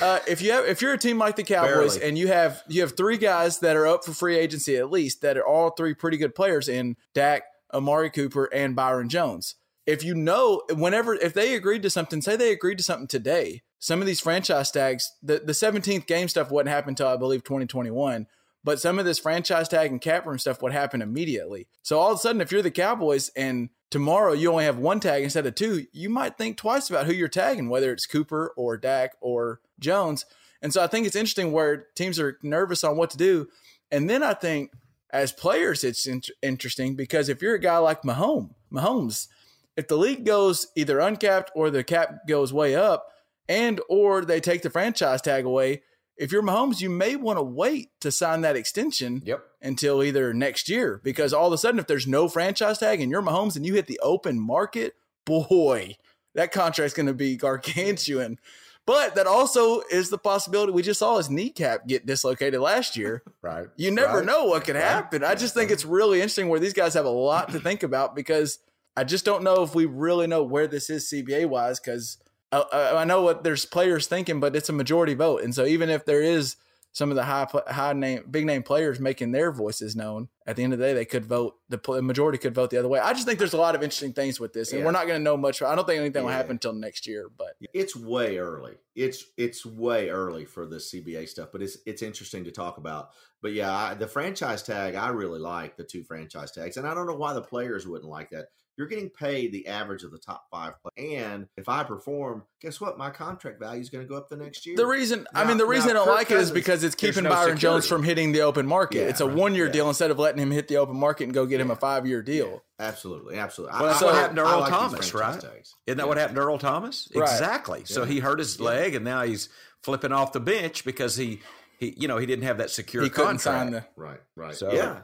uh, 0.00 0.20
if 0.26 0.40
you 0.40 0.52
have 0.52 0.64
if 0.64 0.80
you're 0.80 0.94
a 0.94 0.98
team 0.98 1.18
like 1.18 1.36
the 1.36 1.42
Cowboys 1.42 1.94
Barely. 1.96 2.08
and 2.08 2.18
you 2.18 2.28
have 2.28 2.62
you 2.68 2.80
have 2.80 2.96
three 2.96 3.18
guys 3.18 3.58
that 3.60 3.76
are 3.76 3.86
up 3.86 4.04
for 4.04 4.12
free 4.12 4.36
agency 4.36 4.76
at 4.76 4.90
least 4.90 5.20
that 5.20 5.36
are 5.36 5.46
all 5.46 5.70
three 5.70 5.94
pretty 5.94 6.16
good 6.16 6.34
players 6.34 6.68
in 6.68 6.96
Dak, 7.14 7.42
Amari 7.72 8.10
Cooper, 8.10 8.46
and 8.46 8.74
Byron 8.74 9.08
Jones. 9.08 9.56
If 9.86 10.02
you 10.02 10.14
know 10.14 10.62
whenever 10.70 11.14
if 11.14 11.34
they 11.34 11.54
agreed 11.54 11.82
to 11.82 11.90
something, 11.90 12.22
say 12.22 12.36
they 12.36 12.52
agreed 12.52 12.78
to 12.78 12.84
something 12.84 13.06
today, 13.06 13.62
some 13.78 14.00
of 14.00 14.06
these 14.06 14.20
franchise 14.20 14.70
tags, 14.70 15.12
the 15.22 15.38
the 15.38 15.52
17th 15.52 16.06
game 16.06 16.28
stuff 16.28 16.50
wouldn't 16.50 16.74
happen 16.74 16.90
until 16.90 17.08
I 17.08 17.16
believe 17.16 17.44
2021. 17.44 18.26
But 18.66 18.80
some 18.80 18.98
of 18.98 19.04
this 19.04 19.20
franchise 19.20 19.68
tag 19.68 19.92
and 19.92 20.00
cap 20.00 20.26
room 20.26 20.40
stuff 20.40 20.60
would 20.60 20.72
happen 20.72 21.00
immediately. 21.00 21.68
So 21.82 22.00
all 22.00 22.10
of 22.10 22.18
a 22.18 22.20
sudden, 22.20 22.40
if 22.40 22.50
you're 22.50 22.62
the 22.62 22.70
Cowboys 22.72 23.30
and 23.36 23.68
tomorrow 23.90 24.32
you 24.32 24.50
only 24.50 24.64
have 24.64 24.76
one 24.76 24.98
tag 24.98 25.22
instead 25.22 25.46
of 25.46 25.54
two, 25.54 25.86
you 25.92 26.10
might 26.10 26.36
think 26.36 26.56
twice 26.56 26.90
about 26.90 27.06
who 27.06 27.12
you're 27.12 27.28
tagging, 27.28 27.68
whether 27.68 27.92
it's 27.92 28.06
Cooper 28.06 28.52
or 28.56 28.76
Dak 28.76 29.12
or 29.20 29.60
Jones. 29.78 30.26
And 30.60 30.74
so 30.74 30.82
I 30.82 30.88
think 30.88 31.06
it's 31.06 31.14
interesting 31.14 31.52
where 31.52 31.86
teams 31.94 32.18
are 32.18 32.40
nervous 32.42 32.82
on 32.82 32.96
what 32.96 33.10
to 33.10 33.16
do. 33.16 33.46
And 33.92 34.10
then 34.10 34.24
I 34.24 34.34
think 34.34 34.72
as 35.10 35.30
players, 35.30 35.84
it's 35.84 36.04
in- 36.04 36.22
interesting 36.42 36.96
because 36.96 37.28
if 37.28 37.40
you're 37.40 37.54
a 37.54 37.60
guy 37.60 37.78
like 37.78 38.02
Mahomes, 38.02 38.50
Mahomes, 38.72 39.28
if 39.76 39.86
the 39.86 39.96
league 39.96 40.26
goes 40.26 40.66
either 40.74 40.98
uncapped 40.98 41.52
or 41.54 41.70
the 41.70 41.84
cap 41.84 42.26
goes 42.26 42.52
way 42.52 42.74
up, 42.74 43.06
and 43.48 43.80
or 43.88 44.24
they 44.24 44.40
take 44.40 44.62
the 44.62 44.70
franchise 44.70 45.22
tag 45.22 45.44
away, 45.44 45.82
if 46.16 46.32
you're 46.32 46.42
Mahomes, 46.42 46.80
you 46.80 46.88
may 46.90 47.16
want 47.16 47.38
to 47.38 47.42
wait 47.42 47.90
to 48.00 48.10
sign 48.10 48.40
that 48.42 48.56
extension 48.56 49.22
Yep. 49.24 49.44
until 49.62 50.02
either 50.02 50.32
next 50.32 50.68
year 50.68 51.00
because 51.04 51.32
all 51.32 51.46
of 51.48 51.52
a 51.52 51.58
sudden, 51.58 51.78
if 51.80 51.86
there's 51.86 52.06
no 52.06 52.28
franchise 52.28 52.78
tag 52.78 53.00
and 53.00 53.10
you're 53.10 53.22
Mahomes 53.22 53.56
and 53.56 53.66
you 53.66 53.74
hit 53.74 53.86
the 53.86 54.00
open 54.02 54.40
market, 54.40 54.94
boy, 55.24 55.96
that 56.34 56.52
contract's 56.52 56.94
going 56.94 57.06
to 57.06 57.14
be 57.14 57.36
gargantuan. 57.46 58.38
But 58.86 59.16
that 59.16 59.26
also 59.26 59.80
is 59.90 60.10
the 60.10 60.18
possibility. 60.18 60.70
We 60.72 60.82
just 60.82 61.00
saw 61.00 61.16
his 61.16 61.28
kneecap 61.28 61.88
get 61.88 62.06
dislocated 62.06 62.60
last 62.60 62.96
year. 62.96 63.22
Right. 63.42 63.66
You 63.76 63.90
never 63.92 64.18
Right. 64.18 64.24
know 64.26 64.44
what 64.46 64.64
could 64.64 64.74
Right. 64.76 64.82
happen. 64.84 65.22
I 65.24 65.34
just 65.36 65.54
think 65.54 65.70
it's 65.70 65.84
really 65.84 66.18
interesting 66.20 66.48
where 66.48 66.58
these 66.60 66.72
guys 66.72 66.94
have 66.94 67.04
a 67.04 67.10
lot 67.10 67.50
to 67.52 67.60
think 67.60 67.82
about 67.84 68.14
because 68.16 68.58
I 68.96 69.04
just 69.04 69.24
don't 69.24 69.42
know 69.44 69.62
if 69.62 69.74
we 69.74 69.86
really 69.86 70.26
know 70.26 70.42
where 70.42 70.66
this 70.66 70.88
is 70.90 71.08
CBA 71.08 71.44
wise 71.46 71.78
because 71.78 72.18
I, 72.52 72.92
I 72.96 73.04
know 73.04 73.22
what 73.22 73.44
there's 73.44 73.64
players 73.66 74.06
thinking, 74.06 74.40
but 74.40 74.54
it's 74.56 74.68
a 74.68 74.72
majority 74.72 75.14
vote, 75.14 75.42
and 75.42 75.54
so 75.54 75.64
even 75.64 75.90
if 75.90 76.04
there 76.04 76.22
is 76.22 76.56
some 76.92 77.10
of 77.10 77.16
the 77.16 77.24
high 77.24 77.46
high 77.68 77.92
name 77.92 78.24
big 78.30 78.46
name 78.46 78.62
players 78.62 78.98
making 78.98 79.30
their 79.32 79.52
voices 79.52 79.94
known, 79.94 80.28
at 80.46 80.56
the 80.56 80.62
end 80.62 80.72
of 80.72 80.78
the 80.78 80.84
day 80.86 80.94
they 80.94 81.04
could 81.04 81.26
vote 81.26 81.56
the, 81.68 81.78
the 81.86 82.00
majority 82.00 82.38
could 82.38 82.54
vote 82.54 82.70
the 82.70 82.78
other 82.78 82.88
way. 82.88 82.98
I 82.98 83.12
just 83.12 83.26
think 83.26 83.38
there's 83.38 83.52
a 83.52 83.58
lot 83.58 83.74
of 83.74 83.82
interesting 83.82 84.14
things 84.14 84.40
with 84.40 84.52
this, 84.54 84.70
and 84.72 84.78
Yeah. 84.80 84.86
we're 84.86 84.92
not 84.92 85.06
going 85.06 85.18
to 85.20 85.22
know 85.22 85.36
much. 85.36 85.60
I 85.60 85.74
don't 85.74 85.86
think 85.86 86.00
anything 86.00 86.22
will 86.22 86.30
happen 86.30 86.52
until 86.52 86.72
next 86.72 87.06
year, 87.06 87.28
but 87.36 87.54
It's 87.74 87.94
way 87.94 88.38
early. 88.38 88.74
It's 88.94 89.24
it's 89.36 89.66
way 89.66 90.08
early 90.08 90.44
for 90.46 90.66
the 90.66 90.76
CBA 90.76 91.28
stuff, 91.28 91.50
but 91.52 91.60
it's 91.62 91.76
it's 91.84 92.00
interesting 92.00 92.44
to 92.44 92.50
talk 92.50 92.78
about. 92.78 93.10
But 93.42 93.52
yeah, 93.52 93.70
I, 93.76 93.94
the 93.94 94.08
franchise 94.08 94.62
tag, 94.62 94.94
I 94.94 95.08
really 95.08 95.38
like 95.38 95.76
the 95.76 95.84
two 95.84 96.02
franchise 96.02 96.50
tags, 96.52 96.78
and 96.78 96.86
I 96.86 96.94
don't 96.94 97.06
know 97.06 97.14
why 97.16 97.34
the 97.34 97.42
players 97.42 97.86
wouldn't 97.86 98.10
like 98.10 98.30
that. 98.30 98.46
You're 98.76 98.86
getting 98.86 99.08
paid 99.10 99.52
the 99.52 99.66
average 99.68 100.02
of 100.04 100.10
the 100.10 100.18
top 100.18 100.46
five, 100.50 100.74
players. 100.82 101.22
and 101.24 101.48
if 101.56 101.68
I 101.68 101.82
perform, 101.82 102.44
guess 102.60 102.80
what? 102.80 102.96
My 102.98 103.10
contract 103.10 103.58
value 103.58 103.80
is 103.80 103.88
going 103.90 104.04
to 104.04 104.08
go 104.08 104.16
up 104.16 104.28
the 104.28 104.36
next 104.36 104.66
year. 104.66 104.76
The 104.76 104.86
reason, 104.86 105.26
I 105.34 105.44
mean, 105.46 105.56
the 105.56 105.66
reason 105.66 105.88
now 105.88 106.02
I 106.02 106.04
don't 106.04 106.06
Kirk 106.08 106.14
like 106.16 106.30
it 106.30 106.36
is 106.38 106.50
because 106.50 106.84
it's 106.84 106.94
keeping 106.94 107.24
no 107.24 107.30
Byron 107.30 107.56
Jones 107.58 107.88
from 107.88 108.02
hitting 108.04 108.32
the 108.32 108.42
open 108.42 108.66
market. 108.66 108.98
Yeah, 108.98 109.08
it's 109.08 109.20
a 109.20 109.26
right. 109.26 109.34
one 109.34 109.54
year 109.54 109.66
Yeah. 109.66 109.72
deal 109.72 109.88
instead 109.88 110.10
of 110.10 110.18
letting 110.18 110.36
letting 110.36 110.42
him 110.42 110.50
hit 110.54 110.68
the 110.68 110.76
open 110.76 110.96
market 110.96 111.24
and 111.24 111.32
go 111.32 111.46
get 111.46 111.60
him 111.60 111.70
a 111.70 111.76
five 111.76 112.06
year 112.06 112.20
deal. 112.22 112.62
Absolutely, 112.78 113.38
absolutely. 113.38 113.78
Well, 113.78 113.86
that's 113.86 114.00
so 114.00 114.06
what 114.06 114.14
happened 114.16 114.36
to 114.36 114.42
Earl 114.42 114.60
like 114.60 114.70
Thomas, 114.70 115.14
right? 115.14 115.40
tags. 115.40 115.74
Isn't 115.86 115.96
that 115.98 116.02
Yeah. 116.02 116.08
what 116.08 116.18
happened 116.18 116.36
to 116.36 116.42
Earl 116.42 116.58
Thomas? 116.58 117.08
Right. 117.14 117.22
Exactly. 117.22 117.84
So 117.86 118.04
he 118.04 118.18
hurt 118.18 118.38
his 118.38 118.60
leg, 118.60 118.94
and 118.94 119.04
now 119.04 119.22
he's 119.22 119.48
flipping 119.82 120.12
off 120.12 120.32
the 120.32 120.40
bench 120.40 120.84
because 120.84 121.16
he, 121.16 121.40
he, 121.78 121.94
you 121.96 122.08
know, 122.08 122.18
he 122.18 122.26
didn't 122.26 122.44
have 122.44 122.58
that 122.58 122.70
secure 122.70 123.02
He 123.04 123.08
contract. 123.08 123.40
sign 123.42 123.70
the. 123.70 123.84
Right, 123.96 124.20
right. 124.34 124.54
So- 124.54 124.72
yeah, 124.72 125.02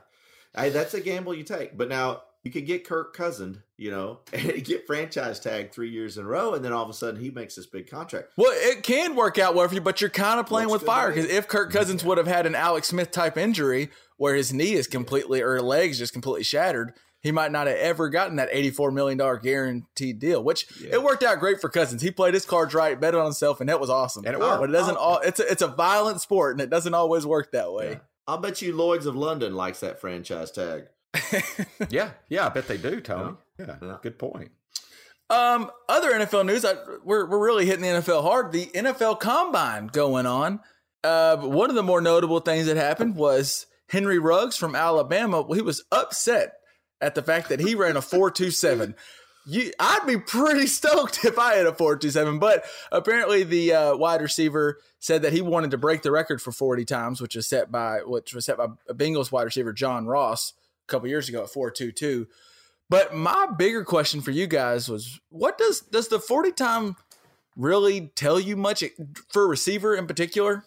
hey, 0.56 0.68
that's 0.70 0.92
a 0.92 1.00
gamble 1.00 1.34
you 1.34 1.44
take. 1.44 1.78
But 1.78 1.88
now 1.88 2.22
you 2.42 2.50
could 2.50 2.66
get 2.66 2.86
Kirk 2.86 3.14
Cousin, 3.14 3.62
you 3.76 3.90
know, 3.90 4.20
and 4.32 4.64
get 4.64 4.86
franchise 4.86 5.38
tag 5.40 5.72
three 5.72 5.90
years 5.90 6.18
in 6.18 6.24
a 6.24 6.28
row, 6.28 6.54
and 6.54 6.64
then 6.64 6.72
all 6.72 6.82
of 6.82 6.90
a 6.90 6.92
sudden 6.94 7.20
he 7.20 7.30
makes 7.30 7.54
this 7.54 7.66
big 7.66 7.88
contract. 7.90 8.30
Well, 8.36 8.52
it 8.54 8.82
can 8.82 9.14
work 9.14 9.38
out 9.38 9.54
well 9.54 9.68
for 9.68 9.74
you, 9.74 9.80
but 9.80 10.00
you're 10.00 10.10
kind 10.10 10.40
of 10.40 10.46
playing 10.46 10.68
Looks 10.68 10.82
with 10.82 10.86
fire 10.88 11.08
because 11.12 11.30
if 11.30 11.48
Kirk 11.48 11.70
Cousins 11.72 12.04
would 12.04 12.18
have 12.18 12.26
had 12.26 12.46
an 12.46 12.54
Alex 12.54 12.88
Smith 12.88 13.10
type 13.10 13.36
injury 13.36 13.90
where 14.16 14.34
his 14.34 14.52
knee 14.52 14.72
is 14.74 14.86
completely 14.86 15.40
or 15.40 15.60
legs 15.60 15.98
just 15.98 16.12
completely 16.12 16.44
shattered, 16.44 16.92
he 17.20 17.30
might 17.30 17.52
not 17.52 17.68
have 17.68 17.76
ever 17.76 18.08
gotten 18.08 18.36
that 18.36 18.50
$84 18.52 18.92
million 18.92 19.16
guaranteed 19.40 20.18
deal, 20.18 20.42
which 20.42 20.66
Yeah. 20.80 20.94
it 20.94 21.02
worked 21.02 21.22
out 21.22 21.38
great 21.38 21.60
for 21.60 21.68
Cousins. 21.68 22.02
He 22.02 22.10
played 22.10 22.34
his 22.34 22.44
cards 22.44 22.74
right, 22.74 23.00
bet 23.00 23.14
on 23.14 23.24
himself, 23.24 23.60
and 23.60 23.68
that 23.68 23.78
was 23.80 23.90
awesome. 23.90 24.24
And 24.26 24.34
it 24.34 24.40
worked. 24.40 24.60
But 24.60 24.70
it 24.70 24.72
doesn't 24.72 24.96
all, 24.96 25.20
it's 25.20 25.38
a, 25.38 25.48
it's 25.50 25.62
a 25.62 25.68
violent 25.68 26.20
sport 26.20 26.54
and 26.54 26.60
it 26.60 26.70
doesn't 26.70 26.94
always 26.94 27.24
work 27.24 27.52
that 27.52 27.72
way. 27.72 27.90
Yeah. 27.92 27.98
I'll 28.26 28.38
bet 28.38 28.62
you 28.62 28.74
Lloyd's 28.76 29.06
of 29.06 29.16
London 29.16 29.54
likes 29.54 29.80
that 29.80 30.00
franchise 30.00 30.50
tag. 30.50 30.84
Yeah, 31.90 32.10
yeah, 32.28 32.46
I 32.46 32.48
bet 32.48 32.68
they 32.68 32.76
do, 32.78 33.00
Tony. 33.00 33.34
Yeah, 33.58 33.76
Yeah. 33.82 33.96
good 34.02 34.18
point. 34.18 34.50
Um, 35.30 35.70
other 35.88 36.12
NFL 36.12 36.46
news, 36.46 36.64
I, 36.64 36.74
we're 37.04 37.26
we're 37.26 37.44
really 37.44 37.64
hitting 37.66 37.82
the 37.82 37.88
NFL 38.00 38.22
hard. 38.22 38.52
The 38.52 38.66
NFL 38.66 39.18
Combine 39.20 39.86
going 39.88 40.26
on. 40.26 40.60
Uh, 41.02 41.36
one 41.38 41.70
of 41.70 41.76
the 41.76 41.82
more 41.82 42.00
notable 42.00 42.40
things 42.40 42.66
that 42.66 42.76
happened 42.76 43.16
was 43.16 43.66
Henry 43.88 44.18
Ruggs 44.18 44.56
from 44.56 44.74
Alabama. 44.76 45.42
Well, 45.42 45.56
He 45.56 45.62
was 45.62 45.84
upset 45.90 46.54
at 47.00 47.14
the 47.14 47.22
fact 47.22 47.48
that 47.48 47.60
he 47.60 47.74
ran 47.74 47.96
a 47.96 48.02
four 48.02 48.30
two 48.30 48.50
seven. 48.50 48.94
You, 49.46 49.72
I'd 49.80 50.06
be 50.06 50.18
pretty 50.18 50.66
stoked 50.68 51.24
if 51.24 51.36
I 51.38 51.54
had 51.54 51.66
a 51.66 51.74
four 51.74 51.96
two 51.96 52.10
seven, 52.10 52.38
but 52.38 52.64
apparently 52.92 53.42
the 53.42 53.72
uh, 53.74 53.96
wide 53.96 54.20
receiver 54.22 54.78
said 55.00 55.22
that 55.22 55.32
he 55.32 55.40
wanted 55.40 55.72
to 55.72 55.78
break 55.78 56.02
the 56.02 56.12
record 56.12 56.40
for 56.42 56.52
forty 56.52 56.84
times, 56.84 57.20
which 57.20 57.34
was 57.34 57.48
set 57.48 57.72
by 57.72 58.00
which 58.04 58.34
was 58.34 58.44
set 58.44 58.58
by 58.58 58.66
Bengals 58.90 59.32
wide 59.32 59.42
receiver 59.44 59.72
John 59.72 60.06
Ross 60.06 60.52
a 60.88 60.92
couple 60.92 61.08
years 61.08 61.28
ago 61.28 61.42
at 61.42 61.50
four 61.50 61.70
two 61.70 61.92
two. 61.92 62.26
But 62.90 63.14
my 63.14 63.46
bigger 63.56 63.84
question 63.84 64.20
for 64.20 64.30
you 64.32 64.46
guys 64.46 64.88
was 64.88 65.20
what 65.30 65.56
does 65.58 65.80
does 65.80 66.08
the 66.08 66.18
40 66.18 66.52
time 66.52 66.96
really 67.56 68.12
tell 68.14 68.38
you 68.40 68.56
much 68.56 68.82
for 69.30 69.44
a 69.44 69.48
receiver 69.48 69.94
in 69.94 70.06
particular? 70.06 70.64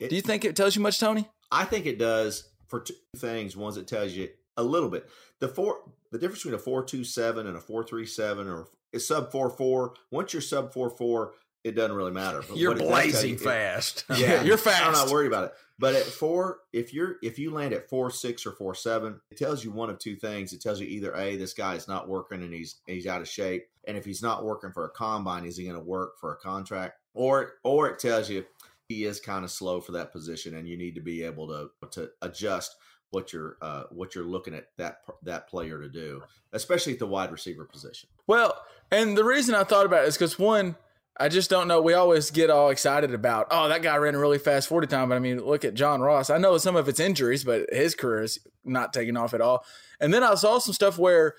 It- 0.00 0.10
Do 0.10 0.16
you 0.16 0.22
think 0.22 0.44
it 0.44 0.56
tells 0.56 0.76
you 0.76 0.82
much, 0.82 0.98
Tony? 1.00 1.28
I 1.50 1.64
think 1.64 1.86
it 1.86 1.98
does 1.98 2.48
for 2.68 2.80
two 2.80 2.94
things. 3.16 3.56
One's 3.56 3.76
it 3.76 3.86
tells 3.86 4.12
you 4.12 4.28
a 4.56 4.62
little 4.62 4.88
bit. 4.88 5.08
The 5.40 5.48
four 5.48 5.80
the 6.12 6.18
difference 6.18 6.40
between 6.42 6.54
a 6.54 6.58
four 6.62 6.84
two 6.84 7.04
seven 7.04 7.46
and 7.46 7.56
a 7.56 7.60
four 7.60 7.84
three 7.84 8.06
seven 8.06 8.48
or 8.48 8.68
a 8.94 8.98
sub 9.00 9.30
four 9.30 9.50
four. 9.50 9.94
Once 10.10 10.32
you're 10.32 10.42
sub 10.42 10.72
four 10.72 10.88
four, 10.90 11.34
it 11.66 11.74
doesn't 11.74 11.94
really 11.96 12.12
matter. 12.12 12.42
But 12.48 12.56
You're 12.56 12.70
what 12.70 12.78
it 12.78 12.80
does 12.80 12.88
tell 12.88 12.96
blazing 13.02 13.30
you- 13.30 13.36
it- 13.36 13.40
fast. 13.40 14.04
Yeah, 14.16 14.42
you're 14.42 14.56
fast. 14.56 14.84
I'm 14.86 14.92
not 14.92 15.10
worried 15.10 15.26
about 15.26 15.44
it. 15.44 15.52
But 15.78 15.94
at 15.94 16.04
four, 16.04 16.60
if 16.72 16.94
you're 16.94 17.16
if 17.22 17.38
you 17.38 17.50
land 17.50 17.74
at 17.74 17.88
four 17.90 18.10
six 18.10 18.46
or 18.46 18.52
four 18.52 18.74
seven, 18.74 19.20
it 19.30 19.36
tells 19.36 19.62
you 19.64 19.70
one 19.70 19.90
of 19.90 19.98
two 19.98 20.16
things. 20.16 20.52
It 20.54 20.62
tells 20.62 20.80
you 20.80 20.86
either 20.86 21.14
a 21.14 21.36
this 21.36 21.52
guy 21.52 21.74
is 21.74 21.86
not 21.86 22.08
working 22.08 22.42
and 22.42 22.52
he's 22.54 22.76
he's 22.86 23.06
out 23.06 23.20
of 23.20 23.28
shape, 23.28 23.66
and 23.86 23.96
if 23.96 24.04
he's 24.04 24.22
not 24.22 24.44
working 24.44 24.72
for 24.72 24.84
a 24.86 24.90
combine, 24.90 25.44
is 25.44 25.56
he 25.58 25.64
going 25.64 25.76
to 25.76 25.82
work 25.84 26.18
for 26.18 26.32
a 26.32 26.36
contract? 26.36 26.98
Or 27.12 27.54
or 27.62 27.88
it 27.90 27.98
tells 27.98 28.30
you 28.30 28.46
he 28.88 29.04
is 29.04 29.20
kind 29.20 29.44
of 29.44 29.50
slow 29.50 29.80
for 29.82 29.92
that 29.92 30.12
position, 30.12 30.54
and 30.56 30.66
you 30.66 30.78
need 30.78 30.94
to 30.94 31.02
be 31.02 31.22
able 31.24 31.48
to 31.48 31.70
to 31.90 32.10
adjust 32.22 32.74
what 33.10 33.32
you're 33.34 33.58
uh, 33.60 33.82
what 33.90 34.14
you're 34.14 34.24
looking 34.24 34.54
at 34.54 34.68
that 34.78 35.00
that 35.24 35.46
player 35.48 35.80
to 35.82 35.88
do, 35.90 36.22
especially 36.54 36.94
at 36.94 36.98
the 37.00 37.06
wide 37.06 37.30
receiver 37.32 37.66
position. 37.66 38.08
Well, 38.26 38.56
and 38.90 39.14
the 39.16 39.24
reason 39.24 39.54
I 39.54 39.64
thought 39.64 39.84
about 39.84 40.04
it 40.04 40.08
is 40.08 40.14
because 40.16 40.38
one, 40.38 40.74
I 41.18 41.28
just 41.28 41.48
don't 41.48 41.66
know. 41.68 41.80
We 41.80 41.94
always 41.94 42.30
get 42.30 42.50
all 42.50 42.68
excited 42.70 43.14
about, 43.14 43.46
oh, 43.50 43.68
that 43.68 43.82
guy 43.82 43.96
ran 43.96 44.14
a 44.14 44.18
really 44.18 44.38
fast 44.38 44.68
40 44.68 44.86
time. 44.86 45.08
But 45.08 45.14
I 45.16 45.18
mean, 45.18 45.38
look 45.42 45.64
at 45.64 45.74
John 45.74 46.00
Ross. 46.00 46.28
I 46.30 46.38
know 46.38 46.58
some 46.58 46.76
of 46.76 46.88
it's 46.88 47.00
injuries, 47.00 47.42
but 47.44 47.66
his 47.72 47.94
career 47.94 48.22
is 48.22 48.38
not 48.64 48.92
taking 48.92 49.16
off 49.16 49.32
at 49.32 49.40
all. 49.40 49.64
And 50.00 50.12
then 50.12 50.22
I 50.22 50.34
saw 50.34 50.58
some 50.58 50.74
stuff 50.74 50.98
where 50.98 51.34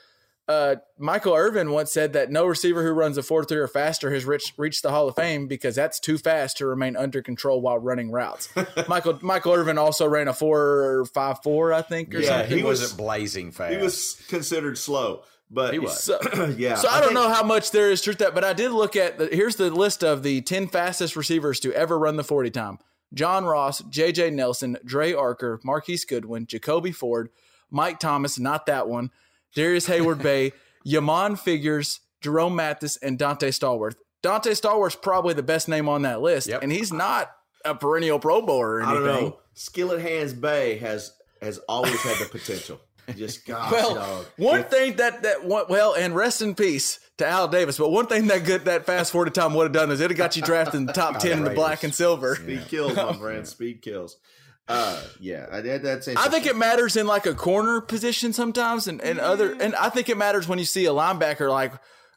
uh, 0.47 0.77
Michael 0.97 1.35
Irvin 1.35 1.71
once 1.71 1.91
said 1.91 2.13
that 2.13 2.31
no 2.31 2.45
receiver 2.45 2.81
who 2.81 2.91
runs 2.91 3.17
a 3.17 3.21
4 3.23 3.43
3 3.43 3.57
or 3.57 3.67
faster 3.67 4.11
has 4.13 4.23
reached, 4.25 4.53
reached 4.57 4.81
the 4.81 4.89
Hall 4.91 5.07
of 5.09 5.15
Fame 5.15 5.45
because 5.47 5.75
that's 5.75 5.99
too 5.99 6.17
fast 6.17 6.57
to 6.57 6.65
remain 6.65 6.95
under 6.95 7.21
control 7.21 7.59
while 7.61 7.77
running 7.77 8.09
routes. 8.11 8.47
Michael 8.87 9.19
Michael 9.21 9.53
Irvin 9.53 9.77
also 9.77 10.07
ran 10.07 10.27
a 10.29 10.33
4 10.33 11.05
5 11.13 11.39
4, 11.43 11.73
I 11.73 11.81
think, 11.81 12.15
or 12.15 12.19
Yeah, 12.19 12.27
something. 12.29 12.49
he 12.49 12.57
he 12.59 12.63
wasn't 12.63 12.97
blazing 12.97 13.51
fast. 13.51 13.73
He 13.75 13.77
was 13.77 14.23
considered 14.29 14.77
slow, 14.77 15.23
but 15.49 15.73
He 15.73 15.79
was. 15.79 16.01
So, 16.03 16.19
yeah. 16.57 16.75
So 16.75 16.87
I, 16.89 16.99
don't 16.99 17.09
think- 17.09 17.13
know 17.19 17.29
how 17.29 17.43
much 17.43 17.71
there 17.71 17.89
is 17.91 18.01
truth 18.01 18.17
to 18.17 18.25
that, 18.25 18.35
but 18.35 18.43
I 18.43 18.53
did 18.53 18.71
look 18.71 18.95
at 18.95 19.17
the, 19.17 19.27
here's 19.27 19.55
the 19.55 19.69
list 19.71 20.03
of 20.03 20.23
the 20.23 20.41
10 20.41 20.67
fastest 20.67 21.15
receivers 21.15 21.59
to 21.61 21.73
ever 21.73 21.97
run 21.97 22.15
the 22.17 22.23
40 22.23 22.49
time. 22.51 22.79
John 23.13 23.45
Ross, 23.45 23.81
JJ 23.83 24.33
Nelson, 24.33 24.77
Dri 24.83 25.13
Archer, 25.13 25.59
Marquise 25.63 26.03
Goodwin, 26.03 26.45
Jacoby 26.45 26.91
Ford, 26.91 27.29
Mike 27.71 27.99
Thomas, 27.99 28.37
not 28.37 28.65
that 28.65 28.87
one, 28.89 29.11
Darrius 29.55 29.87
Heyward 29.87 30.21
Bey, 30.23 30.51
Yamon 30.85 31.39
Figurs, 31.39 32.01
Jerome 32.21 32.55
Mathis, 32.55 32.97
and 32.97 33.17
Donté 33.17 33.49
Stallworth. 33.49 33.95
Donté 34.23 34.51
Stallworth's 34.59 34.95
probably 34.97 35.33
the 35.33 35.43
best 35.43 35.69
name 35.69 35.87
on 35.87 36.01
that 36.01 36.21
list, 36.21 36.47
Yep. 36.47 36.63
and 36.63 36.71
he's 36.71 36.91
not 36.91 37.31
a 37.63 37.75
perennial 37.75 38.19
Pro 38.19 38.41
Bowler 38.41 38.75
or 38.77 38.83
I 38.83 38.89
anything. 38.91 39.05
don't 39.05 39.21
know. 39.23 39.39
Skillet 39.53 40.01
Hands 40.01 40.33
Bey 40.33 40.77
has 40.79 41.13
has 41.41 41.59
always 41.69 42.01
had 42.01 42.17
the 42.17 42.25
potential. 42.29 42.79
Just 43.15 43.45
gosh, 43.45 43.71
Well, 43.71 43.95
dog. 43.95 44.25
one 44.35 44.59
If- 44.61 44.69
thing 44.69 44.95
that 44.97 45.23
that 45.23 45.45
one, 45.45 45.65
well, 45.69 45.93
and 45.93 46.13
rest 46.15 46.41
in 46.41 46.55
peace 46.55 46.99
to 47.17 47.25
Al 47.27 47.47
Davis. 47.47 47.77
But 47.77 47.89
one 47.89 48.07
thing 48.07 48.27
that 48.27 48.43
good 48.43 48.65
that 48.65 48.85
fast 48.85 49.11
forward 49.13 49.33
time 49.33 49.53
would 49.53 49.63
have 49.63 49.71
done 49.71 49.91
is 49.91 50.01
it'd 50.01 50.11
have 50.11 50.17
got 50.17 50.35
you 50.35 50.41
drafted 50.41 50.75
in 50.81 50.85
the 50.85 50.93
top 50.93 51.19
ten 51.19 51.37
in 51.37 51.43
the 51.43 51.51
black 51.51 51.83
and 51.83 51.95
silver. 51.95 52.35
speed 52.35 52.63
kills, 52.67 52.95
my 52.95 53.13
friend. 53.17 53.47
Speed 53.47 53.81
kills. 53.81 54.17
Uh, 54.67 55.01
yeah, 55.21 55.45
I, 55.49 55.61
that, 55.61 55.81
that's. 55.83 56.09
I 56.09 56.27
think 56.27 56.45
it 56.45 56.57
matters 56.57 56.97
in 56.97 57.07
like 57.07 57.25
a 57.25 57.33
corner 57.33 57.79
position 57.79 58.33
sometimes, 58.33 58.87
and, 58.89 58.99
and 59.01 59.17
other, 59.19 59.55
and 59.61 59.73
I 59.75 59.87
think 59.89 60.09
it 60.09 60.17
matters 60.17 60.45
when 60.49 60.59
you 60.59 60.65
see 60.65 60.85
a 60.85 60.89
linebacker 60.91 61.49
like, 61.49 61.71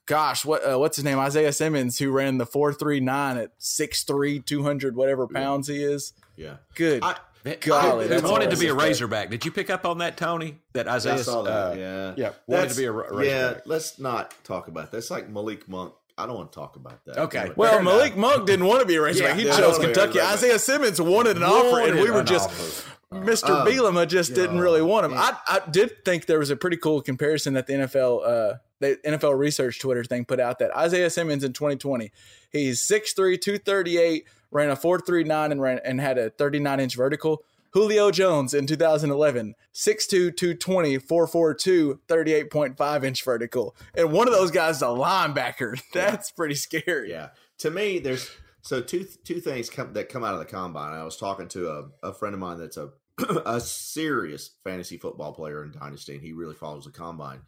gosh, 0.06 0.44
what 0.44 0.68
uh, 0.68 0.76
what's 0.76 0.96
his 0.96 1.04
name, 1.04 1.20
Isaiah 1.20 1.52
Simmons, 1.52 2.00
who 2.00 2.10
ran 2.10 2.38
the 2.38 2.46
four 2.46 2.72
three 2.72 2.98
nine 2.98 3.36
at 3.38 3.56
6'3", 3.60 4.44
200 4.44 4.96
whatever 4.96 5.28
pounds 5.28 5.68
he 5.68 5.80
is. 5.84 6.12
Yeah, 6.34 6.56
Good, 6.74 7.04
I, 7.04 7.16
golly, 7.60 8.04
He 8.04 8.08
that's 8.08 8.22
wanted 8.22 8.50
to 8.50 8.56
be 8.56 8.66
a. 8.68 8.74
Razorback. 8.74 9.30
Did 9.30 9.44
you 9.44 9.50
pick 9.50 9.70
up 9.70 9.84
on 9.86 9.98
that, 9.98 10.16
Tony? 10.16 10.58
That 10.74 10.88
Isaiah 10.88 11.14
I 11.14 11.16
saw 11.22 11.42
that. 11.42 11.50
uh, 11.50 11.74
yeah, 11.76 12.14
yeah, 12.16 12.30
wanted 12.46 12.62
That's- 12.62 12.74
to 12.74 12.80
be 12.80 12.84
a 12.86 12.92
Ra- 12.92 13.20
yeah. 13.20 13.58
Let's 13.66 13.98
not 13.98 14.34
talk 14.44 14.68
about 14.68 14.90
that. 14.90 14.98
It's 14.98 15.10
like 15.10 15.28
Malik 15.28 15.68
Monk. 15.68 15.94
I 16.18 16.26
don't 16.26 16.34
want 16.36 16.52
to 16.52 16.58
talk 16.58 16.76
about 16.76 17.02
that. 17.06 17.16
Okay. 17.18 17.44
But- 17.48 17.56
Well, 17.56 17.82
Malik 17.82 18.12
enough. 18.14 18.36
Monk 18.36 18.46
didn't 18.46 18.66
want 18.66 18.80
to 18.80 18.86
be 18.86 18.96
a 18.96 19.00
Razorback. 19.00 19.38
Yeah, 19.38 19.52
he 19.52 19.58
chose 19.58 19.78
Kentucky. 19.78 20.18
wanna 20.18 20.28
be 20.30 20.34
Isaiah 20.34 20.58
Simmons 20.58 21.00
wanted 21.00 21.36
an 21.38 21.42
offer, 21.44 21.80
and 21.80 21.98
we 22.00 22.10
were 22.10 22.22
just 22.22 22.48
offer. 22.50 22.90
Mr. 23.12 23.48
Um, 23.50 23.66
Bielema 23.66 24.06
just 24.06 24.34
didn't 24.34 24.60
really 24.60 24.82
want 24.82 25.04
him. 25.06 25.14
I, 25.14 25.36
I 25.48 25.60
did 25.68 26.04
think 26.04 26.26
there 26.26 26.38
was 26.38 26.50
a 26.50 26.56
pretty 26.56 26.76
cool 26.76 27.00
comparison 27.02 27.54
that 27.54 27.66
the 27.66 27.72
NFL, 27.72 28.22
uh, 28.24 28.58
the 28.78 28.98
NFL 29.04 29.36
research 29.36 29.80
Twitter 29.80 30.04
thing 30.04 30.24
put 30.24 30.38
out 30.38 30.60
that 30.60 30.70
Isaiah 30.76 31.10
Simmons 31.10 31.42
in 31.42 31.52
2020, 31.52 32.12
he's 32.52 32.80
6'3", 32.86 33.36
238, 33.40 34.26
ran 34.50 34.70
a 34.70 34.76
4.39 34.76 35.52
and 35.52 35.60
ran 35.60 35.80
and 35.84 36.00
had 36.00 36.18
a 36.18 36.30
39 36.30 36.80
inch 36.80 36.96
vertical. 36.96 37.42
Julio 37.72 38.10
Jones 38.10 38.52
in 38.52 38.66
2011, 38.66 39.54
6'2", 39.72 40.36
220, 40.36 40.98
4'4", 40.98 41.98
38.5 42.08 43.04
inch 43.04 43.24
vertical. 43.24 43.76
And 43.94 44.12
one 44.12 44.26
of 44.26 44.34
those 44.34 44.50
guys 44.50 44.76
is 44.76 44.82
a 44.82 44.86
linebacker. 44.86 45.80
That's 45.94 46.32
pretty 46.32 46.56
scary. 46.56 47.10
Yeah. 47.10 47.28
To 47.58 47.70
me, 47.70 48.00
there's 48.00 48.28
so 48.62 48.80
two 48.80 49.06
two 49.24 49.40
things 49.40 49.70
come, 49.70 49.92
that 49.92 50.08
come 50.08 50.24
out 50.24 50.34
of 50.34 50.40
the 50.40 50.46
combine. 50.46 50.92
I 50.92 51.04
was 51.04 51.16
talking 51.16 51.48
to 51.48 51.70
a, 51.70 52.08
a 52.08 52.12
friend 52.12 52.34
of 52.34 52.40
mine 52.40 52.58
that's 52.58 52.76
a 52.76 52.90
a 53.46 53.60
serious 53.60 54.50
fantasy 54.64 54.96
football 54.96 55.32
player 55.32 55.62
in 55.62 55.72
Dynasty, 55.72 56.14
and 56.14 56.22
he 56.22 56.32
really 56.32 56.54
follows 56.54 56.84
the 56.84 56.90
combine. 56.90 57.40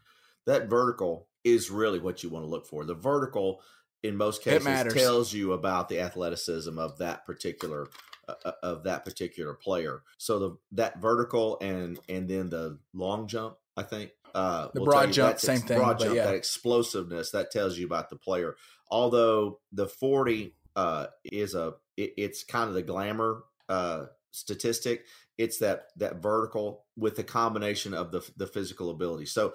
That 0.46 0.68
vertical 0.68 1.28
is 1.44 1.70
really 1.70 1.98
what 1.98 2.22
you 2.22 2.30
want 2.30 2.44
to 2.44 2.50
look 2.50 2.66
for. 2.66 2.84
The 2.84 2.94
vertical, 2.94 3.60
in 4.02 4.16
most 4.16 4.42
cases, 4.42 4.94
tells 4.94 5.32
you 5.32 5.52
about 5.52 5.88
the 5.88 6.00
athleticism 6.00 6.78
of 6.78 6.98
that 6.98 7.24
particular 7.24 7.88
uh, 8.28 8.34
uh, 8.44 8.52
of 8.62 8.84
that 8.84 9.04
particular 9.04 9.54
player. 9.54 10.02
So 10.18 10.38
the 10.38 10.56
that 10.72 11.00
vertical 11.00 11.58
and 11.60 11.98
and 12.08 12.28
then 12.28 12.50
the 12.50 12.78
long 12.92 13.28
jump, 13.28 13.56
I 13.76 13.82
think. 13.82 14.10
Uh, 14.34 14.68
The 14.72 14.80
will 14.80 14.86
broad 14.86 15.12
jump, 15.12 15.38
same 15.38 15.56
ex- 15.56 15.64
thing, 15.66 15.78
Broad 15.78 15.98
jump, 15.98 16.14
yeah. 16.14 16.24
that 16.24 16.34
explosiveness 16.34 17.32
that 17.32 17.50
tells 17.50 17.76
you 17.76 17.84
about 17.84 18.08
the 18.08 18.16
player. 18.16 18.56
Although 18.90 19.60
the 19.72 19.86
forty 19.86 20.54
uh, 20.74 21.08
is 21.24 21.54
a 21.54 21.74
it, 21.96 22.14
it's 22.16 22.44
kind 22.44 22.68
of 22.68 22.74
the 22.74 22.82
glamour 22.82 23.44
uh, 23.68 24.06
statistic. 24.30 25.04
It's 25.36 25.58
that 25.58 25.88
that 25.96 26.22
vertical 26.22 26.84
with 26.96 27.16
the 27.16 27.24
combination 27.24 27.94
of 27.94 28.10
the 28.10 28.22
the 28.36 28.46
physical 28.46 28.90
ability. 28.90 29.26
So 29.26 29.52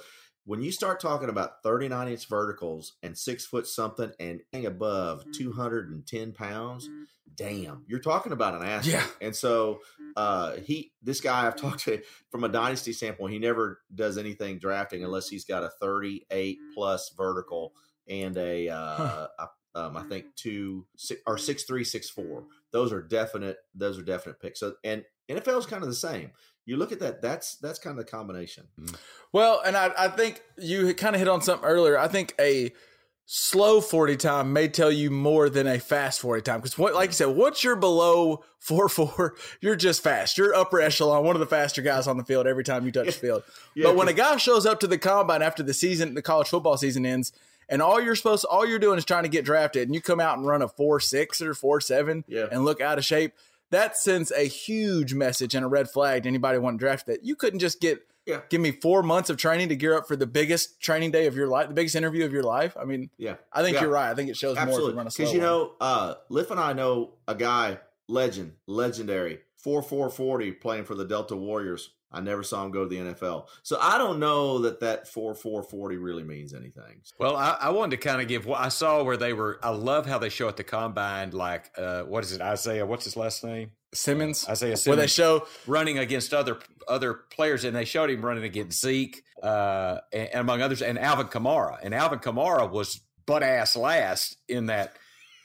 when 0.47 0.61
you 0.61 0.71
start 0.71 1.01
talking 1.01 1.27
about 1.27 1.61
39 1.61 2.07
inch 2.07 2.27
verticals 2.29 2.93
and 3.03 3.17
six 3.17 3.45
foot 3.45 3.67
something 3.67 4.11
and 4.17 4.39
above 4.53 5.25
210 5.33 6.31
pounds, 6.31 6.89
damn, 7.35 7.83
you're 7.85 7.99
talking 7.99 8.31
about 8.31 8.55
an 8.55 8.63
athlete. 8.63 8.93
Yeah. 8.93 9.05
And 9.19 9.35
so 9.35 9.79
uh, 10.15 10.55
he, 10.63 10.93
this 11.03 11.19
guy 11.19 11.45
I've 11.45 11.57
talked 11.57 11.81
to 11.81 12.01
from 12.31 12.45
a 12.45 12.49
dynasty 12.49 12.93
standpoint, 12.93 13.33
he 13.33 13.39
never 13.39 13.81
does 13.93 14.17
anything 14.17 14.57
drafting 14.57 15.03
unless 15.03 15.27
he's 15.27 15.43
got 15.43 15.63
a 15.63 15.69
38 15.81 16.57
plus 16.73 17.13
vertical 17.17 17.73
and 18.09 18.37
a, 18.37 18.69
uh, 18.69 19.27
a 19.37 19.47
um, 19.75 19.95
I 19.95 20.03
think 20.03 20.33
two 20.35 20.87
six, 20.95 21.21
or 21.27 21.37
six 21.37 21.63
three 21.63 21.83
six 21.83 22.09
four. 22.09 22.45
Those 22.71 22.91
are 22.91 23.01
definite. 23.01 23.57
Those 23.75 23.99
are 23.99 24.03
definite 24.03 24.41
picks. 24.41 24.59
So 24.59 24.73
and 24.83 25.03
NFL 25.29 25.59
is 25.59 25.65
kind 25.67 25.83
of 25.83 25.89
the 25.89 25.95
same. 25.95 26.31
You 26.67 26.77
look 26.77 26.91
at 26.91 26.99
that. 26.99 27.21
That's 27.21 27.55
that's 27.55 27.79
kind 27.79 27.97
of 27.97 28.05
the 28.05 28.11
combination. 28.11 28.67
Mm. 28.79 28.95
Well, 29.31 29.61
and 29.65 29.75
I, 29.75 29.91
I 29.97 30.07
think 30.09 30.43
you 30.59 30.93
kind 30.93 31.15
of 31.15 31.19
hit 31.19 31.27
on 31.27 31.41
something 31.41 31.67
earlier. 31.67 31.97
I 31.97 32.07
think 32.07 32.35
a 32.39 32.71
slow 33.25 33.81
40 33.81 34.15
time 34.15 34.53
may 34.53 34.67
tell 34.69 34.91
you 34.91 35.11
more 35.11 35.49
than 35.49 35.67
a 35.67 35.79
fast 35.79 36.21
40 36.21 36.41
time. 36.43 36.59
Because 36.59 36.77
what 36.77 36.93
like 36.93 37.09
you 37.09 37.13
said, 37.13 37.25
once 37.27 37.63
you're 37.63 37.75
below 37.75 38.43
4 38.59 38.87
4, 38.89 39.35
you're 39.61 39.75
just 39.75 40.01
fast. 40.03 40.37
You're 40.37 40.53
upper 40.55 40.79
echelon, 40.81 41.23
one 41.25 41.35
of 41.35 41.39
the 41.39 41.45
faster 41.45 41.81
guys 41.81 42.07
on 42.07 42.17
the 42.17 42.23
field 42.23 42.47
every 42.47 42.63
time 42.63 42.85
you 42.85 42.91
touch 42.91 43.07
the 43.07 43.11
field. 43.13 43.43
Yeah, 43.75 43.83
but 43.87 43.95
when 43.95 44.07
a 44.07 44.13
guy 44.13 44.37
shows 44.37 44.65
up 44.65 44.79
to 44.81 44.87
the 44.87 44.97
combine 44.97 45.41
after 45.41 45.63
the 45.63 45.73
season, 45.73 46.13
the 46.13 46.21
college 46.21 46.47
football 46.49 46.77
season 46.77 47.05
ends, 47.05 47.31
and 47.69 47.81
all 47.81 48.01
you're 48.01 48.15
supposed 48.15 48.45
all 48.45 48.65
you're 48.65 48.79
doing 48.79 48.97
is 48.97 49.05
trying 49.05 49.23
to 49.23 49.29
get 49.29 49.43
drafted, 49.45 49.87
and 49.87 49.95
you 49.95 50.01
come 50.01 50.19
out 50.21 50.37
and 50.37 50.45
run 50.47 50.61
a 50.61 50.67
4 50.69 50.99
6 51.01 51.41
or 51.41 51.53
4 51.53 51.81
7 51.81 52.23
Yeah. 52.27 52.47
and 52.51 52.63
look 52.63 52.79
out 52.81 52.97
of 52.97 53.03
shape, 53.05 53.33
that 53.71 53.97
sends 53.97 54.31
a 54.31 54.47
huge 54.47 55.13
message 55.13 55.55
and 55.55 55.65
a 55.65 55.67
red 55.67 55.89
flag 55.89 56.23
to 56.23 56.29
anybody 56.29 56.57
wanting 56.57 56.79
to 56.79 56.85
draft 56.85 57.05
that. 57.07 57.23
You 57.25 57.35
couldn't 57.35 57.59
just 57.59 57.79
get 57.81 57.99
Yeah. 58.25 58.41
give 58.49 58.59
me 58.61 58.71
four 58.71 59.03
months 59.03 59.29
of 59.29 59.37
training 59.37 59.69
to 59.69 59.75
gear 59.75 59.95
up 59.95 60.07
for 60.07 60.15
the 60.15 60.27
biggest 60.27 60.79
training 60.81 61.11
day 61.11 61.27
of 61.27 61.35
your 61.35 61.47
life, 61.47 61.67
the 61.69 61.73
biggest 61.73 61.95
interview 61.95 62.25
of 62.25 62.33
your 62.33 62.43
life. 62.43 62.75
I 62.79 62.83
mean, 62.85 63.09
Yeah, 63.17 63.35
I 63.53 63.63
think 63.63 63.75
Yeah. 63.75 63.83
you're 63.83 63.91
right. 63.91 64.09
I 64.11 64.15
think 64.15 64.29
it 64.29 64.35
shows 64.37 64.55
more 64.55 64.63
absolutely. 64.63 64.91
you 64.91 64.97
run 64.97 65.07
a 65.07 65.09
Because 65.09 65.33
you 65.33 65.39
one. 65.39 65.47
know, 65.47 65.71
uh, 65.79 66.15
Liff 66.29 66.51
and 66.51 66.59
I 66.59 66.73
know 66.73 67.13
a 67.27 67.35
guy, 67.35 67.79
legend, 68.07 68.53
legendary, 68.67 69.39
four 69.55 69.81
four 69.81 70.09
forty, 70.09 70.51
playing 70.51 70.83
for 70.85 70.95
the 70.95 71.05
Delta 71.05 71.35
Warriors. 71.35 71.91
I 72.11 72.21
never 72.21 72.41
saw 72.43 72.63
him 72.63 72.71
go 72.71 72.83
to 72.83 72.89
the 72.89 72.97
NFL, 72.97 73.47
so 73.63 73.77
I 73.81 73.97
don't 73.97 74.19
know 74.19 74.59
that 74.59 74.79
that 74.79 75.07
four 75.07 75.35
four 75.35 75.61
forty 75.63 75.97
really 75.97 76.23
means 76.23 76.53
anything. 76.53 77.01
Well, 77.19 77.35
I, 77.35 77.57
I 77.59 77.69
wanted 77.71 77.99
to 77.99 78.07
kind 78.07 78.21
of 78.21 78.27
give 78.27 78.45
what 78.45 78.61
I 78.61 78.69
saw 78.69 79.03
where 79.03 79.17
they 79.17 79.33
were. 79.33 79.59
I 79.61 79.69
love 79.69 80.05
how 80.05 80.17
they 80.17 80.29
show 80.29 80.47
at 80.47 80.55
the 80.57 80.63
combine, 80.63 81.31
like 81.31 81.69
uh, 81.77 82.03
what 82.03 82.23
is 82.23 82.31
it, 82.31 82.41
Isaiah? 82.41 82.85
What's 82.85 83.03
his 83.03 83.17
last 83.17 83.43
name? 83.43 83.71
Simmons, 83.93 84.47
Isaiah 84.47 84.77
Simmons. 84.77 84.87
where 84.87 84.95
they 84.95 85.07
show 85.07 85.47
running 85.65 85.97
against 85.97 86.33
other 86.33 86.59
other 86.87 87.13
players, 87.13 87.63
and 87.63 87.75
they 87.75 87.85
showed 87.85 88.09
him 88.09 88.23
running 88.23 88.43
against 88.43 88.79
Zeke, 88.81 89.23
uh, 89.43 89.97
and, 90.13 90.29
and 90.29 90.39
among 90.41 90.61
others, 90.61 90.81
and 90.81 90.97
Alvin 90.97 91.27
Kamara. 91.27 91.77
And 91.83 91.93
Alvin 91.93 92.19
Kamara 92.19 92.69
was 92.69 93.01
butt 93.25 93.43
ass 93.43 93.75
last 93.75 94.37
in 94.47 94.67
that 94.67 94.93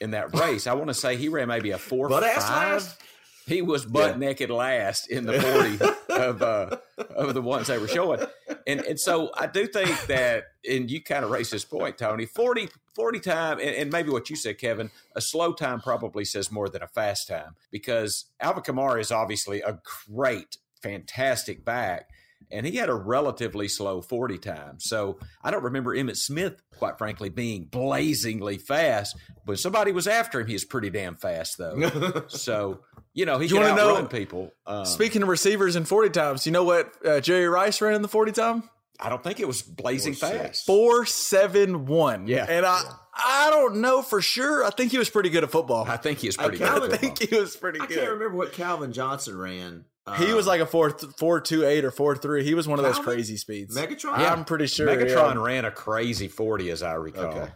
in 0.01 0.11
that 0.11 0.37
race. 0.37 0.67
I 0.67 0.73
want 0.73 0.87
to 0.89 0.93
say 0.93 1.15
he 1.17 1.29
ran 1.29 1.47
maybe 1.47 1.71
a 1.71 1.77
four 1.77 2.09
Butt 2.09 2.23
ass 2.23 2.47
five. 2.47 2.73
last? 2.73 3.01
He 3.45 3.61
was 3.61 3.85
butt 3.85 4.11
Yeah. 4.11 4.17
naked 4.17 4.49
last 4.49 5.09
in 5.09 5.25
the 5.25 5.39
forty 5.41 5.77
of 6.21 6.41
uh, 6.41 6.77
of 7.15 7.33
the 7.33 7.41
ones 7.41 7.67
they 7.67 7.77
were 7.77 7.87
showing, 7.87 8.21
and 8.67 8.79
and 8.81 8.99
so 8.99 9.31
I 9.35 9.47
do 9.47 9.67
think 9.67 10.05
that, 10.07 10.45
and 10.69 10.89
you 10.89 11.01
kind 11.03 11.25
of 11.25 11.31
raised 11.31 11.51
this 11.51 11.65
point, 11.65 11.97
Tony. 11.97 12.25
40, 12.25 12.69
40 12.95 13.19
time, 13.19 13.59
and, 13.59 13.69
and 13.75 13.91
maybe 13.91 14.09
what 14.11 14.29
you 14.29 14.35
said, 14.35 14.57
Kevin, 14.57 14.91
a 15.15 15.21
slow 15.21 15.51
time 15.53 15.81
probably 15.81 16.23
says 16.25 16.51
more 16.51 16.69
than 16.69 16.81
a 16.83 16.87
fast 16.87 17.27
time 17.27 17.55
because 17.71 18.25
Alvin 18.39 18.63
Kamara 18.63 18.99
is 19.01 19.11
obviously 19.11 19.61
a 19.61 19.79
great, 20.09 20.57
fantastic 20.81 21.65
back. 21.65 22.09
And 22.53 22.65
he 22.65 22.75
had 22.77 22.87
a 22.89 22.93
relatively 22.93 23.67
slow 23.67 24.01
40 24.01 24.37
time. 24.37 24.79
So 24.79 25.17
I 25.43 25.51
don't 25.51 25.63
remember 25.63 25.95
Emmitt 25.95 26.17
Smith, 26.17 26.61
quite 26.77 26.97
frankly, 26.97 27.29
being 27.29 27.65
blazingly 27.65 28.57
fast. 28.59 29.17
But 29.45 29.59
somebody 29.59 29.91
was 29.91 30.07
after 30.07 30.39
him. 30.39 30.47
He 30.47 30.53
was 30.53 30.63
pretty 30.65 30.89
damn 30.89 31.15
fast, 31.15 31.57
though. 31.57 32.23
so, 32.27 32.79
you 33.13 33.25
know, 33.25 33.39
he 33.39 33.47
Do 33.47 33.55
you 33.55 33.61
can 33.61 33.75
wanna 33.75 34.01
know- 34.01 34.05
people. 34.07 34.51
Um, 34.65 34.85
Speaking 34.85 35.23
of 35.23 35.27
receivers 35.29 35.75
in 35.75 35.83
40 35.85 36.09
times, 36.11 36.45
you 36.45 36.51
know 36.51 36.63
what 36.63 36.93
uh, 37.05 37.19
Jerry 37.19 37.47
Rice 37.49 37.81
ran 37.81 37.95
in 37.95 38.01
the 38.01 38.07
40 38.07 38.31
time? 38.31 38.69
I 38.99 39.09
don't 39.09 39.23
think 39.23 39.39
it 39.39 39.47
was 39.47 39.61
blazing 39.63 40.13
Four, 40.13 40.29
fast. 40.29 40.65
471. 40.67 42.27
Yeah. 42.27 42.45
And 42.47 42.65
I 42.65 42.81
I 43.15 43.49
don't 43.51 43.77
know 43.81 44.01
for 44.01 44.21
sure. 44.21 44.63
I 44.63 44.69
think 44.69 44.91
he 44.91 44.97
was 44.97 45.09
pretty 45.09 45.29
good 45.29 45.43
at 45.43 45.51
football. 45.51 45.85
I 45.87 45.97
think 45.97 46.19
he 46.19 46.27
was 46.27 46.37
I 46.37 46.43
pretty 46.43 46.59
good. 46.59 46.67
at 46.67 46.93
I 46.93 46.97
think 46.97 47.19
he 47.19 47.35
was 47.35 47.55
pretty 47.55 47.79
I 47.79 47.85
good. 47.87 47.97
can't 47.97 48.11
remember 48.11 48.37
what 48.37 48.53
Calvin 48.53 48.91
Johnson 48.93 49.37
ran. 49.37 49.85
He 50.17 50.33
was 50.33 50.47
Uh, 50.47 50.49
like 50.49 50.61
a 50.61 50.65
four 50.65 50.89
four 51.17 51.39
two 51.39 51.65
eight 51.65 51.85
or 51.85 51.91
four 51.91 52.15
three. 52.15 52.43
He 52.43 52.53
was 52.53 52.67
one 52.67 52.77
of 52.77 52.83
those 52.83 52.99
crazy 52.99 53.37
speeds. 53.37 53.77
Megatron. 53.77 54.19
Yeah, 54.19 54.33
I'm 54.33 54.43
pretty 54.43 54.67
sure. 54.67 54.85
Megatron 54.85 55.35
yeah. 55.35 55.41
ran 55.41 55.65
a 55.65 55.71
crazy 55.71 56.27
40, 56.27 56.71
as 56.71 56.83
I 56.83 56.93
recall. 56.95 57.25
Okay. 57.25 57.51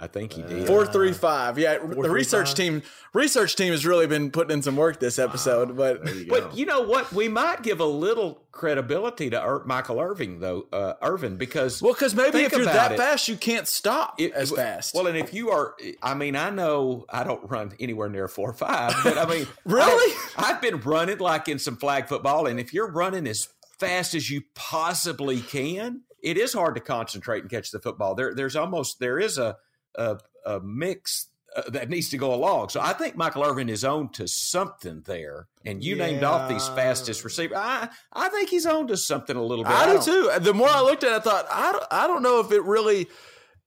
I 0.00 0.06
think 0.06 0.32
he 0.32 0.42
did. 0.42 0.66
Four 0.66 0.86
three 0.86 1.12
five. 1.12 1.58
Yeah, 1.58 1.78
the 1.78 1.94
three, 1.94 2.08
research 2.08 2.48
five? 2.48 2.56
team 2.56 2.82
research 3.12 3.54
team 3.56 3.72
has 3.72 3.84
really 3.86 4.06
been 4.06 4.30
putting 4.30 4.52
in 4.52 4.62
some 4.62 4.76
work 4.76 4.98
this 4.98 5.18
episode. 5.18 5.76
but 5.76 6.04
you. 6.16 6.26
But 6.28 6.56
you 6.56 6.66
know 6.66 6.80
what? 6.80 7.12
We 7.12 7.28
might 7.28 7.62
give 7.62 7.78
a 7.80 7.84
little 7.84 8.42
credibility 8.52 9.30
to 9.30 9.36
Ir- 9.40 9.64
Michael 9.64 10.00
Irving, 10.00 10.40
though, 10.40 10.66
uh, 10.72 10.94
Irvin, 11.02 11.36
because 11.36 11.80
well, 11.82 11.92
because 11.92 12.14
maybe 12.14 12.38
if 12.40 12.52
you're 12.52 12.64
that 12.64 12.92
it. 12.92 12.98
fast, 12.98 13.28
you 13.28 13.36
can't 13.36 13.68
stop 13.68 14.14
it- 14.18 14.32
as 14.32 14.50
fast. 14.50 14.94
Well, 14.94 15.06
and 15.06 15.16
if 15.16 15.32
you 15.34 15.50
are, 15.50 15.74
I 16.02 16.14
mean, 16.14 16.36
I 16.36 16.50
know 16.50 17.04
I 17.08 17.22
don't 17.24 17.48
run 17.50 17.72
anywhere 17.78 18.08
near 18.08 18.28
four 18.28 18.50
or 18.50 18.54
five, 18.54 18.94
but 19.04 19.18
I 19.18 19.26
mean, 19.26 19.46
Really? 19.64 20.14
I, 20.36 20.46
have 20.48 20.62
been 20.62 20.80
running 20.80 21.18
like 21.18 21.48
in 21.48 21.58
some 21.58 21.76
flag 21.76 22.08
football, 22.08 22.46
and 22.46 22.58
if 22.58 22.72
you're 22.74 22.90
running 22.90 23.26
as 23.26 23.48
fast 23.78 24.14
as 24.14 24.30
you 24.30 24.42
possibly 24.54 25.40
can, 25.40 26.00
it 26.22 26.38
is 26.38 26.52
hard 26.52 26.74
to 26.76 26.80
concentrate 26.80 27.42
and 27.42 27.50
catch 27.50 27.70
the 27.70 27.78
football. 27.80 28.14
There, 28.14 28.34
there's 28.34 28.56
almost 28.56 28.98
there 29.00 29.18
is 29.18 29.38
a 29.38 29.56
a, 29.96 30.18
a 30.46 30.60
mix. 30.60 31.28
Uh, 31.54 31.68
that 31.68 31.90
needs 31.90 32.08
to 32.08 32.16
go 32.16 32.32
along. 32.32 32.70
So 32.70 32.80
I 32.80 32.94
think 32.94 33.14
Michael 33.14 33.44
Irvin 33.44 33.68
is 33.68 33.84
on 33.84 34.08
to 34.12 34.26
something 34.26 35.02
there. 35.04 35.48
And 35.66 35.84
you 35.84 35.96
named 35.96 36.24
off 36.24 36.48
these 36.48 36.66
fastest 36.68 37.22
receivers. 37.24 37.58
I 37.60 37.90
I 38.10 38.30
think 38.30 38.48
he's 38.48 38.64
on 38.64 38.86
to 38.86 38.96
something 38.96 39.36
a 39.36 39.42
little 39.42 39.62
bit. 39.62 39.74
I 39.74 39.84
do 39.86 39.92
don't- 39.92 40.02
too. 40.02 40.30
The 40.40 40.54
more 40.54 40.70
I 40.70 40.80
looked 40.80 41.04
at 41.04 41.12
it, 41.12 41.16
I 41.16 41.18
thought 41.20 41.46
I 41.50 41.72
don't, 41.72 41.84
I 41.90 42.06
don't 42.06 42.22
know 42.22 42.40
if 42.40 42.52
it 42.52 42.62
really. 42.62 43.06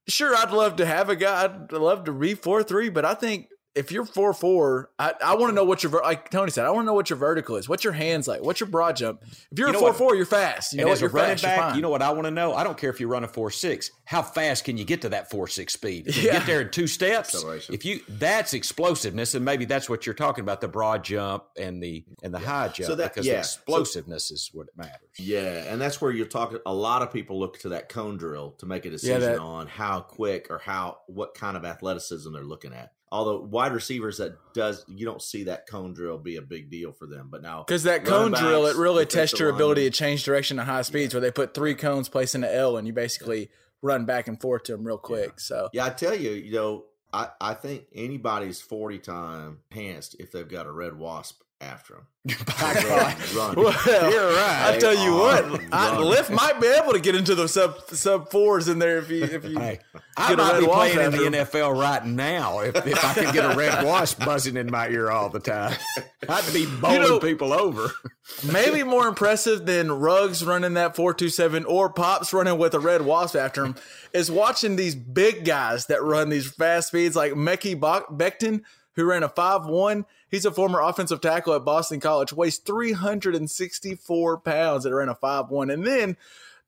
Sure, 0.08 0.36
I'd 0.36 0.50
love 0.50 0.78
to 0.78 0.86
have 0.88 1.10
a 1.10 1.16
guy. 1.16 1.44
I'd 1.44 1.72
love 1.74 2.06
to 2.06 2.12
be 2.12 2.34
four 2.34 2.64
three, 2.64 2.90
but 2.90 3.06
I 3.06 3.14
think 3.14 3.50
if 3.76 3.92
you're 3.92 4.06
four 4.06 4.34
four, 4.34 4.90
I, 4.98 5.14
I 5.24 5.36
want 5.36 5.52
to 5.52 5.56
know 5.56 5.64
what 5.64 5.84
your 5.84 5.92
like 5.92 6.30
Tony 6.30 6.52
said. 6.52 6.66
I 6.66 6.70
want 6.72 6.84
to 6.84 6.88
know 6.88 6.94
what 6.94 7.10
your 7.10 7.18
vertical 7.18 7.58
is. 7.58 7.68
What's 7.68 7.84
your 7.84 7.94
hands 7.94 8.28
like? 8.28 8.42
What's 8.42 8.60
your 8.60 8.70
broad 8.70 8.96
jump? 8.96 9.22
If 9.52 9.60
you're 9.60 9.68
You 9.70 9.76
a 9.76 9.78
four 9.80 9.90
what? 9.90 9.98
four, 9.98 10.16
you're 10.16 10.26
fast. 10.26 10.74
You 10.74 10.80
and 10.80 10.88
know 10.88 10.94
as 10.94 11.02
what? 11.02 11.12
You're 11.12 11.22
running 11.22 11.38
fast. 11.38 11.44
Back, 11.60 11.76
you 11.76 11.82
know 11.82 11.90
what 11.90 12.02
I 12.02 12.12
want 12.12 12.26
to 12.26 12.32
know? 12.32 12.54
I 12.54 12.64
don't 12.64 12.78
care 12.78 12.90
if 12.90 13.00
you 13.00 13.08
run 13.08 13.24
a 13.24 13.28
four 13.28 13.52
six. 13.52 13.92
How 14.06 14.22
fast 14.22 14.64
can 14.64 14.78
you 14.78 14.86
get 14.86 15.02
to 15.02 15.10
that 15.10 15.30
four 15.30 15.48
six 15.48 15.74
speed? 15.74 16.06
Can 16.06 16.24
you 16.24 16.32
get 16.32 16.46
there 16.46 16.62
in 16.62 16.72
two 16.72 16.88
steps. 16.88 17.44
If 17.70 17.84
you 17.86 18.00
that's 18.08 18.54
explosiveness, 18.54 19.36
and 19.36 19.44
maybe 19.44 19.66
that's 19.66 19.90
what 19.90 20.06
you're 20.06 20.16
talking 20.16 20.42
about 20.44 20.62
the 20.62 20.68
broad 20.68 21.04
jump 21.04 21.44
and 21.58 21.82
the 21.82 22.06
and 22.24 22.34
the 22.34 22.40
high 22.40 22.68
jump 22.70 22.88
So 22.88 22.96
that- 22.96 23.14
because 23.14 23.26
yeah. 23.28 23.34
the 23.34 23.40
explosiveness 23.40 24.32
is 24.32 24.50
what 24.54 24.68
it 24.68 24.78
matters. 24.78 25.00
Yeah, 25.20 25.64
and 25.72 25.82
that's 25.82 26.02
where 26.02 26.12
you're 26.12 26.26
talking. 26.26 26.60
A 26.66 26.74
lot 26.74 27.02
of 27.02 27.12
people 27.12 27.40
look 27.40 27.60
to 27.60 27.70
that 27.70 27.90
cone 27.90 28.18
drill 28.18 28.52
to 28.60 28.66
make 28.66 28.86
a 28.86 28.90
decision 28.90 29.22
that- 29.22 29.40
on 29.40 29.68
how 29.68 30.00
quick 30.02 30.48
or 30.50 30.60
how 30.60 31.00
what 31.08 31.34
kind 31.36 31.58
of 31.58 31.66
athleticism 31.66 32.32
they're 32.34 32.44
looking 32.44 32.74
at. 32.74 32.92
Although 33.12 33.42
wide 33.42 33.72
receivers 33.72 34.18
that 34.18 34.38
does 34.54 34.84
you 34.88 35.06
don't 35.06 35.22
see 35.22 35.44
that 35.44 35.68
cone 35.68 35.94
drill 35.94 36.18
be 36.18 36.38
a 36.38 36.42
big 36.42 36.70
deal 36.70 36.92
for 36.92 37.06
them, 37.06 37.30
but 37.30 37.42
now 37.42 37.64
Because 37.66 37.84
that 37.84 38.04
cone 38.04 38.32
drill, 38.32 38.66
it 38.66 38.76
really 38.76 39.06
tests 39.06 39.40
your 39.40 39.50
ability 39.50 39.84
to 39.84 39.92
change 39.92 40.24
direction 40.24 40.60
at 40.60 40.66
high 40.66 40.82
speeds, 40.82 41.14
where 41.14 41.22
they 41.22 41.32
put 41.32 41.54
three 41.54 41.76
cones 41.76 42.10
placed 42.10 42.36
in 42.36 42.44
an 42.44 42.54
L, 42.54 42.78
and 42.78 42.88
you 42.88 42.94
basically 42.94 43.50
run 43.82 44.06
back 44.06 44.28
and 44.28 44.42
forth 44.42 44.64
to 44.64 44.72
them 44.72 44.86
real 44.86 44.98
quick. 44.98 45.40
So. 45.40 45.70
Yeah, 45.72 45.86
I 45.86 45.92
tell 45.92 46.16
you, 46.16 46.32
you 46.32 46.52
know, 46.52 46.86
I, 47.14 47.30
I 47.40 47.54
think 47.54 47.86
anybody's 47.94 48.60
forty 48.60 48.98
time 48.98 49.60
enhanced 49.72 50.16
if 50.20 50.32
they've 50.32 50.48
got 50.48 50.66
a 50.66 50.72
red 50.72 50.98
wasp 50.98 51.42
after 51.62 51.96
him. 51.96 52.08
Run. 53.36 53.56
Well, 53.56 54.12
You're 54.12 54.34
right. 54.34 54.74
I 54.74 54.78
tell 54.80 54.96
you 54.96 55.14
what, 55.14 55.44
Run. 55.48 55.70
I, 55.72 55.92
Lyft 55.92 56.32
might 56.34 56.60
be 56.60 56.68
able 56.68 56.92
to 56.94 57.00
get 57.00 57.16
into 57.16 57.36
the 57.36 57.48
sub 57.48 57.80
sub 57.90 58.32
fours 58.32 58.68
in 58.68 58.80
there 58.80 58.98
if 58.98 59.12
you 59.12 59.24
if 59.24 59.46
you. 59.46 59.60
Hey, 59.60 59.80
I 60.18 60.30
Get 60.30 60.38
might 60.40 60.60
be 60.60 60.66
playing 60.66 61.00
in 61.00 61.12
the 61.12 61.38
after 61.40 61.60
NFL 61.60 61.80
right 61.80 62.04
now 62.06 62.62
if, 62.62 62.76
if 62.88 63.06
I 63.06 63.14
could 63.14 63.32
get 63.34 63.46
a 63.46 63.56
red 63.56 63.86
wasp 63.86 64.26
buzzing 64.26 64.58
in 64.58 64.72
my 64.72 64.90
ear 64.90 65.12
all 65.12 65.30
the 65.30 65.40
time. 65.40 65.78
I'd 66.28 66.54
be 66.54 66.66
bowling 66.82 67.02
know- 67.02 67.20
people 67.20 67.54
over. 67.54 67.92
Maybe 68.52 68.82
more 68.84 69.08
impressive 69.08 69.68
than 69.68 69.92
Ruggs 69.92 70.44
running 70.44 70.74
that 70.74 70.96
427 70.96 71.64
or 71.66 71.90
Pops 71.94 72.34
running 72.34 72.58
with 72.58 72.74
a 72.74 72.80
red 72.80 73.04
wasp 73.04 73.36
after 73.36 73.64
him 73.64 73.76
is 74.14 74.32
watching 74.32 74.76
these 74.76 74.96
big 74.96 75.46
guys 75.46 75.86
that 75.88 76.02
run 76.02 76.30
these 76.30 76.52
fast 76.52 76.88
speeds 76.88 77.16
like 77.16 77.34
Mekhi 77.34 77.80
Bach- 77.80 78.10
Becton, 78.10 78.64
who 78.96 79.06
ran 79.06 79.24
a 79.24 79.30
5-1. 79.30 80.06
He's 80.30 80.46
a 80.46 80.52
former 80.52 80.82
offensive 80.82 81.22
tackle 81.22 81.54
at 81.54 81.66
Boston 81.66 82.00
College, 82.00 82.34
weighs 82.34 82.58
364 82.58 84.38
pounds 84.40 84.84
that 84.84 84.94
ran 84.94 85.10
a 85.10 85.16
5-1. 85.16 85.72
And 85.72 85.86
then 85.86 86.18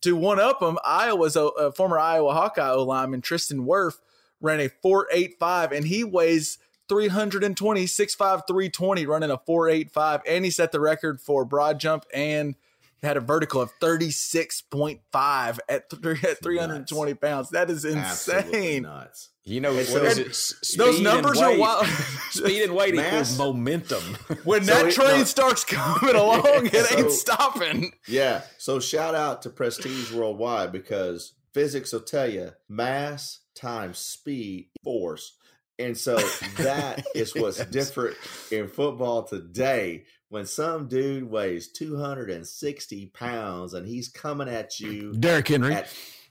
to 0.02 0.16
one 0.16 0.40
up 0.40 0.62
him, 0.62 0.78
Iowa's 0.84 1.36
a, 1.36 1.46
a 1.46 1.72
former 1.72 1.98
Iowa 1.98 2.34
Hawkeye 2.34 2.72
lineman, 2.72 3.22
Tristan 3.22 3.66
Wirfs, 3.66 3.98
ran 4.40 4.60
a 4.60 4.70
4'8'5, 4.70 5.72
and 5.72 5.88
he 5.88 6.04
weighs 6.04 6.60
320, 6.90 7.86
6'5, 7.86 8.18
320, 8.48 9.06
running 9.06 9.32
a 9.32 9.38
4'8'5. 9.38 10.22
And 10.28 10.46
he 10.46 10.52
set 10.52 10.72
the 10.72 10.80
record 10.80 11.20
for 11.20 11.44
broad 11.44 11.80
jump 11.80 12.06
and 12.14 12.56
had 13.04 13.18
a 13.18 13.20
vertical 13.22 13.62
of 13.62 13.72
36.5 13.80 15.60
at, 15.70 15.90
th- 15.90 16.24
at 16.24 16.44
320 16.44 17.14
pounds. 17.16 17.50
That 17.52 17.70
is 17.70 17.86
Absolutely 17.86 18.58
insane. 18.58 18.84
nuts. 18.84 19.30
You 19.44 19.62
know 19.62 19.78
And 19.78 19.88
so- 19.88 20.04
it? 20.04 20.54
Those 20.78 21.00
numbers 21.02 21.40
are 21.40 21.58
wild. 21.58 21.86
Speed 22.32 22.64
and 22.64 22.76
weight 22.76 22.96
Mass- 22.96 23.08
equals 23.32 23.38
momentum. 23.38 24.04
when 24.44 24.64
So 24.64 24.74
that 24.74 24.88
it- 24.88 24.94
train 24.94 25.20
no. 25.20 25.24
starts 25.24 25.64
coming 25.64 26.16
along, 26.16 26.66
it 26.68 26.86
So- 26.86 26.98
ain't 26.98 27.12
stopping. 27.12 27.92
Yeah. 28.08 28.42
So 28.58 28.80
shout 28.80 29.16
out 29.16 29.44
to 29.44 29.50
Prestige 29.50 30.12
Worldwide 30.12 30.72
because 30.72 31.34
physics 31.54 31.94
will 31.94 32.02
tell 32.02 32.30
you 32.30 32.52
mass 32.68 33.40
times 33.56 33.98
speed 34.00 34.70
force. 34.84 35.34
And 35.80 35.96
so 35.98 36.18
that 36.58 37.06
is 37.16 37.36
what's 37.36 37.60
Yes. 37.60 37.70
different 37.70 38.18
in 38.52 38.68
football 38.68 39.24
today. 39.24 40.06
When 40.30 40.46
some 40.46 40.88
dude 40.88 41.30
weighs 41.30 41.70
260 41.70 43.06
pounds 43.14 43.74
and 43.74 43.88
he's 43.88 44.10
coming 44.10 44.50
at 44.50 44.80
you 44.80 45.14
Derrick 45.14 45.48
Henry. 45.48 45.74
at 45.74 45.88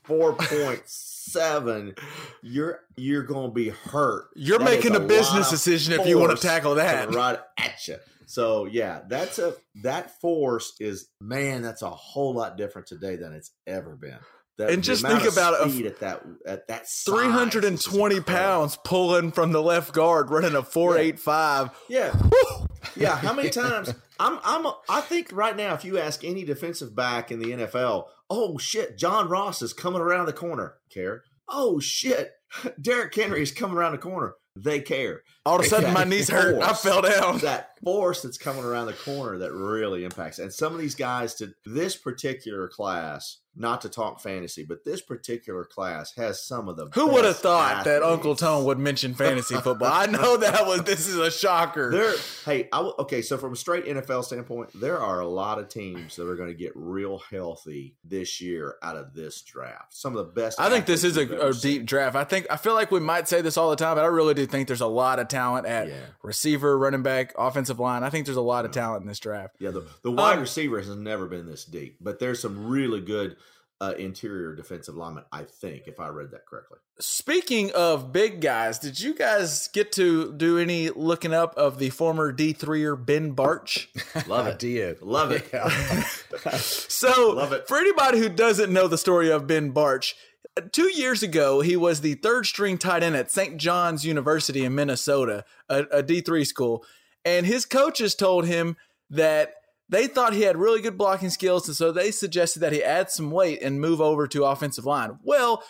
4.7, 0.06 1.98
you're 2.42 2.80
you're 2.96 3.22
gonna 3.22 3.52
be 3.52 3.70
hurt. 3.70 4.26
You're 4.34 4.58
That 4.58 4.64
making 4.64 4.94
a 4.94 4.98
lot 4.98 5.08
business 5.08 5.50
decision 5.50 5.98
if 5.98 6.06
you 6.06 6.18
want 6.18 6.36
to 6.38 6.46
tackle 6.46 6.74
that. 6.76 7.14
right 7.14 7.38
at 7.58 7.88
you. 7.88 7.96
So 8.26 8.66
yeah, 8.66 9.00
that's 9.08 9.38
a 9.38 9.54
that 9.82 10.20
force 10.20 10.74
is 10.80 11.08
man, 11.20 11.62
that's 11.62 11.82
a 11.82 11.90
whole 11.90 12.34
lot 12.34 12.56
different 12.56 12.88
today 12.88 13.16
than 13.16 13.32
it's 13.32 13.50
ever 13.66 13.96
been. 13.96 14.18
That- 14.58 14.70
And 14.70 14.82
just 14.82 15.06
think 15.06 15.24
about 15.30 15.68
it, 15.68 15.86
at 15.86 16.00
that 16.00 16.22
at 16.46 16.68
that 16.68 16.88
size 16.88 17.14
320 17.14 18.20
pounds 18.20 18.78
pulling 18.84 19.30
from 19.32 19.52
the 19.52 19.62
left 19.62 19.92
guard, 19.92 20.30
running 20.30 20.54
a 20.54 20.62
485. 20.62 21.70
Yeah, 21.88 22.12
yeah. 22.14 22.55
Yeah, 22.96 23.16
how 23.16 23.32
many 23.32 23.50
times? 23.50 23.92
I'm 24.18 24.38
I'm 24.44 24.66
I 24.88 25.00
think 25.00 25.30
right 25.32 25.56
now, 25.56 25.74
if 25.74 25.84
you 25.84 25.98
ask 25.98 26.24
any 26.24 26.44
defensive 26.44 26.94
back 26.94 27.30
in 27.30 27.38
the 27.38 27.50
NFL, 27.52 28.06
oh 28.30 28.58
shit, 28.58 28.96
John 28.96 29.28
Ross 29.28 29.62
is 29.62 29.72
coming 29.72 30.00
around 30.00 30.26
the 30.26 30.32
corner. 30.32 30.74
Care? 30.90 31.22
Oh 31.48 31.78
shit, 31.80 32.32
Derrick 32.80 33.14
Henry 33.14 33.42
is 33.42 33.52
coming 33.52 33.76
around 33.76 33.92
the 33.92 33.98
corner. 33.98 34.34
They 34.56 34.80
care. 34.80 35.22
All 35.46 35.60
of 35.60 35.64
a 35.64 35.68
sudden, 35.68 35.92
my 35.94 36.04
knees 36.04 36.28
hurt. 36.28 36.60
I 36.60 36.72
fell 36.72 37.02
down. 37.02 37.38
that 37.38 37.76
force 37.84 38.22
that's 38.22 38.38
coming 38.38 38.64
around 38.64 38.86
the 38.86 38.92
corner 38.92 39.38
that 39.38 39.52
really 39.52 40.04
impacts. 40.04 40.38
And 40.38 40.52
some 40.52 40.74
of 40.74 40.80
these 40.80 40.94
guys 40.94 41.34
to 41.34 41.54
this 41.64 41.96
particular 41.96 42.68
class, 42.68 43.38
not 43.58 43.80
to 43.82 43.88
talk 43.88 44.20
fantasy, 44.20 44.64
but 44.64 44.84
this 44.84 45.00
particular 45.00 45.64
class 45.64 46.12
has 46.16 46.44
some 46.44 46.68
of 46.68 46.76
the 46.76 46.88
Who 46.94 47.06
would 47.08 47.24
have 47.24 47.38
thought 47.38 47.84
that. 47.84 48.02
Uncle 48.02 48.34
Tone 48.34 48.64
would 48.64 48.78
mention 48.78 49.14
fantasy 49.14 49.54
football? 49.60 49.90
I 49.90 50.06
know 50.06 50.36
that 50.36 50.66
was 50.66 50.82
this 50.82 51.06
is 51.06 51.16
a 51.16 51.30
shocker. 51.30 51.90
There, 51.90 52.14
hey, 52.44 52.68
I 52.72 52.80
okay. 52.98 53.22
So 53.22 53.38
from 53.38 53.54
a 53.54 53.56
straight 53.56 53.86
NFL 53.86 54.24
standpoint, 54.24 54.70
there 54.74 54.98
are 54.98 55.20
a 55.20 55.28
lot 55.28 55.58
of 55.58 55.68
teams 55.68 56.16
that 56.16 56.28
are 56.28 56.36
going 56.36 56.50
to 56.50 56.54
get 56.54 56.72
real 56.74 57.18
healthy 57.30 57.96
this 58.04 58.40
year 58.40 58.76
out 58.82 58.96
of 58.96 59.14
this 59.14 59.40
draft. 59.42 59.94
Some 59.94 60.16
of 60.16 60.26
the 60.26 60.32
best. 60.32 60.60
I 60.60 60.68
think 60.68 60.86
this 60.86 61.04
is 61.04 61.16
a, 61.16 61.48
a 61.48 61.54
deep 61.54 61.86
draft. 61.86 62.16
I 62.16 62.24
think 62.24 62.46
I 62.50 62.56
feel 62.56 62.74
like 62.74 62.90
we 62.90 63.00
might 63.00 63.26
say 63.26 63.40
this 63.40 63.56
all 63.56 63.70
the 63.70 63.76
time, 63.76 63.96
but 63.96 64.04
I 64.04 64.08
really 64.08 64.34
do 64.34 64.44
think 64.44 64.66
there's 64.66 64.80
a 64.82 64.86
lot 64.86 65.18
of 65.18 65.28
talent 65.36 65.66
at 65.66 65.88
Yeah. 65.88 65.94
receiver, 66.22 66.78
running 66.78 67.02
back, 67.02 67.34
offensive 67.36 67.78
line. 67.78 68.02
I 68.04 68.10
think 68.10 68.26
there's 68.26 68.36
a 68.36 68.40
lot 68.54 68.64
of 68.64 68.70
talent 68.70 69.02
in 69.02 69.08
this 69.08 69.18
draft. 69.18 69.56
Yeah, 69.58 69.70
the, 69.70 69.84
the 70.02 70.10
wide 70.10 70.34
Um, 70.34 70.40
receiver 70.40 70.78
has 70.78 70.88
never 70.96 71.26
been 71.26 71.46
this 71.46 71.64
deep, 71.64 71.96
but 72.00 72.18
there's 72.18 72.40
some 72.40 72.66
really 72.68 73.00
good 73.00 73.36
uh, 73.78 73.92
interior 73.98 74.54
defensive 74.54 74.96
linemen. 74.96 75.24
I 75.30 75.42
think, 75.42 75.82
if 75.86 76.00
I 76.00 76.08
read 76.08 76.30
that 76.30 76.46
correctly. 76.46 76.78
Speaking 76.98 77.70
of 77.72 78.10
big 78.10 78.40
guys, 78.40 78.78
did 78.78 78.98
you 78.98 79.12
guys 79.14 79.68
get 79.68 79.92
to 79.92 80.32
do 80.32 80.56
any 80.58 80.88
looking 80.88 81.34
up 81.34 81.54
of 81.58 81.78
the 81.78 81.90
former 81.90 82.32
D3er 82.32 83.04
Ben 83.04 83.32
Barch? 83.32 83.90
Love 84.26 84.46
I 84.46 84.50
it. 84.52 84.58
did. 84.58 85.02
Love 85.02 85.30
it. 85.30 85.44
So, 86.58 87.32
Love 87.32 87.52
it. 87.52 87.68
for 87.68 87.76
anybody 87.76 88.18
who 88.18 88.28
doesn't 88.30 88.72
know 88.72 88.88
the 88.88 88.96
story 88.98 89.30
of 89.30 89.46
Ben 89.46 89.70
Barch, 89.72 90.14
two 90.72 90.90
years 90.90 91.22
ago, 91.22 91.60
he 91.60 91.76
was 91.76 92.00
the 92.00 92.14
third 92.14 92.46
string 92.46 92.78
tight 92.78 93.02
end 93.02 93.16
at 93.16 93.30
St. 93.30 93.56
John's 93.56 94.04
University 94.04 94.64
in 94.64 94.74
Minnesota, 94.74 95.44
a 95.68 95.82
a 95.84 96.02
D3 96.02 96.46
school. 96.46 96.84
And 97.24 97.44
his 97.44 97.64
coaches 97.64 98.14
told 98.14 98.46
him 98.46 98.76
that 99.10 99.54
they 99.88 100.06
thought 100.06 100.32
he 100.32 100.42
had 100.42 100.56
really 100.56 100.80
good 100.80 100.98
blocking 100.98 101.30
skills. 101.30 101.68
And 101.68 101.76
so 101.76 101.92
they 101.92 102.10
suggested 102.10 102.60
that 102.60 102.72
he 102.72 102.82
add 102.82 103.10
some 103.10 103.30
weight 103.30 103.62
and 103.62 103.80
move 103.80 104.00
over 104.00 104.26
to 104.28 104.44
offensive 104.44 104.84
line. 104.84 105.18
Well, 105.22 105.62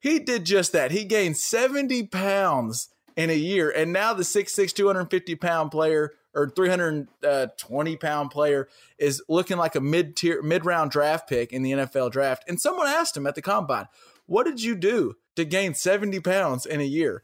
he 0.00 0.18
did 0.18 0.44
just 0.44 0.72
that. 0.72 0.90
He 0.90 1.04
gained 1.04 1.36
70 1.36 2.06
pounds 2.08 2.88
in 3.16 3.30
a 3.30 3.36
year. 3.36 3.70
And 3.70 3.92
now 3.92 4.12
the 4.12 4.22
6'6, 4.22 4.72
250 4.72 5.34
pound 5.36 5.70
player 5.70 6.12
or 6.34 6.50
320 6.50 7.94
uh, 7.94 7.98
pound 7.98 8.30
player 8.30 8.68
is 8.98 9.22
looking 9.28 9.56
like 9.56 9.76
a 9.76 9.80
mid 9.80 10.16
tier, 10.16 10.42
mid 10.42 10.64
round 10.64 10.90
draft 10.90 11.28
pick 11.28 11.52
in 11.52 11.62
the 11.62 11.72
NFL 11.72 12.10
draft. 12.10 12.44
And 12.48 12.60
someone 12.60 12.86
asked 12.86 13.16
him 13.16 13.26
at 13.26 13.34
the 13.34 13.42
combine, 13.42 13.86
What 14.26 14.46
did 14.46 14.62
you 14.62 14.74
do 14.74 15.16
to 15.36 15.44
gain 15.44 15.74
70 15.74 16.20
pounds 16.20 16.66
in 16.66 16.80
a 16.80 16.84
year? 16.84 17.22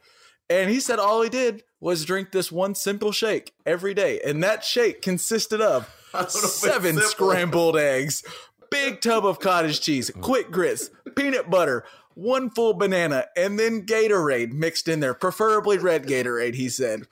And 0.49 0.69
he 0.69 0.79
said 0.79 0.99
all 0.99 1.21
he 1.21 1.29
did 1.29 1.63
was 1.79 2.05
drink 2.05 2.31
this 2.31 2.51
one 2.51 2.75
simple 2.75 3.11
shake 3.11 3.53
every 3.65 3.93
day. 3.93 4.19
And 4.19 4.43
that 4.43 4.63
shake 4.63 5.01
consisted 5.01 5.61
of 5.61 5.89
I 6.13 6.23
don't 6.23 6.33
know 6.33 6.39
if 6.39 6.45
it's 6.45 6.53
seven 6.53 6.99
scrambled 6.99 7.77
eggs, 7.77 8.23
big 8.69 9.01
tub 9.01 9.25
of 9.25 9.39
cottage 9.39 9.79
cheese, 9.81 10.11
mm. 10.11 10.21
quick 10.21 10.51
grits, 10.51 10.89
peanut 11.15 11.49
butter, 11.49 11.85
one 12.13 12.49
full 12.49 12.73
banana, 12.73 13.25
and 13.37 13.57
then 13.57 13.85
Gatorade 13.85 14.51
mixed 14.51 14.87
in 14.87 14.99
there, 14.99 15.13
preferably 15.13 15.77
red 15.77 16.05
Gatorade, 16.05 16.55
he 16.55 16.67
said. 16.67 17.03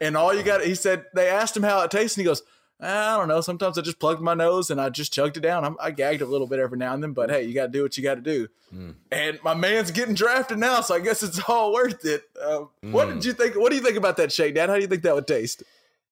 And 0.00 0.16
all 0.16 0.34
you 0.34 0.42
got, 0.42 0.64
he 0.64 0.74
said, 0.74 1.06
they 1.14 1.28
asked 1.28 1.56
him 1.56 1.62
how 1.62 1.80
it 1.82 1.90
tastes, 1.90 2.16
and 2.16 2.22
he 2.22 2.26
goes, 2.26 2.42
I 2.84 3.16
don't 3.16 3.28
know. 3.28 3.40
Sometimes 3.40 3.78
I 3.78 3.82
just 3.82 4.00
plugged 4.00 4.20
my 4.20 4.34
nose 4.34 4.70
and 4.70 4.80
I 4.80 4.88
just 4.90 5.12
chugged 5.12 5.36
it 5.36 5.40
down. 5.40 5.64
I'm, 5.64 5.76
I 5.80 5.92
gagged 5.92 6.20
a 6.20 6.26
little 6.26 6.48
bit 6.48 6.58
every 6.58 6.76
now 6.78 6.92
and 6.94 7.02
then, 7.02 7.12
but 7.12 7.30
hey, 7.30 7.44
you 7.44 7.54
got 7.54 7.66
to 7.66 7.72
do 7.72 7.82
what 7.82 7.96
you 7.96 8.02
got 8.02 8.16
to 8.16 8.20
do. 8.20 8.48
And 9.12 9.38
my 9.44 9.54
man's 9.54 9.90
getting 9.90 10.14
drafted 10.14 10.58
now, 10.58 10.80
so 10.80 10.94
I 10.94 11.00
guess 11.00 11.22
it's 11.22 11.38
all 11.48 11.72
worth 11.72 12.04
it. 12.04 12.24
Uh, 12.42 12.64
What 12.80 13.08
did 13.08 13.24
you 13.24 13.34
think? 13.34 13.54
What 13.54 13.70
do 13.70 13.76
you 13.76 13.82
think 13.82 13.96
about 13.96 14.16
that 14.16 14.32
shake, 14.32 14.54
Dad? 14.54 14.68
How 14.68 14.76
do 14.76 14.80
you 14.80 14.88
think 14.88 15.02
that 15.02 15.14
would 15.14 15.26
taste? 15.26 15.62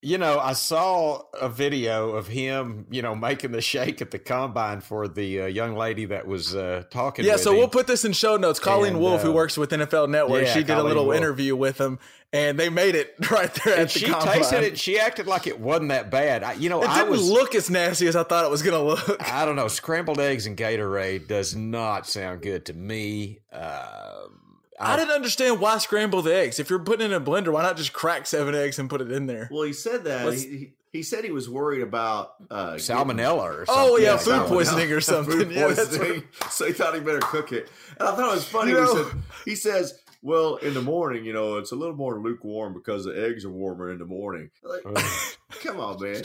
You 0.03 0.17
know, 0.17 0.39
I 0.39 0.55
saw 0.55 1.25
a 1.39 1.51
video 1.51 2.13
of 2.13 2.27
him, 2.27 2.87
you 2.91 3.03
know, 3.03 3.15
making 3.15 3.53
the 3.53 3.61
shake 3.61 4.01
at 4.01 4.11
the 4.11 4.19
combine 4.19 4.81
for 4.81 5.07
the 5.07 5.43
uh, 5.43 5.47
young 5.47 5.75
lady 5.77 6.07
that 6.07 6.27
was 6.27 6.55
uh, 6.57 6.85
talking. 6.91 7.27
Yeah, 7.27 7.37
so 7.37 7.51
him. 7.53 7.59
we'll 7.59 7.69
put 7.69 7.87
this 7.87 8.07
in 8.07 8.15
show 8.15 8.39
notes. 8.39 8.59
Colleen 8.59 8.95
And, 8.95 9.01
Wolfe, 9.03 9.21
who 9.21 9.29
uh, 9.31 9.35
works 9.35 9.59
with 9.59 9.71
NFL 9.73 10.09
Network, 10.09 10.45
yeah, 10.47 10.55
she 10.55 10.63
did 10.63 10.79
a 10.79 10.83
little 10.83 11.05
Wolfe. 11.05 11.19
interview 11.19 11.55
with 11.55 11.79
him, 11.79 11.99
and 12.33 12.59
they 12.59 12.71
made 12.71 12.95
it 12.95 13.15
right 13.31 13.53
there 13.63 13.75
And 13.75 13.83
at 13.83 13.91
the 13.91 13.99
she 13.99 14.07
combine. 14.07 14.39
tasted 14.39 14.63
it. 14.65 14.79
She 14.79 14.99
acted 14.99 15.27
like 15.27 15.47
it 15.47 15.61
wasn't 15.61 15.91
that 15.91 16.11
bad. 16.11 16.45
I, 16.45 16.55
you 16.55 16.71
know, 16.71 16.83
It 16.83 16.89
I 16.89 17.01
didn't 17.01 17.11
was. 17.11 17.29
look 17.29 17.55
as 17.55 17.69
nasty 17.69 18.07
as 18.07 18.17
I 18.17 18.23
thought 18.23 18.47
it 18.47 18.51
was 18.51 18.63
going 18.63 18.79
to 18.79 18.83
look. 18.83 19.31
I 19.31 19.45
don't 19.45 19.57
know. 19.57 19.69
Scrambled 19.69 20.19
eggs 20.19 20.47
and 20.47 20.57
Gatorade 20.57 21.29
does 21.29 21.55
not 21.55 22.07
sound 22.07 22.41
good 22.41 22.65
to 22.65 22.73
me. 22.73 23.41
Um, 23.53 24.40
I 24.81 24.97
didn't 24.97 25.13
understand 25.15 25.61
why 25.61 25.79
scramble 25.79 26.23
the 26.23 26.35
eggs. 26.35 26.59
If 26.59 26.71
you're 26.71 26.79
putting 26.79 27.07
it 27.11 27.13
in 27.15 27.23
a 27.23 27.25
blender, 27.25 27.53
why 27.53 27.63
not 27.63 27.77
just 27.77 27.93
crack 27.93 28.27
seven 28.27 28.55
eggs 28.55 28.79
and 28.79 28.89
put 28.89 29.01
it 29.01 29.13
in 29.13 29.27
there? 29.27 29.49
Well, 29.51 29.63
he 29.65 29.73
said 29.73 30.05
that 30.05 30.33
he, 30.33 30.41
he 30.41 30.73
he 30.93 31.03
said 31.05 31.23
he 31.25 31.31
was 31.31 31.49
worried 31.49 31.83
about 31.83 32.33
uh, 32.51 32.73
salmonella 32.75 33.43
or 33.43 33.67
something. 33.67 33.75
Oh 33.93 33.97
yeah, 33.97 34.13
Yeah, 34.13 34.17
food 34.17 34.31
salmonella. 34.33 34.49
poisoning 34.49 34.93
or 34.93 35.01
something. 35.13 35.33
Food 35.39 35.51
yeah, 35.53 35.67
poisoning. 35.67 36.23
what- 36.39 36.53
so 36.53 36.67
he 36.67 36.73
thought 36.73 36.95
he 36.95 37.01
better 37.01 37.21
cook 37.21 37.53
it. 37.53 37.69
And 37.99 38.09
I 38.09 38.17
thought 38.17 38.33
it 38.33 38.35
was 38.35 38.45
funny. 38.45 38.71
You 38.71 38.79
he, 38.79 38.83
know- 38.85 39.05
said, 39.11 39.23
he 39.45 39.55
says, 39.55 40.01
"Well, 40.23 40.57
in 40.57 40.75
the 40.75 40.83
morning, 40.83 41.25
you 41.25 41.33
know, 41.33 41.59
it's 41.59 41.71
a 41.73 41.77
little 41.77 41.95
more 41.95 42.19
lukewarm 42.21 42.73
because 42.75 43.05
the 43.05 43.13
eggs 43.13 43.45
are 43.45 43.51
warmer 43.51 43.93
in 43.93 43.99
the 43.99 44.07
morning." 44.07 44.51
Like, 44.65 44.83
come 45.63 45.79
on, 45.79 46.03
man. 46.03 46.23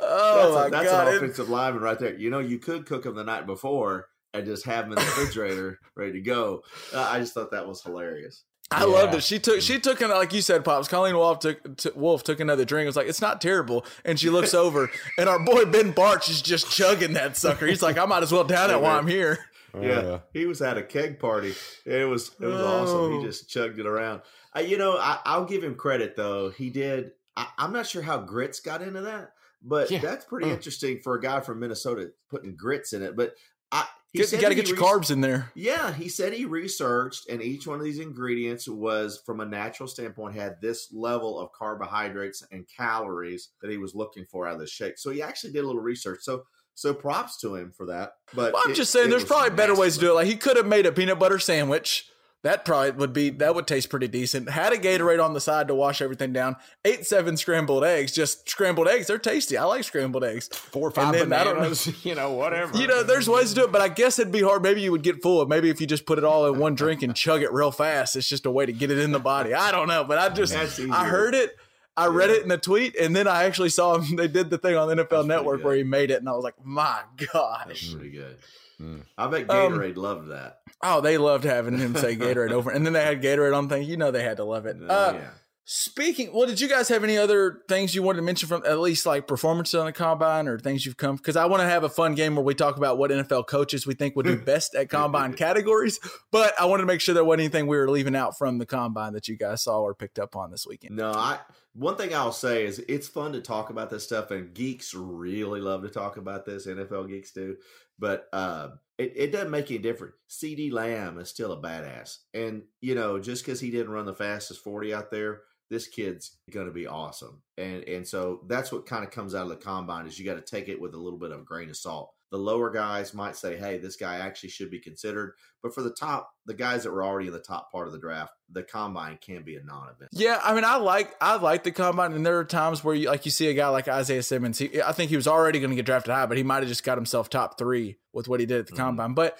oh 0.00 0.36
that's 0.42 0.54
my 0.54 0.66
a, 0.66 0.70
that's 0.70 0.90
god! 0.90 1.08
an 1.08 1.14
it- 1.14 1.16
offensive 1.18 1.48
lineman 1.48 1.82
right 1.82 1.98
there. 1.98 2.14
You 2.14 2.30
know, 2.30 2.38
you 2.40 2.58
could 2.58 2.86
cook 2.86 3.04
them 3.04 3.14
the 3.14 3.24
night 3.24 3.46
before 3.46 4.08
and 4.34 4.44
just 4.46 4.64
have 4.66 4.84
them 4.84 4.92
in 4.92 4.96
the 4.98 5.04
refrigerator 5.04 5.78
ready 5.96 6.12
to 6.12 6.20
go. 6.20 6.62
Uh, 6.94 7.02
I 7.10 7.18
just 7.18 7.34
thought 7.34 7.50
that 7.52 7.66
was 7.66 7.82
hilarious. 7.82 8.44
I 8.70 8.84
loved 8.84 9.12
Yeah. 9.14 9.18
it. 9.18 9.22
She 9.24 9.38
took 9.38 9.60
she 9.62 9.80
took 9.80 10.00
an, 10.02 10.10
like 10.10 10.32
you 10.34 10.42
said, 10.42 10.62
pops. 10.64 10.88
Colleen 10.88 11.16
Wolfe 11.16 11.38
took 11.38 11.76
t- 11.78 11.90
Wolfe 11.94 12.22
took 12.22 12.38
another 12.38 12.66
drink. 12.66 12.84
It 12.84 12.88
was 12.88 12.96
like 12.96 13.06
it's 13.08 13.22
not 13.22 13.40
terrible, 13.40 13.86
and 14.04 14.20
she 14.20 14.28
looks 14.28 14.52
over, 14.64 14.90
and 15.16 15.26
our 15.28 15.38
boy 15.38 15.64
Ben 15.64 15.92
Barch 15.92 16.28
is 16.28 16.42
just 16.42 16.70
chugging 16.70 17.14
that 17.14 17.36
sucker. 17.36 17.66
He's 17.66 17.82
like, 17.82 17.96
I 17.96 18.04
might 18.04 18.22
as 18.22 18.30
well 18.30 18.44
down 18.44 18.70
it 18.70 18.80
while 18.80 18.98
I'm 18.98 19.06
here. 19.06 19.38
Yeah, 19.78 19.90
Uh, 19.98 20.20
he 20.34 20.44
was 20.46 20.60
at 20.62 20.76
a 20.78 20.82
keg 20.82 21.18
party. 21.18 21.54
It 21.86 22.06
was 22.08 22.30
it 22.40 22.46
was 22.46 22.60
awesome. 22.60 22.96
Oh. 22.98 23.18
He 23.18 23.24
just 23.26 23.48
chugged 23.48 23.78
it 23.78 23.86
around. 23.86 24.20
I, 24.52 24.60
you 24.60 24.76
know, 24.76 24.96
I, 24.98 25.18
I'll 25.24 25.44
give 25.46 25.62
him 25.64 25.74
credit 25.74 26.14
though. 26.16 26.50
He 26.50 26.68
did. 26.70 27.12
I, 27.36 27.46
I'm 27.58 27.72
not 27.72 27.86
sure 27.86 28.02
how 28.02 28.18
grits 28.18 28.60
got 28.60 28.82
into 28.82 29.02
that, 29.02 29.32
but 29.62 29.90
Yeah. 29.90 30.00
that's 30.00 30.24
pretty 30.26 30.50
Uh. 30.50 30.54
interesting 30.54 31.00
for 31.02 31.14
a 31.14 31.20
guy 31.22 31.40
from 31.40 31.60
Minnesota 31.60 32.10
putting 32.30 32.54
grits 32.56 32.92
in 32.92 33.02
it. 33.02 33.14
But 33.16 33.34
I, 33.70 33.86
he 34.12 34.20
You 34.20 34.40
got 34.40 34.48
to 34.48 34.54
get 34.54 34.68
your 34.68 34.76
carbs 34.78 35.10
in 35.10 35.20
there. 35.20 35.50
Yeah, 35.54 35.92
he 35.92 36.08
said 36.08 36.32
he 36.32 36.44
researched, 36.46 37.28
and 37.28 37.42
each 37.42 37.66
one 37.66 37.78
of 37.78 37.84
these 37.84 37.98
ingredients 37.98 38.66
was, 38.68 39.22
from 39.26 39.40
a 39.40 39.46
natural 39.46 39.86
standpoint, 39.88 40.34
had 40.34 40.56
this 40.62 40.88
level 40.92 41.38
of 41.38 41.50
carbohydrates 41.52 42.42
and 42.50 42.66
calories 42.74 43.50
that 43.60 43.70
he 43.70 43.76
was 43.76 43.94
looking 43.94 44.24
for 44.24 44.46
out 44.46 44.54
of 44.54 44.60
the 44.60 44.66
shake. 44.66 44.98
So 44.98 45.10
he 45.10 45.20
actually 45.22 45.52
did 45.52 45.62
a 45.64 45.66
little 45.66 45.82
research. 45.82 46.20
So, 46.22 46.44
so 46.74 46.94
props 46.94 47.38
to 47.40 47.54
him 47.54 47.72
for 47.76 47.86
that. 47.86 48.12
But 48.34 48.54
Well, 48.54 48.62
I'm 48.64 48.72
it- 48.72 48.76
just 48.76 48.92
saying, 48.92 49.10
there's 49.10 49.24
probably 49.24 49.50
better 49.50 49.74
ways 49.76 49.94
to 49.94 50.00
do 50.00 50.10
it. 50.10 50.14
Like 50.14 50.26
he 50.26 50.36
could 50.36 50.56
have 50.56 50.66
made 50.66 50.86
a 50.86 50.92
peanut 50.92 51.18
butter 51.18 51.38
sandwich 51.38 52.08
That 52.44 52.64
probably 52.64 52.92
would 52.92 53.12
be 53.12 53.30
that 53.30 53.54
would 53.56 53.66
taste 53.66 53.90
pretty 53.90 54.06
decent. 54.06 54.48
Had 54.48 54.72
a 54.72 54.76
Gatorade 54.76 55.22
on 55.22 55.34
the 55.34 55.40
side 55.40 55.66
to 55.68 55.74
wash 55.74 56.00
everything 56.00 56.32
down. 56.32 56.54
Ate 56.84 57.04
seven 57.04 57.36
scrambled 57.36 57.84
eggs. 57.84 58.12
Just 58.12 58.48
scrambled 58.48 58.86
eggs. 58.86 59.08
They're 59.08 59.18
tasty. 59.18 59.56
I 59.56 59.64
like 59.64 59.82
scrambled 59.82 60.22
eggs. 60.22 60.46
Four 60.46 60.88
or 60.88 60.90
five 60.92 61.14
then 61.14 61.32
I 61.32 61.42
don't 61.42 61.60
know- 61.60 61.92
you 62.02 62.14
know, 62.14 62.30
whatever. 62.32 62.78
You 62.78 62.86
know, 62.86 63.02
there's 63.02 63.28
ways 63.28 63.48
to 63.50 63.54
do 63.56 63.64
it, 63.64 63.72
but 63.72 63.80
I 63.80 63.88
guess 63.88 64.20
it'd 64.20 64.32
be 64.32 64.42
hard. 64.42 64.62
Maybe 64.62 64.82
you 64.82 64.92
would 64.92 65.02
get 65.02 65.20
full. 65.20 65.44
Maybe 65.46 65.68
if 65.68 65.80
you 65.80 65.88
just 65.88 66.06
put 66.06 66.16
it 66.18 66.24
all 66.24 66.46
in 66.46 66.60
one 66.60 66.76
drink 66.76 67.02
and 67.02 67.14
chug 67.14 67.42
it 67.42 67.52
real 67.52 67.72
fast, 67.72 68.14
it's 68.14 68.28
just 68.28 68.46
a 68.46 68.50
way 68.52 68.66
to 68.66 68.72
get 68.72 68.92
it 68.92 68.98
in 69.00 69.10
the 69.10 69.18
body. 69.18 69.52
I 69.52 69.72
don't 69.72 69.88
know, 69.88 70.04
but 70.04 70.18
I 70.18 70.28
just 70.28 70.54
I 70.56 71.06
heard 71.06 71.34
it. 71.34 71.56
I 71.96 72.06
read 72.06 72.30
it 72.30 72.44
in 72.44 72.50
a 72.52 72.56
tweet, 72.58 72.94
and 72.94 73.16
then 73.16 73.26
I 73.26 73.42
actually 73.42 73.70
saw 73.70 73.96
him. 73.98 74.14
They 74.16 74.28
did 74.28 74.50
the 74.50 74.58
thing 74.58 74.76
on 74.76 74.86
the 74.86 74.94
NFL 74.94 75.08
pretty 75.08 75.26
Network 75.26 75.64
where 75.64 75.74
he 75.74 75.82
made 75.82 76.12
it, 76.12 76.20
and 76.20 76.28
I 76.28 76.32
was 76.32 76.44
like, 76.44 76.54
my 76.64 77.00
gosh, 77.32 77.64
That's 77.66 77.82
gosh. 77.88 77.94
pretty 77.94 78.10
good. 78.10 78.36
Mm. 78.80 79.02
I 79.18 79.26
bet 79.26 79.50
Um, 79.50 79.72
Gatorade 79.72 79.96
loved 79.96 80.28
that. 80.30 80.60
Oh, 80.82 81.00
they 81.00 81.18
loved 81.18 81.44
having 81.44 81.78
him 81.78 81.94
say 81.96 82.16
Gatorade 82.16 82.52
over, 82.52 82.70
and 82.70 82.86
then 82.86 82.92
they 82.92 83.04
had 83.04 83.22
Gatorade 83.22 83.56
on 83.56 83.68
thing. 83.68 83.82
You 83.82 83.96
know, 83.96 84.10
they 84.10 84.22
had 84.22 84.36
to 84.36 84.44
love 84.44 84.66
it. 84.66 84.76
Uh, 84.88 85.12
yeah. 85.14 85.30
Speaking, 85.70 86.32
well, 86.32 86.46
did 86.46 86.62
you 86.62 86.68
guys 86.68 86.88
have 86.88 87.04
any 87.04 87.18
other 87.18 87.60
things 87.68 87.94
you 87.94 88.02
wanted 88.02 88.20
to 88.20 88.22
mention 88.22 88.48
from 88.48 88.64
at 88.64 88.78
least 88.78 89.04
like 89.04 89.26
performances 89.26 89.74
on 89.74 89.84
the 89.84 89.92
combine 89.92 90.48
or 90.48 90.58
things 90.58 90.86
you've 90.86 90.96
come? 90.96 91.16
Because 91.16 91.36
I 91.36 91.44
want 91.44 91.60
to 91.60 91.68
have 91.68 91.84
a 91.84 91.90
fun 91.90 92.14
game 92.14 92.36
where 92.36 92.44
we 92.44 92.54
talk 92.54 92.78
about 92.78 92.96
what 92.96 93.10
NFL 93.10 93.48
coaches 93.48 93.86
we 93.86 93.92
think 93.92 94.16
would 94.16 94.24
do 94.24 94.36
best 94.46 94.74
at 94.74 94.88
combine 94.88 95.34
categories. 95.34 96.00
But 96.32 96.58
I 96.58 96.64
wanted 96.64 96.84
to 96.84 96.86
make 96.86 97.02
sure 97.02 97.14
there 97.14 97.22
wasn't 97.22 97.40
anything 97.40 97.66
we 97.66 97.76
were 97.76 97.90
leaving 97.90 98.16
out 98.16 98.38
from 98.38 98.56
the 98.56 98.64
combine 98.64 99.12
that 99.12 99.28
you 99.28 99.36
guys 99.36 99.62
saw 99.62 99.80
or 99.80 99.94
picked 99.94 100.18
up 100.18 100.36
on 100.36 100.50
this 100.50 100.66
weekend. 100.66 100.96
No, 100.96 101.12
I. 101.12 101.38
One 101.74 101.96
thing 101.96 102.14
I'll 102.14 102.32
say 102.32 102.64
is 102.64 102.78
it's 102.88 103.06
fun 103.06 103.32
to 103.34 103.42
talk 103.42 103.68
about 103.68 103.90
this 103.90 104.04
stuff, 104.04 104.30
and 104.30 104.54
geeks 104.54 104.94
really 104.94 105.60
love 105.60 105.82
to 105.82 105.90
talk 105.90 106.16
about 106.16 106.46
this. 106.46 106.66
NFL 106.66 107.08
geeks 107.08 107.32
do, 107.32 107.56
but 107.98 108.26
uh, 108.32 108.70
it, 108.98 109.12
it 109.14 109.32
doesn't 109.32 109.50
make 109.50 109.70
any 109.70 109.78
difference. 109.78 110.14
CeeDee 110.28 110.72
Lamb 110.72 111.18
is 111.18 111.28
still 111.28 111.52
a 111.52 111.62
badass, 111.62 112.18
and 112.34 112.62
you 112.80 112.94
know 112.94 113.18
just 113.18 113.44
because 113.44 113.60
he 113.60 113.70
didn't 113.70 113.92
run 113.92 114.06
the 114.06 114.14
fastest 114.14 114.62
forty 114.62 114.92
out 114.92 115.10
there, 115.10 115.42
this 115.70 115.86
kid's 115.86 116.38
going 116.50 116.66
to 116.66 116.72
be 116.72 116.86
awesome. 116.86 117.42
And 117.56 117.84
and 117.84 118.06
so 118.06 118.42
that's 118.46 118.72
what 118.72 118.86
kind 118.86 119.04
of 119.04 119.10
comes 119.10 119.34
out 119.34 119.44
of 119.44 119.50
the 119.50 119.56
combine 119.56 120.06
is 120.06 120.18
you 120.18 120.24
got 120.24 120.34
to 120.34 120.40
take 120.40 120.68
it 120.68 120.80
with 120.80 120.94
a 120.94 120.98
little 120.98 121.18
bit 121.18 121.30
of 121.30 121.40
a 121.40 121.44
grain 121.44 121.70
of 121.70 121.76
salt. 121.76 122.12
The 122.30 122.36
lower 122.38 122.70
guys 122.70 123.14
might 123.14 123.36
say, 123.36 123.56
"Hey, 123.56 123.78
this 123.78 123.96
guy 123.96 124.16
actually 124.18 124.50
should 124.50 124.70
be 124.70 124.78
considered," 124.80 125.32
but 125.62 125.74
for 125.74 125.82
the 125.82 125.92
top, 125.92 126.30
the 126.44 126.52
guys 126.54 126.82
that 126.84 126.90
were 126.90 127.02
already 127.02 127.28
in 127.28 127.32
the 127.32 127.38
top 127.40 127.72
part 127.72 127.86
of 127.86 127.92
the 127.94 127.98
draft, 127.98 128.32
the 128.50 128.62
combine 128.62 129.18
can 129.20 129.42
be 129.44 129.56
a 129.56 129.62
non-event. 129.62 130.10
Yeah, 130.12 130.38
I 130.44 130.54
mean, 130.54 130.64
I 130.64 130.76
like 130.76 131.14
I 131.22 131.36
like 131.36 131.62
the 131.62 131.70
combine, 131.72 132.12
and 132.12 132.26
there 132.26 132.38
are 132.38 132.44
times 132.44 132.84
where 132.84 132.94
you 132.94 133.08
like 133.08 133.24
you 133.24 133.30
see 133.30 133.48
a 133.48 133.54
guy 133.54 133.68
like 133.68 133.88
Isaiah 133.88 134.22
Simmons. 134.22 134.58
He, 134.58 134.82
I 134.82 134.92
think 134.92 135.08
he 135.08 135.16
was 135.16 135.26
already 135.26 135.58
going 135.58 135.70
to 135.70 135.76
get 135.76 135.86
drafted 135.86 136.12
high, 136.12 136.26
but 136.26 136.36
he 136.36 136.42
might 136.42 136.58
have 136.60 136.68
just 136.68 136.84
got 136.84 136.98
himself 136.98 137.30
top 137.30 137.56
three 137.58 137.98
with 138.12 138.28
what 138.28 138.40
he 138.40 138.46
did 138.46 138.60
at 138.60 138.66
the 138.66 138.72
Mhm. 138.74 138.76
combine. 138.76 139.14
But 139.14 139.38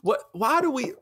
what? 0.00 0.22
Why 0.32 0.60
do 0.62 0.70
we? 0.70 0.94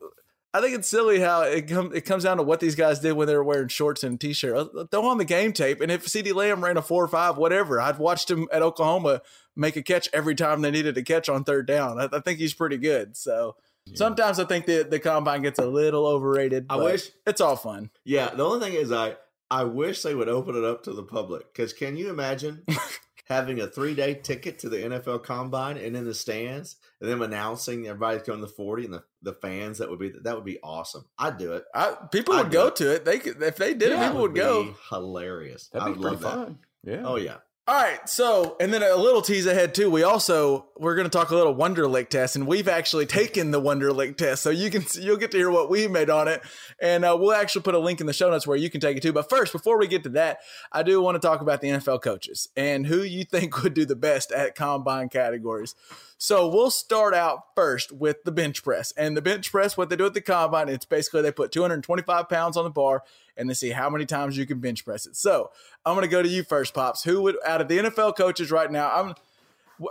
I 0.54 0.60
think 0.60 0.74
it's 0.74 0.88
silly 0.88 1.20
how 1.20 1.42
it 1.42 1.68
comes 1.68 1.94
it 1.94 2.02
comes 2.02 2.24
down 2.24 2.38
to 2.38 2.42
what 2.42 2.60
these 2.60 2.74
guys 2.74 3.00
did 3.00 3.12
when 3.12 3.26
they 3.26 3.36
were 3.36 3.44
wearing 3.44 3.68
shorts 3.68 4.02
and 4.02 4.14
a 4.14 4.18
t-shirt. 4.18 4.56
Uh, 4.74 4.84
Throw 4.90 5.06
on 5.06 5.18
the 5.18 5.24
game 5.24 5.52
tape, 5.52 5.80
and 5.80 5.92
if 5.92 6.06
CeeDee 6.06 6.34
Lamb 6.34 6.64
ran 6.64 6.76
a 6.76 6.82
four 6.82 7.04
or 7.04 7.08
five, 7.08 7.36
whatever, 7.36 7.80
I'd 7.80 7.98
watched 7.98 8.30
him 8.30 8.48
at 8.52 8.62
Oklahoma 8.62 9.20
make 9.56 9.76
a 9.76 9.82
catch 9.82 10.08
every 10.12 10.34
time 10.34 10.62
they 10.62 10.70
needed 10.70 10.96
a 10.96 11.02
catch 11.02 11.28
on 11.28 11.44
third 11.44 11.66
down. 11.66 12.00
I, 12.00 12.08
I 12.10 12.20
think 12.20 12.38
he's 12.38 12.54
pretty 12.54 12.78
good. 12.78 13.16
So. 13.16 13.56
Sometimes 13.94 14.38
I 14.38 14.44
think 14.44 14.66
the, 14.66 14.82
the 14.86 14.98
combine 14.98 15.40
gets 15.40 15.58
a 15.58 15.64
little 15.64 16.06
overrated. 16.06 16.66
I 16.68 16.76
wish- 16.76 17.10
it's 17.26 17.40
all 17.40 17.56
fun. 17.56 17.88
Yeah, 18.04 18.28
the 18.34 18.44
only 18.44 18.60
thing 18.60 18.74
is, 18.78 18.92
I 18.92 19.16
I 19.50 19.64
wish 19.64 20.02
they 20.02 20.14
would 20.14 20.28
open 20.28 20.56
it 20.56 20.64
up 20.64 20.82
to 20.82 20.92
the 20.92 21.02
public 21.02 21.50
because 21.50 21.72
can 21.72 21.96
you 21.96 22.10
imagine 22.10 22.64
having 23.28 23.60
a 23.60 23.66
three 23.66 23.94
day 23.94 24.14
ticket 24.14 24.58
to 24.60 24.68
the 24.68 24.78
NFL 24.78 25.22
Combine 25.22 25.76
and 25.76 25.96
in 25.96 26.04
the 26.04 26.14
stands 26.14 26.76
and 27.00 27.10
them 27.10 27.22
announcing 27.22 27.86
everybody's 27.86 28.22
going 28.22 28.40
to 28.40 28.46
the 28.46 28.52
forty 28.52 28.84
and 28.84 28.94
the, 28.94 29.04
the 29.22 29.34
fans 29.34 29.78
that 29.78 29.90
would 29.90 29.98
be 29.98 30.12
that 30.22 30.34
would 30.34 30.44
be 30.44 30.58
awesome. 30.62 31.04
I'd 31.18 31.38
do 31.38 31.52
it. 31.52 31.64
I, 31.74 31.94
people 32.10 32.34
I'd 32.34 32.44
would 32.44 32.52
go 32.52 32.66
it. 32.68 32.76
to 32.76 32.94
it. 32.94 33.04
They 33.04 33.18
could, 33.18 33.42
if 33.42 33.56
they 33.56 33.74
did 33.74 33.90
Yeah, 33.90 34.04
it, 34.04 34.06
people 34.08 34.22
would 34.22 34.34
be 34.34 34.40
go. 34.40 34.74
hilarious. 34.90 35.68
That'd 35.68 35.88
would 35.88 35.94
be 35.96 36.00
pretty 36.00 36.16
love 36.16 36.22
that. 36.22 36.46
fun. 36.46 36.58
Yeah. 36.84 37.02
Oh 37.04 37.16
yeah. 37.16 37.36
All 37.68 37.74
right, 37.74 38.08
so 38.08 38.56
and 38.60 38.72
then 38.72 38.82
a 38.82 38.96
little 38.96 39.20
tease 39.20 39.44
ahead 39.44 39.74
too. 39.74 39.90
We 39.90 40.02
also 40.02 40.68
we're 40.78 40.94
going 40.94 41.04
to 41.04 41.10
talk 41.10 41.28
a 41.28 41.34
little 41.34 41.54
Wonderlic 41.54 42.08
test, 42.08 42.34
and 42.34 42.46
we've 42.46 42.66
actually 42.66 43.04
taken 43.04 43.50
the 43.50 43.60
Wonderlic 43.60 44.16
test, 44.16 44.40
so 44.40 44.48
you 44.48 44.70
can 44.70 44.84
you'll 44.94 45.18
get 45.18 45.32
to 45.32 45.36
hear 45.36 45.50
what 45.50 45.68
we 45.68 45.86
made 45.86 46.08
on 46.08 46.28
it, 46.28 46.40
and 46.80 47.04
uh, 47.04 47.14
we'll 47.20 47.34
actually 47.34 47.60
put 47.60 47.74
a 47.74 47.78
link 47.78 48.00
in 48.00 48.06
the 48.06 48.14
show 48.14 48.30
notes 48.30 48.46
where 48.46 48.56
you 48.56 48.70
can 48.70 48.80
take 48.80 48.96
it 48.96 49.02
too. 49.02 49.12
But 49.12 49.28
first, 49.28 49.52
before 49.52 49.78
we 49.78 49.86
get 49.86 50.02
to 50.04 50.08
that, 50.10 50.38
I 50.72 50.82
do 50.82 51.02
want 51.02 51.16
to 51.16 51.28
talk 51.28 51.42
about 51.42 51.60
the 51.60 51.68
NFL 51.68 52.00
coaches 52.00 52.48
and 52.56 52.86
who 52.86 53.02
you 53.02 53.24
think 53.30 53.62
would 53.62 53.74
do 53.74 53.84
the 53.84 53.94
best 53.94 54.32
at 54.32 54.54
combine 54.54 55.10
categories. 55.10 55.74
So 56.16 56.48
we'll 56.48 56.72
start 56.72 57.14
out 57.14 57.54
first 57.54 57.92
with 57.92 58.24
the 58.24 58.32
bench 58.32 58.64
press. 58.64 58.92
And 58.96 59.16
the 59.16 59.22
bench 59.22 59.52
press, 59.52 59.76
what 59.76 59.88
they 59.88 59.94
do 59.94 60.06
at 60.06 60.14
the 60.14 60.20
combine, 60.20 60.68
it's 60.68 60.84
basically 60.84 61.22
they 61.22 61.30
put 61.30 61.52
225 61.52 62.28
pounds 62.28 62.56
on 62.56 62.64
the 62.64 62.70
bar 62.70 63.04
and 63.38 63.48
they 63.48 63.54
see 63.54 63.70
how 63.70 63.88
many 63.88 64.04
times 64.04 64.36
you 64.36 64.44
can 64.46 64.58
bench 64.58 64.84
press 64.84 65.06
it. 65.06 65.16
So 65.16 65.50
I'm 65.86 65.94
going 65.94 66.04
to 66.04 66.10
go 66.10 66.22
to 66.22 66.28
you 66.28 66.42
first, 66.42 66.74
Pops. 66.74 67.04
Who 67.04 67.22
would, 67.22 67.36
out 67.46 67.60
of 67.60 67.68
the 67.68 67.78
NFL 67.78 68.16
coaches 68.16 68.50
right 68.50 68.70
now, 68.70 68.90
I'm, 68.90 69.14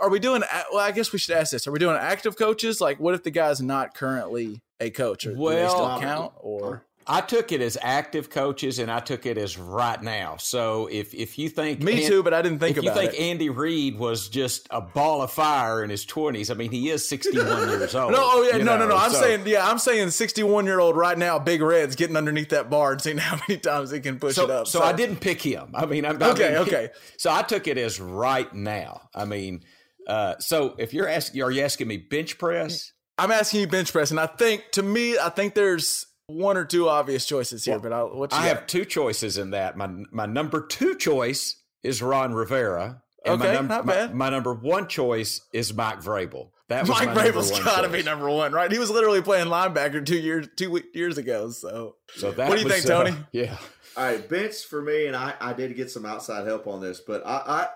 are 0.00 0.10
we 0.10 0.18
doing, 0.18 0.42
well, 0.70 0.80
I 0.80 0.92
guess 0.92 1.12
we 1.12 1.18
should 1.18 1.34
ask 1.34 1.50
this. 1.50 1.66
Are 1.66 1.72
we 1.72 1.78
doing 1.78 1.96
active 1.96 2.36
coaches? 2.36 2.80
Like, 2.80 3.00
what 3.00 3.14
if 3.14 3.22
the 3.22 3.30
guy's 3.30 3.60
not 3.60 3.94
currently 3.94 4.60
a 4.78 4.90
coach? 4.90 5.26
Or 5.26 5.30
do 5.30 5.34
they 5.36 5.40
Well, 5.40 5.70
still 5.70 6.00
count? 6.00 6.32
Or, 6.36 6.84
I 7.10 7.22
took 7.22 7.52
it 7.52 7.62
as 7.62 7.78
active 7.80 8.28
coaches, 8.28 8.78
and 8.78 8.90
I 8.90 9.00
took 9.00 9.24
it 9.24 9.38
as 9.38 9.56
right 9.56 10.00
now. 10.02 10.36
So 10.36 10.88
if 10.92 11.14
if 11.14 11.38
you 11.38 11.48
think 11.48 11.80
me 11.82 12.04
An- 12.04 12.10
too, 12.10 12.22
but 12.22 12.34
I 12.34 12.42
didn't 12.42 12.58
think 12.58 12.76
if 12.76 12.84
you 12.84 12.92
think 12.92 13.14
it. 13.14 13.18
Andy 13.18 13.48
Reid 13.48 13.98
was 13.98 14.28
just 14.28 14.66
a 14.70 14.82
ball 14.82 15.22
of 15.22 15.32
fire 15.32 15.82
in 15.82 15.88
his 15.88 16.04
twenties, 16.04 16.50
I 16.50 16.54
mean, 16.54 16.70
he 16.70 16.90
is 16.90 17.08
sixty-one 17.08 17.68
years 17.70 17.94
old. 17.94 18.12
No, 18.12 18.18
oh 18.20 18.42
yeah, 18.42 18.58
no, 18.58 18.76
no, 18.76 18.78
know, 18.80 18.88
no. 18.88 18.96
I'm 18.96 19.10
so- 19.12 19.22
saying, 19.22 19.44
yeah, 19.46 19.66
I'm 19.66 19.78
saying 19.78 20.10
61 20.10 20.66
year 20.66 20.80
old 20.80 20.96
right 20.96 21.16
now, 21.16 21.38
Big 21.38 21.62
Red's 21.62 21.96
getting 21.96 22.16
underneath 22.16 22.50
that 22.50 22.68
bar 22.68 22.92
and 22.92 23.00
seeing 23.00 23.16
how 23.28 23.40
many 23.48 23.58
times 23.58 23.90
he 23.90 24.00
can 24.00 24.18
push 24.18 24.34
so, 24.34 24.44
it 24.44 24.50
up. 24.50 24.66
So, 24.66 24.82
I 24.82 24.92
didn't 24.92 25.16
pick 25.20 25.40
him. 25.40 25.70
I 25.74 25.86
mean, 25.86 26.04
I'm 26.04 26.22
I 26.22 26.30
Okay, 26.30 26.50
mean, 26.50 26.58
okay. 26.58 26.90
So 27.16 27.32
I 27.32 27.42
took 27.42 27.66
it 27.66 27.78
as 27.78 28.00
right 28.00 28.52
now. 28.54 29.08
I 29.14 29.24
mean, 29.24 29.62
uh, 30.06 30.34
so 30.40 30.74
if 30.78 30.92
you're 30.92 31.08
asking, 31.08 31.42
are 31.42 31.50
you 31.50 31.62
asking 31.62 31.88
me 31.88 31.96
bench 31.96 32.38
press? 32.38 32.92
I'm 33.16 33.30
asking 33.32 33.60
you 33.60 33.66
bench 33.66 33.92
press, 33.92 34.10
and 34.10 34.20
I 34.20 34.26
think 34.26 34.64
to 34.72 34.82
me, 34.82 35.18
I 35.18 35.30
think 35.30 35.54
there's 35.54 36.06
one 36.28 36.56
or 36.56 36.64
two 36.64 36.88
obvious 36.88 37.26
choices 37.26 37.64
here. 37.64 37.78
but 37.78 37.92
I'll, 37.92 38.10
what 38.14 38.30
you 38.32 38.38
I 38.38 38.42
got? 38.42 38.48
have 38.48 38.66
two 38.66 38.84
choices 38.84 39.36
in 39.38 39.50
that. 39.50 39.76
My 39.76 39.88
my 40.12 40.26
number 40.26 40.60
two 40.64 40.94
choice 40.94 41.56
is 41.82 42.00
Ron 42.02 42.32
Rivera. 42.34 43.02
And 43.24 43.42
Okay, 43.42 43.48
my, 43.48 43.54
num- 43.54 43.66
not 43.68 43.84
bad. 43.86 44.14
My, 44.14 44.30
number 44.30 44.54
one 44.54 44.86
choice 44.86 45.40
is 45.52 45.74
Mike 45.74 46.00
Vrabel. 46.00 46.50
That 46.68 46.82
was 46.82 46.90
Mike 46.90 47.14
my 47.14 47.24
number 47.24 47.42
got 47.64 47.80
to 47.80 47.88
be 47.88 48.02
number 48.02 48.28
one, 48.30 48.52
right? 48.52 48.70
He 48.70 48.78
was 48.78 48.90
literally 48.90 49.22
playing 49.22 49.46
linebacker 49.48 50.04
two 50.04 50.18
years 50.18 50.48
two 50.56 50.82
years 50.94 51.18
ago. 51.18 51.50
So 51.50 51.96
So 52.14 52.30
that 52.32 52.48
What 52.48 52.56
do 52.56 52.60
you 52.60 52.66
was, 52.66 52.74
think, 52.74 52.86
Tony? 52.86 53.10
uh, 53.10 53.14
yeah. 53.32 53.56
All 53.96 54.04
right, 54.04 54.28
bench 54.28 54.64
for 54.64 54.80
me, 54.80 55.06
and 55.06 55.16
I, 55.16 55.34
I 55.40 55.52
did 55.54 55.74
get 55.74 55.90
some 55.90 56.06
outside 56.06 56.46
help 56.46 56.66
on 56.68 56.80
this, 56.80 57.00
but 57.00 57.26
I 57.26 57.30
I, 57.46 57.66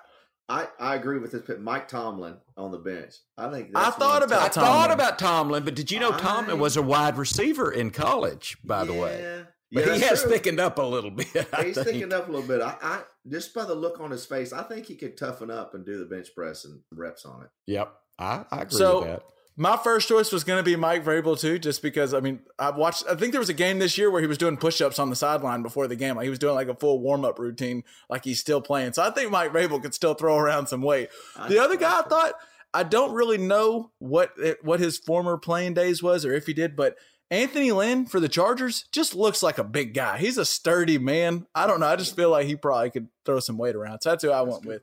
I, 0.53 0.69
I 0.79 0.95
agree 0.97 1.19
with 1.19 1.33
this. 1.33 1.43
But 1.47 1.61
Mike 1.61 1.89
Tomlin 1.89 2.37
on 2.57 2.71
the 2.73 2.79
bench, 2.79 3.15
I 3.39 3.49
think 3.51 3.71
I 3.75 3.91
thought 3.91 4.23
about 4.23 4.43
I 4.43 4.49
Tomlin. 4.49 4.73
thought 4.73 4.91
about 4.91 5.19
Tomlin, 5.19 5.65
but 5.65 5.75
did 5.75 5.91
you 5.91 5.99
know 6.01 6.13
Tomlin 6.13 6.59
was 6.59 6.77
a 6.77 6.83
wide 6.83 7.17
receiver 7.17 7.71
in 7.73 7.91
college, 7.91 8.59
by 8.65 8.85
the 8.85 8.93
way? 8.93 9.21
Yeah, 9.23 9.43
But 9.73 9.87
yeah, 9.87 9.95
he 9.95 10.01
has 10.03 10.23
true. 10.23 10.33
thickened 10.33 10.61
up 10.61 10.79
a 10.79 10.83
little 10.83 11.11
bit. 11.23 11.29
He's 11.33 11.47
think. 11.75 11.77
thickened 11.87 12.13
up 12.13 12.29
a 12.29 12.33
little 12.33 12.47
bit. 12.47 12.61
I, 12.61 12.77
I 12.83 13.01
just 13.29 13.55
by 13.55 13.65
the 13.65 13.75
look 13.75 14.01
on 14.01 14.11
his 14.11 14.27
face, 14.27 14.53
I 14.53 14.63
think 14.65 14.87
he 14.87 14.95
could 14.97 15.17
toughen 15.17 15.51
up 15.51 15.75
and 15.75 15.87
do 15.87 15.99
the 15.99 16.05
bench 16.05 16.29
press 16.35 16.65
and 16.67 16.81
reps 16.93 17.25
on 17.25 17.43
it. 17.43 17.49
Yep, 17.67 17.93
I, 18.19 18.45
I 18.51 18.63
agree 18.63 18.79
So- 18.79 18.99
with 19.01 19.09
that. 19.09 19.23
My 19.57 19.77
first 19.77 20.09
choice 20.09 20.33
was 20.33 20.45
going 20.45 20.59
to 20.59 20.63
be 20.63 20.77
Mike 20.77 21.05
Vrabel 21.05 21.39
too, 21.39 21.59
just 21.59 21.83
because 21.83 22.15
I 22.15 22.21
mean 22.21 22.41
I've 22.59 22.77
watched. 22.77 23.05
I 23.09 23.15
think 23.15 23.33
there 23.33 23.41
was 23.41 23.49
a 23.49 23.55
game 23.55 23.79
this 23.79 23.99
year 23.99 24.11
where 24.11 24.21
he 24.21 24.27
was 24.27 24.39
doing 24.39 24.57
push-ups 24.57 24.99
on 24.99 25.11
the 25.11 25.17
sideline 25.17 25.63
before 25.63 25.87
the 25.87 25.97
game. 25.97 26.17
Like 26.17 26.25
he 26.25 26.31
was 26.31 26.39
doing 26.39 26.55
like 26.55 26.69
a 26.69 26.75
full 26.75 27.01
warm-up 27.01 27.39
routine, 27.39 27.85
like 28.09 28.25
he's 28.25 28.41
still 28.41 28.61
playing. 28.61 28.95
So 28.95 29.03
I 29.03 29.11
think 29.11 29.31
Mike 29.31 29.53
Vrabel 29.53 29.83
could 29.83 29.95
still 29.95 30.15
throw 30.15 30.37
around 30.37 30.69
some 30.69 30.83
weight. 30.83 31.11
The 31.49 31.59
other 31.59 31.77
guy, 31.77 32.01
I 32.01 32.03
thought 32.03 32.35
I 32.75 32.83
don't 32.83 33.13
really 33.13 33.39
know 33.39 33.91
what 33.99 34.33
what 34.63 34.81
his 34.81 34.99
former 34.99 35.37
playing 35.37 35.75
days 35.75 36.03
was 36.03 36.25
or 36.25 36.33
if 36.33 36.47
he 36.47 36.55
did, 36.55 36.75
but 36.75 36.97
Anthony 37.31 37.73
Lynn 37.73 38.05
for 38.05 38.21
the 38.21 38.29
Chargers 38.29 38.85
just 38.93 39.15
looks 39.15 39.43
like 39.43 39.57
a 39.57 39.65
big 39.65 39.95
guy. 39.95 40.19
He's 40.19 40.37
a 40.37 40.45
sturdy 40.45 40.99
man. 40.99 41.47
I 41.55 41.67
don't 41.67 41.81
know. 41.81 41.87
I 41.87 41.97
just 41.97 42.15
feel 42.15 42.29
like 42.29 42.47
he 42.47 42.57
probably 42.57 42.91
could 42.91 43.09
throw 43.25 43.41
some 43.41 43.57
weight 43.57 43.75
around. 43.75 44.01
So 44.01 44.11
that's 44.11 44.23
who 44.23 44.31
I 44.31 44.43
went 44.43 44.67
with. 44.67 44.83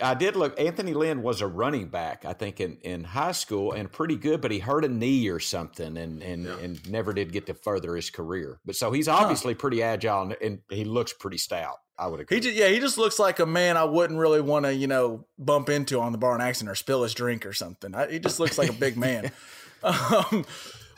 I 0.00 0.14
did 0.14 0.34
look. 0.34 0.58
Anthony 0.58 0.94
Lynn 0.94 1.22
was 1.22 1.42
a 1.42 1.46
running 1.46 1.88
back, 1.88 2.24
I 2.24 2.32
think, 2.32 2.58
in, 2.58 2.78
in 2.78 3.04
high 3.04 3.32
school, 3.32 3.72
and 3.72 3.92
pretty 3.92 4.16
good. 4.16 4.40
But 4.40 4.50
he 4.50 4.60
hurt 4.60 4.84
a 4.84 4.88
knee 4.88 5.28
or 5.28 5.40
something, 5.40 5.98
and 5.98 6.22
and, 6.22 6.46
and 6.46 6.90
never 6.90 7.12
did 7.12 7.32
get 7.32 7.46
to 7.46 7.54
further 7.54 7.94
his 7.96 8.08
career. 8.08 8.60
But 8.64 8.76
so 8.76 8.92
he's 8.92 9.08
obviously 9.08 9.54
pretty 9.54 9.82
agile, 9.82 10.22
and, 10.22 10.36
and 10.40 10.58
he 10.70 10.84
looks 10.84 11.12
pretty 11.12 11.38
stout. 11.38 11.76
I 11.98 12.06
would 12.06 12.20
agree. 12.20 12.38
He 12.38 12.40
just, 12.40 12.56
yeah, 12.56 12.68
he 12.68 12.80
just 12.80 12.96
looks 12.96 13.18
like 13.18 13.40
a 13.40 13.46
man 13.46 13.76
I 13.76 13.84
wouldn't 13.84 14.18
really 14.18 14.40
want 14.40 14.64
to, 14.64 14.72
you 14.72 14.86
know, 14.86 15.26
bump 15.38 15.68
into 15.68 16.00
on 16.00 16.12
the 16.12 16.18
bar 16.18 16.32
and 16.32 16.42
accident 16.42 16.72
or 16.72 16.74
spill 16.74 17.02
his 17.02 17.12
drink 17.12 17.44
or 17.44 17.52
something. 17.52 17.94
I, 17.94 18.10
he 18.10 18.18
just 18.18 18.40
looks 18.40 18.56
like 18.56 18.70
a 18.70 18.72
big 18.74 18.96
man. 18.96 19.30
Um, 19.82 20.44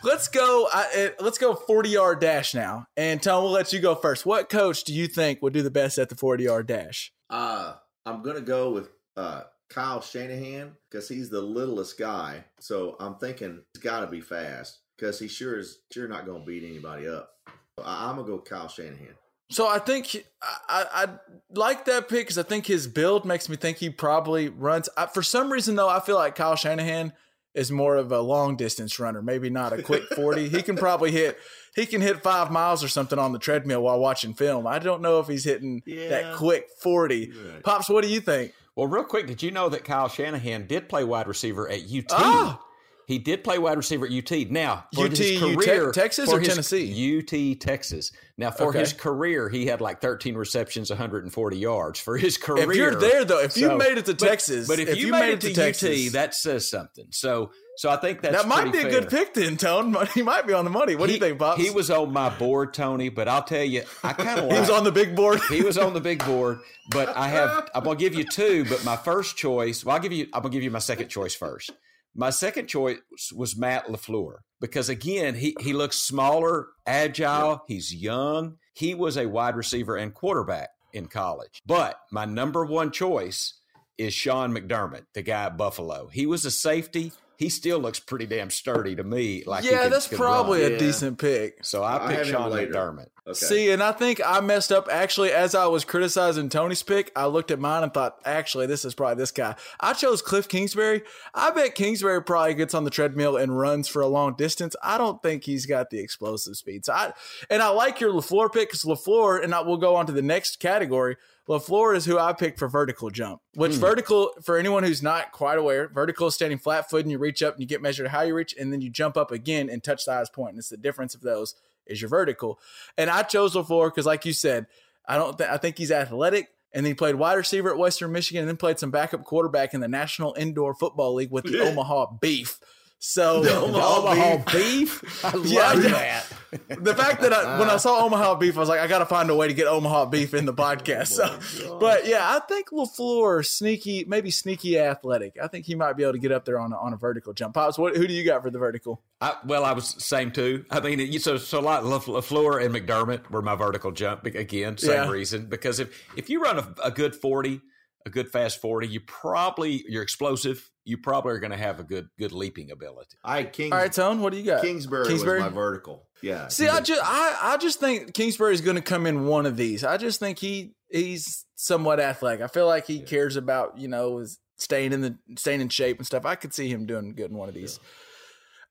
let's 0.02 0.28
go. 0.28 0.68
I, 0.72 1.12
uh, 1.18 1.22
let's 1.22 1.38
go 1.38 1.54
forty 1.54 1.90
yard 1.90 2.20
dash 2.20 2.54
now. 2.54 2.86
And 2.96 3.22
Tom, 3.22 3.42
we'll 3.44 3.52
let 3.52 3.72
you 3.72 3.80
go 3.80 3.94
first. 3.94 4.24
What 4.26 4.48
coach 4.48 4.84
do 4.84 4.92
you 4.94 5.06
think 5.06 5.42
would 5.42 5.52
do 5.52 5.62
the 5.62 5.70
best 5.70 5.98
at 5.98 6.08
the 6.08 6.16
forty 6.16 6.44
yard 6.44 6.66
dash? 6.66 7.12
Uh, 7.30 7.74
I'm 8.04 8.22
gonna 8.22 8.40
go 8.40 8.70
with 8.70 8.88
uh, 9.16 9.42
Kyle 9.70 10.00
Shanahan 10.00 10.72
because 10.90 11.08
he's 11.08 11.30
the 11.30 11.40
littlest 11.42 11.98
guy. 11.98 12.44
So 12.60 12.96
I'm 13.00 13.16
thinking 13.16 13.62
he's 13.74 13.82
got 13.82 14.00
to 14.00 14.06
be 14.06 14.20
fast. 14.20 14.80
because 14.98 15.18
he 15.18 15.28
sure 15.28 15.58
is 15.58 15.78
sure 15.92 16.08
not 16.08 16.26
going 16.26 16.40
to 16.42 16.46
beat 16.46 16.62
anybody 16.64 17.08
up. 17.08 17.30
So 17.78 17.84
I, 17.84 18.08
I'm 18.08 18.16
gonna 18.16 18.28
go 18.28 18.38
Kyle 18.38 18.68
Shanahan. 18.68 19.14
So 19.50 19.68
I 19.68 19.78
think 19.80 20.24
I, 20.42 20.56
I, 20.68 21.04
I 21.04 21.06
like 21.54 21.84
that 21.86 22.08
pick 22.08 22.20
because 22.20 22.38
I 22.38 22.42
think 22.42 22.66
his 22.66 22.86
build 22.86 23.24
makes 23.26 23.48
me 23.48 23.56
think 23.56 23.76
he 23.78 23.90
probably 23.90 24.48
runs. 24.48 24.88
I, 24.96 25.06
for 25.06 25.22
some 25.22 25.52
reason, 25.52 25.74
though, 25.74 25.88
I 25.88 26.00
feel 26.00 26.16
like 26.16 26.34
Kyle 26.36 26.56
Shanahan 26.56 27.12
is 27.54 27.70
more 27.70 27.96
of 27.96 28.10
a 28.12 28.20
long 28.20 28.56
distance 28.56 28.98
runner, 28.98 29.20
maybe 29.22 29.50
not 29.50 29.72
a 29.72 29.82
quick 29.82 30.04
forty. 30.16 30.48
he 30.48 30.62
can 30.62 30.76
probably 30.76 31.10
hit 31.10 31.38
he 31.74 31.86
can 31.86 32.00
hit 32.00 32.22
five 32.22 32.50
miles 32.50 32.82
or 32.84 32.88
something 32.88 33.18
on 33.18 33.32
the 33.32 33.38
treadmill 33.38 33.82
while 33.82 33.98
watching 33.98 34.34
film. 34.34 34.66
I 34.66 34.78
don't 34.78 35.02
know 35.02 35.20
if 35.20 35.26
he's 35.28 35.44
hitting 35.44 35.82
Yeah. 35.86 36.08
that 36.08 36.36
quick 36.36 36.68
forty. 36.80 37.30
Right. 37.30 37.62
Pops, 37.62 37.88
what 37.88 38.02
do 38.04 38.08
you 38.10 38.20
think? 38.20 38.52
Well, 38.74 38.86
real 38.86 39.04
quick, 39.04 39.26
did 39.26 39.42
you 39.42 39.50
know 39.50 39.68
that 39.68 39.84
Kyle 39.84 40.08
Shanahan 40.08 40.66
did 40.66 40.88
play 40.88 41.04
wide 41.04 41.28
receiver 41.28 41.68
at 41.68 41.80
UT? 41.82 42.06
Oh! 42.10 42.16
Ah! 42.18 42.60
He 43.06 43.18
did 43.18 43.42
play 43.42 43.58
wide 43.58 43.76
receiver 43.76 44.06
at 44.06 44.12
UT. 44.12 44.50
Now, 44.50 44.84
for 44.94 45.06
UT, 45.06 45.16
his 45.16 45.40
career, 45.40 45.90
Te- 45.90 46.00
Texas 46.00 46.28
or 46.32 46.38
his- 46.38 46.48
Tennessee? 46.48 47.18
UT, 47.18 47.54
Texas. 47.60 48.12
Now, 48.38 48.50
for 48.50 48.68
Okay. 48.68 48.78
his 48.78 48.92
career, 48.92 49.48
he 49.48 49.66
had 49.66 49.80
like 49.80 50.00
13 50.00 50.34
receptions, 50.36 50.90
140 50.90 51.58
yards. 51.58 51.98
For 52.00 52.16
his 52.16 52.36
career, 52.38 52.70
If 52.70 52.76
you're 52.76 52.94
there 52.94 53.24
though, 53.24 53.40
if 53.40 53.56
you 53.56 53.76
made 53.76 53.98
it 53.98 54.06
to 54.06 54.14
but- 54.14 54.26
Texas, 54.28 54.68
but 54.68 54.78
if, 54.78 54.96
you, 54.96 55.10
made, 55.10 55.32
it 55.32 55.40
to, 55.42 55.52
Texas, 55.52 56.06
UT, 56.08 56.12
that 56.12 56.34
says 56.34 56.68
something. 56.70 57.06
So, 57.10 57.50
so 57.76 57.90
I 57.90 57.96
think 57.96 58.20
that's 58.22 58.36
that 58.36 58.48
might 58.48 58.70
be 58.72 58.78
a 58.78 58.88
good 58.90 59.10
fair. 59.10 59.24
pick 59.24 59.34
then, 59.34 59.56
Tone. 59.56 59.94
He 60.14 60.22
might 60.22 60.46
be 60.46 60.52
on 60.52 60.64
the 60.64 60.70
money. 60.70 60.94
What 60.94 61.08
do 61.08 61.12
you 61.14 61.18
think, 61.18 61.38
Bob? 61.38 61.58
He 61.58 61.70
was 61.70 61.90
on 61.90 62.12
my 62.12 62.28
board, 62.30 62.72
Tony, 62.74 63.08
but 63.08 63.28
I'll 63.28 63.42
tell 63.42 63.64
you, 63.64 63.82
I 64.04 64.12
kind 64.12 64.40
of 64.40 64.50
he 64.52 64.58
was 64.60 64.70
on 64.70 64.84
the 64.84 64.92
big 64.92 65.16
board. 65.16 65.40
he 65.48 65.62
was 65.62 65.76
on 65.76 65.92
the 65.92 66.00
big 66.00 66.24
board, 66.24 66.60
but 66.90 67.08
I 67.16 67.28
have 67.28 67.68
I'm 67.74 67.82
gonna 67.84 67.96
give 67.96 68.14
you 68.14 68.24
two, 68.24 68.64
but 68.68 68.84
my 68.84 68.96
first 68.96 69.36
choice, 69.36 69.84
well, 69.84 69.96
I'll 69.96 70.02
give 70.02 70.12
you 70.12 70.28
I'm 70.32 70.42
gonna 70.42 70.52
give 70.52 70.62
you 70.62 70.70
my 70.70 70.78
second 70.78 71.08
choice 71.08 71.34
first. 71.34 71.70
My 72.14 72.30
second 72.30 72.66
choice 72.66 72.98
was 73.34 73.56
Matt 73.56 73.86
LaFleur 73.86 74.38
because 74.60 74.88
again, 74.88 75.34
he 75.34 75.56
he 75.60 75.72
looks 75.72 75.96
smaller, 75.96 76.68
agile, 76.86 77.64
he's 77.66 77.94
young. 77.94 78.58
He 78.74 78.94
was 78.94 79.16
a 79.16 79.26
wide 79.26 79.56
receiver 79.56 79.96
and 79.96 80.12
quarterback 80.12 80.70
in 80.92 81.06
college. 81.06 81.60
But 81.66 81.96
my 82.10 82.24
number 82.24 82.64
one 82.64 82.90
choice 82.90 83.54
is 83.98 84.14
Sean 84.14 84.54
McDermott, 84.54 85.04
the 85.14 85.22
guy 85.22 85.44
at 85.44 85.56
Buffalo. 85.56 86.08
He 86.08 86.26
was 86.26 86.44
a 86.44 86.50
safety. 86.50 87.12
He 87.42 87.48
still 87.50 87.78
looks 87.78 87.98
pretty 88.00 88.26
damn 88.26 88.50
sturdy 88.50 88.94
to 88.96 89.04
me. 89.04 89.42
Like 89.46 89.64
yeah, 89.64 89.84
could- 89.84 89.92
that's 89.92 90.06
could 90.08 90.18
probably 90.18 90.62
run. 90.62 90.70
a 90.70 90.72
Yeah. 90.74 90.78
decent 90.78 91.18
pick. 91.18 91.64
So 91.64 91.82
I 91.82 91.96
I 91.96 91.98
picked 92.08 92.18
have 92.18 92.26
him 92.28 92.32
Sean. 92.32 92.52
McDermott. 92.52 93.06
Okay. 93.24 93.34
See, 93.34 93.70
and 93.70 93.82
I 93.84 93.92
think 93.92 94.20
I 94.24 94.40
messed 94.40 94.72
up. 94.72 94.88
Actually, 94.90 95.30
as 95.30 95.54
I 95.54 95.66
was 95.66 95.84
criticizing 95.84 96.48
Tony's 96.48 96.82
pick, 96.82 97.12
I 97.14 97.26
looked 97.26 97.52
at 97.52 97.60
mine 97.60 97.84
and 97.84 97.94
thought, 97.94 98.16
actually, 98.24 98.66
this 98.66 98.84
is 98.84 98.94
probably 98.96 99.14
this 99.14 99.30
guy. 99.30 99.54
I 99.78 99.92
chose 99.92 100.20
Kliff 100.22 100.48
Kingsbury. 100.48 101.02
I 101.32 101.50
bet 101.50 101.76
Kingsbury 101.76 102.20
probably 102.24 102.54
gets 102.54 102.74
on 102.74 102.82
the 102.82 102.90
treadmill 102.90 103.36
and 103.36 103.56
runs 103.56 103.86
for 103.86 104.02
a 104.02 104.08
long 104.08 104.34
distance. 104.34 104.74
I 104.82 104.98
don't 104.98 105.22
think 105.22 105.44
he's 105.44 105.66
got 105.66 105.90
the 105.90 106.00
explosive 106.00 106.56
speed. 106.56 106.84
So 106.84 106.94
I, 106.94 107.12
and 107.48 107.62
I 107.62 107.68
like 107.68 108.00
your 108.00 108.12
Lafleur 108.12 108.52
pick 108.52 108.70
because 108.70 108.82
Lafleur, 108.82 109.42
and 109.44 109.54
I, 109.54 109.60
we'll 109.60 109.76
go 109.76 109.94
on 109.94 110.06
to 110.06 110.12
the 110.12 110.20
next 110.22 110.58
category. 110.58 111.16
Lafleur 111.48 111.96
is 111.96 112.04
who 112.04 112.18
I 112.18 112.32
picked 112.32 112.58
for 112.58 112.68
vertical 112.68 113.10
jump. 113.10 113.40
Which 113.54 113.74
hmm. 113.74 113.80
vertical, 113.80 114.30
for 114.42 114.56
anyone 114.56 114.84
who's 114.84 115.02
not 115.02 115.32
quite 115.32 115.58
aware, 115.58 115.88
vertical 115.88 116.28
is 116.28 116.34
standing 116.34 116.58
flat 116.58 116.88
foot 116.88 117.02
and 117.02 117.10
you 117.10 117.18
reach 117.18 117.42
up 117.42 117.54
and 117.54 117.60
you 117.60 117.66
get 117.66 117.82
measured 117.82 118.08
how 118.08 118.22
you 118.22 118.34
reach, 118.34 118.54
and 118.58 118.72
then 118.72 118.80
you 118.80 118.90
jump 118.90 119.16
up 119.16 119.30
again 119.32 119.68
and 119.68 119.82
touch 119.82 120.04
the 120.04 120.12
highest 120.12 120.32
point. 120.32 120.50
And 120.50 120.58
it's 120.58 120.68
the 120.68 120.76
difference 120.76 121.14
of 121.14 121.20
those 121.20 121.54
is 121.86 122.00
your 122.00 122.08
vertical. 122.08 122.60
And 122.96 123.10
I 123.10 123.22
chose 123.22 123.54
LaFleur 123.54 123.88
because, 123.88 124.06
like 124.06 124.24
you 124.24 124.32
said, 124.32 124.66
I 125.06 125.16
don't. 125.16 125.36
Th- 125.36 125.50
I 125.50 125.56
think 125.56 125.78
he's 125.78 125.90
athletic, 125.90 126.48
and 126.72 126.86
he 126.86 126.94
played 126.94 127.16
wide 127.16 127.34
receiver 127.34 127.70
at 127.70 127.78
Western 127.78 128.12
Michigan, 128.12 128.42
and 128.42 128.48
then 128.48 128.56
played 128.56 128.78
some 128.78 128.90
backup 128.90 129.24
quarterback 129.24 129.74
in 129.74 129.80
the 129.80 129.88
National 129.88 130.34
Indoor 130.38 130.74
Football 130.74 131.14
League 131.14 131.32
with 131.32 131.44
the 131.44 131.60
Omaha 131.60 132.12
Beef. 132.20 132.60
So 133.04 133.42
The 133.42 133.56
Omaha 133.56 134.44
beef. 134.52 135.24
I 135.24 135.32
love 135.34 135.44
Yeah, 135.46 135.72
yeah. 135.74 136.22
that. 136.70 136.84
the 136.84 136.94
fact 136.94 137.20
that 137.22 137.32
I, 137.32 137.58
when 137.58 137.68
I 137.68 137.76
saw 137.78 138.04
Omaha 138.04 138.36
Beef, 138.36 138.56
I 138.56 138.60
was 138.60 138.68
like, 138.68 138.78
I 138.78 138.86
got 138.86 138.98
to 139.00 139.06
find 139.06 139.28
a 139.28 139.34
way 139.34 139.48
to 139.48 139.54
get 139.54 139.66
Omaha 139.66 140.04
Beef 140.06 140.34
in 140.34 140.44
the 140.46 140.52
oh 140.56 140.56
podcast. 140.56 141.08
So, 141.08 141.78
but 141.80 142.06
yeah, 142.06 142.20
I 142.22 142.38
think 142.46 142.68
Lafleur 142.70 143.44
sneaky, 143.44 144.04
maybe 144.06 144.30
sneaky 144.30 144.78
athletic. 144.78 145.36
I 145.42 145.48
think 145.48 145.66
he 145.66 145.74
might 145.74 145.94
be 145.94 146.04
able 146.04 146.12
to 146.12 146.18
get 146.20 146.30
up 146.30 146.44
there 146.44 146.60
on 146.60 146.72
a, 146.72 146.76
on 146.76 146.92
a 146.92 146.96
vertical 146.96 147.32
jump. 147.32 147.54
Pops, 147.54 147.76
what, 147.76 147.96
who 147.96 148.06
do 148.06 148.12
you 148.14 148.22
got 148.24 148.42
for 148.44 148.50
the 148.50 148.58
vertical? 148.60 149.02
I, 149.20 149.34
well, 149.46 149.64
I 149.64 149.72
was 149.72 149.96
same 150.04 150.30
too. 150.30 150.64
I 150.70 150.78
mean, 150.78 151.18
so 151.18 151.38
so 151.38 151.60
like 151.60 151.82
Laf- 151.82 152.06
Lafleur 152.06 152.64
and 152.64 152.72
McDermott 152.72 153.30
were 153.30 153.42
my 153.42 153.56
vertical 153.56 153.90
jump 153.90 154.26
again. 154.26 154.78
Same 154.78 154.90
Yeah. 154.92 155.08
reason 155.10 155.46
because 155.46 155.80
if 155.80 156.04
if 156.16 156.30
you 156.30 156.40
run 156.40 156.58
a, 156.60 156.74
a 156.84 156.90
good 156.92 157.16
forty, 157.16 157.62
a 158.06 158.10
good 158.10 158.28
fast 158.30 158.60
forty, 158.60 158.86
you 158.86 159.00
probably 159.00 159.82
you're 159.88 160.02
explosive. 160.04 160.68
You 160.84 160.98
probably 160.98 161.32
are 161.32 161.38
going 161.38 161.52
to 161.52 161.56
have 161.56 161.78
a 161.78 161.84
good 161.84 162.08
good 162.18 162.32
leaping 162.32 162.70
ability. 162.70 163.16
I 163.24 163.44
King, 163.44 163.72
All 163.72 163.78
right, 163.78 163.92
Tone, 163.92 164.20
what 164.20 164.32
do 164.32 164.38
you 164.38 164.44
got? 164.44 164.62
Kingsbury, 164.62 165.06
Kingsbury? 165.06 165.42
was 165.42 165.50
my 165.50 165.54
vertical. 165.54 166.08
Yeah. 166.22 166.48
See, 166.48 166.68
I 166.68 166.80
just 166.80 167.00
I, 167.04 167.38
I 167.40 167.56
just 167.56 167.80
think 167.80 168.14
Kingsbury 168.14 168.54
is 168.54 168.60
going 168.60 168.76
to 168.76 168.82
come 168.82 169.06
in 169.06 169.26
one 169.26 169.46
of 169.46 169.56
these. 169.56 169.84
I 169.84 169.96
just 169.96 170.18
think 170.20 170.38
he 170.38 170.74
he's 170.90 171.44
somewhat 171.54 172.00
athletic. 172.00 172.40
I 172.40 172.48
feel 172.48 172.66
like 172.66 172.86
he 172.86 173.00
cares 173.00 173.36
about 173.36 173.78
you 173.78 173.88
know 173.88 174.18
his 174.18 174.38
staying 174.56 174.92
in 174.92 175.00
the 175.00 175.18
staying 175.36 175.60
in 175.60 175.68
shape 175.68 175.98
and 175.98 176.06
stuff. 176.06 176.24
I 176.24 176.34
could 176.34 176.54
see 176.54 176.68
him 176.68 176.86
doing 176.86 177.14
good 177.14 177.30
in 177.30 177.36
one 177.36 177.48
of 177.48 177.54
these. 177.54 177.78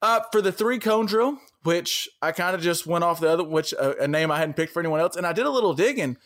Uh, 0.01 0.22
for 0.32 0.41
the 0.41 0.51
three 0.51 0.80
cone 0.80 1.05
drill, 1.05 1.38
which 1.64 2.09
I 2.22 2.32
kind 2.32 2.55
of 2.55 2.62
just 2.62 2.88
went 2.88 3.03
off 3.03 3.20
the 3.20 3.30
other, 3.30 3.43
which 3.43 3.74
uh, 3.80 3.93
a 3.99 4.07
name 4.07 4.32
I 4.32 4.39
hadn't 4.39 4.55
picked 4.55 4.74
for 4.74 4.80
anyone 4.80 4.99
else, 4.99 5.16
and 5.16 5.28
I 5.28 5.34
did 5.34 5.45
a 5.45 5.51
little 5.51 5.74
digging. 5.74 6.18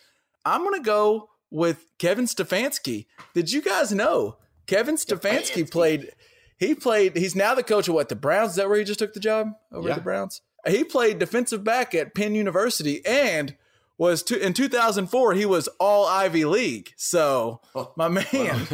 I'm 0.44 0.64
gonna 0.64 0.80
go 0.80 1.28
with 1.50 1.84
Kevin 1.98 2.24
Stefanski. 2.24 3.06
Did 3.34 3.52
you 3.52 3.60
guys 3.60 3.92
know 3.92 4.38
Kevin 4.66 4.96
Stefanski, 4.96 5.62
Stefanski. 5.64 5.70
played? 5.70 6.12
He 6.58 6.74
played. 6.74 7.16
He's 7.16 7.36
now 7.36 7.54
the 7.54 7.62
coach 7.62 7.88
of 7.88 7.94
what 7.94 8.08
the 8.08 8.16
Browns. 8.16 8.50
Is 8.50 8.56
that 8.56 8.68
where 8.68 8.78
he 8.78 8.84
just 8.84 8.98
took 8.98 9.12
the 9.12 9.20
job 9.20 9.52
over 9.72 9.88
Yeah. 9.88 9.94
at 9.94 9.98
the 9.98 10.04
Browns? 10.04 10.40
He 10.66 10.82
played 10.84 11.18
defensive 11.18 11.62
back 11.62 11.94
at 11.94 12.14
Penn 12.14 12.34
University 12.34 13.04
and 13.06 13.54
was 13.98 14.22
to, 14.24 14.38
in 14.38 14.52
2004 14.52 15.32
he 15.34 15.46
was 15.46 15.68
all 15.78 16.06
Ivy 16.06 16.44
League. 16.44 16.92
So 16.96 17.60
oh. 17.74 17.92
my 17.96 18.08
man, 18.08 18.66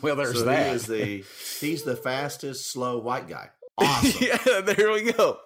well, 0.00 0.16
there's 0.16 0.38
so 0.38 0.44
that. 0.44 0.68
he 0.68 0.72
is 0.74 0.86
the 0.86 1.24
he's 1.60 1.82
the 1.82 1.96
fastest 1.96 2.70
slow 2.70 2.98
white 2.98 3.28
guy. 3.28 3.50
Awesome. 3.78 4.12
yeah, 4.20 4.60
there 4.60 4.92
we 4.92 5.10
go. 5.12 5.38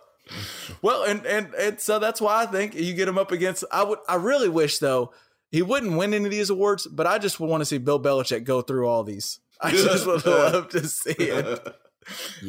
Well, 0.82 1.04
and, 1.04 1.24
and 1.24 1.54
and 1.54 1.80
so 1.80 2.00
that's 2.00 2.20
why 2.20 2.42
I 2.42 2.46
think 2.46 2.74
you 2.74 2.92
get 2.92 3.06
him 3.08 3.16
up 3.18 3.30
against. 3.30 3.64
I 3.70 3.84
would. 3.84 4.00
I 4.08 4.16
really 4.16 4.48
wish 4.48 4.78
though 4.78 5.12
he 5.50 5.62
wouldn't 5.62 5.96
win 5.96 6.12
any 6.12 6.24
of 6.24 6.30
these 6.32 6.50
awards, 6.50 6.88
but 6.88 7.06
I 7.06 7.18
just 7.18 7.38
want 7.38 7.60
to 7.60 7.64
see 7.64 7.78
Bill 7.78 8.02
Belichick 8.02 8.42
go 8.42 8.62
through 8.62 8.88
all 8.88 9.04
these. 9.04 9.38
I 9.60 9.70
just 9.70 10.06
would 10.06 10.24
love 10.26 10.68
to 10.70 10.86
see 10.86 11.12
it. 11.12 11.76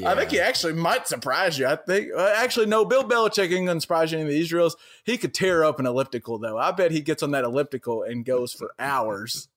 I 0.06 0.14
think 0.16 0.32
he 0.32 0.40
actually 0.40 0.74
might 0.74 1.08
surprise 1.08 1.58
you. 1.58 1.66
I 1.66 1.76
think 1.76 2.12
uh, 2.16 2.34
actually 2.36 2.68
no, 2.68 2.86
Bill 2.86 3.04
Belichick 3.04 3.52
ain't 3.52 3.66
gonna 3.68 3.82
surprise 3.82 4.12
you 4.12 4.20
in 4.20 4.28
the 4.28 4.40
Israels. 4.40 4.76
He 5.04 5.18
could 5.18 5.34
tear 5.34 5.64
up 5.64 5.80
an 5.80 5.86
elliptical 5.88 6.38
though. 6.38 6.58
I 6.58 6.72
bet 6.72 6.92
he 6.92 7.02
gets 7.02 7.24
on 7.24 7.32
that 7.32 7.44
elliptical 7.44 8.04
and 8.04 8.24
goes 8.24 8.54
for 8.54 8.74
hours. 8.80 9.48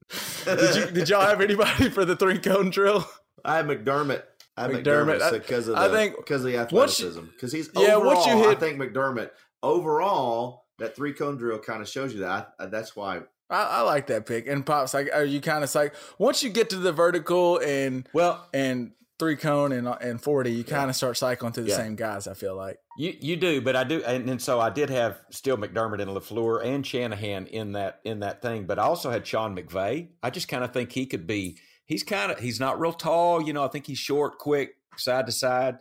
did 0.45 0.77
you 0.77 0.87
did 0.91 1.09
y'all 1.09 1.21
have 1.27 1.41
anybody 1.41 1.91
for 1.91 2.05
the 2.05 2.17
three 2.17 2.39
cone 2.39 2.71
drill? 2.71 3.07
I 3.45 3.57
have 3.57 3.67
McDermott. 3.67 4.23
I 4.57 4.63
have 4.63 4.71
McDermott. 4.73 5.33
Because 5.33 5.69
of 5.69 5.77
the, 5.77 5.81
I 5.81 5.89
think 5.89 6.17
because 6.17 6.45
of 6.45 6.51
the 6.51 6.59
athleticism. 6.59 7.21
Because 7.27 7.53
he's 7.53 7.71
Yeah, 7.75 7.95
overall, 7.95 8.15
once 8.15 8.27
you 8.27 8.37
hit- 8.37 8.49
I 8.49 8.55
think 8.55 8.79
McDermott 8.79 9.31
overall 9.63 10.65
that 10.79 10.97
three 10.97 11.13
cone 11.13 11.37
drill 11.37 11.59
kind 11.59 11.83
of 11.83 11.89
shows 11.89 12.13
you 12.15 12.21
that. 12.21 12.55
I, 12.59 12.67
that's 12.67 12.97
why. 12.97 13.21
I, 13.51 13.63
I 13.63 13.81
like 13.83 14.07
that 14.07 14.27
pick. 14.27 14.47
And 14.47 14.65
pops 14.65 14.95
like 14.95 15.11
are 15.13 15.25
you 15.25 15.41
kind 15.41 15.65
of 15.65 15.75
like 15.75 15.95
once 16.19 16.43
you 16.43 16.51
get 16.51 16.71
to 16.71 16.77
the 16.77 16.93
vertical 16.93 17.59
and 17.59 18.09
well, 18.15 18.49
and 18.55 18.93
three 19.19 19.37
cone 19.37 19.73
and 19.73 19.87
and 20.01 20.21
forty, 20.23 20.53
you 20.53 20.65
kind 20.65 20.89
of 20.89 20.97
start 20.97 21.17
cycling 21.17 21.53
through 21.53 21.65
the 21.65 21.71
Yeah. 21.71 21.77
same 21.77 21.97
guys. 21.97 22.27
I 22.27 22.35
feel 22.35 22.57
like. 22.57 22.79
You 22.97 23.15
you 23.21 23.37
do, 23.37 23.61
but 23.61 23.77
I 23.77 23.85
do, 23.85 24.03
and, 24.05 24.29
and 24.29 24.41
so 24.43 24.61
I 24.61 24.71
did 24.71 24.91
have 24.91 25.21
still 25.31 25.57
McDermott 25.57 26.01
and 26.03 26.11
Lafleur 26.11 26.65
and 26.65 26.87
Shanahan 26.87 27.47
in 27.47 27.73
that 27.73 28.01
in 28.05 28.21
that 28.21 28.43
thing, 28.43 28.67
but 28.67 28.79
I 28.79 28.83
also 28.83 29.11
had 29.11 29.27
Sean 29.27 29.57
McVay. 29.57 30.09
I 30.23 30.31
just 30.31 30.49
kind 30.49 30.65
of 30.65 30.73
think 30.73 30.93
he 30.93 31.07
could 31.07 31.27
be. 31.27 31.59
He's 31.87 32.03
kind 32.03 32.31
of 32.31 32.39
he's 32.39 32.61
not 32.61 32.79
real 32.81 32.93
tall, 32.93 33.43
you 33.43 33.53
know. 33.53 33.65
I 33.65 33.69
think 33.69 33.87
he's 33.87 33.99
short, 33.99 34.39
quick, 34.39 34.77
side 34.97 35.27
to 35.27 35.33
side. 35.33 35.79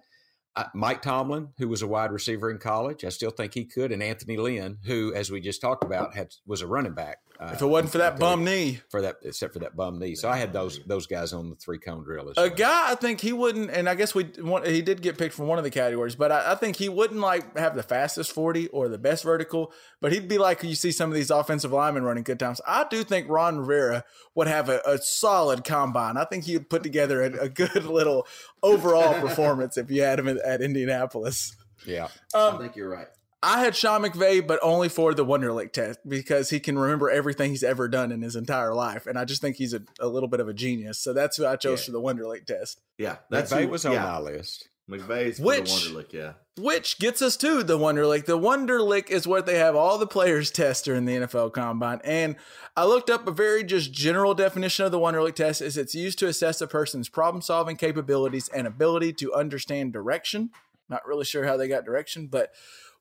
Uh, 0.56 0.66
Mike 0.74 1.02
Tomlin, 1.02 1.50
who 1.60 1.68
was 1.68 1.82
a 1.82 1.88
wide 1.88 2.12
receiver 2.12 2.50
in 2.50 2.58
college, 2.58 3.06
I 3.06 3.10
still 3.10 3.30
think 3.32 3.54
he 3.54 3.66
could, 3.66 3.92
and 3.92 4.02
Anthony 4.02 4.36
Lynn, 4.36 4.80
who, 4.86 5.14
as 5.14 5.30
we 5.32 5.40
just 5.40 5.62
talked 5.62 5.84
about, 5.84 6.16
had 6.16 6.34
was 6.48 6.62
a 6.62 6.68
running 6.68 6.94
back. 6.94 7.20
Uh, 7.42 7.52
If 7.54 7.62
it 7.62 7.66
wasn't 7.68 7.94
for 7.94 8.00
that 8.00 8.14
okay, 8.14 8.20
bum 8.20 8.44
knee, 8.44 8.82
for 8.90 9.02
that, 9.02 9.16
except 9.24 9.54
for 9.54 9.60
that 9.60 9.74
bum 9.74 9.98
knee, 9.98 10.14
so 10.16 10.28
I 10.28 10.36
had 10.36 10.52
those 10.52 10.82
those 10.86 11.08
guys 11.08 11.32
on 11.32 11.50
the 11.50 11.56
three 11.56 11.80
cone 11.80 12.04
drill 12.04 12.30
as 12.30 12.38
a 12.38 12.42
well. 12.42 12.50
guy 12.50 12.92
I 12.92 12.96
think 12.96 13.22
he 13.22 13.32
wouldn't. 13.32 13.72
And 13.72 13.88
I 13.88 13.96
guess 13.96 14.14
we 14.14 14.26
want, 14.40 14.68
he 14.68 14.82
did 14.82 15.02
get 15.02 15.18
picked 15.18 15.34
from 15.36 15.48
one 15.48 15.58
of 15.58 15.64
the 15.64 15.70
categories, 15.70 16.16
but 16.16 16.34
I, 16.34 16.52
I 16.52 16.56
think 16.56 16.76
he 16.76 16.90
wouldn't 16.90 17.22
like 17.22 17.58
have 17.58 17.76
the 17.76 17.84
fastest 17.84 18.34
forty 18.34 18.68
or 18.68 18.90
the 18.90 18.98
best 18.98 19.24
vertical. 19.24 19.72
But 20.02 20.12
he'd 20.12 20.28
be 20.28 20.38
like 20.38 20.64
you 20.64 20.76
see 20.76 20.92
some 20.92 21.10
of 21.10 21.16
these 21.16 21.32
offensive 21.32 21.72
linemen 21.72 22.04
running 22.04 22.24
good 22.24 22.40
times. 22.40 22.60
I 22.68 22.86
do 22.90 23.06
think 23.06 23.30
Ron 23.30 23.60
Rivera 23.60 24.04
would 24.36 24.48
have 24.48 24.68
a, 24.68 24.82
a 24.86 24.98
solid 24.98 25.64
combine. 25.64 26.18
I 26.18 26.26
think 26.26 26.44
he 26.44 26.58
would 26.58 26.70
put 26.70 26.84
together 26.84 27.22
a, 27.24 27.44
a 27.44 27.48
good 27.50 27.86
little 27.86 28.28
overall 28.62 29.14
performance 29.22 29.78
if 29.78 29.90
you 29.90 30.02
had 30.02 30.20
him 30.20 30.28
at, 30.28 30.38
at 30.40 30.62
Indianapolis. 30.62 31.56
Yeah, 31.86 32.10
I 32.36 32.58
think 32.58 32.76
you're 32.76 32.90
right. 32.90 33.08
I 33.42 33.60
had 33.62 33.76
Sean 33.76 34.02
McVay, 34.02 34.46
but 34.46 34.60
only 34.62 34.90
for 34.90 35.14
the 35.14 35.26
Wonderlic 35.26 35.72
test 35.72 36.00
because 36.08 36.50
he 36.50 36.60
can 36.60 36.78
remember 36.78 37.10
everything 37.10 37.52
he's 37.52 37.64
ever 37.64 37.88
done 37.88 38.12
in 38.12 38.22
his 38.22 38.36
entire 38.36 38.74
life, 38.74 39.08
and 39.08 39.18
I 39.18 39.24
just 39.26 39.42
think 39.42 39.56
he's 39.56 39.74
a, 39.74 39.82
a 40.00 40.08
little 40.08 40.28
bit 40.28 40.40
of 40.42 40.50
a 40.50 40.54
genius. 40.54 41.00
So 41.00 41.14
that's 41.14 41.38
who 41.38 41.46
I 41.46 41.56
chose 41.56 41.80
Yeah. 41.82 41.86
for 41.86 41.92
the 41.94 42.02
Wonderlic 42.02 42.46
test. 42.46 42.82
Yeah, 42.98 43.18
that's 43.30 43.54
McVay 43.54 43.64
who- 43.64 43.70
was 43.70 43.86
on 43.86 43.94
yeah. 43.94 44.04
my 44.04 44.20
list. 44.20 44.68
McVay's 44.90 45.38
for 45.38 45.44
Which- 45.46 45.86
the 45.86 45.92
Wonderlic, 45.92 46.14
yeah. 46.14 46.34
Which 46.58 47.00
gets 47.00 47.22
us 47.22 47.38
to 47.38 47.64
the 47.64 47.78
Wonderlic. 47.78 48.26
The 48.26 48.38
Wonderlic 48.38 49.10
is 49.10 49.26
what 49.26 49.46
they 49.46 49.58
have 49.60 49.74
all 49.76 49.98
the 49.98 50.08
players 50.08 50.52
test 50.52 50.84
during 50.84 51.06
the 51.06 51.16
NFL 51.16 51.54
Combine. 51.54 52.02
And 52.04 52.36
I 52.76 52.84
looked 52.86 53.10
up 53.10 53.26
a 53.26 53.32
very 53.32 53.64
just 53.64 53.94
general 53.94 54.34
definition 54.34 54.84
of 54.86 54.92
the 54.92 55.00
Wonderlic 55.00 55.36
test 55.36 55.62
is 55.62 55.78
it's 55.78 55.96
used 55.96 56.20
to 56.20 56.28
assess 56.28 56.60
a 56.60 56.68
person's 56.68 57.08
problem-solving 57.08 57.78
capabilities 57.78 58.50
and 58.50 58.68
ability 58.68 59.14
to 59.14 59.34
understand 59.34 59.94
direction. 59.94 60.50
Not 60.90 61.06
really 61.08 61.24
sure 61.24 61.46
how 61.46 61.56
they 61.56 61.70
got 61.70 61.86
direction, 61.86 62.28
but 62.28 62.52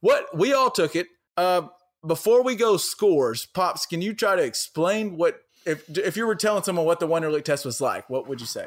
what 0.00 0.36
we 0.36 0.52
all 0.52 0.70
took 0.70 0.96
it. 0.96 1.06
Uh, 1.36 1.68
before 2.06 2.42
we 2.42 2.54
go 2.54 2.76
scores, 2.76 3.46
Pops, 3.46 3.86
can 3.86 4.00
you 4.00 4.14
try 4.14 4.36
to 4.36 4.42
explain 4.42 5.16
what 5.16 5.40
if 5.66 5.88
if 5.98 6.16
you 6.16 6.26
were 6.26 6.34
telling 6.34 6.62
someone 6.62 6.86
what 6.86 7.00
the 7.00 7.08
Wonderlic 7.08 7.44
test 7.44 7.64
was 7.64 7.80
like, 7.80 8.08
what 8.08 8.28
would 8.28 8.40
you 8.40 8.46
say? 8.46 8.66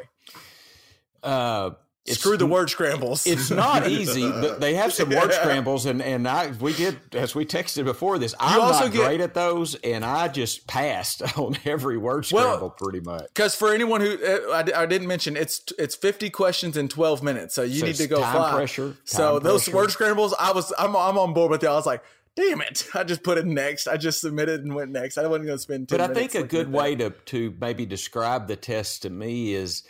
Uh, 1.24 1.72
it's- 2.06 2.20
Screw 2.20 2.36
the 2.38 2.48
word 2.48 2.70
scrambles. 2.70 3.28
It's 3.28 3.52
not 3.52 3.88
easy. 3.88 4.28
but 4.42 4.60
They 4.60 4.74
have 4.74 4.92
some 4.92 5.10
word 5.10 5.32
scrambles, 5.34 5.86
and 5.86 6.02
and 6.02 6.28
I 6.28 6.52
we 6.60 6.74
did 6.74 6.98
as 7.14 7.36
we 7.36 7.46
texted 7.46 7.86
before 7.86 8.18
this. 8.18 8.34
I'm 8.40 8.60
also 8.60 8.86
not 8.86 8.92
get- 8.94 9.06
great 9.06 9.22
at 9.22 9.34
those, 9.34 9.76
and 9.76 10.04
I 10.04 10.28
just 10.28 10.66
passed 10.68 11.22
on 11.38 11.58
every 11.66 11.98
word 11.98 12.26
Well- 12.32 12.44
scramble 12.58 12.70
pretty 12.72 13.02
much. 13.02 13.26
Because 13.28 13.56
for 13.56 13.74
anyone 13.74 14.02
who 14.02 14.18
uh, 14.24 14.64
I, 14.76 14.82
I 14.82 14.86
didn't 14.88 15.08
mention, 15.08 15.38
it's 15.38 15.62
it's 15.78 15.96
fifty 15.96 16.30
questions 16.30 16.76
in 16.76 16.88
twelve 16.88 17.22
minutes, 17.22 17.54
so 17.54 17.62
you 17.64 17.80
So 17.82 17.86
need 17.86 17.96
to 17.96 18.08
go 18.08 18.20
time 18.22 18.36
fly. 18.36 18.52
pressure, 18.54 18.96
so 19.06 19.38
those 19.40 19.64
pressure. 19.66 19.78
word 19.78 19.92
scrambles, 19.92 20.34
I 20.40 20.52
was 20.54 20.74
I'm 20.80 20.96
I'm 20.96 21.18
on 21.20 21.34
board 21.34 21.52
with 21.52 21.62
you. 21.64 21.70
I 21.70 21.74
was 21.74 21.86
like, 21.86 22.04
damn 22.36 22.62
it, 22.62 22.88
I 22.96 23.04
just 23.04 23.22
put 23.22 23.38
it 23.38 23.46
next. 23.46 23.88
I 23.88 23.98
just 23.98 24.22
submitted 24.22 24.64
and 24.64 24.74
went 24.74 24.90
next. 24.92 25.20
I 25.20 25.28
wasn't 25.28 25.46
going 25.46 25.58
to 25.58 25.62
spend. 25.62 25.88
10 25.90 25.98
But 26.00 26.10
I 26.10 26.14
think 26.14 26.34
a 26.34 26.42
good 26.44 26.72
way 26.72 26.96
to 26.96 27.12
to 27.12 27.54
maybe 27.62 27.86
describe 27.86 28.48
the 28.48 28.56
test 28.56 29.04
to 29.04 29.10
me 29.12 29.54
is 29.54 29.84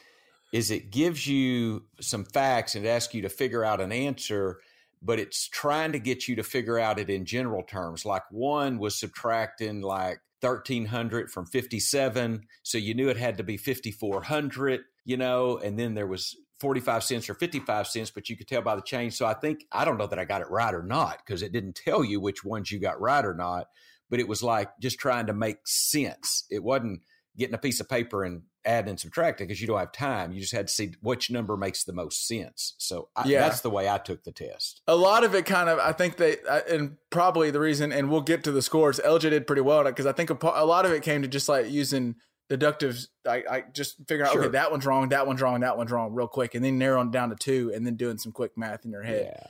is 0.52 0.72
it 0.72 0.92
gives 0.92 1.28
you 1.28 1.86
some 2.00 2.26
facts 2.26 2.76
and 2.76 2.86
asks 2.86 3.14
you 3.14 3.22
to 3.22 3.30
figure 3.30 3.64
out 3.64 3.82
an 3.82 3.92
answer, 3.92 4.60
but 5.02 5.20
it's 5.20 5.48
trying 5.48 5.94
to 5.94 6.00
get 6.00 6.28
you 6.28 6.36
to 6.36 6.44
figure 6.44 6.78
out 6.78 7.00
it 7.00 7.10
in 7.10 7.26
general 7.26 7.64
terms. 7.64 8.06
Like 8.06 8.24
one 8.32 8.78
was 8.78 8.96
subtracting 8.96 9.82
like 9.82 10.20
1300 10.42 11.32
from 11.32 11.46
57, 11.46 12.42
so 12.64 12.78
you 12.78 12.94
knew 12.94 13.10
it 13.10 13.18
had 13.18 13.38
to 13.38 13.44
be 13.44 13.58
5400, 13.58 14.82
you 15.06 15.18
know, 15.18 15.58
and 15.58 15.80
then 15.80 15.94
there 15.94 16.08
was 16.08 16.36
45 16.60 17.04
cents 17.04 17.30
or 17.30 17.34
55 17.34 17.88
cents, 17.88 18.12
but 18.12 18.30
you 18.30 18.38
could 18.38 18.48
tell 18.48 18.62
by 18.62 18.76
the 18.76 18.82
change. 18.82 19.14
So 19.14 19.26
I 19.26 19.34
think 19.34 19.66
I 19.72 19.86
don't 19.86 19.98
know 19.98 20.08
that 20.08 20.20
I 20.20 20.26
got 20.26 20.42
it 20.42 20.50
right 20.50 20.74
or 20.74 20.84
not 20.84 21.20
because 21.26 21.42
it 21.42 21.52
didn't 21.52 21.76
tell 21.76 22.04
you 22.04 22.20
which 22.20 22.44
ones 22.44 22.72
you 22.72 22.80
got 22.80 23.02
right 23.02 23.26
or 23.26 23.34
not 23.34 23.68
but 24.12 24.20
it 24.20 24.28
was 24.28 24.44
like 24.44 24.70
just 24.80 25.00
trying 25.00 25.26
to 25.28 25.34
make 25.34 25.66
sense. 25.66 26.44
It 26.52 26.62
wasn't 26.62 27.02
getting 27.38 27.56
a 27.56 27.58
piece 27.58 27.80
of 27.80 27.90
paper 27.90 28.24
and 28.24 28.44
adding 28.66 28.90
and 28.92 29.00
subtracting 29.00 29.48
because 29.48 29.60
you 29.62 29.68
don't 29.68 29.80
have 29.80 29.92
time. 29.92 30.32
You 30.32 30.40
just 30.40 30.54
had 30.54 30.68
to 30.68 30.74
see 30.74 30.94
which 31.02 31.32
number 31.32 31.58
makes 31.58 31.84
the 31.84 31.94
most 31.94 32.28
sense. 32.28 32.76
So 32.78 33.10
I, 33.16 33.28
Yeah. 33.28 33.40
that's 33.42 33.62
the 33.62 33.70
way 33.70 33.90
I 33.90 33.98
took 33.98 34.24
the 34.24 34.32
test. 34.32 34.82
a 34.88 34.96
lot 34.96 35.24
of 35.24 35.34
it 35.36 35.46
kind 35.46 35.68
of 35.70 35.80
I 35.80 35.92
think 35.94 36.18
they 36.18 36.38
I- 36.50 36.60
and 36.70 36.98
probably 37.10 37.50
the 37.52 37.60
reason 37.60 37.92
and 37.92 38.10
we'll 38.10 38.22
get 38.22 38.44
to 38.46 38.52
the 38.52 38.62
scores. 38.62 39.00
LJ 39.00 39.30
did 39.32 39.48
pretty 39.48 39.62
well 39.64 39.84
because 39.84 40.06
I 40.06 40.12
think 40.12 40.30
a, 40.30 40.38
a 40.54 40.66
lot 40.66 40.86
of 40.86 40.92
it 40.92 41.02
came 41.04 41.22
to 41.24 41.28
just 41.28 41.50
like 41.50 41.70
using 41.72 42.16
deductive. 42.50 43.00
I, 43.28 43.44
I 43.50 43.64
just 43.74 43.96
figuring 44.08 44.28
out 44.28 44.34
Sure. 44.34 44.44
okay 44.44 44.52
that 44.52 44.72
one's 44.72 44.86
wrong, 44.86 45.10
that 45.10 45.26
one's 45.26 45.42
wrong, 45.42 45.62
that 45.62 45.78
one's 45.78 45.90
wrong, 45.92 46.14
real 46.14 46.28
quick, 46.28 46.54
and 46.54 46.64
then 46.64 46.78
narrowing 46.78 47.10
down 47.12 47.30
to 47.30 47.36
two, 47.36 47.72
and 47.74 47.86
then 47.86 47.96
doing 47.96 48.18
some 48.18 48.32
quick 48.32 48.52
math 48.58 48.84
in 48.86 48.92
your 48.92 49.04
head. 49.04 49.32
Yeah. 49.34 49.48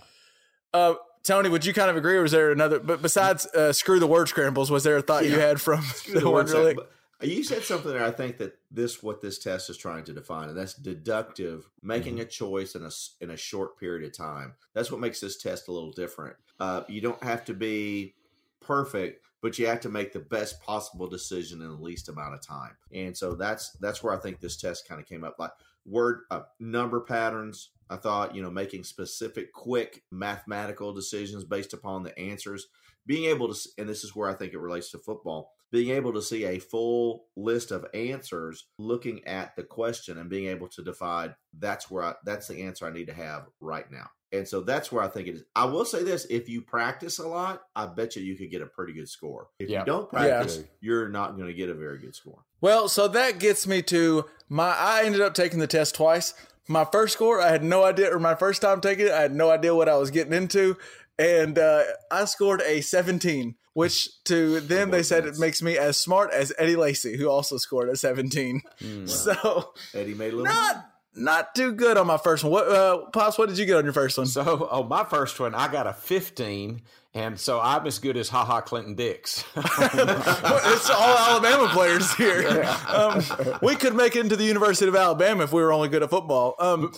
Uh, 0.73 0.93
Tony, 1.23 1.49
would 1.49 1.65
you 1.65 1.73
kind 1.73 1.89
of 1.89 1.97
agree, 1.97 2.15
or 2.17 2.21
was 2.23 2.31
there 2.31 2.51
another? 2.51 2.79
But 2.79 3.01
besides 3.01 3.45
uh, 3.47 3.73
screw 3.73 3.99
the 3.99 4.07
word 4.07 4.27
scrambles, 4.29 4.71
was 4.71 4.83
there 4.83 4.97
a 4.97 5.01
thought 5.01 5.25
you 5.25 5.39
had 5.39 5.59
from 5.61 5.81
the 6.13 6.19
The 6.21 6.29
word 6.29 6.47
Wonderlic? 6.47 6.67
set- 6.67 6.75
but 6.77 6.91
You 7.21 7.43
said 7.43 7.63
something 7.63 7.91
there. 7.91 8.03
I 8.03 8.11
think 8.11 8.37
that 8.37 8.57
this 8.71 9.03
what 9.03 9.21
this 9.21 9.37
test 9.37 9.69
is 9.69 9.77
trying 9.77 10.03
to 10.05 10.13
define, 10.13 10.49
and 10.49 10.57
that's 10.57 10.73
deductive, 10.73 11.69
making 11.81 12.13
Mm-hmm. 12.15 12.21
a 12.21 12.25
choice 12.25 12.75
in 12.75 12.83
a 12.83 12.91
in 13.21 13.29
a 13.29 13.37
short 13.37 13.77
period 13.79 14.05
of 14.05 14.17
time. 14.17 14.55
That's 14.73 14.91
what 14.91 14.99
makes 14.99 15.19
this 15.19 15.37
test 15.37 15.67
a 15.67 15.71
little 15.71 15.91
different. 15.91 16.35
Uh, 16.59 16.81
you 16.87 17.01
don't 17.01 17.23
have 17.23 17.45
to 17.45 17.53
be 17.53 18.15
perfect, 18.59 19.25
but 19.41 19.57
you 19.59 19.67
have 19.67 19.81
to 19.81 19.89
make 19.89 20.13
the 20.13 20.19
best 20.19 20.61
possible 20.61 21.07
decision 21.07 21.61
in 21.61 21.67
the 21.69 21.83
least 21.83 22.09
amount 22.09 22.33
of 22.33 22.41
time. 22.45 22.75
And 22.93 23.15
so 23.17 23.35
that's 23.35 23.71
that's 23.81 24.03
where 24.03 24.13
I 24.13 24.19
think 24.19 24.39
this 24.39 24.57
test 24.57 24.87
kind 24.87 25.01
of 25.01 25.07
came 25.07 25.23
up. 25.23 25.35
Like 25.39 25.51
word 25.85 26.21
uh, 26.31 26.41
number 26.59 27.01
patterns. 27.01 27.69
I 27.89 27.97
thought 27.97 28.35
you 28.35 28.41
know 28.41 28.49
making 28.51 28.83
specific, 28.83 29.51
quick 29.53 30.03
mathematical 30.11 30.93
decisions 30.93 31.43
based 31.43 31.73
upon 31.73 32.03
the 32.03 32.17
answers 32.17 32.67
being 33.05 33.25
able 33.25 33.53
to, 33.53 33.69
and 33.77 33.89
this 33.89 34.03
is 34.03 34.15
where 34.15 34.29
I 34.29 34.33
think 34.33 34.53
it 34.53 34.59
relates 34.59 34.91
to 34.91 34.99
football, 34.99 35.53
being 35.71 35.89
able 35.95 36.13
to 36.13 36.21
see 36.21 36.45
a 36.45 36.59
full 36.59 37.25
list 37.35 37.71
of 37.71 37.85
answers, 37.93 38.67
looking 38.77 39.25
at 39.25 39.55
the 39.55 39.63
question 39.63 40.17
and 40.17 40.29
being 40.29 40.47
able 40.47 40.67
to 40.69 40.83
decide 40.83 41.33
that's 41.57 41.89
where 41.89 42.03
I, 42.03 42.13
that's 42.25 42.47
the 42.47 42.61
answer 42.63 42.85
I 42.85 42.91
need 42.91 43.07
to 43.07 43.13
have 43.13 43.47
right 43.59 43.89
now. 43.91 44.07
And 44.33 44.47
so 44.47 44.61
that's 44.61 44.91
where 44.91 45.03
I 45.03 45.09
think 45.09 45.27
it 45.27 45.35
is. 45.35 45.43
I 45.55 45.65
will 45.65 45.83
say 45.83 46.03
this: 46.03 46.25
if 46.29 46.47
you 46.47 46.61
practice 46.61 47.19
a 47.19 47.27
lot, 47.27 47.63
I 47.75 47.85
bet 47.85 48.15
you 48.15 48.23
you 48.23 48.37
could 48.37 48.49
get 48.49 48.61
a 48.61 48.65
pretty 48.65 48.93
good 48.93 49.09
score. 49.09 49.49
If 49.59 49.69
Yeah. 49.69 49.79
you 49.81 49.85
don't 49.85 50.09
Yeah. 50.13 50.19
practice, 50.37 50.63
you're 50.79 51.09
not 51.09 51.35
going 51.35 51.47
to 51.47 51.53
get 51.53 51.69
a 51.69 51.73
very 51.73 51.97
good 51.99 52.15
score. 52.15 52.43
Well, 52.61 52.87
so 52.87 53.07
that 53.09 53.39
gets 53.39 53.67
me 53.67 53.81
to 53.83 54.25
my. 54.47 54.73
I 54.77 55.03
ended 55.03 55.19
up 55.21 55.33
taking 55.33 55.59
the 55.59 55.67
test 55.67 55.95
twice. 55.95 56.33
My 56.69 56.85
first 56.85 57.13
score, 57.13 57.41
I 57.41 57.49
had 57.49 57.63
no 57.63 57.83
idea, 57.83 58.13
or 58.15 58.19
my 58.19 58.35
first 58.35 58.61
time 58.61 58.79
taking 58.79 59.07
it, 59.07 59.11
I 59.11 59.21
had 59.21 59.33
no 59.35 59.49
idea 59.49 59.75
what 59.75 59.89
I 59.89 59.97
was 59.97 60.11
getting 60.11 60.31
into, 60.31 60.77
and 61.19 61.57
uh, 61.59 61.83
I 62.09 62.23
scored 62.25 62.61
a 62.61 62.79
17, 62.79 63.55
which 63.73 64.23
to 64.25 64.59
them 64.59 64.91
they 64.91 65.03
said 65.03 65.25
it 65.25 65.39
makes 65.39 65.61
me 65.61 65.77
as 65.77 65.97
smart 65.97 66.31
as 66.31 66.53
Eddie 66.57 66.75
Lacy, 66.75 67.17
who 67.17 67.29
also 67.29 67.57
scored 67.57 67.89
a 67.89 67.95
17. 67.95 68.61
Mm. 68.81 69.09
So 69.21 69.73
Eddie 69.93 70.13
made 70.13 70.33
a 70.33 70.37
little. 70.37 70.53
not 70.53 70.85
not 71.13 71.55
too 71.55 71.73
good 71.73 71.97
on 71.97 72.07
my 72.07 72.17
first 72.17 72.43
one. 72.43 72.53
What, 72.53 72.67
uh, 72.69 73.05
pops? 73.11 73.37
What 73.37 73.49
did 73.49 73.57
you 73.57 73.65
get 73.65 73.75
on 73.77 73.83
your 73.83 73.93
first 73.93 74.17
one? 74.17 74.27
So, 74.27 74.67
oh, 74.71 74.83
my 74.83 75.03
first 75.03 75.39
one, 75.39 75.53
I 75.53 75.69
got 75.69 75.85
a 75.85 75.93
15, 75.93 76.81
and 77.13 77.39
so 77.39 77.59
I'm 77.59 77.85
as 77.85 77.99
good 77.99 78.15
as 78.15 78.29
Ha 78.29 78.45
Ha 78.45 78.61
Clinton 78.61 78.95
Dix. 78.95 79.43
it's 79.55 80.89
all 80.89 81.17
Alabama 81.17 81.67
players 81.69 82.13
here. 82.13 82.65
Um, 82.87 83.21
we 83.61 83.75
could 83.75 83.93
make 83.93 84.15
it 84.15 84.21
into 84.21 84.37
the 84.37 84.45
University 84.45 84.87
of 84.87 84.95
Alabama 84.95 85.43
if 85.43 85.51
we 85.51 85.61
were 85.61 85.73
only 85.73 85.89
good 85.89 86.03
at 86.03 86.09
football. 86.09 86.55
Um, 86.59 86.93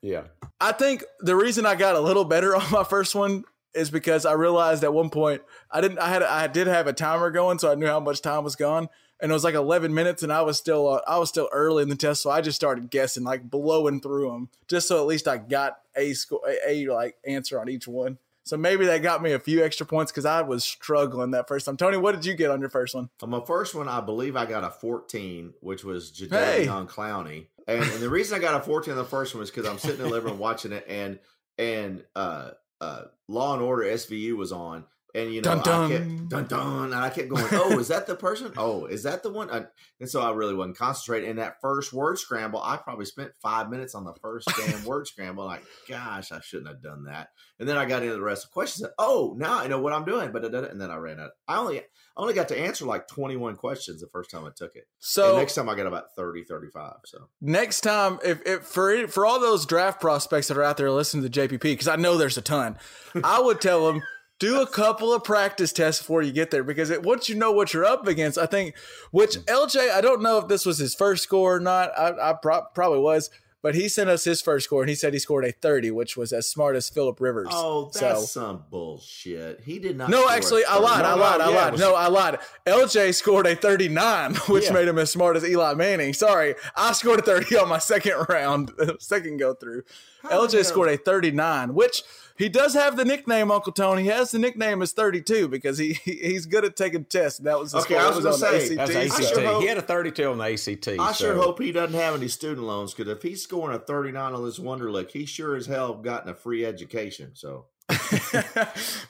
yeah. 0.00 0.22
I 0.60 0.72
think 0.72 1.04
the 1.20 1.36
reason 1.36 1.66
I 1.66 1.74
got 1.74 1.96
a 1.96 2.00
little 2.00 2.24
better 2.24 2.56
on 2.56 2.70
my 2.70 2.84
first 2.84 3.14
one 3.14 3.44
is 3.74 3.90
because 3.90 4.26
I 4.26 4.32
realized 4.32 4.82
at 4.84 4.92
one 4.92 5.10
point 5.10 5.42
I 5.70 5.80
didn't 5.80 5.98
I 5.98 6.08
had 6.08 6.22
I 6.22 6.46
did 6.46 6.66
have 6.66 6.86
a 6.86 6.92
timer 6.92 7.30
going 7.30 7.58
so 7.58 7.70
I 7.70 7.74
knew 7.74 7.86
how 7.86 8.00
much 8.00 8.20
time 8.20 8.44
was 8.44 8.56
gone 8.56 8.88
and 9.20 9.30
it 9.30 9.34
was 9.34 9.44
like 9.44 9.54
11 9.54 9.92
minutes 9.94 10.22
and 10.22 10.32
I 10.32 10.42
was 10.42 10.58
still 10.58 10.88
uh, 10.88 11.00
I 11.06 11.18
was 11.18 11.28
still 11.28 11.48
early 11.52 11.82
in 11.82 11.88
the 11.88 11.96
test 11.96 12.22
so 12.22 12.30
I 12.30 12.40
just 12.40 12.56
started 12.56 12.90
guessing 12.90 13.22
like 13.24 13.48
blowing 13.50 14.00
through 14.00 14.30
them 14.30 14.48
just 14.68 14.88
so 14.88 14.98
at 15.00 15.06
least 15.06 15.28
I 15.28 15.38
got 15.38 15.78
a 15.96 16.12
score 16.14 16.40
a, 16.48 16.86
a 16.86 16.92
like 16.92 17.16
answer 17.26 17.60
on 17.60 17.68
each 17.68 17.86
one. 17.88 18.18
So 18.42 18.56
maybe 18.56 18.86
that 18.86 19.02
got 19.02 19.22
me 19.22 19.32
a 19.32 19.38
few 19.38 19.62
extra 19.62 19.86
points 19.86 20.10
because 20.10 20.24
I 20.24 20.40
was 20.42 20.64
struggling 20.64 21.32
that 21.32 21.46
first 21.46 21.66
time. 21.66 21.76
Tony, 21.76 21.98
what 21.98 22.16
did 22.16 22.24
you 22.24 22.34
get 22.34 22.50
on 22.50 22.58
your 22.58 22.70
first 22.70 22.94
one? 22.96 23.10
On 23.22 23.30
my 23.30 23.42
first 23.46 23.74
one, 23.76 23.86
I 23.86 24.00
believe 24.00 24.34
I 24.34 24.46
got 24.46 24.64
a 24.64 24.70
14, 24.70 25.52
which 25.60 25.84
was 25.84 26.10
Hey. 26.18 26.66
Jadeveon 26.66 26.72
on 26.72 26.88
Clowney. 26.88 27.46
And, 27.68 27.84
and 27.84 28.00
the 28.00 28.08
reason 28.08 28.36
I 28.36 28.40
got 28.40 28.60
a 28.60 28.64
14 28.64 28.92
on 28.92 28.98
the 28.98 29.04
first 29.04 29.34
one 29.34 29.40
was 29.40 29.50
because 29.50 29.68
I'm 29.68 29.78
sitting 29.78 29.98
in 30.00 30.04
the 30.04 30.10
living 30.10 30.30
room 30.30 30.38
watching 30.40 30.72
it, 30.72 30.84
and 30.88 31.20
and 31.58 32.02
uh, 32.16 32.52
uh, 32.80 33.02
Law 33.28 33.54
and 33.54 33.62
Order 33.62 33.84
SVU 33.84 34.36
was 34.36 34.52
on, 34.52 34.84
and 35.14 35.32
you 35.32 35.40
know, 35.42 35.56
Dun, 35.56 35.62
dun. 35.62 35.84
I 35.92 35.96
kept 35.96 36.28
dun 36.28 36.46
dun, 36.46 36.84
and 36.86 36.94
I 36.94 37.10
kept 37.10 37.28
going, 37.28 37.44
oh, 37.52 37.78
is 37.78 37.88
that 37.88 38.06
the 38.06 38.14
person? 38.14 38.52
Oh, 38.56 38.86
is 38.86 39.02
that 39.02 39.22
the 39.22 39.30
one? 39.30 39.50
I, 39.50 39.64
and 40.00 40.08
so 40.08 40.20
I 40.20 40.32
really 40.32 40.54
wasn't 40.54 40.78
concentrating. 40.78 41.30
In 41.30 41.36
that 41.36 41.60
first 41.60 41.92
word 41.92 42.18
scramble, 42.18 42.62
I 42.62 42.76
probably 42.76 43.04
spent 43.04 43.32
five 43.42 43.70
minutes 43.70 43.94
on 43.94 44.04
the 44.04 44.14
first 44.22 44.48
damn 44.56 44.84
word 44.84 45.06
scramble. 45.06 45.44
Like, 45.44 45.64
gosh, 45.88 46.32
I 46.32 46.40
shouldn't 46.40 46.68
have 46.68 46.82
done 46.82 47.04
that. 47.04 47.28
And 47.58 47.68
then 47.68 47.76
I 47.76 47.84
got 47.86 48.02
into 48.02 48.14
the 48.14 48.22
rest 48.22 48.44
of 48.44 48.50
the 48.50 48.54
questions. 48.54 48.84
and, 48.84 48.92
Oh, 48.98 49.34
now 49.36 49.58
I 49.58 49.66
know 49.66 49.80
what 49.80 49.92
I'm 49.92 50.04
doing. 50.04 50.32
But 50.32 50.44
and 50.44 50.80
then 50.80 50.90
I 50.90 50.96
ran 50.96 51.20
out. 51.20 51.30
I 51.48 51.58
only 51.58 51.82
I 52.16 52.22
only 52.22 52.34
got 52.34 52.48
to 52.48 52.58
answer 52.58 52.84
like 52.84 53.08
21 53.08 53.56
questions 53.56 54.00
the 54.00 54.08
first 54.08 54.30
time 54.30 54.44
I 54.44 54.50
took 54.54 54.76
it. 54.76 54.86
So 54.98 55.30
and 55.30 55.38
next 55.38 55.54
time 55.54 55.68
I 55.68 55.74
got 55.74 55.86
about 55.86 56.14
30, 56.16 56.44
35. 56.44 56.94
So 57.04 57.28
next 57.40 57.80
time 57.82 58.18
if, 58.24 58.40
if 58.46 58.62
for 58.62 59.06
for 59.08 59.24
all 59.24 59.40
those 59.40 59.66
draft 59.66 60.00
prospects 60.00 60.48
that 60.48 60.56
are 60.56 60.64
out 60.64 60.76
there 60.76 60.90
listening 60.90 61.28
to 61.28 61.40
JPP 61.40 61.60
because 61.60 61.88
I 61.88 61.96
know 61.96 62.16
there's 62.16 62.38
a 62.38 62.42
ton, 62.42 62.78
I 63.24 63.40
would 63.40 63.60
tell 63.60 63.86
them 63.86 64.02
do 64.38 64.60
a 64.60 64.66
couple 64.66 65.12
of 65.12 65.22
practice 65.22 65.72
tests 65.72 66.00
before 66.00 66.22
you 66.22 66.32
get 66.32 66.50
there 66.50 66.64
because 66.64 66.90
it, 66.90 67.02
once 67.02 67.28
you 67.28 67.34
know 67.36 67.52
what 67.52 67.72
you're 67.72 67.84
up 67.84 68.06
against, 68.08 68.38
I 68.38 68.46
think 68.46 68.74
which 69.12 69.36
LJ 69.36 69.90
I 69.90 70.00
don't 70.00 70.22
know 70.22 70.38
if 70.38 70.48
this 70.48 70.66
was 70.66 70.78
his 70.78 70.94
first 70.94 71.22
score 71.22 71.56
or 71.56 71.60
not. 71.60 71.96
I, 71.96 72.30
I 72.30 72.32
pro- 72.32 72.64
probably 72.74 73.00
was. 73.00 73.30
But 73.62 73.74
he 73.74 73.88
sent 73.88 74.08
us 74.08 74.24
his 74.24 74.40
first 74.40 74.64
score, 74.64 74.80
and 74.82 74.88
he 74.88 74.94
said 74.94 75.12
he 75.12 75.18
scored 75.18 75.44
a 75.44 75.52
30, 75.52 75.90
which 75.90 76.16
was 76.16 76.32
as 76.32 76.48
smart 76.48 76.76
as 76.76 76.88
Philip 76.88 77.20
Rivers. 77.20 77.48
Oh, 77.50 77.90
that's 77.92 77.98
So- 78.32 78.40
some 78.40 78.64
bullshit. 78.70 79.60
He 79.64 79.78
did 79.78 79.98
not. 79.98 80.08
no, 80.08 80.28
actually, 80.30 80.62
a 80.62 80.68
I 80.70 80.76
lied. 80.78 81.04
30. 81.04 81.06
I 81.06 81.14
lied. 81.14 81.38
no, 81.38 81.44
I 81.44 81.48
yeah, 81.50 81.56
lied. 81.56 81.72
was- 81.72 81.80
No, 81.80 81.94
I 81.94 82.06
lied. 82.08 82.38
LJ 82.66 83.12
scored 83.14 83.46
a 83.46 83.54
39, 83.54 84.34
which 84.48 84.64
Yeah. 84.64 84.72
made 84.72 84.88
him 84.88 84.98
as 84.98 85.10
smart 85.10 85.36
as 85.36 85.44
Eli 85.44 85.74
Manning. 85.74 86.14
Sorry, 86.14 86.54
I 86.74 86.92
scored 86.92 87.18
a 87.20 87.22
30 87.22 87.56
on 87.58 87.68
my 87.68 87.78
second 87.78 88.14
round, 88.28 88.72
second 88.98 89.36
go 89.38 89.52
through. 89.54 89.82
How 90.22 90.46
LJ 90.46 90.64
scored 90.64 90.88
a 90.88 90.96
39, 90.96 91.74
which 91.74 92.02
He 92.40 92.48
does 92.48 92.74
have 92.74 92.96
the 92.96 93.04
nickname 93.04 93.50
Uncle 93.50 93.70
Tony. 93.72 94.02
He 94.02 94.08
has 94.08 94.30
the 94.32 94.38
nickname 94.38 94.80
as 94.82 94.92
32 94.92 95.46
because 95.48 95.76
he 95.78 95.92
he's 96.04 96.46
good 96.46 96.64
at 96.64 96.74
taking 96.74 97.04
tests. 97.04 97.38
That 97.40 97.58
was 97.58 97.72
his 97.72 97.84
Okay, 97.84 97.94
score. 97.94 98.06
I 98.06 98.08
was 98.08 98.18
It 98.18 98.22
gonna 98.22 98.34
on 98.34 98.40
the 98.40 98.60
say, 98.66 98.74
That's 98.76 98.90
ACT. 98.96 99.20
ACT. 99.20 99.34
sure 99.34 99.44
hope- 99.46 99.62
he 99.62 99.68
had 99.68 99.78
a 99.78 99.82
32 99.82 100.24
on 100.30 100.38
the 100.38 100.44
ACT. 100.44 100.88
I 100.98 101.12
sure 101.12 101.34
hope 101.36 101.60
he 101.62 101.70
doesn't 101.70 101.98
have 102.00 102.14
any 102.14 102.28
student 102.28 102.66
loans 102.66 102.94
because 102.94 103.12
if 103.12 103.22
he's 103.22 103.42
scoring 103.42 103.76
a 103.76 103.78
39 103.78 104.32
on 104.34 104.44
this 104.44 104.58
Wonderlic, 104.58 105.10
he 105.10 105.26
sure 105.26 105.54
as 105.54 105.66
hell 105.66 105.94
gotten 105.94 106.30
a 106.30 106.34
free 106.34 106.64
education. 106.64 107.32
So 107.34 107.66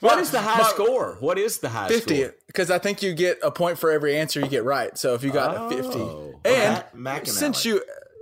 What 0.01 0.19
is 0.19 0.31
the 0.31 0.41
high 0.41 0.61
My- 0.61 0.69
score? 0.69 1.17
What 1.19 1.37
is 1.37 1.59
the 1.59 1.69
high 1.69 1.87
50 1.87 2.15
score? 2.21 2.35
because 2.47 2.69
I 2.71 2.79
think 2.79 3.01
you 3.01 3.13
get 3.13 3.39
a 3.43 3.51
point 3.51 3.77
for 3.77 3.91
every 3.91 4.17
answer 4.17 4.39
you 4.39 4.47
get 4.47 4.63
right. 4.63 4.97
So 4.97 5.13
if 5.13 5.23
you 5.23 5.31
got 5.31 5.71
a 5.71 5.75
50. 5.75 5.99
Oh. 5.99 6.39
And 6.45 6.83
Matt 6.93 7.27
since 7.27 7.63
you 7.65 7.81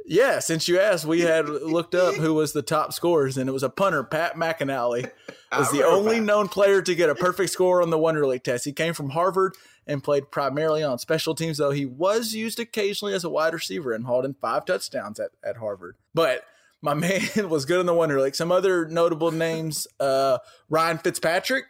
yeah, 0.10 0.40
since 0.40 0.68
you 0.68 0.80
asked, 0.80 1.06
we 1.06 1.22
had 1.22 1.48
looked 1.50 1.94
up 1.94 2.16
who 2.16 2.34
was 2.34 2.52
the 2.52 2.64
top 2.64 2.94
scorers 2.94 3.38
and 3.38 3.48
it 3.48 3.54
was 3.54 3.62
a 3.62 3.70
punter, 3.70 4.04
Pat 4.04 4.36
McInally. 4.36 5.10
Was 5.52 5.72
the 5.72 5.84
only 5.84 6.18
Pat. 6.18 6.26
known 6.26 6.48
player 6.48 6.80
to 6.80 6.94
get 6.94 7.10
a 7.10 7.16
perfect 7.16 7.50
score 7.52 7.82
on 7.82 7.90
the 7.90 7.98
Wonder 7.98 8.22
Wonderlic 8.22 8.44
test. 8.44 8.66
He 8.66 8.72
came 8.72 8.94
from 8.94 9.10
Harvard 9.10 9.56
and 9.88 10.04
played 10.04 10.30
primarily 10.30 10.84
on 10.84 11.00
special 11.00 11.34
teams, 11.34 11.58
though 11.58 11.72
he 11.72 11.88
was 11.88 12.36
used 12.36 12.60
occasionally 12.60 13.16
as 13.16 13.24
a 13.24 13.32
wide 13.32 13.54
receiver 13.56 13.92
and 13.92 14.06
hauled 14.06 14.26
in 14.26 14.36
five 14.36 14.66
touchdowns 14.66 15.20
at, 15.20 15.32
at 15.44 15.58
Harvard. 15.58 15.96
But 16.14 16.44
my 16.84 16.94
man 16.94 17.50
was 17.50 17.66
good 17.66 17.80
in 17.80 17.88
the 17.88 17.96
Wonder 17.96 18.18
Wonderlic. 18.18 18.36
Some 18.36 18.52
other 18.52 18.88
notable 18.88 19.32
names: 19.32 19.88
uh, 20.00 20.38
Ryan 20.70 21.00
Fitzpatrick 21.00 21.64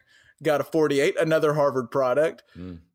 got 0.43 0.59
a 0.59 0.65
48, 0.65 1.17
another 1.17 1.53
Harvard 1.53 1.89
product. 1.91 2.43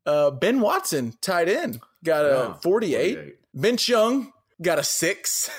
Uh, 0.05 0.29
ben 0.29 0.59
Watson, 0.59 1.13
tight 1.19 1.49
end, 1.49 1.79
got 2.03 2.25
a 2.25 2.29
Yeah, 2.29 2.53
48. 2.61 3.15
48. 3.15 3.35
Vince 3.55 3.89
Young 3.89 4.33
got 4.61 4.79
a 4.79 4.83
six. 4.83 5.49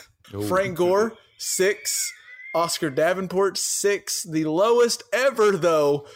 Frank 0.49 0.76
Gore, 0.76 1.14
six. 1.38 2.12
Oscar 2.55 2.90
Davenport, 2.90 3.59
six. 3.59 4.22
The 4.22 4.44
lowest 4.47 5.03
ever, 5.12 5.53
though, 5.57 6.07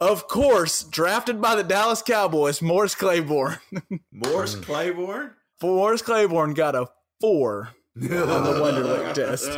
of 0.00 0.28
course, 0.28 0.84
drafted 0.84 1.40
by 1.40 1.56
the 1.56 1.64
Dallas 1.64 2.02
Cowboys, 2.02 2.62
Morris 2.62 2.94
Claiborne. 2.94 3.58
Morris 4.12 4.54
Mm. 4.54 4.62
Claiborne. 4.62 5.30
Morris 5.60 6.02
Claiborne 6.02 6.54
got 6.54 6.76
a 6.76 6.86
four 7.20 7.70
on 8.00 8.02
the 8.08 8.08
Wonderlic 8.62 9.12
test. 9.14 9.50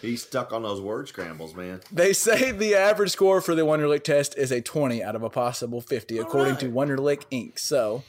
He's 0.00 0.22
stuck 0.22 0.52
on 0.52 0.62
those 0.62 0.80
word 0.80 1.06
scrambles, 1.08 1.54
man. 1.54 1.80
They 1.92 2.12
say 2.14 2.50
the 2.50 2.74
average 2.74 3.10
score 3.10 3.40
for 3.42 3.54
the 3.54 3.62
Wonderlic 3.62 4.02
test 4.04 4.36
is 4.38 4.50
a 4.50 4.60
20 4.62 5.02
out 5.02 5.14
of 5.14 5.22
a 5.22 5.30
possible 5.30 5.80
50, 5.82 6.18
according 6.18 6.56
to 6.56 6.70
Wonderlic 6.70 7.24
Inc. 7.30 7.58
So 7.58 8.02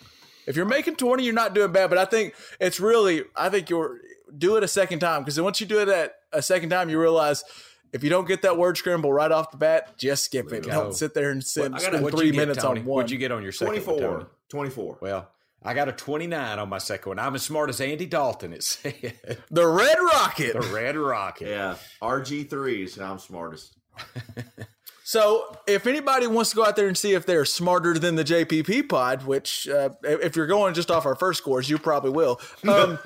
if 0.48 0.56
you're 0.56 0.66
making 0.66 0.96
20, 0.96 1.24
you're 1.24 1.34
not 1.34 1.54
doing 1.54 1.72
bad. 1.72 1.90
But 1.90 2.00
I 2.00 2.06
think 2.06 2.34
it's 2.60 2.80
really, 2.80 3.24
I 3.36 3.50
think 3.50 3.70
you're 3.70 4.00
do 4.36 4.56
it 4.58 4.64
a 4.64 4.68
second 4.68 5.00
time 5.00 5.22
because 5.22 5.40
once 5.40 5.62
you 5.62 5.68
do 5.68 5.80
it 5.80 5.88
at 5.90 6.16
a 6.32 6.42
second 6.42 6.70
time, 6.70 6.90
you 6.90 7.00
realize 7.00 7.44
if 7.92 8.04
you 8.04 8.10
don't 8.10 8.28
get 8.28 8.42
that 8.42 8.58
word 8.58 8.76
scramble 8.78 9.14
right 9.14 9.32
off 9.32 9.52
the 9.52 9.58
bat, 9.58 9.96
just 9.98 10.26
skip 10.26 10.52
it. 10.52 10.64
go. 10.64 10.72
Don't 10.72 10.94
sit 10.96 11.14
there 11.14 11.30
and 11.30 11.44
sit, 11.44 11.72
Well, 11.72 11.76
I 11.76 11.78
spend 11.80 12.10
three 12.12 12.32
get, 12.32 12.38
minutes 12.38 12.64
Tony? 12.64 12.80
on 12.80 12.86
one. 12.88 12.96
What'd 12.96 13.12
you 13.12 13.20
get 13.20 13.32
on 13.32 13.44
your 13.44 13.52
second 13.52 13.84
24. 13.84 14.00
Tony? 14.00 14.26
24. 14.50 14.98
Well, 15.02 15.30
I 15.62 15.74
got 15.76 15.88
a 15.88 15.92
29 15.92 16.58
on 16.60 16.68
my 16.68 16.80
second 16.80 17.12
one. 17.12 17.20
I'm 17.20 17.36
as 17.36 17.44
smart 17.44 17.70
as 17.70 17.80
Andy 17.80 18.08
Dalton, 18.08 18.54
it 18.54 18.64
said. 18.64 19.18
The 19.52 19.68
Red 19.68 19.98
Rocket. 20.00 20.54
the 20.54 20.62
Red 20.74 20.98
Rocket. 20.98 21.48
Yeah. 21.50 21.76
RG3s. 22.02 23.00
I'm 23.00 23.20
smartest. 23.20 23.76
So, 25.06 25.58
if 25.68 25.86
anybody 25.86 26.28
wants 26.28 26.52
to 26.52 26.56
go 26.56 26.66
out 26.66 26.78
there 26.78 26.88
and 26.88 26.98
see 26.98 27.14
if 27.14 27.26
they're 27.26 27.44
smarter 27.44 28.00
than 28.00 28.16
the 28.16 28.24
JPP 28.24 28.88
pod, 28.88 29.26
which 29.26 29.68
uh, 29.68 29.90
if 30.04 30.38
you're 30.38 30.48
going 30.48 30.74
just 30.74 30.90
off 30.90 31.06
our 31.06 31.16
first 31.16 31.40
scores, 31.40 31.70
you 31.70 31.78
probably 31.78 32.12
will. 32.12 32.40
Um, 32.66 32.98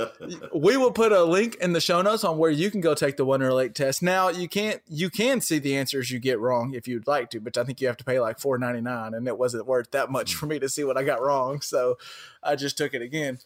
we 0.54 0.78
will 0.78 0.92
put 0.92 1.12
a 1.12 1.22
link 1.24 1.56
in 1.56 1.74
the 1.74 1.80
show 1.80 2.00
notes 2.00 2.24
on 2.24 2.38
where 2.38 2.50
you 2.50 2.70
can 2.70 2.80
go 2.80 2.94
take 2.94 3.18
the 3.18 3.26
Wonderlic 3.26 3.74
test. 3.74 4.02
Now, 4.02 4.30
you 4.30 4.48
can't 4.48 4.80
you 4.88 5.10
can 5.10 5.42
see 5.42 5.58
the 5.58 5.76
answers 5.76 6.10
you 6.10 6.18
get 6.18 6.40
wrong 6.40 6.72
if 6.72 6.88
you'd 6.88 7.06
like 7.06 7.28
to, 7.30 7.40
but 7.40 7.58
I 7.58 7.64
think 7.64 7.82
you 7.82 7.86
have 7.86 7.98
to 7.98 8.04
pay 8.04 8.18
like 8.18 8.38
four 8.38 8.56
ninety 8.56 8.80
nine, 8.80 9.12
and 9.12 9.28
it 9.28 9.36
wasn't 9.36 9.66
worth 9.66 9.90
that 9.90 10.10
much 10.10 10.34
for 10.34 10.46
me 10.46 10.58
to 10.58 10.70
see 10.70 10.84
what 10.84 10.96
I 10.96 11.02
got 11.02 11.20
wrong. 11.20 11.60
So, 11.60 11.98
I 12.42 12.56
just 12.56 12.78
took 12.78 12.94
it 12.94 13.02
again. 13.02 13.40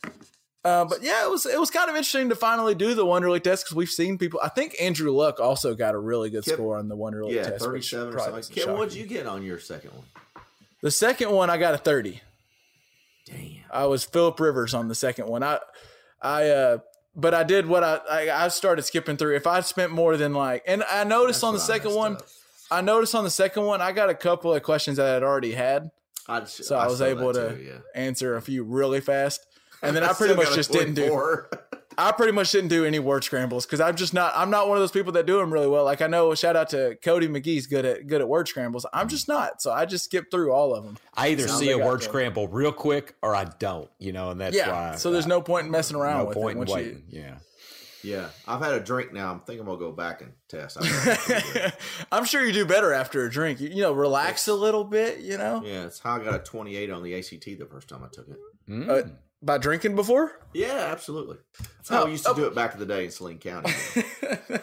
Uh, 0.67 0.85
but 0.85 1.01
yeah, 1.01 1.25
it 1.25 1.31
was 1.31 1.47
it 1.47 1.61
was 1.61 1.71
kind 1.71 1.89
of 1.89 1.95
interesting 1.95 2.29
to 2.29 2.35
finally 2.35 2.75
do 2.75 2.95
the 2.95 3.05
Wonderlic 3.05 3.45
test 3.45 3.64
because 3.64 3.77
we've 3.77 3.89
seen 3.89 4.19
people. 4.19 4.41
I 4.43 4.49
think 4.49 4.75
Andrew 4.81 5.12
Luck 5.12 5.39
also 5.39 5.75
got 5.77 5.95
a 5.95 5.99
really 5.99 6.29
good 6.29 6.45
Kip- 6.45 6.55
score 6.55 6.77
on 6.77 6.89
the 6.89 6.97
Wonderlic 6.97 7.33
Yeah, 7.33 7.51
test. 7.51 7.64
37 7.64 8.14
or 8.14 8.19
something. 8.19 8.57
shock 8.57 8.77
what'd 8.77 8.95
you. 8.95 9.07
get 9.07 9.27
on 9.27 9.45
your 9.45 9.61
second 9.61 9.93
one? 9.93 10.05
The 10.83 10.91
second 10.91 11.31
one, 11.31 11.51
I 11.51 11.57
got 11.57 11.75
a 11.75 11.79
thirty. 11.79 12.21
Damn. 13.27 13.62
I 13.71 13.87
was 13.87 14.05
Philip 14.05 14.39
Rivers 14.41 14.75
on 14.75 14.89
the 14.89 14.95
second 14.95 15.29
one. 15.29 15.43
I, 15.43 15.59
I, 16.21 16.49
uh, 16.49 16.79
but 17.14 17.33
I 17.35 17.43
did 17.45 17.67
what 17.67 17.83
I, 17.83 18.01
I, 18.11 18.45
I 18.45 18.49
started 18.49 18.83
skipping 18.83 19.17
through. 19.17 19.37
If 19.37 19.47
I 19.47 19.61
spent 19.61 19.93
more 19.93 20.17
than 20.17 20.35
like, 20.35 20.64
and 20.67 20.83
I 20.85 21.05
noticed 21.05 21.41
That's 21.41 21.45
on 21.45 21.55
the 21.55 21.61
what 21.61 21.71
I 21.71 21.75
second 21.75 21.95
one, 21.95 22.17
up. 22.17 22.27
I 22.71 22.81
noticed 22.81 23.14
on 23.14 23.25
the 23.25 23.31
second 23.31 23.64
one, 23.64 23.81
I 23.81 23.93
got 23.93 24.11
a 24.11 24.14
couple 24.14 24.53
of 24.55 24.62
questions 24.62 24.97
that 24.97 25.07
I 25.07 25.14
had 25.14 25.23
already 25.23 25.53
had, 25.53 25.91
I, 26.29 26.45
so 26.45 26.77
I, 26.77 26.87
was 26.89 27.01
able 27.01 27.33
to 27.33 27.57
too, 27.57 27.62
yeah. 27.62 27.79
answer 27.95 28.37
a 28.37 28.43
few 28.43 28.64
really 28.64 29.01
fast. 29.01 29.47
And 29.83 29.95
then 29.95 30.03
I, 30.03 30.12
still 30.12 30.27
pretty 30.29 30.43
much 30.43 30.55
just 30.55 30.72
didn't 30.72 30.95
do. 30.95 31.43
I 31.99 32.12
pretty 32.12 32.33
much 32.33 32.53
didn't 32.53 32.68
do 32.68 32.85
any 32.85 32.99
word 32.99 33.24
scrambles 33.24 33.64
because 33.64 33.81
I'm 33.81 33.97
just 33.97 34.12
not. 34.12 34.33
I'm 34.37 34.51
not 34.51 34.68
one 34.68 34.77
of 34.77 34.83
those 34.83 34.91
people 34.91 35.12
that 35.12 35.24
do 35.24 35.39
them 35.39 35.53
really 35.53 35.66
well. 35.66 35.85
Like 35.85 36.03
I 36.03 36.07
know, 36.07 36.35
shout 36.35 36.55
out 36.55 36.68
to 36.70 36.97
Cody 37.03 37.27
McGee's 37.27 37.66
good 37.66 37.85
at 37.87 38.07
good 38.07 38.20
at 38.20 38.29
word 38.29 38.49
scrambles. 38.49 38.85
I'm 38.93 39.09
just 39.09 39.29
not. 39.29 39.62
So 39.62 39.72
I 39.72 39.87
just 39.87 40.05
skip 40.05 40.31
through 40.31 40.53
all 40.53 40.74
of 40.74 40.85
them. 40.85 40.99
I 41.14 41.29
either 41.29 41.49
Sounds 41.49 41.61
see 41.61 41.70
a 41.70 41.77
like 41.77 41.85
I 41.85 41.89
word 41.89 42.03
scramble 42.03 42.49
real 42.49 42.72
quick 42.72 43.14
or 43.22 43.35
I 43.35 43.45
don't, 43.45 43.89
you 43.99 44.12
know, 44.12 44.31
and 44.31 44.41
that's 44.41 44.55
yeah. 44.55 44.91
why. 44.91 44.97
so 44.97 45.11
there's 45.11 45.27
no 45.27 45.41
point 45.41 45.66
in 45.66 45.72
messing 45.72 45.97
around 45.97 46.18
no 46.18 46.24
with 46.27 46.37
point 46.37 46.51
it. 46.51 46.53
in 46.53 46.59
once 46.59 46.70
you- 46.70 46.77
waiting. 46.77 47.05
Yeah. 47.09 47.35
Yeah, 48.03 48.29
I've 48.47 48.61
had 48.61 48.74
a 48.74 48.79
drink 48.79 49.12
now. 49.12 49.33
I'm 49.33 49.41
thinking 49.41 49.62
I'm 49.62 49.66
gonna 49.66 49.81
go 49.81 49.91
back 49.91 50.20
and 50.20 50.31
test. 50.49 50.77
I 50.81 51.72
I'm 52.12 52.24
sure 52.24 52.45
you 52.45 52.53
do 52.53 52.64
better 52.64 52.93
after 52.93 53.24
a 53.24 53.31
drink. 53.31 53.59
You, 53.59 53.68
you 53.68 53.83
know, 53.83 53.93
relax 53.93 54.47
a 54.47 54.55
little 54.55 54.85
bit. 54.85 55.18
You 55.20 55.37
know, 55.39 55.61
yeah, 55.64 55.87
it's 55.87 55.99
how 55.99 56.14
I 56.14 56.22
got 56.22 56.35
a 56.35 56.39
28 56.39 56.91
on 56.91 57.03
the 57.03 57.18
ACT 57.18 57.45
the 57.45 57.66
first 57.68 57.89
time 57.89 58.05
I 58.05 58.09
took 58.12 58.29
it. 58.29 58.37
Mm. 58.68 58.89
Uh, 58.89 59.09
by 59.47 59.59
drinking 59.59 59.94
before. 59.97 60.38
Yeah, 60.53 60.88
absolutely. 60.90 61.38
That's 61.59 61.88
how 61.88 62.03
Oh, 62.03 62.05
we 62.07 62.12
used 62.12 62.24
to 62.24 62.32
oh. 62.32 62.34
do 62.34 62.44
it 62.47 62.55
back 62.55 62.74
in 62.74 62.80
the 62.80 62.86
day 62.86 63.05
in 63.05 63.11
Saline 63.11 63.38
County. 63.38 63.72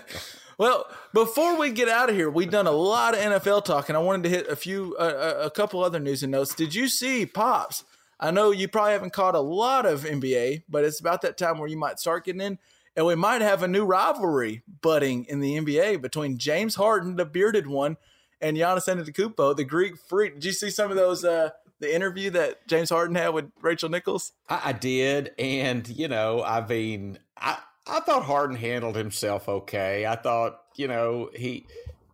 Well, 0.58 0.86
before 1.14 1.58
we 1.58 1.72
get 1.72 1.90
out 1.90 2.10
of 2.10 2.16
here, 2.16 2.30
we've 2.30 2.52
done 2.52 2.68
a 2.68 2.72
lot 2.72 3.16
of 3.16 3.20
NFL 3.20 3.66
talk, 3.66 3.90
and 3.90 3.98
I 3.98 4.02
wanted 4.02 4.24
to 4.24 4.30
hit 4.30 4.48
a 4.48 4.56
few, 4.56 4.96
uh, 5.00 5.42
a 5.42 5.50
couple 5.50 5.84
other 5.84 6.00
news 6.00 6.22
and 6.22 6.32
notes. 6.32 6.54
Did 6.54 6.76
you 6.76 6.88
see 6.88 7.26
Pops? 7.26 7.84
I 8.20 8.30
know 8.30 8.52
you 8.52 8.68
probably 8.68 8.92
haven't 8.92 9.14
caught 9.14 9.34
a 9.34 9.40
lot 9.40 9.88
of 9.88 10.04
NBA, 10.04 10.64
but 10.70 10.86
it's 10.86 11.00
about 11.00 11.22
that 11.24 11.38
time 11.38 11.58
where 11.58 11.68
you 11.68 11.78
might 11.78 12.00
start 12.00 12.26
getting 12.26 12.42
in, 12.42 12.60
and 12.96 13.06
we 13.06 13.16
might 13.16 13.42
have 13.42 13.64
a 13.64 13.68
new 13.68 13.84
rivalry 13.84 14.62
budding 14.82 15.26
in 15.26 15.40
the 15.40 15.58
NBA 15.58 16.02
between 16.02 16.38
James 16.38 16.76
Harden, 16.76 17.16
the 17.16 17.26
bearded 17.26 17.66
one, 17.66 17.98
and 18.40 18.56
Giannis 18.56 18.88
Antetokounmpo, 18.88 19.56
the 19.56 19.64
Greek 19.64 19.98
freak. 19.98 20.36
Did 20.36 20.46
you 20.46 20.52
see 20.52 20.70
some 20.70 20.92
of 20.92 20.98
those? 20.98 21.26
Uh, 21.26 21.50
the 21.84 21.94
interview 21.94 22.30
that 22.32 22.66
James 22.68 22.90
Harden 22.90 23.16
had 23.16 23.30
with 23.30 23.52
Rachel 23.62 23.90
Nichols. 23.90 24.32
I, 24.50 24.62
I 24.66 24.72
did, 24.72 25.32
and 25.38 25.88
you 25.88 26.08
know, 26.08 26.42
I 26.42 26.66
mean, 26.66 27.20
I 27.38 27.58
I 27.86 28.00
thought 28.00 28.24
Harden 28.24 28.56
handled 28.56 28.96
himself 28.96 29.50
okay. 29.50 30.06
I 30.06 30.16
thought, 30.16 30.62
you 30.78 30.88
know, 30.88 31.30
he 31.36 31.66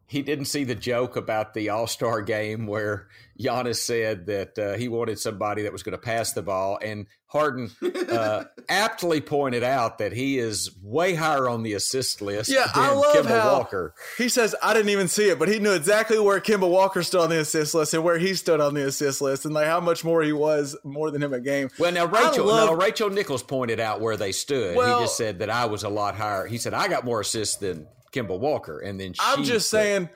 he 0.10 0.22
didn't 0.24 0.46
see 0.46 0.64
the 0.64 0.76
joke 0.76 1.16
about 1.16 1.54
the 1.54 1.70
All 1.70 1.88
Star 1.88 2.22
game 2.22 2.66
where 2.68 3.08
Giannis 3.40 3.78
said 3.78 4.26
that 4.26 4.58
uh, 4.60 4.74
he 4.78 4.88
wanted 4.90 5.20
somebody 5.20 5.62
that 5.62 5.72
was 5.72 5.84
going 5.84 5.94
to 5.94 6.02
pass 6.02 6.34
the 6.34 6.42
ball, 6.42 6.78
and 6.84 7.06
Harden 7.28 7.70
uh, 8.12 8.46
aptly 8.68 9.22
pointed 9.22 9.64
out 9.64 10.00
that 10.00 10.12
he 10.12 10.40
is 10.40 10.72
way 10.82 11.14
higher 11.14 11.48
on 11.48 11.62
the 11.64 11.74
assist 11.74 12.22
list 12.24 12.50
Yeah, 12.50 12.66
than 12.74 12.84
I 12.84 12.92
love 12.92 13.14
Kimball 13.14 13.40
how- 13.40 13.54
Walker. 13.54 13.94
He 14.18 14.30
says, 14.30 14.56
I 14.64 14.74
didn't 14.74 14.90
even 14.90 15.08
see 15.08 15.30
it, 15.30 15.38
but 15.40 15.48
he 15.48 15.60
knew 15.60 15.74
exactly 15.74 16.20
where 16.20 16.40
Kemba 16.42 16.68
Walker 16.70 17.04
stood 17.04 17.22
on 17.22 17.30
the 17.30 17.40
assist 17.40 17.74
list 17.76 17.94
and 17.94 18.04
where 18.04 18.18
he 18.18 18.34
stood 18.34 18.60
on 18.60 18.74
the 18.74 18.88
assist 18.88 19.22
list 19.22 19.46
and 19.46 19.54
like 19.54 19.68
how 19.68 19.80
much 19.80 20.04
more 20.04 20.22
he 20.24 20.34
was 20.34 20.76
more 20.84 21.12
than 21.12 21.22
him 21.22 21.34
a 21.34 21.40
game. 21.40 21.70
Well, 21.78 21.92
now 21.92 22.06
Rachel, 22.08 22.46
love- 22.48 22.70
no, 22.72 22.76
Rachel 22.76 23.10
Nichols 23.12 23.44
pointed 23.44 23.80
out 23.80 24.02
where 24.02 24.18
they 24.18 24.32
stood. 24.32 24.76
Well- 24.76 25.00
he 25.00 25.04
just 25.06 25.16
said 25.16 25.40
that 25.40 25.50
I 25.52 25.66
was 25.66 25.84
a 25.84 25.90
lot 25.90 26.16
higher. 26.16 26.48
He 26.48 26.58
said 26.58 26.74
I 26.74 26.88
got 26.88 27.06
more 27.06 27.22
assists 27.22 27.58
than 27.58 27.88
Kimball 28.12 28.40
Walker, 28.40 28.80
and 28.80 29.00
then 29.00 29.14
I'm 29.20 29.44
just 29.44 29.70
said- 29.70 29.84
saying 29.84 30.10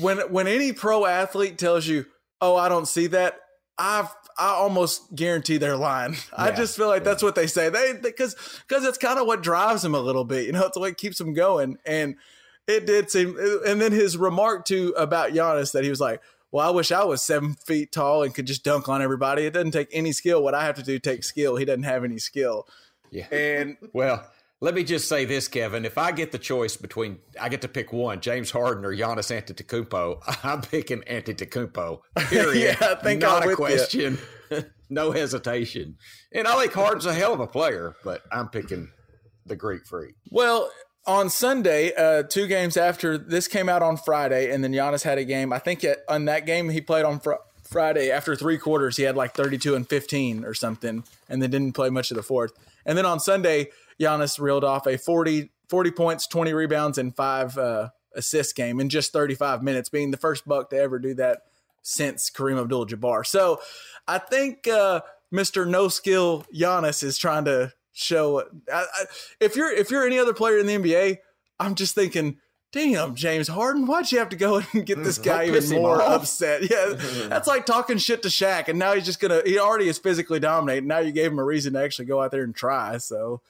when 0.00 0.18
when 0.32 0.46
any 0.46 0.72
pro 0.72 1.06
athlete 1.06 1.58
tells 1.58 1.86
you, 1.86 2.06
"Oh, 2.40 2.56
I 2.56 2.68
don't 2.68 2.86
see 2.86 3.06
that," 3.08 3.40
I 3.78 4.08
I 4.38 4.48
almost 4.50 5.14
guarantee 5.14 5.56
they're 5.56 5.76
lying. 5.76 6.16
I 6.36 6.50
just 6.50 6.76
feel 6.76 6.88
like 6.88 7.04
that's 7.04 7.22
what 7.22 7.34
they 7.34 7.46
say. 7.46 7.68
They 7.68 7.94
because 7.94 8.34
because 8.68 8.84
it's 8.84 8.98
kind 8.98 9.18
of 9.18 9.26
what 9.26 9.42
drives 9.42 9.82
them 9.82 9.94
a 9.94 10.00
little 10.00 10.24
bit. 10.24 10.46
You 10.46 10.52
know, 10.52 10.66
it's 10.66 10.78
what 10.78 10.96
keeps 10.98 11.18
them 11.18 11.32
going. 11.34 11.78
And 11.86 12.16
it 12.66 12.86
did 12.86 13.10
seem. 13.10 13.36
And 13.66 13.80
then 13.80 13.92
his 13.92 14.16
remark 14.16 14.64
to 14.66 14.90
about 14.96 15.32
Giannis 15.32 15.72
that 15.72 15.84
he 15.84 15.90
was 15.90 16.00
like. 16.00 16.20
Well, 16.52 16.66
I 16.66 16.70
wish 16.70 16.92
I 16.92 17.04
was 17.04 17.24
seven 17.24 17.54
feet 17.54 17.90
tall 17.90 18.22
and 18.22 18.32
could 18.32 18.46
just 18.46 18.62
dunk 18.64 18.88
on 18.88 19.02
everybody. 19.02 19.44
It 19.44 19.52
doesn't 19.52 19.72
take 19.72 19.88
any 19.92 20.12
skill. 20.12 20.42
What 20.42 20.54
I 20.54 20.64
have 20.64 20.76
to 20.76 20.82
do 20.82 20.98
takes 20.98 21.26
skill. 21.26 21.56
He 21.56 21.64
doesn't 21.64 21.82
have 21.82 22.04
any 22.04 22.18
skill. 22.18 22.68
Yeah. 23.10 23.26
And 23.32 23.76
Well, 23.92 24.24
let 24.60 24.74
me 24.74 24.84
just 24.84 25.08
say 25.08 25.24
this, 25.24 25.48
Kevin. 25.48 25.84
If 25.84 25.98
I 25.98 26.12
get 26.12 26.32
the 26.32 26.38
choice 26.38 26.76
between, 26.76 27.18
I 27.40 27.48
get 27.48 27.62
to 27.62 27.68
pick 27.68 27.92
one, 27.92 28.20
James 28.20 28.50
Harden 28.50 28.84
or 28.84 28.94
Giannis 28.94 29.30
Antetokounmpo. 29.30 30.20
I'm 30.44 30.62
picking 30.62 31.02
Antetokounmpo. 31.02 32.00
Period. 32.28 32.78
Yeah, 32.80 32.88
I 32.88 32.94
think 32.96 33.20
not 33.20 33.42
I'm 33.42 33.50
a 33.50 33.56
question. 33.56 34.18
no 34.88 35.12
hesitation. 35.12 35.96
And 36.32 36.48
I 36.48 36.58
think 36.60 36.72
Harden's 36.72 37.06
a 37.06 37.12
hell 37.12 37.34
of 37.34 37.40
a 37.40 37.46
player, 37.46 37.94
but 38.02 38.22
I'm 38.32 38.48
picking 38.48 38.88
the 39.44 39.56
Greek 39.56 39.86
freak. 39.86 40.14
Well, 40.30 40.70
on 41.06 41.28
Sunday, 41.28 41.92
uh, 41.94 42.22
two 42.22 42.46
games 42.46 42.76
after 42.76 43.18
this 43.18 43.48
came 43.48 43.68
out 43.68 43.82
on 43.82 43.96
Friday, 43.98 44.50
and 44.50 44.64
then 44.64 44.72
Giannis 44.72 45.02
had 45.02 45.18
a 45.18 45.24
game. 45.24 45.52
I 45.52 45.58
think 45.58 45.84
at, 45.84 45.98
on 46.08 46.24
that 46.24 46.46
game 46.46 46.70
he 46.70 46.80
played 46.80 47.04
on 47.04 47.20
fr- 47.20 47.34
Friday. 47.62 48.10
After 48.10 48.34
three 48.34 48.58
quarters, 48.58 48.96
he 48.96 49.02
had 49.02 49.16
like 49.16 49.34
32 49.34 49.74
and 49.74 49.88
15 49.88 50.44
or 50.44 50.54
something, 50.54 51.04
and 51.28 51.42
then 51.42 51.50
didn't 51.50 51.72
play 51.74 51.90
much 51.90 52.10
of 52.10 52.16
the 52.16 52.22
fourth. 52.22 52.52
And 52.86 52.96
then 52.96 53.04
on 53.04 53.20
Sunday, 53.20 53.68
Giannis 54.00 54.38
reeled 54.38 54.64
off 54.64 54.86
a 54.86 54.98
40, 54.98 55.50
40 55.68 55.90
points, 55.92 56.26
20 56.26 56.52
rebounds, 56.52 56.98
and 56.98 57.14
five 57.14 57.56
uh, 57.56 57.90
assist 58.14 58.56
game 58.56 58.80
in 58.80 58.88
just 58.88 59.12
35 59.12 59.62
minutes, 59.62 59.88
being 59.88 60.10
the 60.10 60.16
first 60.16 60.46
Buck 60.46 60.70
to 60.70 60.76
ever 60.76 60.98
do 60.98 61.14
that 61.14 61.42
since 61.82 62.30
Kareem 62.30 62.60
Abdul-Jabbar. 62.60 63.26
So 63.26 63.60
I 64.08 64.18
think 64.18 64.66
uh, 64.66 65.02
Mr. 65.32 65.68
No 65.68 65.88
Skill 65.88 66.44
Giannis 66.54 67.02
is 67.02 67.18
trying 67.18 67.44
to 67.44 67.72
show. 67.92 68.40
I, 68.72 68.82
I, 68.82 69.04
if 69.40 69.56
you're 69.56 69.72
if 69.72 69.90
you're 69.90 70.06
any 70.06 70.18
other 70.18 70.34
player 70.34 70.58
in 70.58 70.66
the 70.66 70.76
NBA, 70.76 71.18
I'm 71.58 71.74
just 71.74 71.94
thinking. 71.94 72.38
Damn, 72.76 73.14
James 73.14 73.48
Harden, 73.48 73.86
why'd 73.86 74.12
you 74.12 74.18
have 74.18 74.28
to 74.28 74.36
go 74.36 74.60
and 74.74 74.84
get 74.84 75.02
this 75.02 75.16
guy 75.30 75.46
even 75.46 75.66
more 75.80 76.02
upset? 76.02 76.70
Yeah, 76.70 76.92
that's 77.28 77.48
like 77.48 77.64
talking 77.64 77.96
shit 77.96 78.20
to 78.24 78.28
Shaq, 78.28 78.68
and 78.68 78.78
now 78.78 78.92
he's 78.92 79.06
just 79.06 79.18
gonna. 79.18 79.40
He 79.46 79.58
already 79.58 79.88
is 79.88 79.96
physically 79.96 80.40
dominating. 80.40 80.86
Now 80.86 80.98
you 80.98 81.10
gave 81.10 81.32
him 81.32 81.38
a 81.38 81.44
reason 81.44 81.72
to 81.72 81.82
actually 81.82 82.04
go 82.04 82.20
out 82.20 82.32
there 82.32 82.42
and 82.42 82.54
try. 82.54 82.98
So, 82.98 83.40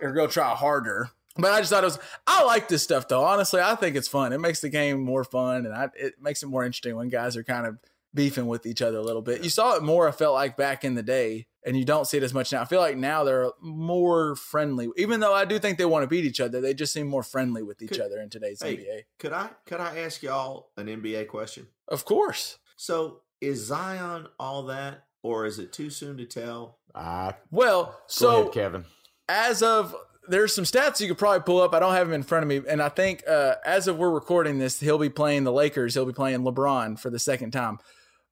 or 0.00 0.12
go 0.12 0.28
try 0.28 0.54
harder. 0.54 1.10
But 1.34 1.50
I 1.50 1.58
just 1.58 1.70
thought 1.70 1.82
it 1.82 1.88
was. 1.88 1.98
I 2.24 2.44
like 2.44 2.68
this 2.68 2.84
stuff 2.84 3.08
though. 3.08 3.24
Honestly, 3.24 3.60
I 3.60 3.74
think 3.74 3.96
it's 3.96 4.06
fun. 4.06 4.32
It 4.32 4.38
makes 4.38 4.60
the 4.60 4.68
game 4.68 5.02
more 5.02 5.24
fun, 5.24 5.66
and 5.66 5.74
I, 5.74 5.88
it 5.96 6.22
makes 6.22 6.44
it 6.44 6.46
more 6.46 6.64
interesting 6.64 6.94
when 6.94 7.08
guys 7.08 7.36
are 7.36 7.42
kind 7.42 7.66
of 7.66 7.78
beefing 8.14 8.46
with 8.46 8.64
each 8.64 8.80
other 8.80 8.98
a 8.98 9.02
little 9.02 9.22
bit. 9.22 9.42
You 9.42 9.50
saw 9.50 9.74
it 9.74 9.82
more. 9.82 10.06
I 10.06 10.12
felt 10.12 10.34
like 10.34 10.56
back 10.56 10.84
in 10.84 10.94
the 10.94 11.02
day, 11.02 11.47
and 11.66 11.76
you 11.76 11.84
don't 11.84 12.06
see 12.06 12.16
it 12.16 12.22
as 12.22 12.32
much 12.32 12.52
now. 12.52 12.62
I 12.62 12.64
feel 12.64 12.80
like 12.80 12.96
now 12.96 13.24
they're 13.24 13.50
more 13.60 14.36
friendly. 14.36 14.88
Even 14.96 15.20
though 15.20 15.34
I 15.34 15.44
do 15.44 15.58
think 15.58 15.76
they 15.78 15.84
want 15.84 16.02
to 16.04 16.06
beat 16.06 16.24
each 16.24 16.40
other, 16.40 16.60
they 16.60 16.72
just 16.74 16.92
seem 16.92 17.06
more 17.08 17.22
friendly 17.22 17.62
with 17.62 17.82
each 17.82 17.90
Could- 17.90 18.00
other 18.00 18.20
in 18.20 18.30
today's 18.30 18.62
Hey, 18.62 18.76
NBA. 18.76 19.04
could 19.18 19.32
I 19.32 19.50
could 19.66 19.80
I 19.80 19.98
ask 19.98 20.22
y'all 20.22 20.70
an 20.76 20.86
NBA 20.88 21.26
question? 21.28 21.66
Of 21.88 22.04
course. 22.04 22.58
So 22.76 23.20
is 23.40 23.66
Zion 23.66 24.28
all 24.38 24.62
that, 24.64 25.04
or 25.22 25.46
is 25.46 25.58
it 25.58 25.72
too 25.72 25.90
soon 25.90 26.16
to 26.18 26.26
tell? 26.26 26.78
Uh, 26.94 27.32
Well, 27.50 27.84
go 27.84 27.94
so 28.06 28.40
ahead, 28.42 28.52
Kevin. 28.52 28.84
as 29.28 29.62
of 29.62 29.94
there's 30.28 30.54
some 30.54 30.64
stats 30.64 31.00
you 31.00 31.08
could 31.08 31.16
probably 31.18 31.40
pull 31.40 31.60
up. 31.62 31.72
I 31.74 31.78
don't 31.80 31.94
have 31.94 32.06
them 32.06 32.14
in 32.14 32.22
front 32.22 32.42
of 32.42 32.48
me, 32.48 32.60
and 32.68 32.82
I 32.82 32.88
think 32.90 33.22
uh, 33.26 33.54
as 33.64 33.88
of 33.88 33.96
we're 33.98 34.10
recording 34.10 34.58
this, 34.58 34.78
he'll 34.78 34.98
be 34.98 35.08
playing 35.08 35.44
the 35.44 35.52
Lakers. 35.52 35.94
He'll 35.94 36.04
be 36.06 36.12
playing 36.12 36.40
LeBron 36.40 36.98
for 36.98 37.08
the 37.10 37.18
second 37.18 37.50
time. 37.52 37.78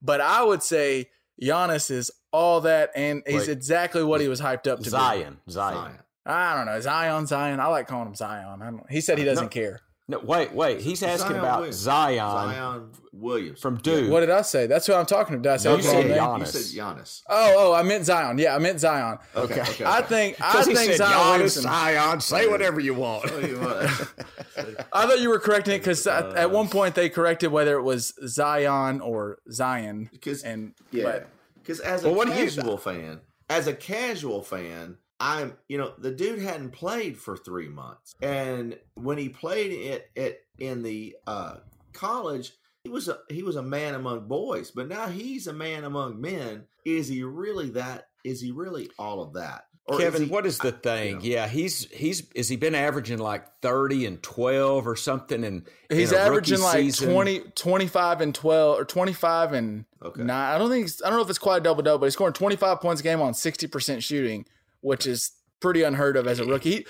But 0.02 0.20
I 0.20 0.42
would 0.42 0.62
say 0.62 1.08
Giannis 1.42 1.90
is 1.90 2.10
all 2.36 2.60
that, 2.62 2.90
and 2.94 3.22
he's 3.26 3.46
Wait. 3.46 3.48
exactly 3.48 4.04
what 4.04 4.20
he 4.20 4.28
was 4.28 4.40
hyped 4.40 4.66
up 4.66 4.78
to 4.78 4.84
be. 4.84 4.90
Zion, 4.90 5.38
Zion. 5.48 5.74
Zion. 5.74 5.98
I 6.26 6.54
don't 6.56 6.66
know 6.66 6.80
Zion, 6.80 7.26
Zion. 7.26 7.60
I 7.60 7.66
like 7.68 7.86
calling 7.88 8.08
him 8.08 8.14
Zion. 8.14 8.60
I 8.60 8.64
don't, 8.66 8.90
he 8.90 9.00
said 9.00 9.16
he 9.18 9.24
uh, 9.24 9.28
doesn't 9.32 9.44
No. 9.44 9.48
care. 9.48 9.80
No, 10.08 10.20
wait, 10.20 10.52
wait. 10.52 10.80
He's 10.82 11.02
asking 11.02 11.30
Zion 11.30 11.38
about 11.40 11.58
Williams. 11.58 11.76
Zion, 11.78 12.30
Zion 12.30 12.90
Williams 13.12 13.60
from 13.60 13.78
Duke. 13.78 14.08
What 14.08 14.20
did 14.20 14.30
I 14.30 14.42
say? 14.42 14.66
That's 14.68 14.86
who 14.86 14.94
I'm 14.94 15.06
talking 15.06 15.34
about. 15.34 15.42
Did 15.42 15.52
I 15.52 15.56
say 15.56 15.68
No, 15.70 15.76
you 15.76 15.82
said? 15.82 16.04
Giannis. 16.16 16.38
You 16.38 16.44
said 16.46 16.80
Giannis. 16.80 17.22
Oh, 17.28 17.54
oh, 17.58 17.72
I 17.74 17.82
meant 17.82 18.04
Zion. 18.04 18.38
Yeah, 18.38 18.54
I 18.54 18.58
meant 18.58 18.78
Zion. 18.78 19.18
Okay. 19.34 19.60
okay, 19.62 19.84
I 19.84 20.02
think 20.02 20.40
I 20.40 20.58
he 20.58 20.74
think 20.74 20.78
said 20.92 20.96
Zion 20.98 21.12
Giannis, 21.12 21.30
Williamson. 21.32 21.62
Zion. 21.62 22.20
Say 22.20 22.46
whatever 22.46 22.78
you 22.78 22.94
want. 22.94 23.24
Tell 23.26 23.44
you 23.44 23.58
what. 23.58 24.86
I 24.92 25.06
thought 25.08 25.18
you 25.20 25.28
were 25.28 25.40
correcting 25.40 25.74
it 25.74 25.78
because 25.78 26.06
at, 26.06 26.24
at 26.36 26.46
uh, 26.46 26.48
one 26.50 26.68
point 26.68 26.94
they 26.94 27.08
corrected 27.08 27.50
whether 27.50 27.76
it 27.76 27.82
was 27.82 28.14
Zion 28.28 29.00
or 29.00 29.38
Zion, 29.50 30.08
Because 30.12 30.42
and 30.44 30.74
yeah, 30.92 31.02
but 31.04 31.28
because 31.66 31.80
as 31.80 32.04
a 32.04 32.08
Well, 32.08 32.16
what 32.16 32.28
do 32.28 32.34
you- 32.34 32.44
casual 32.44 32.78
fan, 32.78 33.20
as 33.50 33.66
a 33.66 33.74
casual 33.74 34.42
fan, 34.42 34.98
I'm 35.18 35.56
you 35.68 35.78
know 35.78 35.94
the 35.98 36.10
dude 36.10 36.40
hadn't 36.40 36.70
played 36.70 37.16
for 37.18 37.36
three 37.36 37.68
months, 37.68 38.14
and 38.22 38.78
when 38.94 39.18
he 39.18 39.28
played 39.30 39.72
it 39.72 40.10
it 40.14 40.46
in 40.58 40.82
the 40.82 41.16
uh, 41.26 41.56
college, 41.92 42.52
he 42.84 42.90
was 42.90 43.08
a 43.08 43.18
he 43.30 43.42
was 43.42 43.56
a 43.56 43.62
man 43.62 43.94
among 43.94 44.28
boys, 44.28 44.70
but 44.70 44.88
now 44.88 45.08
he's 45.08 45.46
a 45.46 45.52
man 45.52 45.84
among 45.84 46.20
men. 46.20 46.66
Is 46.84 47.08
he 47.08 47.22
really 47.22 47.70
that? 47.70 48.08
Is 48.24 48.40
he 48.40 48.50
really 48.52 48.90
all 48.98 49.22
of 49.22 49.32
that? 49.34 49.64
Or 49.88 49.94
is 50.00 50.04
Kevin, 50.04 50.22
he- 50.24 50.28
what 50.28 50.46
is 50.46 50.58
the 50.58 50.72
thing? 50.72 51.14
know. 51.16 51.20
Yeah, 51.22 51.46
he's 51.46 51.88
he's 51.92 52.26
has 52.34 52.48
he 52.48 52.56
been 52.56 52.74
averaging 52.74 53.18
like 53.18 53.44
thirty 53.62 54.04
and 54.04 54.20
twelve 54.22 54.86
or 54.88 54.96
something? 54.96 55.44
And 55.44 55.68
he's 55.88 56.12
averaging 56.12 56.60
like 56.60 56.78
season? 56.78 57.12
20, 57.12 57.38
25 57.54 58.20
and 58.20 58.34
twelve 58.34 58.80
or 58.80 58.84
twenty 58.84 59.12
five 59.12 59.52
and 59.52 59.84
Okay. 60.04 60.22
nine. 60.24 60.54
I 60.54 60.58
don't 60.58 60.70
think 60.70 60.88
I 61.04 61.08
don't 61.08 61.18
know 61.18 61.22
if 61.22 61.30
it's 61.30 61.38
quite 61.38 61.58
a 61.58 61.60
double 61.60 61.82
double, 61.84 61.98
but 61.98 62.06
he's 62.06 62.14
scoring 62.14 62.32
twenty 62.34 62.56
five 62.56 62.80
points 62.80 63.00
a 63.00 63.04
game 63.04 63.20
on 63.20 63.32
sixty 63.32 63.68
percent 63.68 64.02
shooting, 64.02 64.44
which 64.80 65.06
is 65.06 65.30
pretty 65.60 65.82
unheard 65.84 66.16
of 66.16 66.26
as 66.26 66.40
a 66.40 66.44
rookie. 66.44 66.70
He, 66.70 66.86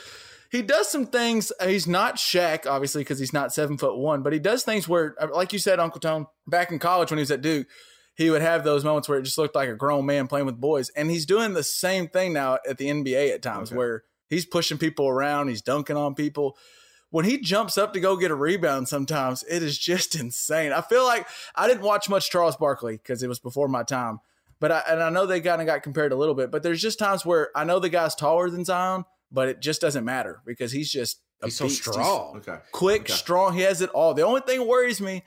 he 0.58 0.62
does 0.62 0.88
some 0.88 1.06
things. 1.06 1.52
uh, 1.60 1.66
He's 1.66 1.86
not 1.86 2.16
Shaq, 2.16 2.66
obviously, 2.66 3.02
because 3.02 3.18
he's 3.18 3.32
not 3.32 3.52
seven 3.52 3.76
foot 3.76 3.98
one, 3.98 4.22
but 4.22 4.32
he 4.32 4.38
does 4.38 4.62
things 4.62 4.88
where, 4.88 5.14
uh, 5.20 5.26
like 5.34 5.52
you 5.52 5.58
said, 5.58 5.78
Uncle 5.80 6.00
Tone, 6.00 6.26
back 6.46 6.70
in 6.70 6.78
college 6.78 7.10
when 7.10 7.18
he 7.18 7.22
was 7.22 7.30
at 7.30 7.42
Duke, 7.42 7.66
he 8.16 8.30
would 8.30 8.42
have 8.42 8.64
those 8.64 8.82
moments 8.84 9.08
where 9.08 9.18
it 9.18 9.22
just 9.22 9.38
looked 9.38 9.54
like 9.54 9.68
a 9.68 9.74
grown 9.74 10.04
man 10.06 10.26
playing 10.26 10.46
with 10.46 10.60
boys. 10.60 10.88
And 10.90 11.10
he's 11.10 11.26
doing 11.26 11.52
the 11.52 11.62
same 11.62 12.08
thing 12.08 12.32
now 12.32 12.58
at 12.68 12.78
the 12.78 12.88
NBA 12.88 13.32
at 13.32 13.42
times 13.42 13.68
Okay. 13.70 13.76
where 13.76 14.02
he's 14.28 14.44
pushing 14.46 14.78
people 14.78 15.06
around, 15.08 15.48
he's 15.48 15.62
dunking 15.62 15.96
on 15.96 16.14
people. 16.14 16.56
When 17.10 17.24
he 17.24 17.38
jumps 17.38 17.78
up 17.78 17.92
to 17.92 18.00
go 18.00 18.16
get 18.16 18.30
a 18.30 18.34
rebound, 18.34 18.88
sometimes 18.88 19.44
it 19.48 19.62
is 19.62 19.78
just 19.78 20.14
insane. 20.14 20.72
I 20.72 20.80
feel 20.80 21.04
like 21.04 21.26
I 21.54 21.68
didn't 21.68 21.82
watch 21.84 22.08
much 22.08 22.30
Charles 22.30 22.56
Barkley 22.56 22.96
because 22.96 23.22
it 23.22 23.28
was 23.28 23.38
before 23.38 23.68
my 23.68 23.82
time. 23.84 24.18
But 24.58 24.72
I, 24.72 24.82
and 24.88 25.02
I 25.02 25.10
know 25.10 25.26
they 25.26 25.40
kind 25.42 25.60
of 25.60 25.66
got 25.66 25.82
compared 25.82 26.12
a 26.12 26.16
little 26.16 26.34
bit, 26.34 26.50
but 26.50 26.62
there's 26.62 26.80
just 26.82 26.98
times 26.98 27.24
where 27.26 27.50
I 27.54 27.64
know 27.64 27.78
the 27.78 27.90
guy's 27.90 28.14
taller 28.14 28.48
than 28.50 28.64
Zion, 28.64 29.04
but 29.30 29.48
it 29.48 29.60
just 29.60 29.80
doesn't 29.82 30.04
matter 30.04 30.40
because 30.46 30.72
he's 30.72 30.90
just 30.90 31.20
a 31.42 31.46
He's 31.46 31.56
so 31.56 31.66
beast. 31.66 31.84
He's 31.84 31.92
strong. 31.92 32.36
Okay. 32.38 32.56
quick, 32.72 33.02
Okay. 33.02 33.12
strong. 33.12 33.52
He 33.54 33.60
has 33.60 33.82
it 33.82 33.90
all. 33.90 34.14
The 34.14 34.22
only 34.22 34.40
thing 34.40 34.60
that 34.60 34.66
worries 34.66 35.00
me 35.00 35.22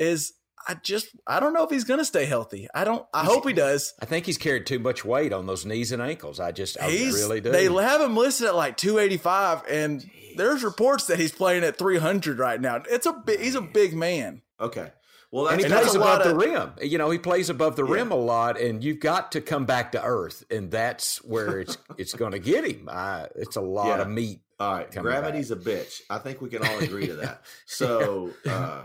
is 0.00 0.32
I 0.68 0.74
just 0.74 1.08
I 1.26 1.40
don't 1.40 1.52
know 1.52 1.64
if 1.64 1.70
he's 1.70 1.84
gonna 1.84 2.04
stay 2.04 2.24
healthy. 2.24 2.68
I 2.74 2.84
don't. 2.84 3.04
I 3.12 3.24
hope 3.24 3.46
he 3.46 3.52
does. 3.52 3.94
I 4.00 4.06
think 4.06 4.26
he's 4.26 4.38
carried 4.38 4.66
too 4.66 4.78
much 4.78 5.04
weight 5.04 5.32
on 5.32 5.46
those 5.46 5.64
knees 5.66 5.92
and 5.92 6.00
ankles. 6.02 6.38
I 6.40 6.52
just 6.52 6.80
I 6.80 6.90
He's 6.90 7.14
really 7.14 7.40
do. 7.40 7.50
they 7.50 7.64
have 7.66 8.00
him 8.00 8.16
listed 8.16 8.48
at 8.48 8.54
like 8.54 8.76
285, 8.76 9.62
and 9.68 10.08
there's 10.36 10.62
reports 10.64 11.06
that 11.06 11.18
he's 11.18 11.32
playing 11.32 11.64
at 11.64 11.76
300 11.78 12.38
right 12.38 12.60
now. 12.60 12.82
It's 12.90 13.06
a 13.06 13.12
bi- 13.12 13.36
he's 13.38 13.54
a 13.54 13.60
big 13.62 13.94
man. 13.94 14.42
Okay. 14.60 14.90
Well, 15.30 15.48
and 15.48 15.60
that's, 15.60 15.64
he 15.64 15.72
And 15.72 15.72
plays 15.72 15.84
that's 15.86 15.96
a 15.96 15.98
lot 15.98 16.22
the 16.24 16.30
of- 16.32 16.36
rim. 16.36 16.72
You 16.82 16.98
know, 16.98 17.08
he 17.10 17.18
plays 17.18 17.48
above 17.48 17.76
the 17.76 17.86
Yeah. 17.86 17.94
rim 17.94 18.10
a 18.12 18.16
lot, 18.16 18.60
and 18.60 18.84
you've 18.84 19.00
got 19.00 19.32
to 19.32 19.40
come 19.40 19.64
back 19.64 19.92
to 19.92 20.02
earth, 20.04 20.44
and 20.50 20.70
that's 20.70 21.24
where 21.24 21.60
it's 21.60 21.78
it's 21.98 22.12
going 22.14 22.32
to 22.32 22.38
get 22.38 22.64
him. 22.66 22.88
I, 22.90 23.28
it's 23.36 23.56
a 23.56 23.60
lot 23.62 23.86
Yeah. 23.86 24.02
of 24.02 24.08
meat. 24.08 24.40
All 24.60 24.74
right, 24.74 24.90
coming 24.90 25.10
gravity's 25.10 25.50
a 25.50 25.56
bitch. 25.56 26.02
I 26.10 26.18
think 26.18 26.40
we 26.42 26.48
can 26.50 26.64
all 26.64 26.78
agree 26.78 27.06
to 27.08 27.14
that. 27.16 27.42
So, 27.66 28.30
uh, 28.46 28.82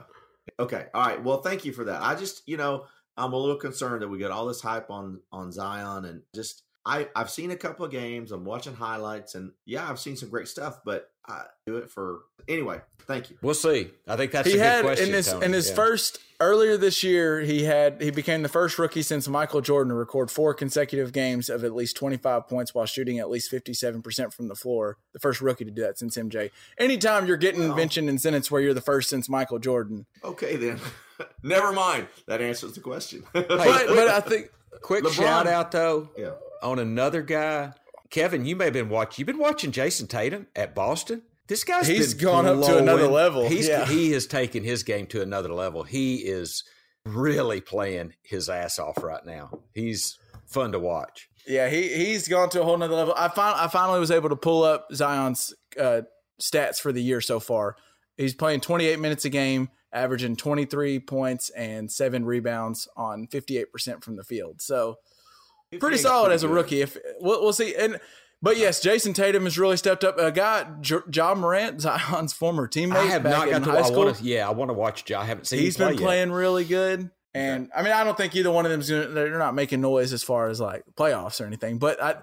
okay, 0.59 0.85
all 0.93 1.05
right. 1.05 1.23
Well, 1.23 1.41
thank 1.41 1.65
you 1.65 1.73
for 1.73 1.83
that. 1.85 2.01
I 2.01 2.15
just, 2.15 2.43
you 2.47 2.57
know, 2.57 2.85
I'm 3.15 3.33
a 3.33 3.37
little 3.37 3.57
concerned 3.57 4.01
that 4.01 4.07
we 4.07 4.19
got 4.19 4.31
all 4.31 4.45
this 4.45 4.61
hype 4.61 4.89
on 4.89 5.21
on 5.31 5.51
Zion, 5.51 6.05
and 6.05 6.21
just 6.35 6.63
I 6.85 7.09
I've 7.15 7.29
seen 7.29 7.51
a 7.51 7.57
couple 7.57 7.85
of 7.85 7.91
games. 7.91 8.31
I'm 8.31 8.45
watching 8.45 8.75
highlights, 8.75 9.35
and 9.35 9.51
yeah, 9.65 9.89
I've 9.89 9.99
seen 9.99 10.15
some 10.15 10.29
great 10.29 10.47
stuff. 10.47 10.79
But 10.85 11.09
I 11.27 11.43
do 11.65 11.77
it 11.77 11.89
for 11.89 12.19
anyway. 12.47 12.79
Thank 13.05 13.29
you. 13.29 13.37
We'll 13.41 13.53
see. 13.53 13.89
I 14.07 14.15
think 14.17 14.31
that's 14.31 14.47
he 14.47 14.53
a 14.53 14.57
good 14.57 14.63
had 14.63 14.81
question. 14.83 15.07
in 15.09 15.13
his 15.13 15.27
Tony. 15.27 15.45
in 15.45 15.53
his 15.53 15.69
Yeah. 15.69 15.75
first 15.75 16.19
earlier 16.39 16.77
this 16.77 17.03
year 17.03 17.39
he 17.41 17.63
had 17.63 18.01
he 18.01 18.11
became 18.11 18.43
the 18.43 18.49
first 18.49 18.77
rookie 18.77 19.01
since 19.01 19.27
Michael 19.27 19.61
Jordan 19.61 19.89
to 19.89 19.95
record 19.95 20.29
four 20.29 20.53
consecutive 20.53 21.11
games 21.13 21.49
of 21.49 21.63
at 21.63 21.73
least 21.73 21.95
25 21.97 22.47
points 22.47 22.73
while 22.75 22.85
shooting 22.85 23.17
at 23.19 23.29
least 23.29 23.51
57% 23.51 24.33
from 24.33 24.47
the 24.49 24.55
floor. 24.55 24.97
The 25.13 25.19
first 25.19 25.41
rookie 25.41 25.65
to 25.65 25.71
do 25.71 25.81
that 25.83 25.97
since 25.97 26.15
MJ. 26.17 26.51
Anytime 26.77 27.27
you're 27.27 27.37
getting 27.37 27.67
Well. 27.69 27.75
mentioned 27.75 28.09
in 28.09 28.19
sentence 28.19 28.51
where 28.51 28.61
you're 28.61 28.73
the 28.73 28.81
first 28.81 29.09
since 29.09 29.27
Michael 29.29 29.59
Jordan. 29.59 30.05
Okay, 30.23 30.55
then. 30.55 30.79
Never 31.43 31.71
mind. 31.71 32.07
That 32.27 32.41
answers 32.41 32.73
the 32.73 32.81
question. 32.81 33.23
But 33.33 33.47
but 33.47 33.59
I 34.07 34.19
think 34.21 34.51
quick 34.81 35.03
LeBron- 35.03 35.13
shout 35.13 35.47
out 35.47 35.71
though 35.71 36.09
yeah. 36.17 36.31
on 36.61 36.77
another 36.79 37.21
guy, 37.21 37.73
Kevin. 38.09 38.45
You 38.45 38.55
may 38.55 38.65
have 38.65 38.73
been 38.73 38.89
watching. 38.89 39.21
You've 39.21 39.27
been 39.27 39.41
watching 39.41 39.71
Jayson 39.71 40.07
Tatum 40.07 40.47
at 40.55 40.73
Boston. 40.75 41.23
This 41.47 41.63
guy's 41.63 41.87
He's 41.87 42.13
gone 42.13 42.45
up 42.45 42.65
to 42.65 42.77
another 42.77 43.07
level. 43.07 43.47
He's 43.47 43.67
Yeah. 43.69 43.85
he 43.85 44.11
has 44.11 44.25
taken 44.27 44.63
his 44.63 44.83
game 44.83 45.07
to 45.07 45.21
another 45.21 45.53
level. 45.53 45.83
He 45.83 46.17
is 46.17 46.63
really 47.05 47.61
playing 47.61 48.13
his 48.21 48.49
ass 48.49 48.79
off 48.79 49.01
right 49.01 49.25
now. 49.25 49.61
He's 49.73 50.17
fun 50.45 50.73
to 50.73 50.79
watch. 50.79 51.29
Yeah, 51.47 51.69
he 51.69 51.87
he's 51.87 52.27
gone 52.27 52.49
to 52.49 52.61
a 52.61 52.63
whole 52.65 52.77
nother 52.77 52.95
level. 52.95 53.13
I 53.15 53.29
fin- 53.29 53.43
I 53.45 53.67
finally 53.69 53.99
was 54.01 54.11
able 54.11 54.27
to 54.29 54.35
pull 54.35 54.63
up 54.63 54.87
Zion's 54.93 55.53
uh, 55.79 56.01
stats 56.41 56.79
for 56.81 56.91
the 56.91 57.01
year 57.01 57.21
so 57.21 57.39
far. 57.39 57.77
He's 58.17 58.33
playing 58.35 58.59
28 58.61 58.99
minutes 58.99 59.23
a 59.23 59.29
game, 59.29 59.69
averaging 59.93 60.35
23 60.35 60.99
points 60.99 61.49
and 61.51 61.89
seven 61.89 62.25
rebounds 62.25 62.89
on 62.97 63.27
58% 63.27 64.03
from 64.03 64.17
the 64.17 64.23
field. 64.25 64.61
So 64.61 64.97
pretty 65.79 65.97
solid 65.97 66.31
as 66.31 66.43
a 66.43 66.49
rookie. 66.49 66.81
If 66.81 66.97
we'll, 67.19 67.41
we'll 67.41 67.53
see, 67.53 67.75
and 67.75 67.99
but 68.41 68.57
yes, 68.57 68.81
Jayson 68.81 69.13
Tatum 69.13 69.43
has 69.45 69.57
really 69.57 69.77
stepped 69.77 70.03
up. 70.03 70.19
A 70.19 70.31
guy, 70.31 70.67
J- 70.81 70.97
Ja 71.11 71.33
Morant, 71.33 71.81
Zion's 71.81 72.33
former 72.33 72.67
teammate, 72.67 72.95
I 72.97 73.05
have 73.05 73.23
not 73.23 73.49
got 73.49 73.63
to. 73.63 73.71
high 73.71 73.79
I 73.79 73.81
school. 73.83 74.13
to. 74.13 74.23
Yeah, 74.23 74.47
I 74.47 74.51
want 74.51 74.69
to 74.69 74.73
watch. 74.73 75.11
I 75.11 75.25
haven't 75.25 75.45
seen. 75.45 75.59
He's 75.59 75.75
him 75.75 75.79
play 75.79 75.91
he's 75.91 75.97
been 75.97 76.01
yet. 76.03 76.05
playing 76.07 76.31
really 76.31 76.65
good. 76.65 77.09
And 77.33 77.69
I 77.75 77.83
mean, 77.83 77.93
I 77.93 78.03
don't 78.03 78.17
think 78.17 78.35
either 78.35 78.49
one 78.49 78.65
of 78.65 78.71
them's 78.71 78.89
gonna, 78.89 79.07
they're 79.07 79.37
not 79.37 79.53
making 79.53 79.81
noise 79.81 80.11
as 80.13 80.23
far 80.23 80.49
as 80.49 80.59
like 80.59 80.83
playoffs 80.95 81.39
or 81.39 81.45
anything, 81.45 81.77
but 81.77 82.01
I, 82.01 82.15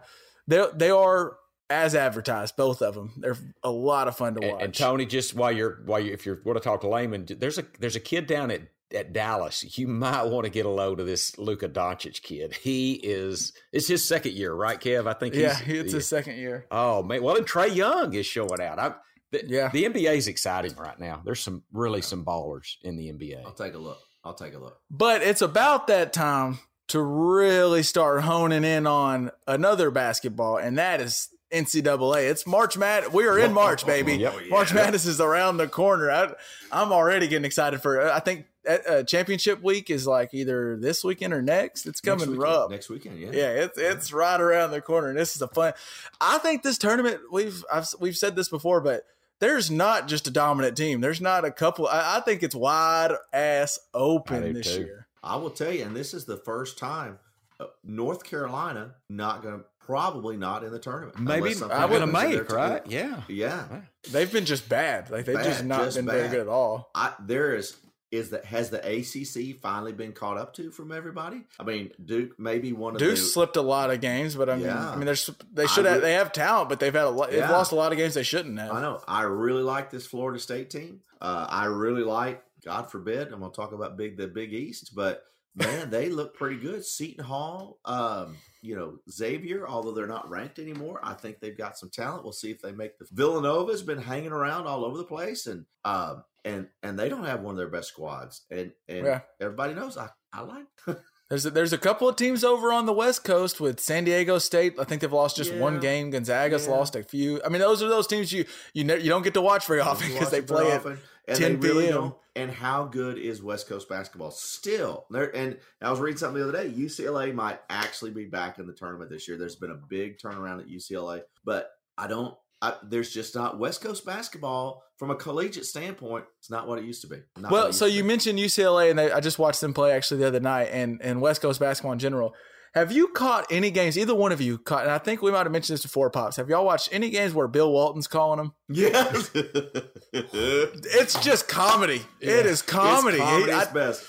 they 0.48 0.64
they 0.74 0.90
are 0.90 1.36
as 1.70 1.94
advertised. 1.94 2.56
Both 2.56 2.82
of 2.82 2.94
them, 2.94 3.12
they're 3.18 3.36
a 3.62 3.70
lot 3.70 4.08
of 4.08 4.16
fun 4.16 4.34
to 4.34 4.48
watch. 4.48 4.62
and 4.62 4.74
Tony, 4.74 5.06
just 5.06 5.34
while 5.34 5.52
you're 5.52 5.82
while 5.84 6.00
you 6.00 6.12
if 6.12 6.26
you're 6.26 6.40
want 6.44 6.56
to 6.56 6.64
talk 6.64 6.80
to 6.80 6.88
layman, 6.88 7.26
there's 7.28 7.58
a 7.58 7.64
there's 7.78 7.96
a 7.96 8.00
kid 8.00 8.26
down 8.26 8.50
at 8.50 8.62
at 8.94 9.12
Dallas. 9.12 9.76
You 9.78 9.88
might 9.88 10.24
want 10.24 10.44
to 10.44 10.50
get 10.50 10.66
a 10.66 10.70
load 10.70 11.00
of 11.00 11.06
this 11.06 11.36
Luka 11.38 11.68
Doncic 11.68 12.22
kid. 12.22 12.54
He 12.54 12.94
is 12.94 13.52
it's 13.72 13.88
his 13.88 14.04
second 14.06 14.32
year, 14.34 14.52
right, 14.54 14.80
Kev? 14.80 15.06
I 15.08 15.12
think. 15.14 15.34
yeah, 15.34 15.54
he's, 15.58 15.80
it's 15.80 15.92
his 15.92 16.08
second 16.08 16.36
year. 16.36 16.66
Oh 16.70 17.02
man, 17.02 17.22
well, 17.22 17.36
and 17.36 17.46
Trae 17.46 17.74
Young 17.74 18.14
is 18.14 18.26
showing 18.26 18.60
out. 18.60 18.78
I, 18.78 18.92
the, 19.32 19.44
Yeah. 19.46 19.68
the 19.70 19.84
NBA 19.84 20.16
is 20.16 20.28
exciting 20.28 20.74
right 20.76 20.98
now. 20.98 21.20
There's 21.24 21.40
some 21.40 21.62
really 21.72 22.02
some 22.02 22.24
ballers 22.24 22.74
in 22.82 22.96
the 22.96 23.12
NBA. 23.12 23.44
I'll 23.44 23.52
take 23.52 23.74
a 23.74 23.78
look. 23.78 23.98
I'll 24.24 24.34
take 24.34 24.54
a 24.54 24.58
look. 24.58 24.78
But 24.90 25.22
it's 25.22 25.42
about 25.42 25.88
that 25.88 26.12
time 26.12 26.58
to 26.88 27.00
really 27.02 27.82
start 27.82 28.22
honing 28.22 28.62
in 28.64 28.86
on 28.86 29.30
another 29.46 29.90
basketball, 29.90 30.56
and 30.58 30.78
that 30.78 31.00
is 31.00 31.28
NCAA. 31.52 32.30
It's 32.30 32.46
March 32.46 32.76
Mad. 32.76 33.12
We 33.12 33.26
are 33.26 33.38
in 33.38 33.52
March, 33.52 33.86
baby. 33.86 34.16
Yep. 34.16 34.34
March 34.50 34.74
Madness 34.74 35.06
is 35.06 35.20
around 35.20 35.56
the 35.58 35.68
corner. 35.68 36.10
I, 36.10 36.32
I'm 36.72 36.92
already 36.92 37.28
getting 37.28 37.44
excited 37.44 37.80
for. 37.80 38.10
I 38.10 38.20
think 38.20 38.46
uh, 38.68 38.78
uh, 38.88 39.02
championship 39.04 39.62
week 39.62 39.90
is 39.90 40.06
like 40.06 40.32
either 40.34 40.76
this 40.76 41.04
weekend 41.04 41.32
or 41.32 41.42
next. 41.42 41.86
It's 41.86 42.02
Next 42.04 42.20
coming 42.20 42.30
weekend. 42.36 42.42
rough. 42.42 42.70
Next 42.70 42.88
weekend, 42.88 43.18
yeah. 43.18 43.30
Yeah, 43.32 43.50
it's 43.50 43.78
it's 43.78 44.12
right 44.12 44.40
around 44.40 44.70
the 44.72 44.80
corner, 44.80 45.08
and 45.08 45.18
this 45.18 45.36
is 45.36 45.42
a 45.42 45.48
fun. 45.48 45.74
I 46.20 46.38
think 46.38 46.62
this 46.62 46.78
tournament 46.78 47.20
we've 47.30 47.64
I've, 47.72 47.86
we've 48.00 48.16
said 48.16 48.36
this 48.36 48.48
before, 48.48 48.80
but 48.80 49.04
there's 49.40 49.70
not 49.70 50.08
just 50.08 50.26
a 50.26 50.30
dominant 50.30 50.76
team. 50.76 51.00
There's 51.00 51.20
not 51.20 51.44
a 51.44 51.50
couple. 51.50 51.86
I, 51.86 52.16
I 52.16 52.20
think 52.20 52.42
it's 52.42 52.54
wide 52.54 53.12
ass 53.32 53.78
open 53.92 54.54
this 54.54 54.74
too. 54.74 54.82
year. 54.82 55.06
I 55.22 55.36
will 55.36 55.50
tell 55.50 55.72
you, 55.72 55.84
and 55.84 55.94
this 55.94 56.14
is 56.14 56.24
the 56.24 56.36
first 56.38 56.78
time 56.78 57.18
uh, 57.60 57.66
North 57.84 58.24
Carolina 58.24 58.94
not 59.08 59.42
going 59.42 59.58
to 59.58 59.64
probably 59.86 60.36
not 60.36 60.64
in 60.64 60.72
the 60.72 60.78
tournament. 60.78 61.18
Maybe 61.18 61.54
I 61.70 61.86
would 61.86 62.00
have 62.00 62.00
happens 62.00 62.02
in 62.02 62.12
make 62.12 62.48
their 62.48 62.56
right. 62.56 62.86
Yeah. 62.86 63.22
Yeah, 63.28 63.64
They've 64.10 64.30
been 64.30 64.44
just 64.44 64.68
bad. 64.68 65.10
Like 65.10 65.24
they've 65.24 65.42
just 65.42 65.64
not 65.64 65.84
just 65.84 65.96
been 65.96 66.06
very 66.06 66.28
good 66.28 66.40
at 66.40 66.48
all. 66.48 66.90
I 66.94 67.12
there 67.20 67.54
is 67.54 67.76
is 68.10 68.30
that 68.30 68.44
has 68.44 68.70
the 68.70 68.78
ACC 68.78 69.58
finally 69.60 69.92
been 69.92 70.12
caught 70.12 70.38
up 70.38 70.54
to 70.54 70.70
from 70.70 70.92
everybody? 70.92 71.42
I 71.58 71.64
mean, 71.64 71.90
Duke 72.04 72.38
maybe 72.38 72.72
one 72.72 72.94
of 72.94 73.00
Duke 73.00 73.10
the 73.10 73.16
slipped 73.16 73.56
a 73.56 73.62
lot 73.62 73.90
of 73.90 74.00
games, 74.00 74.36
but 74.36 74.48
I 74.48 74.54
mean, 74.54 74.66
Yeah. 74.66 74.90
I 74.90 74.94
mean, 74.96 75.06
there's 75.06 75.28
they 75.52 75.66
should 75.66 75.84
have 75.84 76.00
they 76.00 76.12
have 76.12 76.32
talent, 76.32 76.68
but 76.68 76.78
they've 76.78 76.94
had 76.94 77.04
a 77.04 77.10
lot. 77.10 77.30
They've 77.30 77.40
lost 77.40 77.72
a 77.72 77.74
lot 77.74 77.90
of 77.92 77.98
games 77.98 78.14
they 78.14 78.22
shouldn't 78.22 78.58
have. 78.58 78.70
I 78.72 78.80
know. 78.80 79.02
I 79.08 79.22
really 79.22 79.62
like 79.62 79.90
this 79.90 80.06
Florida 80.06 80.38
State 80.38 80.70
team. 80.70 81.00
Uh, 81.20 81.46
I 81.48 81.64
really 81.66 82.04
like. 82.04 82.42
God 82.64 82.90
forbid, 82.90 83.30
I'm 83.32 83.40
going 83.40 83.50
to 83.52 83.56
talk 83.56 83.72
about 83.72 83.96
big 83.98 84.16
the 84.16 84.26
Big 84.26 84.54
East, 84.54 84.92
but 84.94 85.22
man, 85.54 85.90
they 85.90 86.08
look 86.08 86.34
pretty 86.36 86.56
good. 86.56 86.84
Seton 86.84 87.24
Hall, 87.24 87.78
um, 87.84 88.36
you 88.62 88.74
know, 88.76 88.98
Xavier, 89.10 89.68
although 89.68 89.92
they're 89.92 90.06
not 90.06 90.28
ranked 90.30 90.58
anymore, 90.58 91.00
I 91.02 91.14
think 91.14 91.40
they've 91.40 91.56
got 91.56 91.78
some 91.78 91.90
talent. 91.90 92.24
We'll 92.24 92.32
see 92.32 92.50
if 92.50 92.60
they 92.60 92.72
make 92.72 92.98
the 92.98 93.06
Villanova's 93.12 93.82
been 93.82 94.00
hanging 94.00 94.32
around 94.32 94.66
all 94.66 94.84
over 94.84 94.96
the 94.98 95.04
place, 95.04 95.46
and 95.46 95.64
um, 95.84 96.24
and 96.44 96.68
and 96.82 96.98
they 96.98 97.08
don't 97.08 97.24
have 97.24 97.40
one 97.40 97.52
of 97.52 97.58
their 97.58 97.68
best 97.68 97.88
squads, 97.88 98.42
and 98.50 98.72
and 98.88 99.06
Yeah. 99.06 99.20
everybody 99.40 99.74
knows 99.74 99.96
I 99.96 100.08
I 100.32 100.40
like. 100.42 100.66
There's 101.30 101.46
a, 101.46 101.50
there's 101.50 101.72
a 101.72 101.78
couple 101.78 102.06
of 102.06 102.16
teams 102.16 102.44
over 102.44 102.70
on 102.70 102.84
the 102.84 102.92
West 102.92 103.24
Coast 103.24 103.58
with 103.58 103.80
San 103.80 104.04
Diego 104.04 104.36
State. 104.38 104.74
I 104.78 104.84
think 104.84 105.00
they've 105.00 105.10
lost 105.10 105.36
just 105.36 105.54
one 105.54 105.80
game. 105.80 106.10
Gonzaga's 106.10 106.66
Yeah. 106.66 106.72
lost 106.74 106.94
a 106.96 107.02
few. 107.02 107.40
I 107.42 107.48
mean, 107.48 107.60
those 107.60 107.82
are 107.82 107.88
those 107.88 108.06
teams 108.06 108.30
you 108.30 108.44
you 108.74 108.84
ne- 108.84 108.98
you 109.00 109.08
don't 109.08 109.22
get 109.22 109.32
to 109.34 109.40
watch 109.40 109.66
very 109.66 109.80
often 109.80 110.06
because 110.12 110.30
they 110.30 110.40
Watch 110.42 110.50
it 110.50 110.54
very 110.54 110.64
play 110.66 110.76
often, 110.76 110.98
and 111.26 111.38
10 111.38 111.60
they 111.60 111.68
really 111.68 111.84
p.m.. 111.86 111.94
don't. 111.94 112.14
And 112.36 112.50
how 112.50 112.84
good 112.84 113.16
is 113.16 113.42
West 113.42 113.68
Coast 113.68 113.88
basketball 113.88 114.32
still? 114.32 115.06
There 115.10 115.34
and 115.36 115.56
I 115.80 115.90
was 115.90 116.00
reading 116.00 116.18
something 116.18 116.42
the 116.42 116.48
other 116.48 116.64
day. 116.64 116.70
UCLA 116.70 117.32
might 117.32 117.60
actually 117.70 118.10
be 118.10 118.24
back 118.24 118.58
in 118.58 118.66
the 118.66 118.72
tournament 118.72 119.10
this 119.10 119.28
year. 119.28 119.36
There's 119.38 119.56
been 119.56 119.70
a 119.70 119.78
big 119.88 120.18
turnaround 120.18 120.60
at 120.60 120.68
UCLA, 120.68 121.22
but 121.44 121.70
I 121.96 122.08
don't. 122.08 122.34
I, 122.60 122.74
there's 122.82 123.12
just 123.12 123.34
not 123.34 123.58
West 123.58 123.82
Coast 123.82 124.06
basketball 124.06 124.82
from 124.96 125.10
a 125.10 125.14
collegiate 125.14 125.66
standpoint. 125.66 126.24
It's 126.38 126.50
not 126.50 126.66
what 126.66 126.78
it 126.78 126.84
used 126.84 127.02
to 127.02 127.08
be. 127.08 127.18
Not 127.38 127.52
Well, 127.52 127.72
so 127.72 127.86
you 127.86 128.02
mentioned 128.02 128.38
UCLA, 128.38 128.90
and 128.90 128.98
they, 128.98 129.12
I 129.12 129.20
just 129.20 129.38
watched 129.38 129.60
them 129.60 129.74
play 129.74 129.92
actually 129.92 130.18
the 130.20 130.28
other 130.28 130.40
night, 130.40 130.70
and 130.72 131.00
and 131.02 131.20
West 131.20 131.40
Coast 131.40 131.60
basketball 131.60 131.92
in 131.92 131.98
general. 131.98 132.34
Have 132.74 132.90
you 132.90 133.08
caught 133.08 133.46
any 133.50 133.70
games? 133.70 133.96
Either 133.96 134.14
one 134.14 134.32
of 134.32 134.40
you 134.40 134.58
caught, 134.58 134.82
and 134.82 134.90
I 134.90 134.98
think 134.98 135.22
we 135.22 135.30
might 135.30 135.44
have 135.44 135.52
mentioned 135.52 135.74
this 135.74 135.82
before, 135.82 136.10
pops. 136.10 136.36
Have 136.36 136.48
y'all 136.48 136.64
watched 136.64 136.88
any 136.92 137.08
games 137.10 137.32
where 137.32 137.46
Bill 137.46 137.70
Walton's 137.72 138.08
calling 138.08 138.38
them? 138.38 138.52
yes, 138.68 139.30
It's 140.12 141.18
just 141.24 141.48
comedy. 141.48 142.02
It 142.20 142.46
is 142.46 142.62
comedy. 142.62 143.18
It's 143.18 143.26
He- 143.26 143.30
comedy's 143.46 143.54
I, 143.68 143.72
best. 143.72 144.04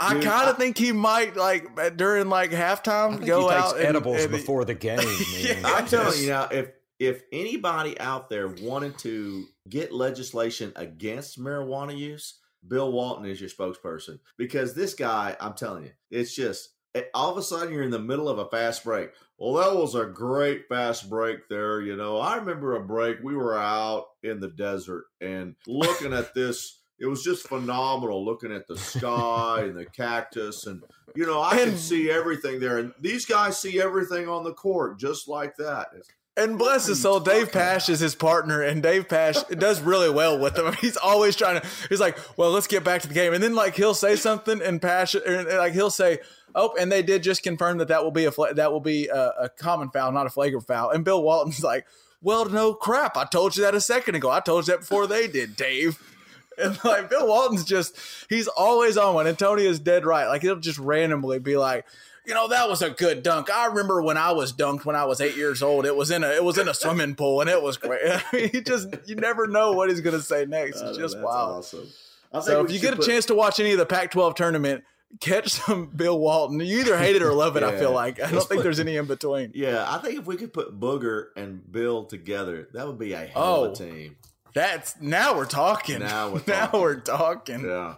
I 0.00 0.20
kind 0.20 0.50
of 0.50 0.56
think 0.58 0.76
he 0.76 0.92
might 0.92 1.36
like 1.36 1.96
during 1.96 2.28
like 2.28 2.52
I 2.52 2.56
halftime 2.56 3.14
think 3.14 3.26
go 3.26 3.42
he 3.48 3.54
takes 3.54 3.62
out 3.64 3.76
and- 3.76 3.86
edibles 3.86 4.22
and- 4.22 4.32
before 4.32 4.64
the 4.64 4.74
game. 4.74 4.96
Man. 4.98 5.06
Yeah. 5.40 5.60
I'm 5.64 5.86
telling 5.86 6.20
you 6.20 6.28
now, 6.28 6.48
if 6.50 6.70
if 6.98 7.22
anybody 7.32 7.98
out 8.00 8.28
there 8.28 8.48
wanted 8.48 8.98
to 8.98 9.44
get 9.68 9.92
legislation 9.92 10.72
against 10.76 11.38
marijuana 11.40 11.96
use, 11.96 12.38
Bill 12.66 12.90
Walton 12.92 13.24
is 13.26 13.40
your 13.40 13.50
spokesperson 13.50 14.18
because 14.36 14.74
this 14.74 14.94
guy, 14.94 15.36
I'm 15.40 15.54
telling 15.54 15.84
you, 15.84 15.90
it's 16.10 16.34
just 16.34 16.70
all 17.14 17.30
of 17.30 17.36
a 17.38 17.42
sudden 17.42 17.72
you're 17.72 17.82
in 17.82 17.90
the 17.90 17.98
middle 17.98 18.28
of 18.28 18.38
a 18.38 18.46
fast 18.48 18.84
break. 18.84 19.10
Well, 19.38 19.54
that 19.54 19.76
was 19.78 19.94
a 19.94 20.04
great 20.06 20.68
fast 20.68 21.10
break 21.10 21.48
there. 21.48 21.80
You 21.80 21.96
know, 21.96 22.18
I 22.18 22.36
remember 22.36 22.76
a 22.76 22.80
break. 22.80 23.18
We 23.22 23.34
were 23.34 23.58
out 23.58 24.06
in 24.22 24.40
the 24.40 24.48
desert 24.48 25.04
and 25.20 25.56
looking 25.66 26.12
at 26.12 26.34
this. 26.34 26.80
It 27.00 27.06
was 27.06 27.24
just 27.24 27.48
phenomenal 27.48 28.24
looking 28.24 28.52
at 28.52 28.68
the 28.68 28.76
sky 28.78 29.62
and 29.62 29.76
the 29.76 29.84
cactus 29.86 30.66
and 30.66 30.82
you 31.16 31.26
know, 31.26 31.40
I 31.40 31.56
can 31.58 31.68
And- 31.70 31.78
see 31.78 32.10
everything 32.10 32.58
there. 32.60 32.78
And 32.78 32.92
these 33.00 33.24
guys 33.26 33.58
see 33.60 33.80
everything 33.80 34.28
on 34.28 34.42
the 34.44 34.52
court 34.52 34.98
just 34.98 35.28
like 35.28 35.56
that. 35.56 35.88
And 36.36 36.58
bless 36.58 36.86
his 36.86 37.00
soul, 37.00 37.20
Dave 37.20 37.52
Pasch 37.52 37.88
is 37.88 38.00
his 38.00 38.16
partner, 38.16 38.60
and 38.60 38.82
Dave 38.82 39.08
Pasch 39.08 39.40
does 39.50 39.80
really 39.80 40.10
well 40.10 40.36
with 40.40 40.58
him. 40.58 40.72
He's 40.80 40.96
always 40.96 41.36
trying 41.36 41.60
to. 41.60 41.66
He's 41.88 42.00
like, 42.00 42.18
"Well, 42.36 42.50
let's 42.50 42.66
get 42.66 42.82
back 42.82 43.02
to 43.02 43.08
the 43.08 43.14
game," 43.14 43.32
and 43.34 43.40
then 43.40 43.54
like 43.54 43.76
he'll 43.76 43.94
say 43.94 44.16
something, 44.16 44.60
and 44.60 44.82
Pasch, 44.82 45.14
or, 45.14 45.44
like 45.58 45.74
he'll 45.74 45.90
say, 45.92 46.18
"Oh," 46.54 46.74
and 46.78 46.90
they 46.92 47.02
did 47.02 47.22
just 47.22 47.42
confirm 47.42 47.78
that 47.78 47.88
that 47.88 48.02
will 48.04 48.10
be 48.10 48.24
a 48.24 48.30
fla- 48.32 48.54
that 48.54 48.72
will 48.72 48.80
be 48.80 49.08
a, 49.08 49.32
a 49.42 49.48
common 49.48 49.90
foul, 49.90 50.12
not 50.12 50.26
a 50.26 50.30
flagrant 50.30 50.66
foul. 50.66 50.90
And 50.90 51.04
Bill 51.04 51.22
Walton's 51.22 51.62
like, 51.62 51.86
"Well, 52.22 52.44
no 52.46 52.74
crap, 52.74 53.16
I 53.16 53.24
told 53.24 53.56
you 53.56 53.62
that 53.64 53.74
a 53.74 53.80
second 53.80 54.14
ago. 54.14 54.30
I 54.30 54.40
told 54.40 54.66
you 54.66 54.72
that 54.74 54.80
before 54.80 55.06
they 55.06 55.26
did, 55.28 55.56
Dave." 55.56 55.98
And 56.56 56.78
like 56.84 57.10
Bill 57.10 57.26
Walton's 57.26 57.64
just 57.64 57.98
he's 58.28 58.46
always 58.46 58.96
on 58.96 59.14
one. 59.16 59.26
And 59.26 59.36
Tony 59.36 59.66
is 59.66 59.80
dead 59.80 60.06
right. 60.06 60.28
Like 60.28 60.42
he'll 60.42 60.54
just 60.54 60.78
randomly 60.78 61.40
be 61.40 61.56
like, 61.56 61.84
you 62.24 62.32
know, 62.32 62.46
that 62.46 62.68
was 62.68 62.80
a 62.80 62.90
good 62.90 63.24
dunk. 63.24 63.50
I 63.52 63.66
remember 63.66 64.00
when 64.00 64.16
I 64.16 64.30
was 64.30 64.52
dunked 64.52 64.84
when 64.84 64.94
I 64.94 65.04
was 65.04 65.20
eight 65.20 65.36
years 65.36 65.64
old. 65.64 65.84
It 65.84 65.96
was 65.96 66.12
in 66.12 66.22
a 66.22 66.28
it 66.28 66.44
was 66.44 66.56
in 66.56 66.68
a 66.68 66.74
swimming 66.74 67.16
pool 67.16 67.40
and 67.40 67.50
it 67.50 67.60
was 67.60 67.76
great. 67.76 68.02
I 68.08 68.22
mean, 68.32 68.50
he 68.52 68.60
just 68.60 68.86
you 69.06 69.16
never 69.16 69.48
know 69.48 69.72
what 69.72 69.88
he's 69.90 70.00
gonna 70.00 70.20
say 70.20 70.46
next. 70.46 70.80
It's 70.80 70.96
Oh, 70.96 70.96
just 70.96 71.14
that's 71.16 71.24
wild. 71.24 71.58
Awesome. 71.58 71.88
I 72.32 72.38
So 72.38 72.64
if 72.64 72.70
you 72.70 72.78
get 72.78 72.92
a 72.92 72.96
put- 72.98 73.06
chance 73.06 73.26
to 73.26 73.34
watch 73.34 73.58
any 73.58 73.72
of 73.72 73.78
the 73.78 73.86
Pac-12 73.86 74.36
tournament, 74.36 74.84
catch 75.20 75.50
some 75.50 75.86
Bill 75.86 76.18
Walton. 76.18 76.60
You 76.60 76.80
either 76.80 76.96
hate 76.98 77.16
it 77.16 77.22
or 77.22 77.32
love 77.32 77.56
it. 77.56 77.62
I 77.62 77.76
feel 77.78 77.92
like 77.92 78.20
I 78.20 78.30
don't 78.30 78.46
think 78.48 78.62
there's 78.62 78.80
any 78.80 78.96
in 78.96 79.06
between. 79.06 79.52
yeah, 79.54 79.84
I 79.88 79.98
think 79.98 80.18
if 80.18 80.26
we 80.26 80.36
could 80.36 80.52
put 80.52 80.78
Booger 80.78 81.26
and 81.36 81.60
Bill 81.70 82.04
together, 82.04 82.68
that 82.74 82.86
would 82.86 82.98
be 82.98 83.12
a 83.12 83.18
hell 83.26 83.32
Oh. 83.36 83.64
of 83.66 83.72
a 83.72 83.74
team. 83.76 84.16
That's 84.54 85.00
now 85.00 85.36
we're 85.36 85.46
talking. 85.46 85.98
Now 85.98 86.30
we're 86.30 86.42
now 86.46 86.66
talking. 86.66 86.80
we're 86.80 87.00
talking. 87.00 87.64
Yeah. 87.64 87.94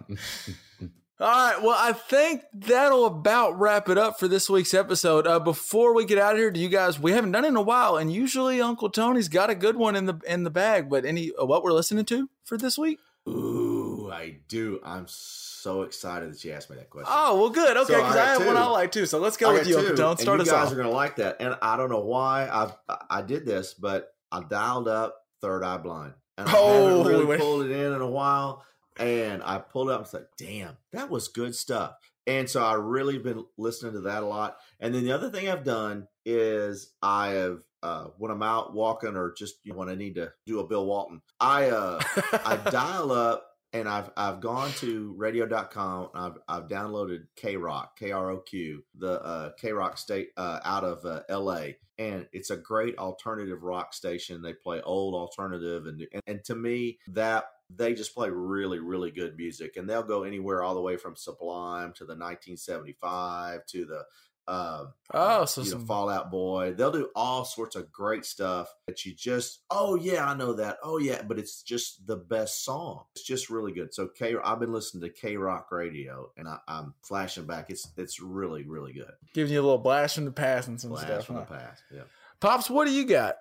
All 1.19 1.27
right. 1.51 1.61
Well, 1.61 1.75
I 1.77 1.93
think 1.93 2.43
that'll 2.53 3.05
about 3.05 3.59
wrap 3.59 3.89
it 3.89 3.97
up 3.97 4.19
for 4.19 4.27
this 4.27 4.49
week's 4.49 4.73
episode. 4.73 5.25
Uh, 5.27 5.39
before 5.39 5.93
we 5.93 6.05
get 6.05 6.17
out 6.17 6.33
of 6.33 6.39
here, 6.39 6.49
do 6.51 6.59
you 6.59 6.69
guys? 6.69 6.99
We 6.99 7.11
haven't 7.11 7.31
done 7.31 7.45
it 7.45 7.49
in 7.49 7.55
a 7.55 7.61
while, 7.61 7.97
and 7.97 8.11
usually 8.11 8.59
Uncle 8.61 8.89
Tony's 8.89 9.27
got 9.29 9.49
a 9.51 9.55
good 9.55 9.75
one 9.75 9.95
in 9.95 10.05
the 10.05 10.19
in 10.27 10.43
the 10.43 10.49
bag. 10.49 10.89
But 10.89 11.05
any 11.05 11.31
uh, 11.39 11.45
what 11.45 11.63
we're 11.63 11.73
listening 11.73 12.05
to 12.05 12.29
for 12.43 12.57
this 12.57 12.77
week? 12.77 12.99
Ooh, 13.27 13.76
I 14.11 14.37
do. 14.47 14.79
I'm 14.83 15.05
so 15.07 15.83
excited 15.83 16.31
that 16.33 16.43
you 16.43 16.51
asked 16.51 16.69
me 16.69 16.75
that 16.77 16.89
question. 16.89 17.11
Oh, 17.15 17.39
well, 17.39 17.49
good. 17.49 17.77
Okay, 17.77 17.93
So 17.93 17.99
I 17.99 18.01
because 18.01 18.15
I, 18.15 18.25
have 18.33 18.45
one. 18.45 18.57
I 18.57 18.65
like 18.67 18.91
too. 18.91 19.05
So 19.05 19.19
let's 19.19 19.37
go 19.37 19.49
I 19.49 19.53
with 19.53 19.67
you, 19.67 19.75
two, 19.75 19.79
Uncle 20.03 20.15
Tone. 20.15 20.17
and 20.19 20.25
you 20.25 20.41
us 20.41 20.49
guys 20.51 20.67
off. 20.67 20.73
are 20.73 20.75
going 20.75 20.87
to 20.87 20.93
like 20.93 21.15
that, 21.17 21.37
and 21.39 21.57
I 21.61 21.77
don't 21.77 21.89
know 21.89 22.01
why 22.05 22.47
I 22.47 22.97
I 23.09 23.21
did 23.21 23.45
this, 23.45 23.73
but 23.73 24.09
I 24.31 24.41
dialed 24.43 24.87
up 24.87 25.15
Third 25.41 25.63
Eye 25.63 25.77
Blind, 25.77 26.13
and 26.37 26.47
I 26.49 26.53
Oh, 26.55 26.97
haven't 26.99 27.07
really 27.11 27.25
wait. 27.25 27.39
pulled 27.39 27.65
it 27.65 27.71
in 27.71 27.93
in 27.93 28.01
a 28.01 28.09
while. 28.09 28.63
And 28.99 29.43
I 29.43 29.59
pulled 29.59 29.89
it 29.89 29.93
up 29.93 29.99
and 29.99 30.07
said, 30.07 30.25
"Damn, 30.39 30.75
that 30.91 31.09
was 31.11 31.27
good 31.27 31.53
stuff." 31.55 31.93
And 32.25 32.49
so 32.49 32.63
I 32.63 32.73
really 32.73 33.19
been 33.19 33.45
listening 33.57 33.93
to 33.93 33.99
that 34.01 34.23
a 34.23 34.25
lot. 34.25 34.57
And 34.79 34.93
then 34.93 35.05
the 35.05 35.11
other 35.11 35.29
thing 35.29 35.47
I've 35.47 35.63
done 35.63 36.07
is 36.25 36.91
I 37.01 37.27
have 37.29 37.59
uh, 37.83 38.05
when 38.17 38.31
I'm 38.31 38.41
out 38.41 38.73
walking 38.73 39.15
or 39.15 39.33
just 39.37 39.57
you 39.63 39.71
know, 39.73 39.77
when 39.77 39.87
I 39.87 39.93
need 39.95 40.15
to 40.15 40.33
do 40.47 40.59
a 40.59 40.67
Bill 40.67 40.83
Walton, 40.85 41.21
I 41.39 41.69
uh, 41.69 41.99
I 42.43 42.55
dial 42.71 43.11
up 43.11 43.46
and 43.73 43.87
I've 43.87 44.09
I've 44.15 44.39
gone 44.41 44.71
to 44.77 45.13
radio.com 45.17 46.09
I've 46.13 46.37
I've 46.47 46.67
downloaded 46.67 47.27
K 47.35 47.57
Rock, 47.57 47.97
K 47.97 48.11
R 48.11 48.31
O 48.31 48.39
Q, 48.39 48.83
the 48.97 49.21
uh 49.21 49.51
K 49.59 49.71
Rock 49.71 49.97
state 49.97 50.29
uh 50.37 50.59
out 50.63 50.83
of 50.83 51.05
uh, 51.05 51.21
LA. 51.29 51.71
And 51.99 52.27
it's 52.31 52.51
a 52.51 52.57
great 52.57 52.97
alternative 52.99 53.63
rock 53.63 53.93
station. 53.93 54.41
They 54.41 54.53
play 54.53 54.81
old 54.81 55.15
alternative 55.15 55.85
and 55.85 56.07
and, 56.11 56.21
and 56.27 56.43
to 56.45 56.55
me 56.55 56.99
that 57.07 57.45
they 57.75 57.93
just 57.93 58.15
play 58.15 58.29
really, 58.29 58.79
really 58.79 59.11
good 59.11 59.35
music. 59.35 59.75
And 59.75 59.89
they'll 59.89 60.03
go 60.03 60.23
anywhere 60.23 60.63
all 60.63 60.73
the 60.73 60.81
way 60.81 60.95
from 60.95 61.15
Sublime 61.15 61.91
to 61.93 62.05
the 62.05 62.13
1975 62.13 63.65
to 63.67 63.85
the 63.85 64.05
uh, 64.47 64.85
Oh, 65.13 65.45
so 65.45 65.61
you 65.61 65.65
know, 65.67 65.71
some 65.71 65.85
Fall 65.85 66.09
Out 66.09 66.29
Boy. 66.31 66.73
They'll 66.73 66.91
do 66.91 67.09
all 67.15 67.45
sorts 67.45 67.75
of 67.75 67.91
great 67.91 68.25
stuff 68.25 68.67
that 68.87 69.05
you 69.05 69.13
just, 69.13 69.61
oh 69.71 69.95
yeah, 69.95 70.29
I 70.29 70.35
know 70.35 70.53
that. 70.53 70.77
Oh 70.83 70.97
yeah, 70.97 71.21
but 71.21 71.39
it's 71.39 71.61
just 71.61 72.05
the 72.07 72.17
best 72.17 72.63
song. 72.65 73.03
It's 73.15 73.23
just 73.23 73.49
really 73.49 73.71
good. 73.71 73.93
So 73.93 74.07
K, 74.07 74.35
I've 74.43 74.59
been 74.59 74.73
listening 74.73 75.03
to 75.03 75.09
K 75.09 75.37
Rock 75.37 75.71
Radio, 75.71 76.31
and 76.37 76.47
I, 76.47 76.57
I'm 76.67 76.93
flashing 77.03 77.45
back. 77.45 77.69
It's 77.69 77.87
it's 77.97 78.19
really 78.21 78.63
really 78.63 78.93
good. 78.93 79.11
giving 79.33 79.53
you 79.53 79.59
a 79.59 79.63
little 79.63 79.77
blast 79.77 80.15
from 80.15 80.25
the 80.25 80.31
past 80.31 80.67
and 80.67 80.79
some 80.79 80.89
Blast 80.91 81.07
stuff. 81.07 81.25
from 81.25 81.35
the 81.37 81.41
past. 81.43 81.83
Yeah. 81.93 82.01
Pops, 82.39 82.69
what 82.69 82.85
do 82.87 82.93
you 82.93 83.05
got? 83.05 83.37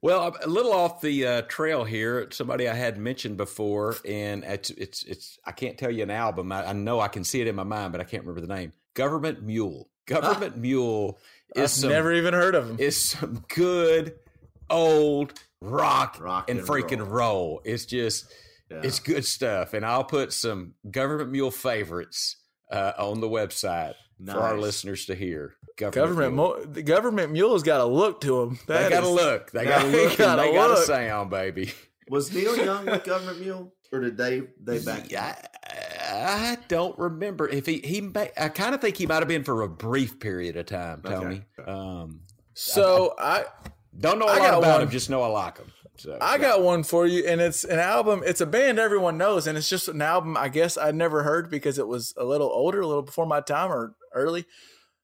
Well, 0.00 0.20
I'm 0.22 0.32
a 0.44 0.46
little 0.46 0.72
off 0.72 1.00
the 1.00 1.26
uh, 1.26 1.42
trail 1.42 1.82
here. 1.84 2.28
Somebody 2.30 2.68
I 2.68 2.74
had 2.74 2.98
mentioned 2.98 3.36
before, 3.36 3.96
and 4.04 4.44
it's 4.44 4.70
it's 4.70 5.02
it's. 5.04 5.38
I 5.44 5.50
can't 5.52 5.76
tell 5.78 5.90
you 5.90 6.04
an 6.04 6.10
album. 6.10 6.52
I, 6.52 6.66
I 6.66 6.72
know 6.72 7.00
I 7.00 7.08
can 7.08 7.24
see 7.24 7.40
it 7.40 7.46
in 7.48 7.56
my 7.56 7.64
mind, 7.64 7.92
but 7.92 8.00
I 8.00 8.04
can't 8.04 8.22
remember 8.24 8.40
the 8.46 8.52
name. 8.54 8.72
Government 8.94 9.42
Mule. 9.42 9.88
Government 10.08 10.56
Mule 10.56 11.18
is 11.54 11.62
I've 11.62 11.70
some 11.70 11.90
never 11.90 12.12
even 12.12 12.34
heard 12.34 12.54
of 12.54 12.68
him. 12.68 12.76
is 12.78 13.00
some 13.00 13.44
good 13.48 14.14
old 14.70 15.32
rock, 15.60 16.18
Rock 16.20 16.50
and, 16.50 16.60
and 16.60 16.68
freaking 16.68 16.98
roll. 17.00 17.08
roll. 17.08 17.60
It's 17.64 17.86
just 17.86 18.26
Yeah. 18.70 18.80
it's 18.82 19.00
good 19.00 19.24
stuff, 19.24 19.72
and 19.74 19.84
I'll 19.84 20.04
put 20.04 20.32
some 20.32 20.74
Government 20.90 21.30
Mule 21.30 21.50
favorites 21.50 22.36
uh, 22.70 22.92
on 22.98 23.20
the 23.20 23.28
website 23.28 23.94
for 24.24 24.40
our 24.40 24.58
listeners 24.58 25.06
to 25.06 25.14
hear. 25.14 25.54
Government, 25.78 26.34
Mule. 26.34 26.56
mo- 26.58 26.64
the 26.64 26.82
government 26.82 27.30
mule's 27.32 27.62
got 27.62 27.80
a 27.80 27.84
look 27.84 28.20
to 28.22 28.42
him. 28.42 28.58
They 28.66 28.74
That 28.74 28.90
got 28.90 29.04
a 29.04 29.08
look. 29.08 29.52
They 29.52 29.60
They 29.60 29.64
got 29.70 29.84
a 29.84 29.88
look. 29.88 30.18
got 30.18 30.38
and 30.38 30.40
a 30.40 30.42
they 30.42 30.52
got 30.52 30.70
a 30.70 30.74
look. 30.74 30.84
sound, 30.86 31.30
baby. 31.30 31.72
Was 32.10 32.32
Neil 32.34 32.56
Young 32.56 32.84
with 32.84 33.04
Government 33.12 33.40
Mule, 33.40 33.72
or 33.92 34.00
did 34.00 34.16
they 34.16 34.42
they 34.60 34.80
back? 34.80 35.12
I, 35.14 35.36
I 36.18 36.58
don't 36.68 36.98
remember 36.98 37.48
if 37.48 37.66
he 37.66 37.78
he. 37.78 38.00
May, 38.00 38.30
I 38.36 38.48
kind 38.48 38.74
of 38.74 38.80
think 38.80 38.96
he 38.96 39.06
might 39.06 39.20
have 39.20 39.28
been 39.28 39.44
for 39.44 39.62
a 39.62 39.68
brief 39.68 40.18
period 40.20 40.56
of 40.56 40.66
time, 40.66 41.02
Tony. 41.02 41.42
Okay. 41.58 41.70
Um, 41.70 42.20
So 42.54 43.14
I, 43.18 43.44
don't 43.98 44.18
know 44.18 44.26
a 44.26 44.32
I 44.32 44.38
lot 44.38 44.58
about 44.58 44.72
one. 44.74 44.80
him. 44.82 44.90
Just 44.90 45.10
know 45.10 45.22
I 45.22 45.28
like 45.28 45.58
him. 45.58 45.72
So 45.96 46.16
I 46.20 46.38
got 46.38 46.62
one 46.62 46.84
for 46.84 47.06
you, 47.06 47.26
and 47.26 47.40
it's 47.40 47.64
an 47.64 47.78
album. 47.80 48.22
It's 48.24 48.40
a 48.40 48.46
band 48.46 48.78
everyone 48.78 49.18
knows, 49.18 49.46
and 49.48 49.58
it's 49.58 49.68
just 49.68 49.88
an 49.88 50.00
album 50.00 50.36
I 50.36 50.48
guess 50.48 50.78
I'd 50.78 50.94
never 50.94 51.22
heard 51.24 51.50
because 51.50 51.78
it 51.78 51.88
was 51.88 52.14
a 52.16 52.24
little 52.24 52.48
older, 52.48 52.80
a 52.80 52.86
little 52.86 53.02
before 53.02 53.26
my 53.26 53.40
time 53.40 53.72
or 53.72 53.94
early. 54.14 54.44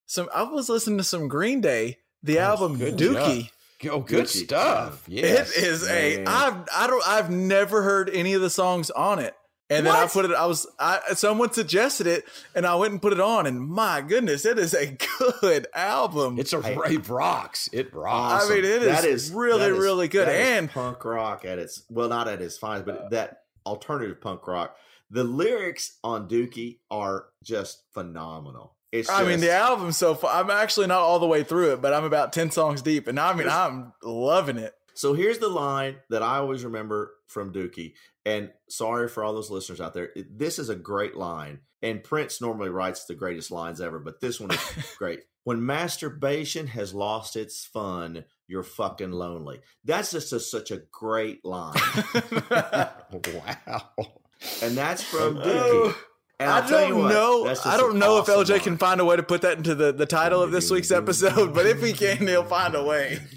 Some 0.07 0.29
I 0.35 0.43
was 0.45 0.69
listening 0.69 0.99
to 0.99 1.05
some 1.05 1.27
Green 1.29 1.61
Day, 1.61 1.99
the 2.23 2.39
album 2.39 2.79
good 2.79 2.97
Dookie. 2.97 3.51
Oh, 3.91 4.01
good 4.01 4.27
Gucci. 4.27 4.45
stuff. 4.45 5.03
Yes. 5.09 5.57
It 5.57 5.65
is 5.65 5.89
a 5.89 6.17
man. 6.19 6.29
I've 6.29 6.69
I 6.75 6.87
don't 6.87 7.07
I've 7.07 7.31
never 7.31 7.83
heard 7.83 8.09
any 8.11 8.35
of 8.35 8.41
the 8.41 8.49
songs 8.51 8.91
on 8.91 9.19
it. 9.19 9.35
And 9.71 9.87
then 9.87 9.95
I 9.97 10.07
put 10.07 10.27
it 10.27 10.33
I 10.33 10.45
was 10.47 10.67
I 10.79 11.01
someone 11.15 11.53
suggested 11.53 12.07
it 12.07 12.25
and 12.55 12.67
I 12.67 12.75
went 12.75 12.93
and 12.93 13.01
put 13.01 13.13
it 13.15 13.21
on 13.21 13.47
and 13.47 13.61
my 13.61 14.03
goodness, 14.03 14.45
it 14.45 14.59
is 14.59 14.75
a 14.75 14.97
good 15.41 15.67
album. 15.75 16.39
It's 16.39 16.53
a 16.53 16.61
Hey. 16.61 16.75
it 16.95 17.09
rocks. 17.09 17.69
It 17.73 17.93
rocks. 17.95 18.45
I 18.45 18.49
mean, 18.51 18.59
it 18.59 18.65
is 18.65 18.85
That 18.87 19.05
is 19.05 19.31
really, 19.31 19.61
that 19.61 19.73
is- 19.73 19.79
really 19.79 20.09
good. 20.09 20.29
that 20.29 20.35
is 20.35 20.59
And- 20.59 20.71
punk 20.71 21.03
rock 21.05 21.45
at 21.47 21.59
its 21.59 21.83
well, 21.89 22.09
not 22.09 22.29
at 22.29 22.43
its 22.43 22.59
finest, 22.59 22.85
but 22.87 22.97
uh, 22.99 23.09
that 23.11 23.39
alternative 23.65 24.21
punk 24.21 24.47
rock. 24.47 24.77
The 25.11 25.25
lyrics 25.25 25.99
on 26.05 26.29
Dookie 26.29 26.81
are 26.91 27.27
just 27.43 27.85
phenomenal. 27.95 28.77
It's 28.93 29.09
I 29.11 29.25
mean 29.25 29.41
the 29.41 29.51
album 29.53 29.93
so 29.93 30.15
far 30.15 30.35
I'm 30.41 30.51
actually 30.51 30.87
not 30.87 31.01
all 31.01 31.19
the 31.19 31.27
way 31.27 31.43
through 31.43 31.73
it, 31.73 31.81
but 31.83 31.93
I'm 31.95 32.05
about 32.05 32.33
10 32.33 32.51
songs 32.51 32.81
deep 32.83 33.09
and 33.09 33.19
I 33.19 33.33
mean 33.35 33.49
I'm 33.49 33.93
loving 34.03 34.57
it. 34.59 34.73
So 34.95 35.15
here's 35.15 35.39
the 35.39 35.49
line 35.49 35.97
that 36.11 36.23
I 36.23 36.37
always 36.37 36.65
remember 36.65 37.13
from 37.27 37.53
Dookie. 37.53 37.95
And 38.27 38.51
sorry 38.69 39.09
for 39.09 39.23
all 39.23 39.35
those 39.35 39.51
listeners 39.51 39.81
out 39.81 39.95
there. 39.95 40.11
This 40.31 40.59
is 40.59 40.69
a 40.69 40.77
great 40.77 41.17
line. 41.17 41.61
And 41.83 42.03
Prince 42.03 42.41
normally 42.41 42.71
writes 42.71 43.05
the 43.05 43.15
greatest 43.15 43.51
lines 43.51 43.81
ever, 43.81 43.99
but 43.99 44.21
this 44.21 44.41
one 44.41 44.51
is 44.53 44.95
great. 44.99 45.21
When 45.45 45.67
masturbation 45.67 46.69
has 46.69 46.95
lost 46.95 47.37
its 47.37 47.67
fun, 47.67 48.25
you're 48.49 48.63
fucking 48.63 49.13
lonely. 49.13 49.61
That's 49.85 50.11
just 50.11 50.33
a, 50.33 50.41
such 50.41 50.71
a 50.71 50.79
great 50.91 51.45
line. 51.45 51.75
wow. 52.15 53.91
And 54.63 54.77
that's 54.77 55.03
from 55.03 55.37
oh, 55.37 55.41
Dookie. 55.41 55.45
Oh, 55.47 55.99
And 56.41 56.51
I 56.51 56.61
I'll 56.61 56.69
tell 56.69 56.83
you 56.83 56.95
don't 56.95 57.03
what, 57.03 57.13
know. 57.13 57.55
I 57.67 57.77
don't 57.77 57.99
know 57.99 58.19
if 58.19 58.27
LJ 58.27 58.63
can 58.63 58.79
find 58.79 59.03
a 59.03 59.05
way 59.05 59.17
to 59.17 59.23
put 59.23 59.43
that 59.43 59.59
into 59.59 59.75
the, 59.75 59.93
the 59.93 60.07
title 60.07 60.41
of 60.41 60.51
this 60.51 60.71
week's 60.71 60.91
episode, 60.91 61.53
but 61.53 61.67
if 61.67 61.83
he 61.83 61.93
can, 61.93 62.27
he'll 62.27 62.45
find 62.45 62.75
a 62.75 62.83
way. 62.83 63.19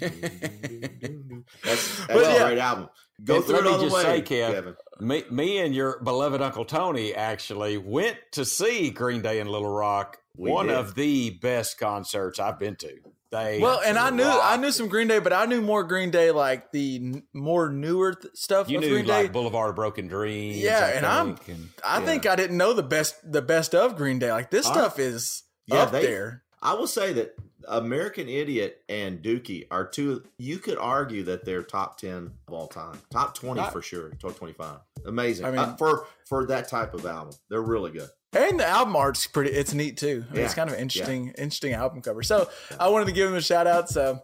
That's, 1.64 2.06
that's 2.06 2.10
a 2.10 2.32
yeah. 2.32 2.44
great 2.44 2.58
album. 2.58 2.88
Go 3.24 3.40
through 3.40 3.56
let 3.56 3.60
it 3.62 3.64
me 3.66 3.70
all 3.72 3.78
the 3.78 3.84
just 3.84 3.96
way, 3.96 4.02
say, 4.02 4.22
Kev, 4.22 4.52
Kevin. 4.54 4.76
Me, 5.00 5.24
me 5.30 5.58
and 5.58 5.74
your 5.74 6.00
beloved 6.02 6.40
Uncle 6.40 6.64
Tony 6.64 7.14
actually 7.14 7.76
went 7.78 8.16
to 8.32 8.44
see 8.44 8.90
Green 8.90 9.22
Day 9.22 9.40
in 9.40 9.48
Little 9.48 9.70
Rock. 9.70 10.18
We 10.36 10.50
one 10.50 10.68
did. 10.68 10.76
of 10.76 10.94
the 10.94 11.30
best 11.30 11.78
concerts 11.78 12.38
I've 12.38 12.58
been 12.60 12.76
to. 12.76 12.92
They 13.30 13.58
Well, 13.60 13.80
and 13.84 13.98
I 13.98 14.08
knew 14.10 14.24
I 14.24 14.56
knew 14.56 14.70
some 14.70 14.88
Green 14.88 15.06
Day, 15.08 15.18
but 15.18 15.32
I 15.34 15.44
knew 15.46 15.60
more 15.60 15.84
Green 15.84 16.10
Day 16.10 16.30
like 16.30 16.72
the 16.72 16.96
n- 16.96 17.22
more 17.34 17.68
newer 17.68 18.14
th- 18.14 18.34
stuff 18.34 18.70
You 18.70 18.78
of 18.78 18.84
knew 18.84 18.90
Green 18.90 19.06
like 19.06 19.26
Day. 19.26 19.32
Boulevard 19.32 19.68
of 19.70 19.76
Broken 19.76 20.06
Dreams. 20.06 20.56
Yeah, 20.56 20.78
I 20.78 20.90
and 20.92 21.04
I'm- 21.04 21.36
and- 21.48 21.68
I 21.84 21.98
yeah. 21.98 22.06
think 22.06 22.24
I 22.26 22.36
didn't 22.36 22.56
know 22.56 22.72
the 22.72 22.82
best 22.82 23.16
the 23.30 23.42
best 23.42 23.74
of 23.74 23.96
Green 23.96 24.18
Day. 24.18 24.32
Like 24.32 24.50
this 24.50 24.64
I- 24.66 24.72
stuff 24.72 24.98
is 24.98 25.42
Yeah, 25.66 25.82
up 25.82 25.92
they- 25.92 26.06
there. 26.06 26.44
I 26.62 26.72
will 26.74 26.86
say 26.86 27.12
that 27.14 27.34
American 27.66 28.28
Idiot 28.28 28.82
and 28.88 29.22
Dookie 29.22 29.66
are 29.70 29.86
two. 29.86 30.22
You 30.38 30.58
could 30.58 30.78
argue 30.78 31.24
that 31.24 31.44
they're 31.44 31.62
top 31.62 31.98
ten 31.98 32.32
of 32.46 32.54
all 32.54 32.68
time, 32.68 33.00
top 33.10 33.34
twenty 33.34 33.60
Not- 33.60 33.72
for 33.72 33.82
sure, 33.82 34.10
top 34.20 34.36
twenty-five. 34.36 34.78
Amazing. 35.06 35.46
I 35.46 35.50
mean- 35.50 35.58
Uh, 35.60 35.76
for 35.76 36.06
for 36.26 36.46
that 36.46 36.68
type 36.68 36.94
of 36.94 37.04
album, 37.06 37.34
they're 37.48 37.60
really 37.62 37.90
good. 37.90 38.08
And 38.34 38.60
the 38.60 38.66
album 38.66 38.94
art's 38.94 39.26
pretty 39.26 39.50
it's 39.50 39.72
neat 39.72 39.96
too. 39.96 40.24
I 40.30 40.34
mean, 40.34 40.44
it's 40.44 40.54
kind 40.54 40.68
of 40.68 40.74
an 40.76 40.82
interesting 40.82 41.28
interesting 41.38 41.72
album 41.72 42.02
cover. 42.02 42.22
So 42.22 42.48
I 42.78 42.88
wanted 42.88 43.06
to 43.06 43.12
give 43.12 43.28
him 43.28 43.34
a 43.36 43.40
shout 43.40 43.66
out. 43.66 43.88
So 43.88 44.20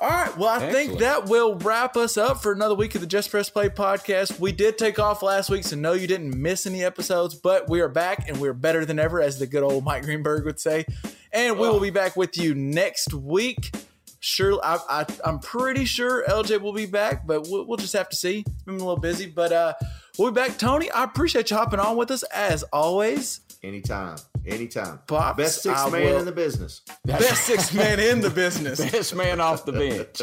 all 0.00 0.10
right, 0.10 0.36
well, 0.36 0.48
I 0.48 0.70
think 0.72 0.98
that 0.98 1.26
will 1.26 1.54
wrap 1.58 1.96
us 1.96 2.18
up 2.18 2.42
for 2.42 2.52
another 2.52 2.74
week 2.74 2.94
of 2.96 3.00
the 3.00 3.06
Just 3.06 3.30
Press 3.30 3.48
Play 3.48 3.70
podcast. 3.70 4.38
We 4.38 4.52
did 4.52 4.76
take 4.76 4.98
off 4.98 5.22
last 5.22 5.48
week, 5.48 5.64
so 5.64 5.74
no, 5.76 5.94
you 5.94 6.06
didn't 6.06 6.36
miss 6.36 6.66
any 6.66 6.84
episodes, 6.84 7.34
but 7.34 7.70
we 7.70 7.80
are 7.80 7.88
back 7.88 8.28
and 8.28 8.38
we're 8.38 8.52
better 8.52 8.84
than 8.84 8.98
ever, 8.98 9.22
as 9.22 9.38
the 9.38 9.46
good 9.46 9.62
old 9.62 9.84
Mike 9.84 10.02
Greenberg 10.02 10.44
would 10.44 10.60
say. 10.60 10.84
And 11.36 11.58
we 11.58 11.68
will 11.68 11.80
be 11.80 11.90
back 11.90 12.16
with 12.16 12.36
you 12.38 12.54
next 12.54 13.12
week. 13.12 13.74
Sure, 14.20 14.58
I, 14.64 14.78
I, 14.88 15.06
I'm 15.24 15.38
pretty 15.38 15.84
sure 15.84 16.24
LJ 16.26 16.60
will 16.62 16.72
be 16.72 16.86
back, 16.86 17.26
but 17.26 17.46
we'll, 17.48 17.66
we'll 17.66 17.76
just 17.76 17.92
have 17.92 18.08
to 18.08 18.16
see. 18.16 18.40
It's 18.46 18.62
been 18.62 18.76
a 18.76 18.78
little 18.78 18.96
busy, 18.96 19.26
but 19.26 19.52
uh, 19.52 19.74
we'll 20.18 20.30
be 20.32 20.34
back. 20.34 20.58
Tony, 20.58 20.90
I 20.90 21.04
appreciate 21.04 21.50
you 21.50 21.56
hopping 21.56 21.78
on 21.78 21.96
with 21.96 22.10
us 22.10 22.22
as 22.34 22.62
always. 22.72 23.40
Anytime, 23.62 24.16
anytime. 24.46 25.00
Pops, 25.06 25.36
Best 25.36 25.62
six 25.62 25.78
I 25.78 25.90
man 25.90 26.04
will- 26.04 26.18
in 26.20 26.24
the 26.24 26.32
business. 26.32 26.80
Best 27.04 27.44
six 27.44 27.72
man 27.74 28.00
in 28.00 28.20
the 28.20 28.30
business. 28.44 28.80
best 28.90 29.14
man 29.14 29.40
off 29.40 29.64
the 29.66 29.72
bench. 29.72 30.22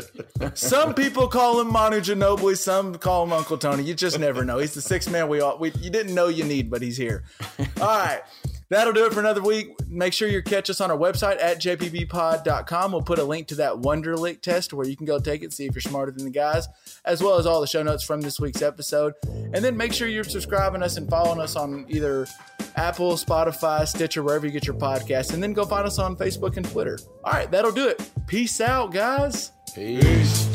Some 0.58 0.94
people 0.96 1.28
call 1.28 1.62
him 1.62 1.72
Manu 1.72 2.00
Ginobili. 2.00 2.58
Some 2.58 2.96
call 2.96 3.24
him 3.24 3.32
Uncle 3.34 3.58
Tony. 3.58 3.84
You 3.84 3.94
just 3.94 4.18
never 4.20 4.44
know. 4.44 4.58
He's 4.58 4.74
the 4.74 4.82
sixth 4.82 5.10
man 5.12 5.30
we 5.30 5.40
all 5.42 5.58
we 5.60 5.72
you 5.80 5.90
didn't 5.90 6.16
know 6.16 6.28
you 6.28 6.44
need, 6.44 6.70
but 6.72 6.82
he's 6.82 6.98
here. 6.98 7.24
All 7.80 7.88
right. 7.88 8.22
That'll 8.74 8.92
do 8.92 9.06
it 9.06 9.14
for 9.14 9.20
another 9.20 9.44
week. 9.44 9.88
Make 9.88 10.14
sure 10.14 10.28
you 10.28 10.42
catch 10.42 10.68
us 10.68 10.82
on 10.82 10.90
our 10.90 10.98
website 10.98 11.40
at 11.40 11.62
jpbpod.com. 11.62 12.92
We'll 12.92 13.04
put 13.04 13.20
a 13.20 13.24
link 13.24 13.48
to 13.50 13.56
that 13.56 13.74
Wonderlic 13.74 14.42
test 14.42 14.74
where 14.74 14.88
you 14.88 14.98
can 14.98 15.06
go 15.06 15.20
take 15.20 15.44
it, 15.44 15.54
see 15.54 15.68
if 15.68 15.76
you're 15.76 15.82
smarter 15.82 16.12
than 16.12 16.26
the 16.26 16.32
guys, 16.32 16.68
as 17.06 17.22
well 17.22 17.38
as 17.38 17.46
all 17.46 17.62
the 17.62 17.68
show 17.68 17.84
notes 17.84 18.04
from 18.04 18.22
this 18.22 18.40
week's 18.40 18.64
episode. 18.64 19.14
And 19.26 19.64
then 19.64 19.78
make 19.78 19.94
sure 19.94 20.08
you're 20.08 20.24
subscribing 20.24 20.82
us 20.82 20.98
and 20.98 21.08
following 21.08 21.40
us 21.40 21.56
on 21.56 21.86
either 21.88 22.26
Apple, 22.76 23.14
Spotify, 23.14 23.88
Stitcher, 23.88 24.24
wherever 24.24 24.48
you 24.48 24.52
get 24.52 24.66
your 24.66 24.76
podcasts. 24.76 25.36
And 25.36 25.44
then 25.44 25.54
go 25.54 25.66
find 25.66 25.86
us 25.86 26.00
on 26.00 26.16
Facebook 26.16 26.58
and 26.58 26.68
Twitter. 26.68 26.98
All 27.24 27.34
right, 27.34 27.52
that'll 27.52 27.72
do 27.72 27.88
it. 27.88 28.10
Peace 28.26 28.60
out, 28.60 28.92
guys. 28.92 29.52
Peace. 29.76 30.50